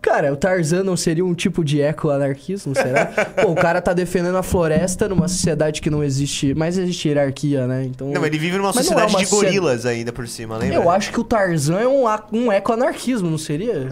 Cara, 0.00 0.32
o 0.32 0.36
Tarzan 0.36 0.84
não 0.84 0.96
seria 0.96 1.24
um 1.24 1.34
tipo 1.34 1.64
de 1.64 1.80
eco-anarquismo, 1.80 2.74
será? 2.74 3.06
Pô, 3.42 3.50
o 3.50 3.54
cara 3.56 3.82
tá 3.82 3.92
defendendo 3.92 4.36
a 4.36 4.42
floresta 4.42 5.08
numa 5.08 5.26
sociedade 5.26 5.82
que 5.82 5.90
não 5.90 6.04
existe. 6.04 6.54
Mas 6.54 6.78
existe 6.78 7.08
hierarquia, 7.08 7.66
né? 7.66 7.84
Então. 7.84 8.10
Não, 8.12 8.24
ele 8.24 8.38
vive 8.38 8.56
numa 8.56 8.68
Mas 8.68 8.76
é 8.76 8.82
sociedade 8.82 9.14
uma 9.14 9.24
de 9.24 9.26
gorilas 9.26 9.84
ainda 9.84 10.12
por 10.12 10.28
cima, 10.28 10.58
lembra? 10.58 10.76
Eu 10.76 10.88
acho 10.88 11.10
que 11.10 11.18
o 11.18 11.24
Tarzan 11.24 11.80
é 11.80 11.88
um, 11.88 12.04
um 12.32 12.52
eco-anarquismo, 12.52 13.28
não 13.28 13.38
seria? 13.38 13.88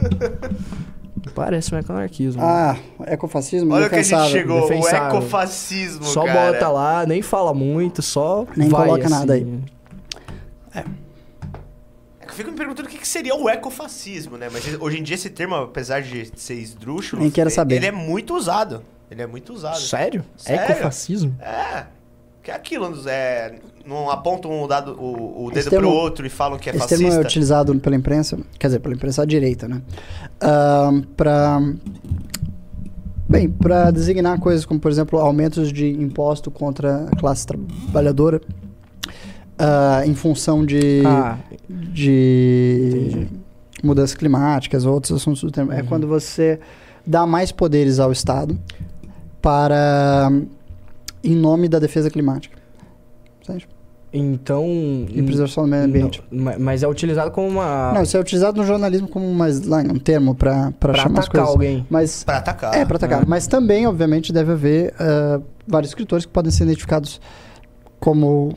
Parece 1.35 1.75
um 1.75 1.79
eco-anarquismo. 1.79 2.41
Ah, 2.41 2.77
ecofascismo, 3.07 3.75
Olha 3.75 3.87
o 3.87 3.91
que 3.91 3.97
a 3.97 4.03
gente 4.03 4.31
chegou, 4.31 4.59
o 4.65 4.69
defensável. 4.69 5.19
ecofascismo, 5.19 6.05
só 6.05 6.25
cara. 6.27 6.53
bota 6.53 6.69
lá, 6.69 7.07
nem 7.07 7.23
fala 7.23 7.53
muito, 7.53 8.03
só. 8.03 8.47
Nem 8.57 8.69
vai, 8.69 8.87
coloca 8.87 9.09
nada 9.09 9.35
assim. 9.35 9.63
É 10.75 10.85
fico 12.35 12.51
me 12.51 12.57
perguntando 12.57 12.89
o 12.89 12.91
que 12.93 13.07
seria 13.07 13.35
o 13.35 13.49
ecofascismo, 13.49 14.37
né? 14.37 14.49
Mas 14.53 14.65
hoje 14.81 14.99
em 14.99 15.03
dia 15.03 15.15
esse 15.15 15.31
termo, 15.31 15.55
apesar 15.55 16.03
de 16.03 16.31
ser 16.37 16.55
esdrúxulo, 16.55 17.23
Nem 17.23 17.31
quero 17.31 17.49
ele- 17.49 17.55
saber. 17.55 17.77
ele 17.77 17.87
é 17.87 17.93
muito 17.93 18.35
usado. 18.37 18.83
Ele 19.11 19.23
é 19.23 19.27
muito 19.27 19.53
usado. 19.53 19.79
Sério? 19.81 20.25
Sério? 20.37 20.73
Ecofascismo? 20.75 21.35
É. 21.41 21.85
Que 22.43 22.51
é 22.51 22.55
aquilo, 22.55 22.93
é, 23.09 23.55
não 23.87 24.11
apontam 24.11 24.63
o, 24.63 24.67
dado, 24.69 24.93
o, 25.01 25.45
o 25.45 25.51
Esse 25.53 25.61
dedo 25.65 25.71
termo- 25.71 25.89
pro 25.89 25.97
outro 25.99 26.27
e 26.27 26.29
falam 26.29 26.59
que 26.59 26.69
é 26.69 26.73
Esse 26.73 26.79
fascista. 26.81 27.03
termo 27.05 27.19
é 27.19 27.25
utilizado 27.25 27.75
pela 27.81 27.97
imprensa, 27.97 28.39
quer 28.59 28.67
dizer, 28.67 28.81
pela 28.81 28.95
imprensa 28.95 29.23
à 29.23 29.25
direita, 29.25 29.67
né? 29.67 29.81
Ahn, 30.43 31.03
pra... 31.17 31.59
Bem, 33.27 33.49
para 33.49 33.91
designar 33.91 34.39
coisas 34.39 34.67
como, 34.67 34.79
por 34.79 34.91
exemplo, 34.91 35.19
aumentos 35.19 35.73
de 35.73 35.89
imposto 35.91 36.51
contra 36.51 37.07
a 37.07 37.17
classe 37.17 37.47
trabalhadora 37.47 38.41
ah, 39.59 40.03
em 40.07 40.15
função 40.15 40.65
de, 40.65 41.03
Ah, 41.07 41.39
de 41.69 43.09
entendi. 43.11 43.29
mudanças 43.83 44.15
climáticas, 44.17 44.85
outros 44.85 45.13
assuntos 45.21 45.43
do 45.43 45.51
tema. 45.51 45.75
É 45.75 45.81
Uhum. 45.81 45.87
quando 45.87 46.07
você 46.07 46.59
dá 47.07 47.27
mais 47.27 47.53
poderes 47.53 47.99
ao 48.01 48.11
Estado 48.13 48.59
para 49.41 50.31
em 51.23 51.35
nome 51.37 51.69
da 51.69 51.79
defesa 51.79 52.11
climática. 52.11 52.57
Entende? 53.43 53.69
então. 54.17 54.65
E 55.11 55.21
preservação 55.23 55.65
do 55.65 55.71
meio 55.71 55.85
ambiente. 55.85 56.23
Não, 56.31 56.45
ma- 56.45 56.55
mas 56.59 56.83
é 56.85 56.89
utilizado 56.89 57.31
como 57.33 57.49
uma. 57.49 57.93
Não, 57.93 58.03
isso 58.03 58.17
é 58.17 58.21
utilizado 58.21 58.57
no 58.61 58.65
jornalismo 58.67 59.09
como 59.09 59.27
mais, 59.35 59.67
lá, 59.67 59.79
um 59.81 59.99
termo 59.99 60.35
para 60.37 60.71
pra 60.79 60.95
chamar 60.95 61.19
as 61.19 61.25
atacar 61.27 61.43
coisas. 61.47 61.49
alguém. 61.51 61.87
Mas 61.91 62.23
Pra 62.23 62.37
atacar. 62.39 62.75
é 62.77 62.85
para 62.85 62.97
atacar. 62.97 63.23
Ah. 63.23 63.25
Mas 63.27 63.47
também, 63.49 63.87
obviamente, 63.89 64.33
deve 64.33 64.53
haver 64.53 64.95
ah, 65.01 65.41
vários 65.67 65.91
escritores 65.91 66.25
que 66.25 66.31
podem 66.33 66.53
ser 66.53 66.63
identificados 66.63 67.21
como 67.99 68.55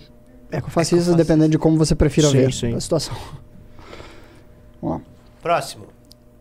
ecofascistas, 0.52 1.07
Ecofascistas. 1.07 1.15
dependendo 1.15 1.49
de 1.52 1.57
como 1.57 1.78
você 1.78 1.95
prefira 1.95 2.28
Sim, 2.30 2.38
ver 2.38 2.53
sim. 2.53 2.74
a 2.76 2.80
situação. 2.80 3.15
Vamos 4.82 4.98
lá. 4.98 5.02
Próximo. 5.41 5.86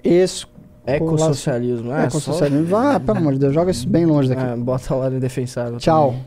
Esse 0.03 0.47
Ecossocialismo. 0.87 1.91
Ah, 1.91 2.05
ecossocialismo. 2.05 2.77
Ah, 2.77 3.01
pelo 3.01 3.19
amor 3.19 3.33
de 3.33 3.41
Deus, 3.41 3.53
joga 3.53 3.73
isso 3.73 3.89
bem 3.89 4.07
longe 4.07 4.29
só... 4.29 4.35
daqui. 4.35 4.47
Ah, 4.53 4.55
bota 4.63 4.95
lá 4.95 5.11
no 5.11 5.19
defensável. 5.19 5.79
Tchau. 5.79 6.11
também. 6.11 6.25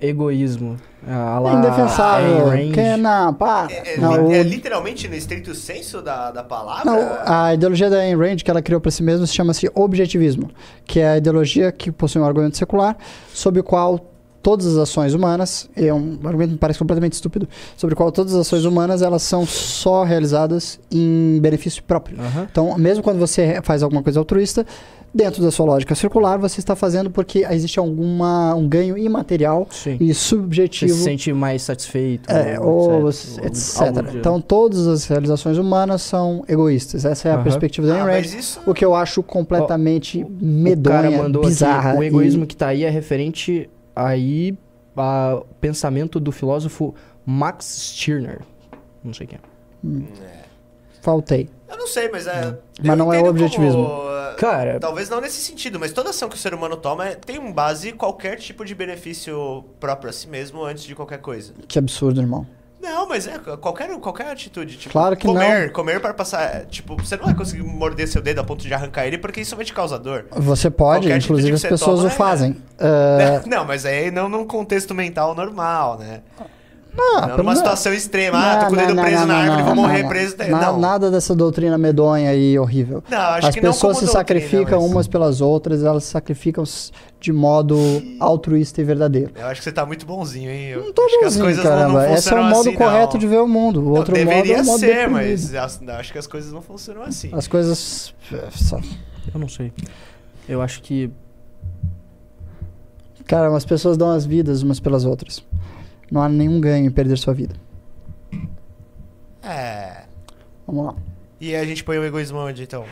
egoísmo. 0.00 0.76
Ah, 1.06 1.36
É 1.36 1.38
lá, 1.40 1.52
indefensável. 1.54 2.48
Ayn 2.50 2.66
Rand. 2.68 2.72
Que 2.74 2.96
não, 2.96 3.34
pá. 3.34 3.66
É, 3.70 3.94
é 3.94 3.98
não, 3.98 4.28
li- 4.28 4.34
é 4.36 4.42
literalmente 4.42 5.08
no 5.08 5.14
estrito 5.16 5.54
senso 5.54 6.00
da, 6.00 6.30
da 6.30 6.44
palavra? 6.44 6.84
Não, 6.84 6.98
a 7.26 7.54
ideologia 7.54 7.90
da 7.90 7.98
Ayn 7.98 8.16
Rand 8.16 8.36
que 8.36 8.50
ela 8.50 8.62
criou 8.62 8.80
para 8.80 8.90
si 8.90 9.02
mesma 9.02 9.26
se 9.26 9.34
chama-se 9.34 9.70
objetivismo, 9.74 10.48
que 10.84 11.00
é 11.00 11.08
a 11.10 11.16
ideologia 11.18 11.72
que 11.72 11.90
possui 11.90 12.20
um 12.20 12.24
argumento 12.24 12.56
secular 12.56 12.96
sobre 13.34 13.60
o 13.60 13.64
qual 13.64 13.98
todas 14.42 14.66
as 14.66 14.76
ações 14.76 15.12
humanas, 15.14 15.68
é 15.76 15.92
um 15.92 16.18
argumento 16.24 16.48
que 16.48 16.54
me 16.54 16.58
parece 16.58 16.78
completamente 16.78 17.12
estúpido, 17.14 17.48
sobre 17.76 17.94
o 17.94 17.96
qual 17.96 18.10
todas 18.10 18.34
as 18.34 18.40
ações 18.40 18.64
humanas 18.64 19.02
elas 19.02 19.22
são 19.22 19.44
só 19.46 20.02
realizadas 20.04 20.80
em 20.90 21.38
benefício 21.40 21.82
próprio. 21.82 22.18
Aham. 22.18 22.46
Então, 22.50 22.78
mesmo 22.78 23.02
quando 23.02 23.18
você 23.18 23.60
faz 23.62 23.82
alguma 23.82 24.02
coisa 24.02 24.18
altruísta, 24.18 24.64
dentro 25.12 25.42
da 25.42 25.50
sua 25.50 25.66
lógica 25.66 25.92
circular, 25.96 26.38
você 26.38 26.60
está 26.60 26.76
fazendo 26.76 27.10
porque 27.10 27.44
existe 27.50 27.78
alguma 27.80 28.54
um 28.54 28.68
ganho 28.68 28.96
imaterial 28.96 29.66
Sim. 29.68 29.96
e 30.00 30.14
Você 30.14 30.20
subjetivo 30.20 30.94
se 30.94 31.02
sente 31.02 31.32
mais 31.32 31.62
satisfeito. 31.62 32.30
é, 32.30 32.58
ou 32.60 33.08
etc. 33.10 33.80
algo 33.82 34.02
de- 34.10 34.18
Então, 34.18 34.40
todas 34.40 34.86
as 34.86 35.04
realizações 35.06 35.58
humanas 35.58 36.00
são 36.02 36.44
egoístas. 36.48 37.04
Essa 37.04 37.28
é 37.28 37.32
a 37.32 37.34
Aham. 37.34 37.42
perspectiva 37.42 37.88
da 37.88 38.04
Ayn 38.04 38.08
Ah, 38.14 38.20
isso... 38.20 38.60
o 38.64 38.72
que 38.72 38.84
eu 38.84 38.94
acho 38.94 39.20
completamente 39.22 40.22
O 40.22 40.26
cara 40.28 40.38
medonha, 41.10 41.22
mandou 41.22 41.42
bizarra. 41.42 41.90
aqui, 41.90 41.98
o 41.98 42.02
e- 42.04 42.06
egoísmo 42.06 42.46
que 42.46 42.56
tá 42.56 42.68
aí 42.68 42.84
é 42.84 42.88
referente 42.90 43.68
aí 43.94 44.56
ao 44.96 45.46
pensamento 45.60 46.20
do 46.20 46.30
filósofo 46.30 46.94
Max 47.24 47.64
Stirner. 47.94 48.40
Não 49.02 49.14
sei 49.14 49.26
quem 49.26 49.38
é. 49.38 50.44
Faltei. 51.00 51.48
Eu 51.68 51.78
não 51.78 51.86
sei, 51.86 52.08
mas 52.10 52.26
é... 52.26 52.58
Mas 52.80 52.88
eu 52.90 52.96
não 52.96 53.12
é 53.12 53.22
o 53.22 53.26
objetivismo. 53.26 53.86
como, 53.86 54.08
uh, 54.08 54.36
Cara, 54.36 54.78
Talvez 54.78 55.08
não 55.08 55.20
nesse 55.20 55.40
sentido, 55.40 55.78
mas 55.80 55.92
toda 55.92 56.10
ação 56.10 56.28
que 56.28 56.34
o 56.34 56.38
ser 56.38 56.52
humano 56.52 56.76
toma 56.76 57.08
é- 57.08 57.14
tem 57.14 57.38
um 57.38 57.52
base 57.52 57.92
qualquer 57.92 58.36
tipo 58.36 58.64
de 58.64 58.74
benefício 58.74 59.64
próprio 59.78 60.10
a 60.10 60.12
si 60.12 60.28
mesmo 60.28 60.62
antes 60.62 60.84
de 60.84 60.94
qualquer 60.94 61.18
coisa. 61.18 61.54
Que 61.66 61.78
absurdo, 61.78 62.20
irmão. 62.20 62.46
Não, 62.80 63.06
mas 63.06 63.26
é 63.26 63.38
qualquer, 63.38 63.88
qualquer 63.98 64.26
atitude. 64.28 64.76
Tipo, 64.78 64.92
Claro 64.92 65.16
que 65.16 65.26
comer, 65.26 65.70
Comer 65.72 66.00
para 66.00 66.14
passar. 66.14 66.64
Tipo, 66.66 66.96
você 66.96 67.16
não 67.16 67.24
vai 67.26 67.34
conseguir 67.34 67.62
morder 67.62 68.08
seu 68.08 68.22
dedo 68.22 68.40
a 68.40 68.44
ponto 68.44 68.62
de 68.66 68.72
arrancar 68.72 69.06
ele 69.06 69.18
porque 69.18 69.40
isso 69.40 69.54
vai 69.54 69.64
te 69.64 69.72
causar 69.72 69.98
dor. 69.98 70.26
Você 70.30 70.70
pode, 70.70 71.06
Qualquer 71.06 71.18
inclusive 71.18 71.52
as 71.54 71.62
pessoas 71.62 71.98
toma 71.98 72.04
o 72.04 72.06
é- 72.06 72.10
fazem. 72.10 72.56
Ah, 72.82 73.42
Não, 73.46 73.66
mas 73.66 73.84
aí 73.84 74.10
não 74.10 74.26
num 74.26 74.46
contexto 74.46 74.94
mental 74.94 75.34
normal, 75.34 75.98
né? 75.98 76.22
Não, 76.96 77.28
não 77.28 77.36
numa 77.38 77.56
situação 77.56 77.92
extrema. 77.92 78.38
Ah, 78.38 78.56
tô 78.60 78.66
com 78.66 78.72
o 78.72 78.76
Não, 78.76 78.82
dedo 78.86 78.94
não, 78.94 79.02
preso 79.04 79.18
não, 79.20 79.26
na 79.26 79.32
não, 79.34 79.40
árvore, 79.40 79.58
não, 79.58 79.66
vou 79.66 79.74
não, 79.76 79.82
morrer 79.82 80.02
não. 80.02 80.08
preso. 80.08 80.36
Não. 80.48 80.78
Nada 80.80 81.10
dessa 81.10 81.34
doutrina 81.34 81.78
medonha 81.78 82.34
e 82.34 82.58
horrível. 82.58 83.02
Não, 83.08 83.18
acho 83.18 83.46
As 83.48 83.54
que 83.54 83.60
não 83.60 83.70
pessoas 83.72 83.98
se 83.98 84.04
doutrina, 84.04 84.20
sacrificam 84.20 84.82
mas- 84.82 84.90
umas 84.90 85.08
pelas 85.08 85.40
outras, 85.40 85.82
elas 85.84 86.04
se 86.04 86.10
sacrificam 86.10 86.64
de 87.20 87.32
modo 87.32 87.76
altruísta 88.18 88.80
e 88.80 88.84
verdadeiro. 88.84 89.32
Eu 89.36 89.46
acho 89.46 89.60
que 89.60 89.64
você 89.64 89.72
tá 89.72 89.84
muito 89.86 90.04
bonzinho, 90.06 90.50
hein? 90.50 90.68
Eu 90.68 90.84
Não 90.86 90.92
tô 90.92 91.02
acho 91.02 91.18
que 91.18 91.24
as 91.24 91.36
bonzinho, 91.36 91.44
coisas 91.44 91.64
não- 91.64 91.70
caramba. 91.70 92.06
não 92.06 92.14
Esse 92.14 92.32
é 92.32 92.34
o 92.40 92.44
modo 92.44 92.68
assim, 92.68 92.74
correto 92.76 93.12
não. 93.14 93.20
de 93.20 93.26
ver 93.26 93.40
o 93.40 93.46
mundo. 93.48 93.80
O 93.80 93.84
Não, 93.84 93.90
outro 93.92 94.16
modo 94.16 94.26
deveria 94.26 94.56
é 94.56 94.62
o 94.62 94.64
modo 94.64 94.78
ser, 94.80 94.86
deprimido. 94.86 95.12
mas 95.12 95.54
as- 95.54 95.80
acho 95.88 96.12
que 96.12 96.18
as 96.18 96.26
coisas 96.26 96.52
não 96.52 96.62
funcionam 96.62 97.02
assim. 97.02 97.30
As 97.32 97.46
coisas. 97.46 98.14
é, 98.32 98.48
eu 99.34 99.40
não 99.40 99.48
sei. 99.48 99.72
Eu 100.48 100.60
acho 100.62 100.82
que. 100.82 101.10
Cara, 103.26 103.54
as 103.56 103.64
pessoas 103.64 103.96
dão 103.96 104.10
as 104.10 104.26
vidas 104.26 104.62
umas 104.62 104.80
pelas 104.80 105.04
outras. 105.04 105.44
Não 106.10 106.22
há 106.22 106.28
nenhum 106.28 106.60
ganho 106.60 106.86
em 106.86 106.90
perder 106.90 107.16
sua 107.16 107.32
vida. 107.34 107.54
É. 109.42 110.02
Vamos 110.66 110.86
lá. 110.86 110.94
E 111.40 111.54
a 111.54 111.64
gente 111.64 111.82
põe 111.84 111.98
o 111.98 112.04
egoísmo 112.04 112.38
onde, 112.38 112.62
então? 112.62 112.84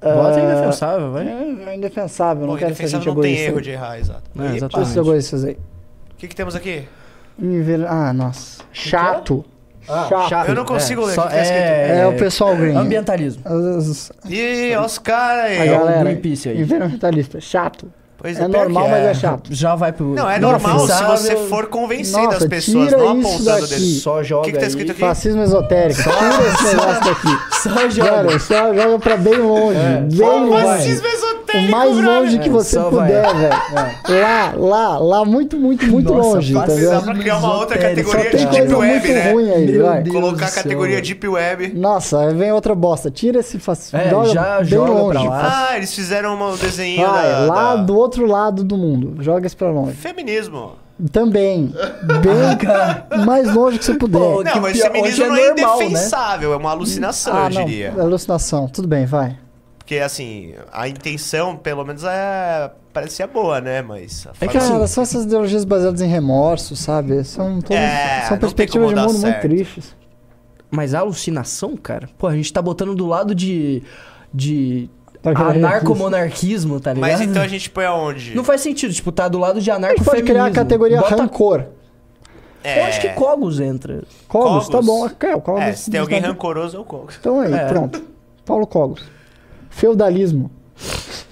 Bota 0.00 0.40
Ah, 0.40 0.44
indefensável, 0.44 1.12
vai. 1.12 1.26
É, 1.28 1.70
é 1.70 1.76
indefensável, 1.76 2.46
não 2.46 2.54
Bom, 2.54 2.58
quero 2.58 2.74
ser 2.74 2.82
gente 2.88 2.94
indefensável 2.96 3.14
não 3.14 3.22
tem 3.22 3.36
erro 3.38 3.60
de 3.60 3.70
errar, 3.70 3.98
exato. 3.98 4.30
É, 4.38 4.42
E- 4.52 4.56
exatamente. 4.56 4.98
Egoístas 4.98 5.44
aí. 5.44 5.52
O 6.12 6.16
que, 6.16 6.28
que 6.28 6.34
temos 6.36 6.54
aqui? 6.56 6.88
Inver- 7.38 7.86
Ah, 7.88 8.12
nossa. 8.12 8.62
Chato. 8.72 9.44
Chato. 10.28 10.48
Eu 10.48 10.54
não 10.54 10.64
consigo 10.64 11.04
ler, 11.04 11.14
Só- 11.14 11.22
que 11.22 11.28
que 11.30 11.34
tá 11.34 11.42
escrito? 11.42 11.62
É, 11.64 12.06
o 12.06 12.16
pessoal 12.16 12.56
green. 12.56 12.76
Ambientalismo. 12.76 13.42
Os- 13.48 14.12
Ih, 14.28 14.74
olha 14.76 14.86
os 14.86 14.98
caras 14.98 15.44
A 15.44 15.62
aí. 15.62 15.68
É 15.68 15.72
o 15.76 15.78
galera. 15.80 16.04
Greenpeace 16.04 16.48
aí. 16.48 16.60
Environmentalista. 16.60 17.40
Chato. 17.40 17.92
Pois 18.22 18.38
É 18.38 18.48
pior 18.48 18.60
normal, 18.68 18.88
mas 18.88 19.04
é 19.04 19.14
chato. 19.14 19.48
Já 19.52 19.74
vai 19.74 19.92
pro. 19.92 20.14
Não, 20.14 20.30
é 20.30 20.38
Nossa, 20.38 20.68
normal 20.68 20.86
se 20.86 21.02
você 21.04 21.36
for 21.48 21.66
convencendo 21.66 22.24
Nossa, 22.26 22.36
as 22.38 22.44
pessoas, 22.46 22.88
tira 22.90 22.98
não 22.98 23.18
isso 23.18 23.28
apontando 23.28 23.50
o 23.50 23.60
daqui. 23.68 23.74
dedo. 23.74 24.00
Só 24.00 24.22
joga 24.22 24.40
O 24.40 24.44
que 24.44 24.52
que 24.52 24.58
tá 24.58 24.62
aí. 24.64 24.68
escrito 24.68 24.90
aqui? 24.92 25.00
Fascismo 25.00 25.42
esotérico. 25.42 26.02
Tira 26.02 26.18
esse 26.54 26.76
negócio 26.76 27.04
daqui. 27.04 27.54
Só 27.62 27.88
joga. 27.90 28.10
Cara, 28.10 28.38
só 28.38 28.74
joga 28.74 28.98
pra 29.00 29.16
bem 29.16 29.36
longe. 29.38 29.78
É, 29.78 30.00
bem 30.00 30.16
só 30.18 30.36
longe. 30.38 30.62
Fascismo 30.66 31.06
O 31.06 31.10
esotérico, 31.10 31.70
mais 31.72 31.96
brother. 31.96 32.10
longe 32.20 32.38
que 32.38 32.48
É, 32.48 32.52
você 32.52 32.76
só 32.76 32.90
puder, 32.90 33.34
velho. 33.34 34.22
Lá, 34.22 34.52
lá, 34.56 34.98
lá, 34.98 35.24
muito, 35.24 35.56
muito, 35.56 35.86
muito 35.86 36.12
Nossa, 36.12 36.28
longe? 36.36 36.54
Dá 36.54 37.00
pra 37.00 37.14
criar 37.14 37.38
uma 37.38 37.56
outra. 37.58 37.76
Só 37.80 37.88
categoria 37.88 38.30
tem 38.30 38.40
de 38.40 38.46
coisa 38.46 38.50
Deep 38.52 38.68
muito 38.68 38.78
Web, 38.78 39.08
né? 39.12 39.32
ruim 39.32 39.50
aí, 39.50 39.72
Meu 39.72 39.86
vai. 39.86 40.02
Deus. 40.02 40.14
Colocar 40.16 40.46
a 40.46 40.50
categoria 40.50 41.02
Deep 41.02 41.28
Web. 41.28 41.72
Nossa, 41.74 42.20
aí 42.20 42.34
vem 42.34 42.52
outra 42.52 42.74
bosta. 42.74 43.10
Tira 43.10 43.40
esse 43.40 43.58
fascismo. 43.58 43.98
É, 43.98 44.08
joga 44.10 44.28
já 44.28 44.56
bem 44.58 44.64
joga 44.68 44.90
longe. 44.92 45.18
pra 45.18 45.28
lá. 45.28 45.68
Ah, 45.70 45.76
eles 45.76 45.92
fizeram 45.94 46.34
um 46.34 46.56
desenho 46.56 47.02
lá 47.06 47.76
do 47.76 47.96
outro 47.96 48.11
lado 48.20 48.62
do 48.64 48.76
mundo. 48.76 49.16
Joga 49.22 49.46
isso 49.46 49.56
pra 49.56 49.70
longe. 49.70 49.96
Feminismo. 49.96 50.76
Também. 51.10 51.72
Bem 52.22 53.24
mais 53.24 53.52
longe 53.54 53.78
que 53.78 53.84
você 53.84 53.94
puder. 53.94 54.18
Pô, 54.18 54.42
Não, 54.42 54.52
que 54.52 54.60
mas 54.60 54.76
pior- 54.76 54.92
feminismo 54.92 55.24
é 55.24 55.28
não 55.28 55.36
é 55.36 55.48
normal, 55.48 55.78
né? 55.78 55.84
indefensável, 55.86 56.52
é 56.52 56.56
uma 56.56 56.70
alucinação, 56.70 57.34
ah, 57.36 57.46
eu 57.48 57.54
não. 57.54 57.64
diria. 57.64 57.92
Alucinação. 57.98 58.68
Tudo 58.68 58.86
bem, 58.86 59.04
vai. 59.06 59.36
Porque, 59.78 59.96
assim, 59.98 60.54
a 60.72 60.88
intenção, 60.88 61.56
pelo 61.56 61.84
menos, 61.84 62.04
é... 62.04 62.70
parecia 62.92 63.26
boa, 63.26 63.60
né? 63.60 63.82
Mas... 63.82 64.26
a 64.28 64.30
É 64.44 64.46
que 64.46 64.52
Cara, 64.58 64.76
assim- 64.76 64.86
são 64.86 65.02
essas 65.02 65.24
ideologias 65.24 65.64
baseadas 65.64 66.00
em 66.00 66.06
remorso, 66.06 66.76
sabe? 66.76 67.24
São, 67.24 67.60
todas, 67.60 67.82
É, 67.82 68.24
são 68.28 68.38
perspectivas 68.38 68.90
de 68.90 68.94
mundo 68.94 69.08
muito 69.08 69.20
certo. 69.20 69.40
tristes. 69.42 69.96
Mas 70.70 70.94
a 70.94 71.00
alucinação, 71.00 71.76
cara, 71.76 72.08
pô, 72.16 72.28
a 72.28 72.36
gente 72.36 72.50
tá 72.52 72.62
botando 72.62 72.94
do 72.94 73.06
lado 73.06 73.34
de. 73.34 73.82
de. 74.32 74.88
Criar 75.22 75.50
anarcomonarquismo, 75.50 76.80
tá 76.80 76.92
ligado? 76.92 77.10
Mas 77.10 77.20
então 77.20 77.42
a 77.42 77.48
gente 77.48 77.70
põe 77.70 77.84
aonde? 77.84 78.34
Não 78.34 78.42
faz 78.42 78.60
sentido, 78.60 78.92
tipo, 78.92 79.12
tá 79.12 79.28
do 79.28 79.38
lado 79.38 79.60
de 79.60 79.70
A 79.70 79.78
gente 79.78 80.04
pode 80.04 80.22
criar 80.22 80.46
a 80.46 80.50
categoria 80.50 81.00
Bota... 81.00 81.16
rancor. 81.16 81.64
É... 82.64 82.80
Eu 82.80 82.84
acho 82.84 83.00
que 83.00 83.08
Cogos 83.10 83.60
entra. 83.60 84.02
Cogos, 84.28 84.66
tá 84.66 84.78
Cogos. 84.78 84.86
bom. 84.86 85.08
É, 85.26 85.34
o 85.34 85.40
Cogos. 85.40 85.62
É, 85.62 85.72
se 85.72 85.90
tem 85.90 86.00
alguém 86.00 86.20
tá- 86.20 86.28
rancoroso, 86.28 86.76
é 86.76 86.80
o 86.80 86.84
Cogos. 86.84 87.16
Então 87.18 87.40
aí, 87.40 87.52
É. 87.52 87.66
pronto. 87.66 88.02
Paulo 88.44 88.66
Cogos. 88.66 89.04
Feudalismo. 89.70 90.50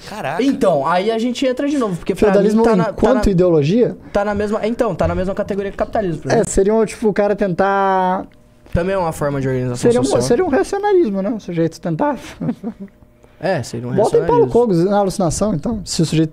Caraca. 0.08 0.42
Então, 0.42 0.84
aí 0.86 1.10
a 1.10 1.18
gente 1.18 1.46
entra 1.46 1.68
de 1.68 1.78
novo, 1.78 1.96
porque 1.96 2.16
Feudalismo 2.16 2.62
mim 2.62 2.68
tá 2.68 2.76
na, 2.76 2.84
tá, 2.84 2.90
enquanto 2.90 3.26
na, 3.26 3.30
ideologia, 3.32 3.96
tá 4.12 4.24
na 4.24 4.34
mesma. 4.34 4.66
Então, 4.66 4.92
tá 4.92 5.06
na 5.06 5.14
mesma 5.14 5.34
categoria 5.34 5.70
que 5.70 5.76
capitalismo. 5.76 6.30
é, 6.30 6.42
seria 6.42 6.74
um, 6.74 6.84
tipo, 6.84 7.08
o 7.08 7.12
cara 7.12 7.36
tentar... 7.36 8.26
Também 8.72 8.94
é 8.94 8.98
uma 8.98 9.12
forma 9.12 9.40
de 9.40 9.48
organização 9.48 9.76
Seria 9.76 10.00
um, 10.00 10.04
social. 10.04 10.22
seria 10.22 10.44
um 10.44 10.48
racionalismo, 10.48 11.22
né? 11.22 11.30
O 11.30 11.40
sujeito 11.40 11.80
tentar... 11.80 12.16
É, 13.40 13.62
seria 13.62 13.88
um 13.88 13.94
Bota 13.94 14.18
em 14.18 14.26
Paulo. 14.26 14.46
Cogos 14.48 14.84
na 14.84 14.98
alucinação, 14.98 15.54
então. 15.54 15.80
Se 15.84 16.02
o 16.02 16.06
sujeito... 16.06 16.32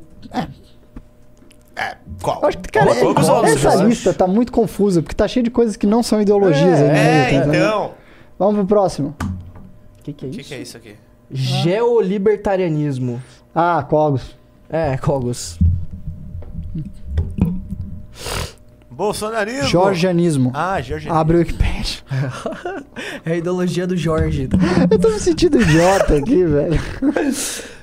É, 1.75 1.95
qual? 2.21 2.41
Eu 2.41 2.47
acho 2.49 2.57
que, 2.57 2.69
cara, 2.69 2.87
Paulo 2.87 3.13
Cogos 3.15 3.29
ou 3.29 3.45
essa 3.45 3.75
lista 3.83 4.13
tá 4.13 4.27
muito 4.27 4.51
confusa, 4.51 5.01
porque 5.01 5.15
tá 5.15 5.27
cheio 5.27 5.43
de 5.43 5.51
coisas 5.51 5.75
que 5.77 5.85
não 5.87 6.01
são 6.03 6.19
ideologias 6.21 6.79
aí 6.81 6.87
na 6.87 6.97
É, 6.97 7.33
entendeu? 7.33 7.53
então... 7.53 7.91
Vamos 8.37 8.55
pro 8.55 8.65
próximo. 8.67 9.15
O 9.99 10.03
que, 10.03 10.11
que 10.13 10.25
é 10.25 10.27
O 10.27 10.31
isso? 10.31 10.39
que, 10.39 10.45
que 10.45 10.53
é 10.53 10.61
isso 10.61 10.77
aqui? 10.77 10.95
Geolibertarianismo. 11.31 13.21
Ah, 13.53 13.85
Cogos. 13.87 14.35
É, 14.69 14.97
Cogos. 14.97 15.57
Bolsonarismo. 18.97 19.69
Jorgianismo. 19.69 20.51
Ah, 20.55 20.81
Jorge. 20.81 21.07
Abre 21.07 21.37
o 21.37 21.39
Wikipedia. 21.39 21.97
É 23.23 23.33
a 23.33 23.35
ideologia 23.35 23.85
do 23.85 23.95
Jorge. 23.95 24.49
Eu 24.89 24.97
tô 24.97 25.09
me 25.09 25.19
sentindo 25.19 25.61
idiota 25.61 26.15
aqui, 26.17 26.43
velho. 26.43 26.79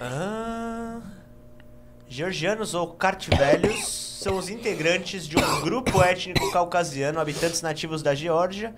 Ah, 0.00 1.00
Georgianos 2.08 2.72
ou 2.72 2.86
cartvelhos 2.86 4.20
são 4.22 4.36
os 4.36 4.48
integrantes 4.48 5.26
de 5.26 5.36
um 5.36 5.60
grupo 5.60 6.00
étnico 6.00 6.52
caucasiano, 6.52 7.18
habitantes 7.18 7.62
nativos 7.62 8.00
da 8.00 8.14
Geórgia, 8.14 8.72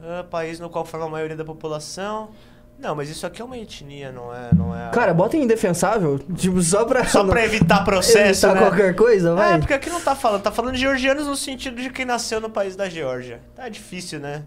ah, 0.00 0.24
país 0.30 0.60
no 0.60 0.70
qual 0.70 0.84
forma 0.84 1.06
a 1.06 1.08
maioria 1.08 1.36
da 1.36 1.44
população. 1.44 2.30
Não, 2.78 2.94
mas 2.94 3.08
isso 3.08 3.26
aqui 3.26 3.40
é 3.40 3.44
uma 3.44 3.56
etnia, 3.56 4.12
não 4.12 4.34
é, 4.34 4.50
não 4.54 4.76
é. 4.76 4.90
Cara, 4.90 5.14
bota 5.14 5.36
em 5.36 5.42
indefensável, 5.42 6.18
tipo, 6.36 6.60
só 6.62 6.84
pra... 6.84 7.04
só 7.06 7.24
pra 7.24 7.44
evitar 7.44 7.82
processo, 7.84 8.46
evitar 8.46 8.54
né? 8.54 8.60
qualquer 8.68 8.94
coisa, 8.94 9.34
vai. 9.34 9.54
É, 9.54 9.58
porque 9.58 9.72
aqui 9.72 9.88
não 9.88 10.00
tá 10.00 10.14
falando, 10.14 10.42
tá 10.42 10.52
falando 10.52 10.74
de 10.74 10.80
georgianos 10.80 11.26
no 11.26 11.34
sentido 11.36 11.80
de 11.80 11.88
quem 11.90 12.04
nasceu 12.04 12.40
no 12.40 12.50
país 12.50 12.76
da 12.76 12.88
Geórgia. 12.88 13.40
Tá 13.54 13.68
difícil, 13.68 14.20
né? 14.20 14.42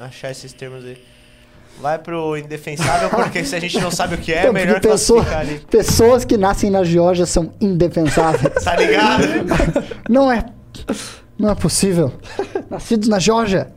Achar 0.00 0.30
esses 0.30 0.52
termos 0.52 0.84
aí. 0.84 0.96
Vai 1.80 1.98
pro 1.98 2.36
indefensável, 2.36 3.08
porque 3.10 3.44
se 3.44 3.56
a 3.56 3.60
gente 3.60 3.80
não 3.80 3.90
sabe 3.90 4.14
o 4.14 4.18
que 4.18 4.32
é, 4.32 4.36
é 4.36 4.40
Então, 4.42 4.52
melhor 4.52 4.80
pessoa- 4.80 5.24
classificar 5.24 5.40
ali. 5.40 5.66
Pessoas 5.68 6.24
que 6.24 6.36
nascem 6.36 6.70
na 6.70 6.84
Geórgia 6.84 7.26
são 7.26 7.52
indefensáveis. 7.60 8.52
Tá 8.62 8.76
ligado? 8.76 9.24
Não 10.08 10.30
é. 10.30 10.44
Não 11.38 11.50
é 11.50 11.54
possível. 11.54 12.12
Nascidos 12.70 13.08
na 13.08 13.18
Geórgia. 13.18 13.72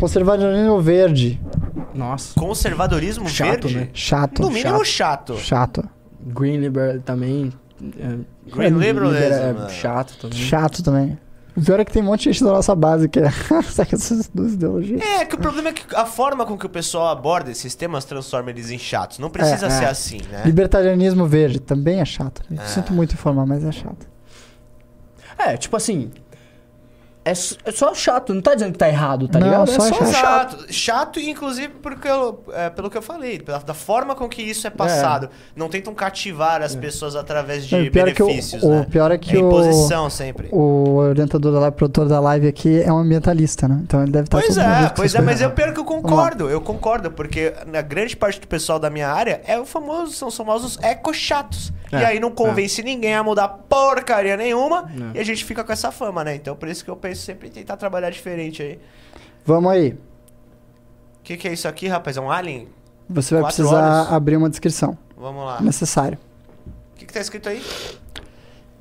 Conservadorismo 0.00 0.80
verde. 0.80 1.40
Nossa. 1.94 2.38
Conservadorismo 2.38 3.28
Chato, 3.28 3.68
verde? 3.68 3.76
né? 3.76 3.88
Chato. 3.92 4.42
No 4.42 4.50
mínimo 4.50 4.84
chato. 4.84 5.36
Chato. 5.38 5.88
Green 6.22 6.58
Liberal 6.58 7.00
também. 7.00 7.52
é, 7.98 8.16
Green 8.54 8.70
liberalism, 8.78 9.14
libera- 9.14 9.52
né? 9.52 9.66
é 9.66 9.68
chato 9.70 10.16
também. 10.18 10.38
Chato 10.38 10.82
também. 10.82 11.18
O 11.56 11.62
pior 11.62 11.80
é 11.80 11.84
que 11.84 11.90
tem 11.92 12.00
um 12.02 12.06
monte 12.06 12.20
de 12.24 12.32
gente 12.32 12.44
da 12.44 12.52
nossa 12.52 12.74
base 12.74 13.08
que 13.08 13.18
é. 13.20 13.30
Sabe 13.62 13.90
essas 13.94 14.28
duas 14.32 14.52
ideologias? 14.54 15.00
É, 15.02 15.24
que 15.24 15.34
o 15.34 15.38
problema 15.38 15.70
é 15.70 15.72
que 15.72 15.94
a 15.96 16.06
forma 16.06 16.46
com 16.46 16.56
que 16.56 16.64
o 16.64 16.68
pessoal 16.68 17.08
aborda 17.08 17.50
esses 17.50 17.74
temas 17.74 18.04
transforma 18.04 18.50
eles 18.50 18.70
em 18.70 18.78
chatos. 18.78 19.18
Não 19.18 19.28
precisa 19.30 19.66
É, 19.66 19.70
ser 19.70 19.84
é. 19.84 19.88
assim, 19.88 20.20
né? 20.30 20.42
Libertarianismo 20.46 21.26
verde 21.26 21.58
também 21.60 22.00
é 22.00 22.04
chato. 22.04 22.42
Eu 22.50 22.56
Ah. 22.60 22.66
Sinto 22.66 22.92
muito 22.92 23.14
informar, 23.14 23.44
mas 23.46 23.64
é 23.64 23.72
chato. 23.72 24.06
É, 25.38 25.56
tipo 25.56 25.76
assim. 25.76 26.10
É, 27.22 27.32
é 27.32 27.70
só 27.72 27.94
chato, 27.94 28.32
não 28.32 28.40
tá 28.40 28.54
dizendo 28.54 28.72
que 28.72 28.78
tá 28.78 28.88
errado, 28.88 29.28
tá 29.28 29.38
Não, 29.38 29.46
ligado? 29.46 29.70
só 29.70 29.84
é 29.84 29.88
é 29.88 29.92
só 29.92 29.94
chato. 29.98 30.10
chato. 30.12 30.50
Chato, 30.60 30.72
chato, 30.72 31.20
inclusive, 31.20 31.68
porque 31.82 32.08
eu- 32.08 32.42
é, 32.54 32.70
pelo 32.70 32.88
que 32.90 32.96
eu 32.96 33.02
falei, 33.02 33.38
pela, 33.38 33.58
da 33.58 33.74
forma 33.74 34.14
com 34.14 34.26
que 34.26 34.40
isso 34.40 34.66
é 34.66 34.70
passado. 34.70 35.28
Não 35.54 35.68
tentam 35.68 35.92
cativar 35.94 36.62
as 36.62 36.74
pessoas 36.74 37.14
através 37.14 37.66
de 37.66 37.74
o 37.74 37.78
é 37.78 37.82
que 37.82 38.22
o- 38.22 38.26
benefícios, 38.26 38.62
o 38.62 38.70
né? 38.70 38.86
pior 38.90 39.10
é 39.12 39.18
que 39.18 39.36
é 39.36 39.38
o- 39.38 39.46
imposição 39.48 40.08
sempre. 40.08 40.48
O 40.50 40.94
orientador 40.96 41.52
da 41.52 41.60
live, 41.60 41.76
produtor 41.76 42.08
da 42.08 42.20
live 42.20 42.48
aqui 42.48 42.80
é 42.80 42.90
um 42.90 42.96
ambientalista, 42.98 43.68
né? 43.68 43.80
Então 43.82 44.02
ele 44.02 44.12
deve 44.12 44.24
estar 44.24 44.38
Pois 44.38 44.54
todo 44.54 44.60
é, 44.64 44.88
pois 44.96 45.14
é, 45.14 45.20
mas 45.20 45.42
eu 45.42 45.50
pior 45.50 45.74
que 45.74 45.80
eu 45.80 45.84
concordo, 45.84 46.48
eu 46.48 46.60
concordo, 46.62 47.10
porque 47.10 47.52
na 47.66 47.82
grande 47.82 48.16
parte 48.16 48.40
do 48.40 48.48
pessoal 48.48 48.78
da 48.78 48.88
minha 48.88 49.08
área 49.10 49.42
é 49.46 49.58
o 49.60 49.66
famoso, 49.66 50.12
são 50.12 50.28
os 50.28 50.36
famosos 50.36 50.78
eco-chatos. 50.80 51.70
E 51.92 51.96
É, 51.96 52.04
aí 52.06 52.20
não 52.20 52.30
convence 52.30 52.82
ninguém 52.82 53.14
a 53.14 53.22
mudar 53.22 53.48
porcaria 53.48 54.36
nenhuma 54.36 54.90
É. 55.14 55.18
e 55.18 55.20
a 55.20 55.24
gente 55.24 55.44
fica 55.44 55.64
com 55.64 55.72
essa 55.72 55.90
fama, 55.90 56.22
né? 56.22 56.34
Então 56.36 56.54
por 56.54 56.68
isso 56.68 56.84
que 56.84 56.90
eu 56.90 56.96
penso 56.96 57.22
sempre 57.22 57.48
em 57.48 57.50
tentar 57.50 57.76
trabalhar 57.76 58.10
diferente 58.10 58.62
aí. 58.62 58.78
Vamos 59.44 59.70
aí. 59.72 59.90
O 59.92 61.22
que, 61.24 61.36
que 61.36 61.48
é 61.48 61.52
isso 61.52 61.66
aqui, 61.68 61.86
rapaz? 61.88 62.16
É 62.16 62.20
um 62.20 62.30
alien? 62.30 62.68
Você 63.08 63.34
vai 63.34 63.42
Quatro 63.42 63.56
precisar 63.56 64.02
horas. 64.02 64.12
abrir 64.12 64.36
uma 64.36 64.48
descrição. 64.48 64.96
Vamos 65.16 65.44
lá. 65.44 65.60
Necessário. 65.60 66.16
O 66.94 66.98
que, 66.98 67.04
que 67.06 67.12
tá 67.12 67.20
escrito 67.20 67.48
aí? 67.48 67.60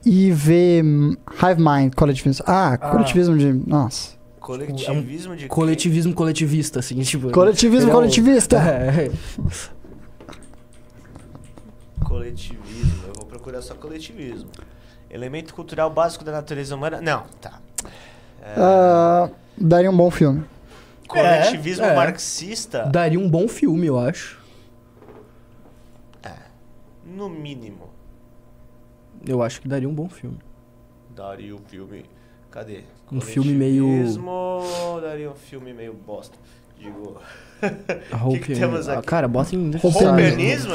IV 0.06 0.52
Hive 0.54 1.58
Mind, 1.62 1.94
coletivismo. 1.96 2.46
Ah, 2.48 2.78
coletivismo 2.78 3.38
de. 3.38 3.52
Nossa. 3.68 4.18
Coletivismo 4.40 5.36
de. 5.36 5.48
Coletivismo 5.48 6.14
coletivista, 6.14 6.80
assim, 6.80 7.00
tipo. 7.02 7.30
Coletivismo 7.32 7.90
é 7.90 7.92
um- 7.92 7.96
coletivista. 7.96 8.58
É, 8.62 9.12
Coletivismo. 12.20 13.08
Eu 13.08 13.14
vou 13.16 13.26
procurar 13.26 13.62
só 13.62 13.74
coletivismo. 13.76 14.50
Elemento 15.10 15.54
cultural 15.54 15.90
básico 15.90 16.24
da 16.24 16.34
natureza 16.34 16.76
humana. 16.76 17.00
Não, 17.00 17.26
tá. 17.40 17.62
Ah, 18.44 19.30
daria 19.58 19.90
um 19.90 19.96
bom 19.96 20.12
filme. 20.12 20.44
Coletivismo 21.08 21.86
é. 21.86 21.96
marxista, 21.96 22.84
daria 22.86 23.18
um 23.20 23.28
bom 23.28 23.48
filme, 23.48 23.88
eu 23.88 23.98
acho. 23.98 24.38
no 27.06 27.28
mínimo. 27.30 27.90
Eu 29.26 29.42
acho 29.42 29.62
que 29.62 29.68
daria 29.68 29.90
um 29.90 29.94
bom 29.94 30.08
filme. 30.08 30.38
Daria 31.16 31.56
um 31.56 31.60
filme. 31.68 32.06
Cadê? 32.52 32.84
Um 33.12 33.20
filme 33.20 33.54
meio- 33.54 33.86
Coletivismo, 33.86 34.62
Daria 35.02 35.32
um 35.32 35.36
filme 35.36 35.74
meio 35.74 35.94
bosta. 35.94 36.38
Digo. 36.80 37.18
Hope, 38.26 38.40
que 38.40 38.56
temos 38.56 38.88
ah, 38.88 38.94
aqui? 38.94 39.08
Cara, 39.08 39.28
bota 39.28 39.54
em? 39.54 39.72
É 39.76 39.78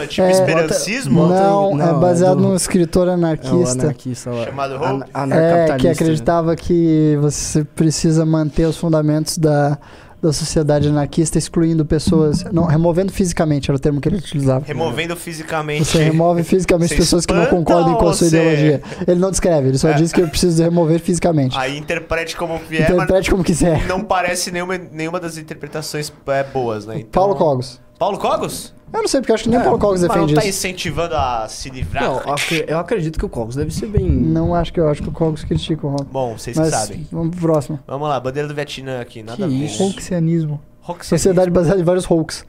tipo 0.06 0.22
É, 0.22 0.30
esperancismo? 0.30 1.22
bota- 1.22 1.40
Não, 1.42 1.72
é 1.72 1.86
não, 1.86 2.00
baseado 2.00 2.32
é 2.32 2.36
do- 2.36 2.42
num 2.48 2.54
escritor 2.54 3.06
É 3.08 3.10
o 3.10 3.14
anarquista. 3.14 3.82
anarquista 3.84 4.30
lá. 4.30 4.44
Chamado 4.44 4.74
Hope? 4.74 4.84
É, 4.84 5.08
anarcapitalista. 5.14 5.78
que 5.78 5.88
acreditava 5.88 6.56
que 6.56 7.18
você 7.22 7.64
precisa 7.64 8.26
manter 8.26 8.66
os 8.66 8.76
fundamentos 8.76 9.38
da, 9.38 9.78
da 10.26 10.32
sociedade 10.32 10.88
anarquista, 10.88 11.38
excluindo 11.38 11.84
pessoas. 11.84 12.44
Não, 12.44 12.64
removendo 12.64 13.12
fisicamente 13.12 13.70
era 13.70 13.76
o 13.76 13.78
termo 13.78 14.00
que 14.00 14.08
ele 14.08 14.16
utilizava. 14.16 14.64
Removendo 14.66 15.14
fisicamente. 15.16 15.84
Você 15.84 16.02
remove 16.02 16.42
fisicamente 16.42 16.88
Você 16.90 16.96
pessoas 16.96 17.26
que 17.26 17.32
não 17.32 17.42
espanta 17.42 17.56
concordem 17.64 17.94
com 17.94 18.08
a 18.08 18.12
sua 18.14 18.28
você- 18.28 18.36
ideologia. 18.36 18.82
Ele 19.06 19.20
não 19.20 19.30
descreve, 19.30 19.68
ele 19.68 19.78
só 19.78 19.90
É. 19.90 19.94
diz 19.94 20.12
que 20.12 20.20
eu 20.20 20.28
preciso 20.28 20.62
remover 20.62 20.98
fisicamente. 21.00 21.56
Aí 21.58 21.76
interprete 21.78 22.36
como 22.36 22.58
vier, 22.68 22.90
Interprete 22.90 23.30
como 23.30 23.44
quiser. 23.44 23.86
não 23.86 24.02
parece 24.02 24.50
nenhuma, 24.50 24.78
nenhuma 24.78 25.20
das 25.20 25.36
interpretações 25.36 26.12
é, 26.28 26.42
boas, 26.44 26.86
né? 26.86 27.00
Então- 27.00 27.10
Paulo 27.22 27.34
Cogos. 27.34 27.80
Paulo 27.98 28.18
Cogos? 28.18 28.72
Eu 28.92 29.00
não 29.00 29.08
sei, 29.08 29.20
porque 29.20 29.32
eu 29.32 29.34
acho 29.34 29.44
que 29.44 29.50
nem 29.50 29.58
É, 29.58 29.62
Paulo 29.62 29.78
Cogos 29.78 30.00
Mas 30.02 30.08
não 30.08 30.14
defende 30.26 30.34
tá 30.34 30.40
isso. 30.46 30.48
incentivando 30.58 31.16
a 31.16 31.48
se 31.48 31.68
livrar? 31.70 32.04
Não, 32.04 32.20
eu 32.20 32.32
acre- 32.32 32.64
eu 32.68 32.78
acredito 32.78 33.18
que 33.18 33.24
o 33.24 33.28
Cogos 33.28 33.56
deve 33.56 33.72
ser 33.72 33.86
bem. 33.86 34.08
Não 34.08 34.54
acho 34.54 34.72
que 34.72 34.78
eu 34.78 34.88
acho 34.88 35.02
que 35.02 35.08
o 35.08 35.12
Cogos 35.12 35.42
critica 35.42 35.86
o 35.86 35.90
rock. 35.90 36.04
Bom, 36.04 36.36
vocês 36.38 36.56
Mas 36.56 36.68
sabem. 36.70 37.06
vamos 37.10 37.30
pro 37.36 37.40
próximo. 37.40 37.80
Vamos 37.86 38.08
lá, 38.08 38.20
bandeira 38.20 38.46
do 38.46 38.54
Vietnã 38.54 39.00
aqui, 39.00 39.22
nada 39.22 39.36
Que 39.36 39.42
a 39.44 39.46
ver. 39.46 39.54
isso? 39.54 39.82
Hoaxianismo. 39.82 40.60
Sociedade 41.02 41.50
baseada 41.50 41.80
em 41.80 41.84
vários 41.84 42.08
hoax. 42.08 42.46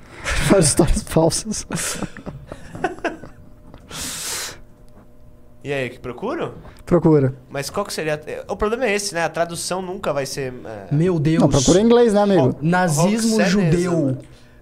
várias 0.50 0.68
histórias 0.70 1.02
falsas. 1.04 1.66
E 5.64 5.74
aí, 5.74 5.90
que 5.90 6.00
procuro? 6.00 6.54
Procura. 6.86 7.34
Mas 7.50 7.72
qual 7.72 7.84
que 7.86 7.92
seria... 7.92 8.22
O 8.48 8.56
problema 8.56 8.86
é 8.86 8.94
esse, 8.94 9.16
né? 9.16 9.24
A 9.24 9.30
tradução 9.30 9.82
nunca 9.82 10.14
vai 10.14 10.26
ser... 10.28 10.54
é, 10.64 10.94
Meu 10.94 11.18
Deus. 11.18 11.42
Não, 11.42 11.50
procura 11.50 11.82
em 11.82 11.86
inglês, 11.86 12.14
né, 12.14 12.22
amigo? 12.22 12.56
Nazismo 12.62 13.42
judeu. 13.46 14.18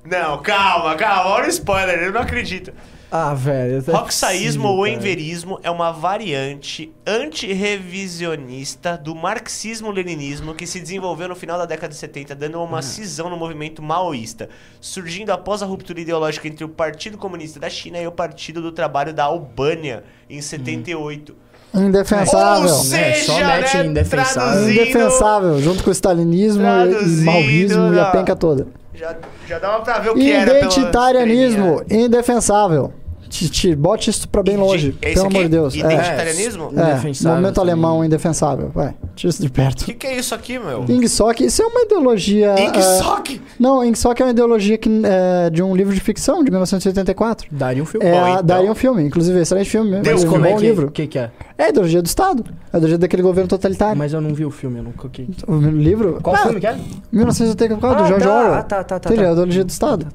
Não, 0.06 0.42
calma, 0.42 0.96
calma. 0.96 1.30
Olha 1.32 1.46
o 1.46 1.50
spoiler, 1.50 2.00
eu 2.00 2.12
não 2.12 2.22
acredito. 2.22 2.74
Ah, 3.16 3.34
velho. 3.36 3.84
é 3.88 3.92
Roxaísmo 3.92 4.70
ou 4.70 4.88
enverismo 4.88 5.60
é 5.62 5.70
uma 5.70 5.92
variante 5.92 6.92
antirrevisionista 7.06 8.98
do 8.98 9.14
marxismo-leninismo 9.14 10.56
que 10.56 10.66
se 10.66 10.80
desenvolveu 10.80 11.28
no 11.28 11.36
final 11.36 11.60
da 11.60 11.66
década 11.68 11.90
de 11.94 12.00
70, 12.00 12.34
dando 12.34 12.60
uma 12.60 12.82
cisão 12.82 13.30
no 13.30 13.38
movimento 13.38 13.84
maoísta, 13.84 14.50
surgindo 14.82 15.30
após 15.32 15.62
a 15.62 15.68
ruptura 15.68 16.02
ideológica 16.02 16.48
entre 16.48 16.66
o 16.66 16.70
Partido 16.70 17.16
Comunista 17.16 17.60
da 17.60 17.70
China 17.70 18.00
e 18.00 18.08
o 18.08 18.12
Partido 18.12 18.64
do 18.64 18.72
Trabalho 18.72 19.14
da 19.14 19.26
Albânia, 19.26 20.04
em 20.28 20.42
78. 20.42 21.36
Indefensável. 21.76 22.70
Ou 22.74 22.80
É, 22.80 22.84
seja, 22.84 23.26
só 23.26 23.38
mete 23.38 23.78
né, 23.78 23.86
indefensável. 23.86 24.72
Indefensável, 24.72 25.62
junto 25.62 25.84
com 25.84 25.90
o 25.92 25.94
stalinismo 25.94 26.64
e 26.64 26.66
Traduzindo, 26.66 27.26
maoísmo 27.26 27.94
e 27.94 28.00
a 28.00 28.06
penca 28.06 28.36
toda. 28.36 28.68
Já, 28.94 29.16
já 29.48 29.60
dava 29.60 29.84
pra 29.84 30.00
ver 30.00 30.12
o 30.12 30.14
que 30.14 30.32
era 30.32 30.58
Identitarianismo, 30.60 31.82
indefensável. 31.90 32.94
Titi, 33.34 33.76
bote 33.76 34.10
isso 34.10 34.28
pra 34.30 34.44
bem 34.44 34.56
longe, 34.58 34.96
é 35.02 35.14
pelo 35.14 35.26
aqui? 35.26 35.36
amor 35.36 35.44
de 35.46 35.50
Deus. 35.50 35.74
É, 35.76 35.80
Identitarianismo? 35.80 36.64
É. 36.76 36.80
é, 36.82 36.92
Indefensável 36.92 37.36
momento 37.42 37.56
também. 37.56 37.72
alemão 37.74 38.06
indefensável. 38.06 38.70
Vai, 38.74 38.94
tira 39.16 39.30
isso 39.32 39.42
de 39.42 39.48
O 39.48 39.52
perto. 39.52 39.86
que, 39.86 39.94
que 39.94 40.08
é 40.08 40.18
isso 40.18 40.36
aqui, 40.36 40.60
meu? 40.60 40.86
Ingsoc, 40.88 41.40
isso 41.42 41.62
é 41.62 41.66
uma 41.66 41.82
ideologia... 41.82 42.56
é, 42.58 42.66
Ingsoc? 42.66 43.40
não, 43.60 43.84
Ingsoc 43.84 44.20
é 44.20 44.24
uma 44.24 44.32
ideologia 44.32 44.78
que, 44.78 44.90
é, 45.04 45.50
de 45.50 45.64
um 45.64 45.76
livro 45.76 45.94
de 45.94 46.00
ficção 46.00 46.44
de 46.44 46.52
1984. 46.52 47.48
Daria 47.52 47.82
um 47.82 47.86
filme. 47.86 48.06
É, 48.06 48.12
Bom, 48.12 48.28
então. 48.28 48.44
daria 48.44 48.72
um 48.72 48.76
filme, 48.76 49.04
inclusive, 49.04 49.40
excelente 49.40 49.70
filme. 49.70 50.00
Deus, 50.02 50.22
Mas 50.22 50.24
um 50.24 50.30
como 50.34 50.46
é 50.46 50.52
bom 50.52 50.58
que, 50.58 50.62
livro. 50.66 50.92
que 50.92 51.08
que 51.08 51.18
é? 51.20 51.32
É 51.58 51.64
a 51.66 51.70
ideologia 51.70 52.02
do 52.02 52.06
Estado. 52.08 52.44
É 52.48 52.52
a 52.76 52.78
ideologia 52.78 52.98
daquele 52.98 53.22
governo 53.24 53.48
totalitário. 53.48 53.98
Mas 53.98 54.14
eu 54.14 54.22
não 54.22 54.34
vi 54.34 54.46
o 54.46 54.52
filme, 54.52 54.78
eu 54.80 54.84
nunca... 54.84 55.10
Que... 55.10 55.28
O 55.48 55.56
livro... 55.58 56.20
Qual 56.22 56.36
Ah, 56.36 56.40
filme 56.44 56.60
que 56.60 56.68
é? 56.68 56.78
1984, 57.12 57.98
do 57.98 58.04
Ah, 58.04 58.08
George 58.08 58.26
tá, 58.26 58.32
Orwell. 58.38 58.54
ah, 58.54 58.64
tá, 58.64 58.84
tá, 58.84 59.00
tá, 59.00 59.10
Entende? 59.10 59.16
tá. 59.22 59.26
É 59.26 59.30
a 59.30 59.32
ideologia 59.34 59.64
do 59.64 59.70
Estado. 59.70 60.08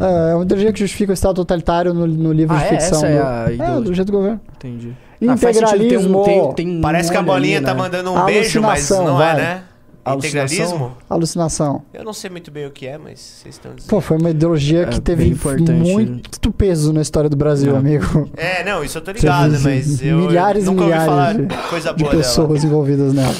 É, 0.00 0.30
é 0.32 0.34
uma 0.34 0.44
ideologia 0.44 0.72
que 0.72 0.80
justifica 0.80 1.12
o 1.12 1.14
Estado 1.14 1.36
totalitário 1.36 1.94
no, 1.94 2.06
no 2.06 2.32
livro 2.32 2.41
Ah, 2.50 2.56
de 2.58 2.64
é? 2.64 2.68
ficção. 2.68 2.98
Essa 2.98 3.06
do... 3.06 3.12
é 3.12 3.20
a 3.20 3.22
É, 3.50 3.54
ideologia. 3.54 3.78
ideologia 3.78 4.04
do 4.04 4.12
governo. 4.12 4.40
Entendi. 4.56 4.96
Ah, 5.28 5.36
faz 5.36 5.56
sentido, 5.56 5.70
tem 5.78 5.80
um- 5.80 5.84
Integralismo. 5.86 6.24
tem- 6.24 6.52
tem 6.54 6.80
Parece 6.80 7.10
que 7.10 7.16
a 7.16 7.22
bolinha 7.22 7.58
ali, 7.58 7.66
tá 7.66 7.74
né? 7.74 7.78
mandando 7.80 8.12
um 8.12 8.24
beijo, 8.24 8.60
mas 8.60 8.90
não 8.90 9.20
é, 9.22 9.24
vai. 9.32 9.36
né? 9.36 9.62
Alucinação? 10.04 10.56
Integralismo? 10.56 10.96
Alucinação. 11.08 11.82
Eu 11.94 12.02
não 12.02 12.12
sei 12.12 12.28
muito 12.28 12.50
bem 12.50 12.66
o 12.66 12.72
que 12.72 12.88
é, 12.88 12.98
mas 12.98 13.20
vocês 13.20 13.54
estão 13.54 13.72
dizendo. 13.72 13.88
Pô, 13.88 14.00
foi 14.00 14.16
uma 14.18 14.30
ideologia 14.30 14.82
É, 14.82 14.86
que 14.86 15.00
teve 15.00 15.28
importante, 15.28 15.70
muito 15.72 16.50
peso 16.52 16.92
na 16.92 17.00
história 17.00 17.30
do 17.30 17.36
Brasil, 17.36 17.72
É. 17.76 17.78
amigo. 17.78 18.28
É, 18.36 18.64
não, 18.64 18.82
isso 18.82 18.98
eu 18.98 19.02
tô 19.02 19.12
ligado, 19.12 19.52
Teve 19.52 19.62
mas 19.62 20.02
eu 20.02 20.18
milhares 20.18 20.66
e 20.66 20.70
milhares 20.72 21.46
coisa 21.70 21.92
De 21.94 22.02
boa 22.02 22.10
dela. 22.10 22.22
pessoas 22.24 22.64
envolvidas 22.64 23.12
nela. 23.14 23.32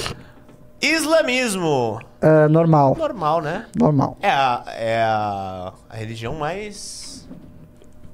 Islamismo. 0.81 2.01
É, 2.21 2.47
normal. 2.49 2.97
Normal, 2.99 3.41
né? 3.43 3.65
Normal. 3.77 4.17
É 4.21 4.31
a, 4.31 4.63
é 4.69 5.03
a, 5.03 5.73
a 5.91 5.97
religião 5.97 6.35
mais... 6.37 7.12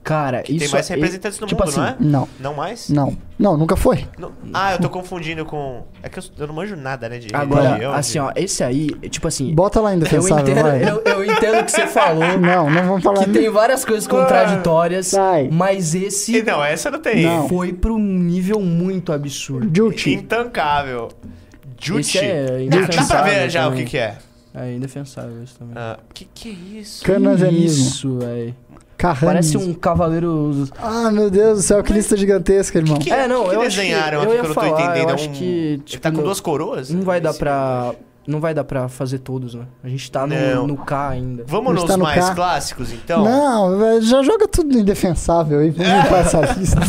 Cara, 0.09 0.43
que 0.43 0.53
isso... 0.53 0.61
tem 0.65 0.69
mais 0.71 0.91
é- 0.91 0.95
representantes 0.95 1.39
no 1.41 1.47
tipo 1.47 1.61
mundo, 1.63 1.69
assim, 1.71 1.81
não 1.81 1.87
é? 1.87 1.97
Não. 2.01 2.29
Não 2.41 2.55
mais? 2.55 2.89
Não. 2.89 3.17
Não, 3.39 3.57
nunca 3.57 3.77
foi. 3.77 4.05
Não- 4.19 4.33
Ah, 4.55 4.73
eu 4.73 4.79
tô 4.81 4.89
confundindo 4.89 5.45
com... 5.45 5.85
É 6.03 6.09
que 6.09 6.19
eu, 6.19 6.23
eu 6.39 6.47
não 6.47 6.55
manjo 6.55 6.75
nada, 6.77 7.09
né, 7.09 7.19
de 7.19 7.29
Agora, 7.35 7.69
religião. 7.69 7.93
assim, 7.93 8.13
de- 8.13 8.19
ó, 8.21 8.33
esse 8.35 8.65
aí, 8.65 8.89
tipo 9.11 9.29
assim... 9.29 9.55
Bota 9.55 9.81
lá 9.81 9.93
Eu 9.93 9.97
indefensável, 9.99 10.43
entendo, 10.49 10.63
vai. 10.63 10.83
eu, 10.91 11.03
eu 11.05 11.25
entendo 11.25 11.61
o 11.61 11.65
que 11.65 11.71
você 11.71 11.87
falou, 11.89 12.39
Não, 12.39 12.71
não 12.71 12.85
vamos 12.87 13.03
falar 13.03 13.25
que 13.25 13.31
tem 13.31 13.51
várias 13.51 13.85
coisas 13.85 14.07
contraditórias, 14.09 15.13
Vai. 15.13 15.49
mas 15.53 15.95
E 15.95 16.05
esse 16.05 16.43
Não, 16.43 16.65
essa 16.65 16.91
não 16.91 17.01
tem. 17.01 17.23
Não. 17.25 17.49
foi 17.49 17.73
pro 17.73 17.95
um 17.95 17.99
nível 18.19 18.61
muito 18.61 19.13
absurdo. 19.13 19.71
Juti. 19.77 20.15
Intancável. 20.15 21.09
Juti. 21.81 22.19
É 22.19 22.67
Dá- 22.69 23.07
pra 23.07 23.23
ver 23.23 23.51
já 23.51 23.67
o 23.67 23.71
também. 23.71 23.85
que 23.85 23.91
que 23.93 23.99
é. 23.99 24.17
É 24.55 24.73
indefensável 24.73 25.43
isso 25.45 25.57
também. 25.59 25.75
Ah, 25.77 25.99
que 26.13 26.25
que 26.25 26.49
é 26.49 26.81
isso? 26.81 27.05
Canavianismo. 27.05 27.87
Isso, 27.87 28.19
velho. 28.19 28.55
Parece 29.21 29.57
um 29.57 29.73
cavaleiro... 29.75 30.67
Ah, 30.77 31.11
meu 31.11 31.31
Deus 31.31 31.59
do 31.59 31.63
céu, 31.63 31.83
que 31.83 31.93
lista 31.93 32.17
gigantesca, 32.17 32.79
irmão. 32.79 32.99
Que- 32.99 33.11
é, 33.13 33.29
não, 33.29 33.49
que 33.49 33.55
eu 33.55 33.61
acho 33.63 33.77
que, 33.77 33.83
desenharam 33.83 34.23
eu 34.25 34.25
ia 34.25 34.29
que 34.31 34.39
eu 34.39 34.49
não 34.49 34.55
tô 34.55 34.61
falar, 34.61 34.83
entendendo? 34.85 35.05
Eu 35.05 35.11
É 35.11 35.13
acho 35.15 35.29
um- 35.29 35.33
que, 35.33 35.45
Ele 35.45 35.79
tipo, 35.85 36.03
tá 36.03 36.11
com 36.11 36.17
não- 36.19 36.25
duas 36.25 36.41
coroas? 36.41 36.91
não 36.91 37.03
vai 37.03 37.21
dar 37.21 37.31
Esse- 37.31 37.39
pra 37.39 37.93
Não 38.27 38.41
vai 38.41 38.53
dar 38.53 38.63
pra 38.65 38.89
fazer 38.89 39.21
todos, 39.21 39.55
né? 39.55 39.63
A 39.83 39.89
gente 39.89 40.11
tá 40.13 40.27
no, 40.27 40.67
no 40.67 40.77
K 40.77 41.09
ainda. 41.09 41.45
Vamos 41.47 41.73
nos 41.75 41.85
tá 41.85 41.97
no 41.97 42.03
mais 42.05 42.23
K. 42.27 42.35
clássicos, 42.35 42.93
então? 42.93 43.25
Não, 43.25 44.03
já 44.03 44.23
joga 44.23 44.47
tudo 44.47 44.77
indefensável 44.79 45.61
aí. 45.61 45.71
Vamos 45.71 45.93
limpar 46.05 46.19
essa 46.21 46.41
lista. 46.53 46.81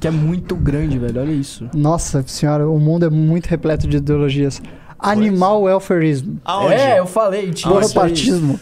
Que 0.00 0.08
é 0.08 0.10
muito 0.10 0.56
grande, 0.56 0.98
velho. 0.98 1.20
Olha 1.20 1.30
isso. 1.30 1.68
Nossa 1.72 2.24
senhora, 2.26 2.68
o 2.68 2.80
mundo 2.80 3.06
é 3.06 3.10
muito 3.10 3.46
repleto 3.46 3.86
de 3.86 3.98
ideologias. 3.98 4.60
Animal 4.98 5.62
welfareismo. 5.62 6.40
Aonde? 6.44 6.74
É, 6.74 6.98
eu 6.98 7.06
falei. 7.06 7.52
Bonapartismo. 7.64 8.58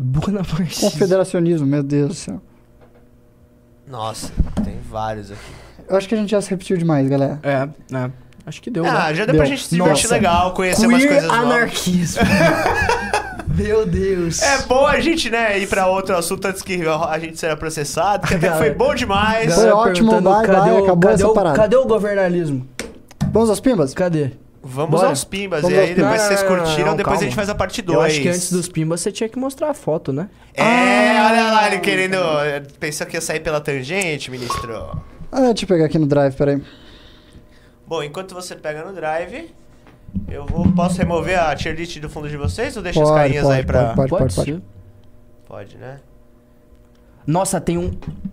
Bonapartismo. 0.00 0.90
Confederacionismo, 0.92 1.66
meu 1.66 1.82
Deus 1.82 2.08
do 2.08 2.14
céu. 2.14 2.40
Nossa, 3.86 4.30
tem 4.64 4.78
vários 4.88 5.30
aqui. 5.32 5.40
Eu 5.88 5.96
acho 5.96 6.08
que 6.08 6.14
a 6.14 6.18
gente 6.18 6.30
já 6.30 6.40
se 6.40 6.50
repetiu 6.50 6.76
demais, 6.76 7.08
galera. 7.08 7.40
É, 7.42 7.68
é. 7.96 8.10
Acho 8.46 8.62
que 8.62 8.70
deu, 8.70 8.84
Ah, 8.86 9.08
né? 9.08 9.14
já 9.14 9.24
deu, 9.24 9.32
Deu. 9.34 9.36
pra 9.36 9.44
gente 9.46 9.64
se 9.64 9.70
divertir 9.74 10.04
Nossa. 10.04 10.14
legal, 10.14 10.54
conhecer 10.54 10.86
umas 10.86 11.02
Queer 11.02 11.12
coisas 11.14 11.28
novas. 11.28 11.44
anarquismo. 11.52 12.22
Meu 13.54 13.84
Deus. 13.86 14.40
É 14.40 14.62
bom 14.62 14.86
a 14.86 15.00
gente, 15.00 15.28
né, 15.30 15.58
ir 15.58 15.66
pra 15.66 15.86
outro 15.88 16.16
assunto 16.16 16.46
antes 16.46 16.62
que 16.62 16.80
a 16.86 17.18
gente 17.18 17.38
seja 17.40 17.56
processado, 17.56 18.26
que 18.28 18.34
até 18.34 18.52
foi 18.56 18.70
bom 18.70 18.94
demais. 18.94 19.52
Foi 19.54 19.68
ótimo, 19.70 20.20
vai, 20.20 20.46
cadê 20.46 20.58
vai, 20.60 20.72
o- 20.72 20.84
acabou 20.84 21.10
cadê 21.10 21.14
essa 21.14 21.28
o- 21.28 21.34
parada. 21.34 21.56
Cadê 21.56 21.76
o 21.76 21.84
governalismo? 21.86 22.66
Vamos 23.32 23.50
aos 23.50 23.58
pimbas? 23.58 23.92
Cadê? 23.94 24.30
Vamos 24.62 24.90
Bora. 24.96 25.08
aos 25.10 25.24
pimbas, 25.24 25.62
Vamos 25.62 25.76
e 25.76 25.80
aí 25.80 25.94
depois 25.94 26.20
vocês 26.20 26.42
Não, 26.42 26.48
não, 26.50 26.56
não, 26.56 26.64
curtiram, 26.64 26.86
não, 26.88 26.96
depois 26.96 27.14
a 27.14 27.18
calma. 27.18 27.24
gente 27.24 27.34
faz 27.36 27.48
a 27.48 27.54
parte 27.54 27.80
2. 27.80 27.96
Eu 27.96 28.04
acho 28.04 28.20
que 28.20 28.28
antes 28.28 28.50
dos 28.52 28.68
pimbas 28.68 29.00
você 29.00 29.12
tinha 29.12 29.28
que 29.28 29.38
mostrar 29.38 29.70
a 29.70 29.74
foto, 29.74 30.12
né? 30.12 30.28
É, 30.54 31.22
olha 31.22 31.52
lá, 31.52 31.66
ele 31.68 31.78
querendo... 31.78 32.18
Pensou 32.80 33.06
que 33.06 33.16
ia 33.16 33.20
sair 33.20 33.40
pela 33.40 33.60
tangente, 33.60 34.30
ministro. 34.30 35.00
Ah, 35.30 35.40
deixa 35.40 35.64
eu 35.64 35.68
pegar 35.68 35.84
aqui 35.84 35.98
no 35.98 36.06
drive, 36.06 36.34
peraí. 36.34 36.60
Bom, 37.86 38.02
enquanto 38.02 38.34
você 38.34 38.56
pega 38.56 38.84
no 38.84 38.92
drive, 38.92 39.48
eu 40.28 40.44
vou, 40.44 40.70
posso 40.72 40.98
remover 40.98 41.38
a 41.38 41.54
tier 41.54 41.74
list 41.74 41.98
do 42.00 42.08
fundo 42.10 42.28
de 42.28 42.36
vocês 42.36 42.76
ou 42.76 42.82
deixa 42.82 43.00
as 43.00 43.08
Pode, 43.08 43.20
carinhas 43.20 43.44
pode, 43.44 43.58
aí 43.58 43.64
pra... 43.64 43.94
pode, 43.94 44.10
pode, 44.10 44.34
pode. 44.34 44.50
ser. 44.50 44.62
Pode, 45.46 45.76
né? 45.78 46.00
Nossa, 47.28 47.60
tem 47.60 47.76
um 47.76 47.90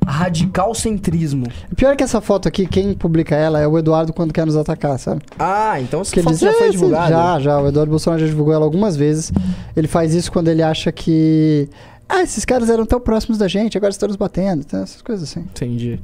radical 0.08 0.74
centrismo. 0.74 1.48
O 1.70 1.76
pior 1.76 1.92
é 1.92 1.96
que 1.98 2.04
essa 2.04 2.22
foto 2.22 2.48
aqui, 2.48 2.66
quem 2.66 2.94
publica 2.94 3.36
ela 3.36 3.60
é 3.60 3.68
o 3.68 3.78
Eduardo 3.78 4.14
quando 4.14 4.32
quer 4.34 4.46
nos 4.46 4.56
atacar, 4.56 4.98
sabe? 4.98 5.22
Ah, 5.38 5.82
então 5.82 6.00
essa 6.00 6.12
Porque 6.12 6.22
ele 6.22 6.30
foto 6.30 6.38
já 6.40 6.54
foi 6.54 6.68
"É, 6.68 6.72
divulgada? 6.72 7.10
Já, 7.10 7.40
já. 7.42 7.60
O 7.60 7.68
Eduardo 7.68 7.90
Bolsonaro 7.90 8.22
já 8.22 8.28
divulgou 8.28 8.54
ela 8.54 8.64
algumas 8.64 8.96
vezes. 8.96 9.34
Ele 9.76 9.90
faz 9.90 10.14
isso 10.14 10.32
quando 10.32 10.48
ele 10.48 10.64
acha 10.64 10.94
que. 10.94 11.68
Ah, 12.08 12.24
esses 12.24 12.46
caras 12.46 12.70
eram 12.70 12.86
tão 12.86 13.02
próximos 13.02 13.38
da 13.38 13.50
gente, 13.50 13.78
agora 13.78 13.92
estão 13.92 14.08
nos 14.08 14.16
batendo. 14.16 14.62
Então, 14.62 14.82
essas 14.82 15.02
coisas 15.02 15.30
assim. 15.30 15.42
Entendi. 15.42 16.00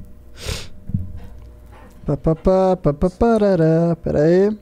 Pá, 2.06 2.18
pá, 2.18 2.36
pá, 2.36 2.76
pá, 2.76 2.94
pá, 2.94 3.10
parará. 3.10 3.96
Pera 4.04 4.24
aí. 4.24 4.58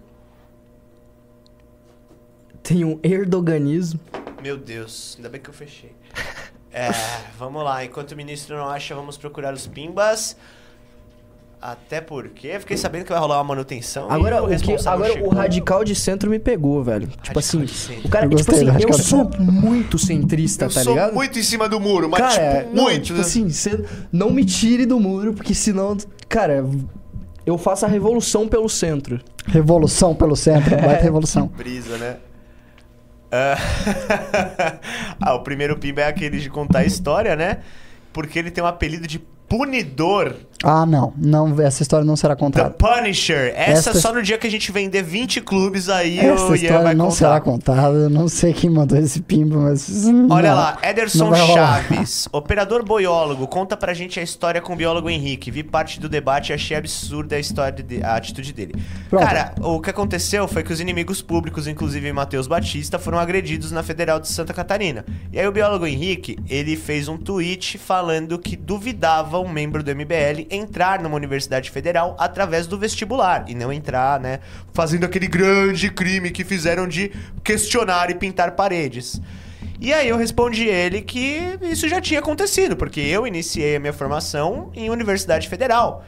Tem 2.62 2.84
um 2.86 3.00
erdoganismo. 3.02 4.00
Meu 4.44 4.56
Deus, 4.56 5.16
ainda 5.18 5.30
bem 5.30 5.42
que 5.42 5.50
eu 5.50 5.54
fechei. 5.54 5.92
É, 6.72 6.90
vamos 7.38 7.64
lá. 7.64 7.84
Enquanto 7.84 8.12
o 8.12 8.16
ministro 8.16 8.58
não 8.58 8.68
acha, 8.68 8.94
vamos 8.94 9.18
procurar 9.18 9.54
os 9.54 9.68
pimbas. 9.68 10.36
Até 11.62 12.00
porque 12.00 12.58
fiquei 12.60 12.78
sabendo 12.78 13.04
que 13.04 13.12
vai 13.12 13.20
rolar 13.20 13.38
uma 13.40 13.44
manutenção. 13.44 14.08
e 14.10 14.14
Agora, 14.14 14.42
o, 14.42 14.46
que, 14.46 14.54
responsável 14.54 15.06
agora 15.06 15.26
o 15.26 15.30
radical 15.30 15.84
de 15.84 15.94
centro 15.94 16.30
me 16.30 16.40
pegou, 16.40 16.82
velho. 16.82 17.08
Tipo 17.08 17.18
Radical 17.18 17.40
assim, 17.40 17.66
de 17.66 17.74
centro. 17.74 18.08
o 18.08 18.10
cara, 18.10 18.26
Eu 18.28 18.30
tipo 18.36 18.52
assim, 18.52 18.66
eu 18.82 18.90
de 18.90 19.04
sou 19.04 19.30
muito 19.40 20.00
centrista, 20.00 20.66
Eu 20.66 20.70
tá 20.70 20.82
sou 20.84 20.94
ligado? 20.94 21.14
muito 21.14 21.38
em 21.38 21.44
cima 21.44 21.68
do 21.68 21.78
muro, 21.78 22.08
mas 22.10 22.22
cara, 22.22 22.62
tipo, 22.62 22.76
não, 22.76 22.84
muito. 22.84 23.04
tipo 23.04 23.18
né? 23.18 23.26
assim, 23.26 23.50
cê 23.50 23.84
não 24.10 24.30
me 24.30 24.46
tire 24.46 24.86
do 24.86 24.98
muro, 25.02 25.34
porque 25.34 25.54
senão, 25.54 25.98
cara, 26.30 26.66
eu 27.46 27.58
faço 27.58 27.86
a 27.86 27.90
revolução 27.90 28.48
pelo 28.48 28.70
centro. 28.70 29.20
Revolução 29.46 30.16
pelo 30.16 30.38
centro. 30.38 30.70
Baita 30.80 31.04
revolução. 31.04 31.48
Brisa, 31.48 31.98
né? 31.98 32.18
Ah, 35.22 35.34
o 35.34 35.44
primeiro 35.44 35.78
pimba 35.78 36.02
é 36.02 36.08
aquele 36.08 36.40
de 36.40 36.50
contar 36.50 36.86
história, 36.86 37.36
né? 37.36 37.62
Porque 38.14 38.40
ele 38.40 38.50
tem 38.50 38.64
um 38.64 38.68
apelido 38.68 39.06
de 39.06 39.20
Punidor. 39.50 40.36
Ah, 40.62 40.86
não. 40.86 41.14
não 41.18 41.58
essa 41.62 41.82
história 41.82 42.06
não 42.06 42.18
será 42.18 42.36
The 42.36 42.40
contada. 42.40 42.70
Punisher. 42.72 43.54
Essa, 43.56 43.92
Essa- 43.92 44.00
só 44.02 44.14
no 44.14 44.22
dia 44.22 44.38
que 44.38 44.46
a 44.46 44.52
gente 44.52 44.72
vender 44.74 45.02
20 45.02 45.40
clubes 45.40 45.88
aí 45.88 46.20
Essa 46.20 46.44
o 46.44 46.48
Ian 46.50 46.56
história 46.56 46.84
vai 46.84 46.94
não 46.94 47.06
contar. 47.06 47.16
será 47.18 47.40
contada. 47.40 47.96
Eu 47.96 48.10
não 48.10 48.28
sei 48.28 48.52
quem 48.52 48.70
mandou 48.70 48.98
esse 48.98 49.22
pimba, 49.22 49.56
mas. 49.56 50.06
Olha 50.30 50.50
não. 50.50 50.58
lá, 50.58 50.78
Ederson. 50.84 51.34
Chaves, 51.34 52.28
operador 52.34 52.84
boiólogo, 52.84 53.48
conta 53.48 53.78
pra 53.78 53.94
gente 53.94 54.20
a 54.20 54.24
história 54.24 54.60
com 54.62 54.74
o 54.74 54.76
biólogo 54.76 55.10
Henrique. 55.10 55.50
Vi 55.50 55.64
parte 55.64 55.98
do 55.98 56.10
debate 56.10 56.50
e 56.50 56.54
achei 56.54 56.76
absurda 56.76 57.38
a 57.38 57.40
história 57.40 57.82
de, 57.82 58.04
a 58.04 58.16
atitude 58.16 58.52
dele. 58.52 58.74
Pronto. 59.10 59.26
Cara, 59.26 59.54
o 59.62 59.80
que 59.80 59.90
aconteceu 59.90 60.46
foi 60.46 60.62
que 60.62 60.74
os 60.74 60.82
inimigos 60.82 61.22
públicos, 61.22 61.68
inclusive 61.68 62.12
Matheus 62.12 62.48
Batista, 62.48 63.00
foram 63.00 63.18
agredidos 63.18 63.72
na 63.72 63.82
Federal 63.82 64.20
de 64.20 64.28
Santa 64.28 64.54
Catarina. 64.54 65.06
E 65.32 65.40
aí 65.40 65.48
o 65.48 65.52
biólogo 65.54 65.88
Henrique, 65.88 66.38
ele 66.50 66.76
fez 66.76 67.08
um 67.08 67.18
tweet 67.18 67.78
falando 67.78 68.38
que 68.38 68.58
duvidava 68.58 69.39
um 69.44 69.50
membro 69.50 69.84
do 69.84 69.96
MBL 69.96 70.48
entrar 70.50 71.00
numa 71.02 71.16
universidade 71.16 71.70
federal 71.72 72.16
através 72.20 72.68
do 72.68 72.78
vestibular 72.78 73.46
e 73.48 73.56
não 73.56 73.72
entrar, 73.72 74.20
né, 74.20 74.40
fazendo 74.74 75.06
aquele 75.06 75.28
grande 75.28 75.90
crime 75.90 76.32
que 76.32 76.44
fizeram 76.44 76.88
de 76.88 77.12
questionar 77.44 78.10
e 78.10 78.16
pintar 78.16 78.52
paredes. 78.52 79.22
E 79.82 79.94
aí 79.94 80.10
eu 80.10 80.18
respondi 80.18 80.66
ele 80.66 81.02
que 81.02 81.58
isso 81.62 81.88
já 81.88 82.02
tinha 82.02 82.20
acontecido, 82.20 82.76
porque 82.76 83.00
eu 83.00 83.26
iniciei 83.26 83.78
a 83.78 83.80
minha 83.80 83.94
formação 83.94 84.72
em 84.76 84.90
universidade 84.90 85.48
federal. 85.48 86.06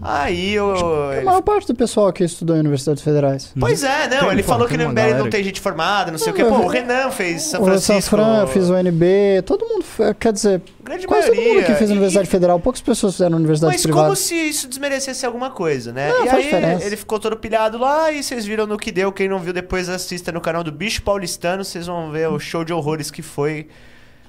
Aí 0.00 0.54
eu. 0.54 1.08
A 1.10 1.16
ele- 1.16 1.24
maior 1.24 1.42
parte 1.42 1.66
do 1.66 1.74
pessoal 1.74 2.12
que 2.12 2.22
estudou 2.22 2.54
em 2.56 2.60
universidades 2.60 3.02
federais. 3.02 3.52
Pois 3.58 3.82
é, 3.82 4.08
não, 4.08 4.20
Tem, 4.20 4.30
ele 4.30 4.42
falou 4.44 4.68
que 4.68 4.76
no 4.76 4.84
MBL 4.90 5.14
não 5.18 5.28
tem 5.28 5.42
gente 5.42 5.60
formada, 5.60 6.10
não 6.12 6.18
sei 6.18 6.32
o 6.32 6.36
Não, 6.38 6.44
que. 6.44 6.48
Pô, 6.48 6.60
eu- 6.62 6.66
o 6.66 6.68
Renan 6.68 7.10
fez 7.10 7.42
São 7.42 7.62
o 7.62 7.64
Francisco. 7.64 7.92
Safran, 8.16 8.40
eu 8.42 8.46
fiz 8.46 8.68
o 8.70 8.74
UNB, 8.74 9.42
todo 9.44 9.66
mundo. 9.66 9.84
Quer 10.20 10.32
dizer, 10.32 10.62
Grande 10.84 11.06
quase 11.06 11.26
todo 11.26 11.34
maioria. 11.36 11.54
mundo 11.62 11.66
que 11.66 11.74
fez 11.74 11.90
E- 11.90 11.92
Universidade 11.92 12.28
Federal, 12.28 12.60
poucas 12.60 12.80
pessoas 12.80 13.14
fizeram 13.14 13.36
universidades 13.36 13.76
Mas 13.76 13.82
como 13.82 13.94
privadas. 13.96 14.18
se 14.20 14.34
isso 14.36 14.68
desmerecesse 14.68 15.26
alguma 15.26 15.50
coisa, 15.50 15.92
né? 15.92 16.10
Não, 16.10 16.24
e 16.24 16.28
faz 16.28 16.34
aí 16.38 16.42
diferença. 16.44 16.84
ele 16.86 16.96
ficou 16.96 17.18
todo 17.18 17.36
pilhado 17.36 17.76
lá 17.78 18.12
e 18.12 18.22
vocês 18.22 18.44
viram 18.46 18.66
no 18.66 18.78
que 18.78 18.92
deu. 18.92 19.10
Quem 19.10 19.28
não 19.28 19.40
viu 19.40 19.52
depois 19.52 19.88
assista 19.88 20.30
no 20.30 20.40
canal 20.40 20.62
do 20.62 20.70
Bicho 20.70 21.02
Paulistano, 21.02 21.64
vocês 21.64 21.86
vão 21.88 22.12
ver 22.12 22.28
o 22.28 22.38
show 22.38 22.64
de 22.64 22.72
horrores 22.72 23.10
que 23.10 23.20
foi. 23.20 23.66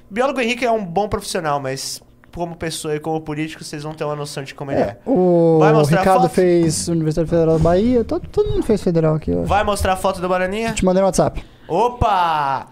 O 0.09 0.13
biólogo 0.15 0.41
Henrique 0.41 0.65
é 0.65 0.71
um 0.71 0.83
bom 0.83 1.07
profissional, 1.07 1.59
mas 1.59 2.01
como 2.40 2.56
pessoa 2.56 2.95
e 2.95 2.99
como 2.99 3.20
político, 3.22 3.64
vocês 3.64 3.84
vão 3.84 3.94
ter 3.94 4.06
uma 4.06 4.16
noção 4.16 4.41
de 4.44 4.56
como 4.56 4.72
ele 4.72 4.80
é. 4.82 4.98
O 5.06 5.57
Vai 5.60 5.74
mostrar 5.74 5.98
a 5.98 6.02
Ricardo 6.02 6.22
foto? 6.24 6.32
fez 6.32 6.88
Universidade 6.88 7.30
Federal 7.30 7.57
da 7.57 7.64
Bahia, 7.64 8.03
todo, 8.03 8.28
todo 8.30 8.49
mundo 8.49 8.64
fez 8.64 8.82
federal 8.82 9.16
aqui. 9.16 9.32
Vai 9.44 9.64
mostrar 9.64 9.94
a 9.94 9.98
foto 9.98 10.22
do 10.22 10.30
Bananinha? 10.30 10.74
Te 10.74 10.86
mandei 10.86 11.02
no 11.02 11.07
WhatsApp. 11.07 11.44
Opa! 11.68 12.68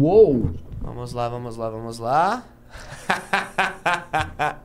Uou! 0.00 0.50
Vamos 0.80 1.12
lá, 1.12 1.28
vamos 1.28 1.56
lá, 1.56 1.68
vamos 1.68 1.98
lá. 1.98 2.42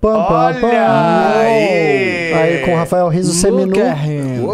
Pam, 0.00 0.12
pam, 0.12 0.32
Olha 0.32 0.60
pam. 0.60 0.68
aí! 0.70 2.32
Aí 2.32 2.62
com 2.64 2.72
o 2.72 2.76
Rafael 2.76 3.08
Riso 3.08 3.32
Seminu. 3.32 3.74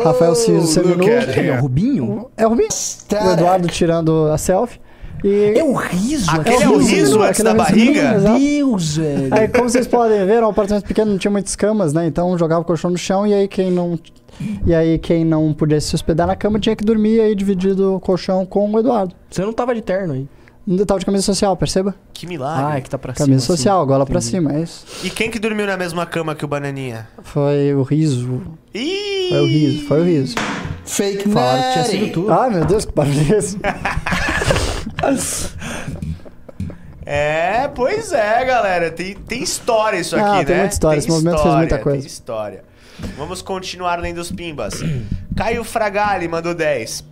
Rafael 0.03 0.33
Riso 0.33 0.66
Seminu. 0.66 1.05
É 1.07 1.59
o 1.59 1.61
Rubinho? 1.61 2.31
É 2.35 2.47
o 2.47 2.49
Rubinho. 2.51 2.69
O 2.71 3.31
Eduardo 3.31 3.69
tirando 3.69 4.31
a 4.33 4.39
selfie. 4.39 4.81
E 5.24 5.59
É 5.59 5.64
o 5.64 5.72
riso. 5.72 6.30
Aquele 6.30 6.62
é 6.64 6.68
o 6.68 6.76
riso 6.76 7.22
antes 7.22 7.42
da 7.42 7.51
é 7.51 7.55
o 7.55 7.56
riso 7.56 7.64
barriga? 7.72 8.14
exato. 8.16 8.38
Deus, 8.38 8.96
velho. 8.98 9.28
Aí, 9.34 9.48
como 9.48 9.70
vocês 9.70 9.86
podem 9.86 10.18
ver, 10.26 10.34
era 10.34 10.46
um 10.46 10.51
apartamento 10.51 10.84
pequeno, 10.86 11.12
não 11.12 11.18
tinha 11.18 11.30
muitas 11.30 11.56
camas, 11.56 11.94
né? 11.94 12.06
Então 12.06 12.36
jogava 12.36 12.60
o 12.60 12.64
colchão 12.64 12.90
no 12.90 12.98
chão 12.98 13.26
e 13.26 13.32
aí 13.32 13.48
quem 13.48 13.70
não. 13.70 13.98
E 14.66 14.74
aí 14.74 14.98
quem 14.98 15.24
não 15.24 15.52
podia 15.55 15.80
se 15.80 15.94
hospedar 15.94 16.26
na 16.26 16.36
cama 16.36 16.59
tinha 16.60 16.76
que 16.76 16.84
dormir 16.84 17.20
aí 17.20 17.34
dividido 17.34 17.94
o 17.94 18.01
colchão 18.01 18.44
com 18.44 18.70
o 18.70 18.78
Eduardo. 18.78 19.14
Você 19.30 19.42
não 19.42 19.52
tava 19.52 19.74
de 19.74 19.80
terno 19.80 20.12
aí. 20.12 20.28
Ainda 20.66 20.84
tava 20.86 20.98
de 20.98 21.06
camisa 21.06 21.22
social, 21.22 21.56
perceba? 21.56 21.94
Que 22.12 22.24
Ah, 22.24 22.28
milagre. 22.28 22.78
é 22.78 22.80
que 22.80 22.90
tá 22.90 22.98
pra 22.98 23.14
cima. 23.14 23.26
Camisa 23.26 23.44
assim. 23.44 23.56
social, 23.56 23.86
gola 23.86 24.05
pra 24.06 24.20
cima, 24.20 24.52
é 24.55 24.62
isso. 24.62 24.84
E 25.05 25.10
quem 25.10 25.30
que 25.30 25.38
dormiu 25.38 25.66
na 25.66 25.76
mesma 25.76 26.05
cama 26.06 26.34
que 26.34 26.44
o 26.44 26.48
Bananinha? 26.48 27.06
Foi 27.22 27.74
o 27.74 27.82
riso. 27.82 28.40
Ih! 28.74 29.28
Foi 29.30 29.40
o 29.40 29.46
riso, 29.46 29.86
foi 29.86 30.01
o 30.01 30.05
riso. 30.05 30.34
Fake 30.86 31.28
Falaram 31.28 31.62
que 31.62 31.72
tinha 31.72 31.84
sido 31.84 32.12
tu. 32.12 32.30
Ai, 32.32 32.51
meu 32.51 32.64
Deus, 32.64 32.84
que 32.86 32.92
barulho 32.92 33.20
é 33.34 33.38
esse? 33.38 33.59
É, 37.06 37.68
pois 37.68 38.12
é, 38.12 38.44
galera. 38.44 38.90
Tem, 38.90 39.14
tem 39.14 39.43
história 39.43 39.98
isso 39.98 40.16
aqui, 40.16 40.24
Ah, 40.24 40.35
né? 40.39 40.44
tem 40.44 40.56
muita 40.56 40.72
história, 40.72 40.98
esse 40.98 41.09
movimento 41.09 41.43
fez 41.43 41.55
muita 41.55 41.78
coisa. 41.78 41.98
Tem 41.98 42.06
história. 42.06 42.64
Vamos 43.16 43.43
continuar 43.43 43.98
lendo 44.01 44.18
os 44.18 44.31
pimbas. 44.32 44.74
Caio 45.36 45.64
Fragali 45.64 46.26
mandou 46.28 46.55
10. 46.55 47.05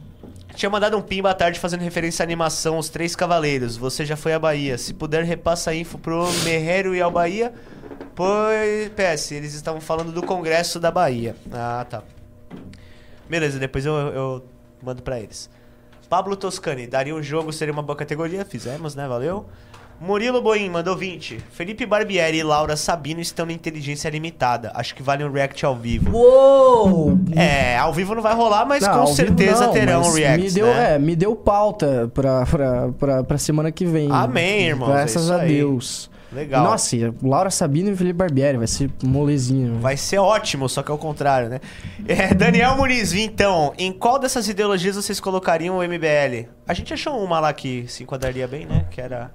Tinha 0.55 0.71
mandado 0.71 0.97
um 0.97 1.03
pimba 1.03 1.31
à 1.31 1.35
tarde 1.35 1.59
fazendo 1.59 1.81
referência 1.81 2.23
à 2.23 2.25
animação 2.25 2.79
Os 2.79 2.89
Três 2.89 3.17
Cavaleiros. 3.17 3.77
Você 3.77 4.05
já 4.05 4.17
foi 4.17 4.33
à 4.35 4.39
Bahia. 4.39 4.77
Se 4.79 4.93
puder, 4.95 5.25
repassa 5.25 5.71
a 5.71 5.75
info 5.75 5.99
pro 5.99 6.31
Merreiro 6.45 6.95
e 6.95 7.01
ao 7.01 7.11
Bahia. 7.11 7.53
Pois, 8.15 8.91
PS, 8.91 9.33
eles 9.33 9.55
estavam 9.55 9.81
falando 9.81 10.13
do 10.13 10.23
Congresso 10.23 10.79
da 10.79 10.91
Bahia. 10.91 11.35
Ah, 11.51 11.87
tá. 11.89 12.03
Beleza, 13.29 13.59
depois 13.59 13.87
eu, 13.87 13.95
eu 13.95 14.45
mando 14.83 15.03
pra 15.03 15.19
eles. 15.19 15.49
Pablo 16.13 16.37
Toscani, 16.37 16.87
daria 16.87 17.15
um 17.15 17.23
jogo, 17.23 17.51
seria 17.55 17.73
uma 17.73 17.83
boa 17.83 17.97
categoria. 17.97 18.45
Fizemos, 18.45 18.95
né? 18.95 19.09
Valeu. 19.09 19.47
Murilo 19.99 20.43
Boim 20.43 20.69
mandou 20.69 20.95
20. 20.95 21.39
Felipe 21.53 21.87
Barbieri 21.87 22.37
e 22.37 22.43
Laura 22.43 22.77
Sabino 22.77 23.19
estão 23.19 23.47
na 23.47 23.53
inteligência 23.55 24.11
limitada. 24.11 24.71
Acho 24.75 24.95
que 24.95 25.03
vale 25.03 25.25
um 25.25 25.33
react 25.33 25.65
ao 25.65 25.75
vivo. 25.75 26.15
Uou! 26.15 27.19
É, 27.35 27.79
ao 27.79 27.95
vivo 27.95 28.15
não 28.15 28.21
vai 28.21 28.35
rolar, 28.35 28.67
mas 28.67 28.83
Não, 28.83 28.93
com 28.93 29.07
certeza 29.07 29.69
não, 29.69 29.73
terão 29.73 30.01
mas 30.03 30.15
react. 30.15 30.45
Me 30.45 30.51
deu, 30.51 30.67
né? 30.67 30.95
é, 30.97 30.99
me 30.99 31.17
deu 31.17 31.35
pauta 31.35 32.11
pra, 32.13 32.45
pra, 32.45 32.89
pra, 32.93 33.25
pra 33.25 33.39
semana 33.39 33.73
que 33.73 33.87
vem. 33.87 34.13
Amém, 34.13 34.67
irmãos, 34.67 34.91
é 34.91 34.93
Graças 34.93 35.23
isso 35.23 35.33
a. 35.33 35.39
Deus. 35.39 36.11
Legal. 36.35 36.65
Nossa, 36.65 36.97
Laura 37.23 37.51
Sabino 37.51 37.91
e 37.91 37.97
Felipe 37.97 38.19
Barbieri, 38.19 38.57
vai 38.57 38.67
ser 38.67 38.91
molezinho. 39.03 39.79
Vai 39.81 39.97
ser 39.97 40.19
ótimo, 40.19 40.69
só 40.69 40.83
que 40.83 40.91
é 40.91 40.95
o 40.95 40.99
contrário, 40.99 41.49
né? 41.49 41.61
É, 42.09 42.33
Daniel 42.35 42.77
Muniz, 42.77 43.13
então, 43.13 43.73
em 43.77 43.93
qual 43.93 44.19
dessas 44.19 44.49
ideologias 44.49 44.97
vocês 44.97 45.21
colocariam 45.21 45.79
o 45.79 45.83
MBL? 45.83 46.49
A 46.67 46.75
gente 46.75 46.95
achou 46.95 47.23
uma 47.23 47.39
lá 47.39 47.53
que 47.53 47.85
se 47.89 48.03
enquadraria 48.03 48.49
bem, 48.49 48.65
né? 48.65 48.87
Que 48.91 49.01
era. 49.01 49.31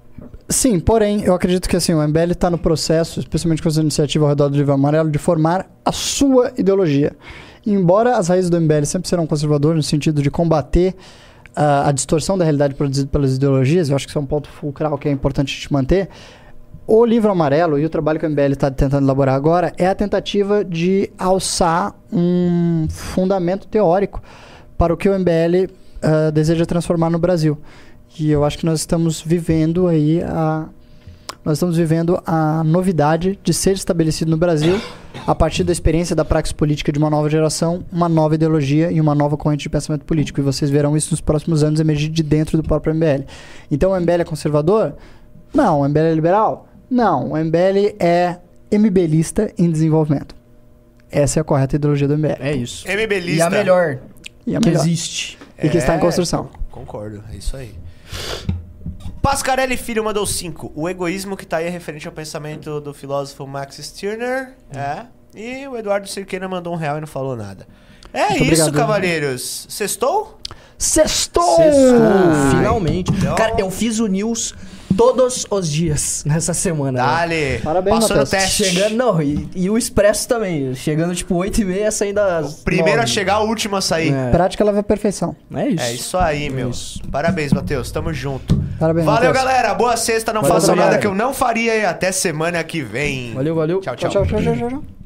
Sim, 0.50 0.80
porém, 0.80 1.24
eu 1.24 1.36
acredito 1.36 1.70
que 1.70 1.76
assim, 1.76 1.94
o 1.94 2.08
MBL 2.08 2.32
está 2.32 2.50
no 2.50 2.58
processo, 2.58 3.20
especialmente 3.20 3.62
com 3.62 3.70
essa 3.70 3.82
iniciativa 3.82 4.26
ao 4.26 4.30
redor 4.30 4.50
do 4.50 4.58
livro 4.58 4.74
amarelo, 4.74 5.12
de 5.12 5.20
formar 5.20 5.68
a 5.86 5.92
sua 5.92 6.52
ideologia. 6.58 7.16
Embora 7.66 8.18
as 8.18 8.30
raízes 8.30 8.50
do 8.50 8.60
MBL 8.60 8.86
sempre 8.86 9.10
serão 9.10 9.28
conservadoras 9.28 9.76
no 9.76 9.84
sentido 9.84 10.22
de 10.22 10.32
combater 10.32 10.96
ah, 11.56 11.90
a 11.90 11.92
distorção 11.92 12.38
da 12.38 12.46
realidade 12.46 12.76
produzida 12.76 13.10
pelas 13.12 13.36
ideologias, 13.36 13.90
eu 13.90 13.96
acho 13.96 14.06
que 14.06 14.12
isso 14.12 14.18
é 14.18 14.22
um 14.22 14.26
ponto 14.26 14.48
fulcral 14.48 14.98
que 14.98 15.10
é 15.10 15.12
importante 15.12 15.52
a 15.52 15.56
gente 15.56 15.74
manter. 15.74 16.10
O 16.90 17.04
livro 17.04 17.30
amarelo 17.30 17.78
e 17.78 17.84
o 17.84 17.90
trabalho 17.90 18.18
que 18.18 18.26
o 18.26 18.30
MBL 18.30 18.54
está 18.54 18.72
tentando 18.72 19.04
elaborar 19.06 19.36
agora 19.36 19.74
é 19.78 19.88
a 19.88 19.94
tentativa 19.94 20.64
de 20.64 21.12
alçar 21.18 21.94
um 22.10 22.88
fundamento 22.90 23.68
teórico 23.68 24.24
para 24.78 24.94
o 24.94 24.96
que 24.96 25.10
o 25.10 25.20
MBL 25.20 25.70
ah, 26.02 26.32
deseja 26.32 26.66
transformar 26.66 27.10
no 27.10 27.20
Brasil. 27.20 27.58
E 28.18 28.32
eu 28.32 28.46
acho 28.46 28.58
que 28.58 28.66
nós 28.66 28.80
estamos 28.80 29.22
vivendo 29.22 29.86
aí 29.90 30.24
a 30.24 30.70
nós 31.44 31.58
estamos 31.58 31.78
vivendo 31.78 32.22
a 32.26 32.64
novidade 32.64 33.38
de 33.44 33.54
ser 33.54 33.74
estabelecido 33.74 34.32
no 34.32 34.38
Brasil 34.38 34.80
a 35.26 35.36
partir 35.36 35.66
da 35.66 35.72
experiência 35.74 36.16
da 36.16 36.24
praxis 36.24 36.54
política 36.54 36.92
de 36.92 37.00
uma 37.00 37.10
nova 37.10 37.30
geração, 37.30 37.84
uma 37.92 38.08
nova 38.08 38.36
ideologia 38.36 38.92
e 38.92 39.00
uma 39.00 39.16
nova 39.16 39.36
corrente 39.36 39.64
de 39.64 39.70
pensamento 39.70 40.06
político. 40.06 40.40
E 40.40 40.44
vocês 40.44 40.72
verão 40.72 40.96
isso 40.96 41.12
nos 41.12 41.20
próximos 41.20 41.64
anos 41.64 41.82
emergir 41.82 42.10
de 42.10 42.24
dentro 42.24 42.58
do 42.58 42.64
próprio 42.64 42.94
MBL. 42.94 43.26
Então 43.70 43.92
o 43.92 44.00
MBL 44.00 44.22
é 44.22 44.24
conservador? 44.24 44.96
Não. 45.54 45.82
O 45.82 45.88
MBL 45.88 46.00
é 46.00 46.14
liberal? 46.14 46.68
Não. 46.90 47.32
O 47.32 47.38
MBL 47.38 47.96
é 48.00 48.38
MBLista 48.72 49.52
em 49.58 49.70
desenvolvimento. 49.72 50.36
Essa 51.12 51.40
é 51.40 51.42
a 51.42 51.44
correta 51.44 51.76
ideologia 51.76 52.08
do 52.08 52.18
MBL. 52.18 52.38
É 52.40 52.54
isso. 52.54 52.88
MBLista. 52.88 53.32
E 53.38 53.42
a 53.42 53.50
melhor 53.50 54.00
E 54.46 54.56
a 54.56 54.60
que 54.60 54.68
melhor. 54.70 54.82
existe. 54.82 55.38
E 55.62 55.70
que 55.70 55.78
está 55.78 55.94
em 55.94 55.98
É, 55.98 56.00
construção. 56.00 56.50
Concordo, 56.70 57.24
é 57.34 57.36
isso 57.38 57.56
aí. 57.58 57.74
Pascarelli 59.22 59.76
Filho 59.78 60.04
mandou 60.04 60.26
5. 60.26 60.72
O 60.76 60.88
egoísmo 60.88 61.36
que 61.36 61.46
tá 61.46 61.58
aí 61.58 61.66
é 61.66 61.70
referente 61.70 62.08
ao 62.08 62.14
pensamento 62.14 62.80
do 62.80 62.94
filósofo 62.94 63.46
Max 63.46 63.78
Stirner. 63.78 64.54
É. 64.74 65.06
E 65.36 65.68
o 65.68 65.76
Eduardo 65.78 66.08
Cirqueira 66.08 66.48
mandou 66.48 66.74
um 66.74 66.78
real 66.78 66.98
e 66.98 67.02
não 67.02 67.08
falou 67.08 67.36
nada. 67.36 67.68
É 68.14 68.30
Muito 68.30 68.44
isso, 68.54 68.64
obrigado. 68.64 68.74
cavaleiros. 68.74 69.66
Sextou? 69.70 70.40
Sextou! 70.78 71.58
Sextou, 71.58 72.58
finalmente. 72.58 73.12
Então- 73.12 73.36
Cara, 73.36 73.56
eu 73.60 73.70
fiz 73.70 74.00
o 74.00 74.08
news 74.08 74.56
todos 74.96 75.46
os 75.50 75.70
dias 75.70 76.24
nessa 76.26 76.54
semana. 76.54 77.00
né? 77.02 77.06
Dale. 77.06 77.60
Parabéns, 77.64 77.96
Passou 77.96 78.16
no 78.18 78.24
Matheus. 78.24 78.44
teste. 78.44 78.64
Chegando, 78.66 78.96
não, 78.96 79.22
e, 79.22 79.48
e 79.56 79.70
o 79.70 79.78
Expresso 79.78 80.28
também. 80.28 80.74
Chegando 80.76 81.14
tipo 81.16 81.36
8 81.36 81.62
e 81.62 81.66
meia, 81.66 81.92
saindo 81.92 82.20
às 82.20 82.56
Primeiro 82.62 83.00
a 83.00 83.04
nove. 83.04 83.08
chegar, 83.12 83.40
o 83.42 83.48
último 83.48 83.76
a 83.76 83.82
sair. 83.82 84.14
É. 84.14 84.32
Prática 84.32 84.64
leva 84.64 84.80
à 84.80 84.84
perfeição. 84.84 85.36
É 85.54 85.68
isso. 85.68 85.84
É 85.84 85.94
isso 85.94 86.18
aí, 86.18 86.50
meu. 86.50 86.70
isso. 86.70 87.02
Parabéns, 87.12 87.52
Matheus. 87.54 87.92
Tamo 87.92 88.14
junto. 88.14 88.56
Parabéns, 88.80 89.06
Valeu, 89.06 89.30
Matheus. 89.30 89.46
galera. 89.46 89.74
Boa 89.74 89.98
sexta. 89.98 90.32
Não 90.34 90.42
Valeu, 90.42 90.56
façam 90.56 90.76
nada 90.76 90.98
que 90.98 91.08
eu 91.08 91.14
não 91.16 91.34
faria 91.34 91.76
e 91.76 91.86
até 91.86 92.12
semana 92.12 92.64
que 92.64 92.82
vem. 92.82 93.34
Valeu, 93.34 93.56
valeu. 93.56 93.80
Tchau, 93.82 93.96
Tchau, 93.96 94.10
tchau, 94.12 94.26
tchau, 94.26 94.42
tchau, 94.42 94.70
tchau. 94.70 94.97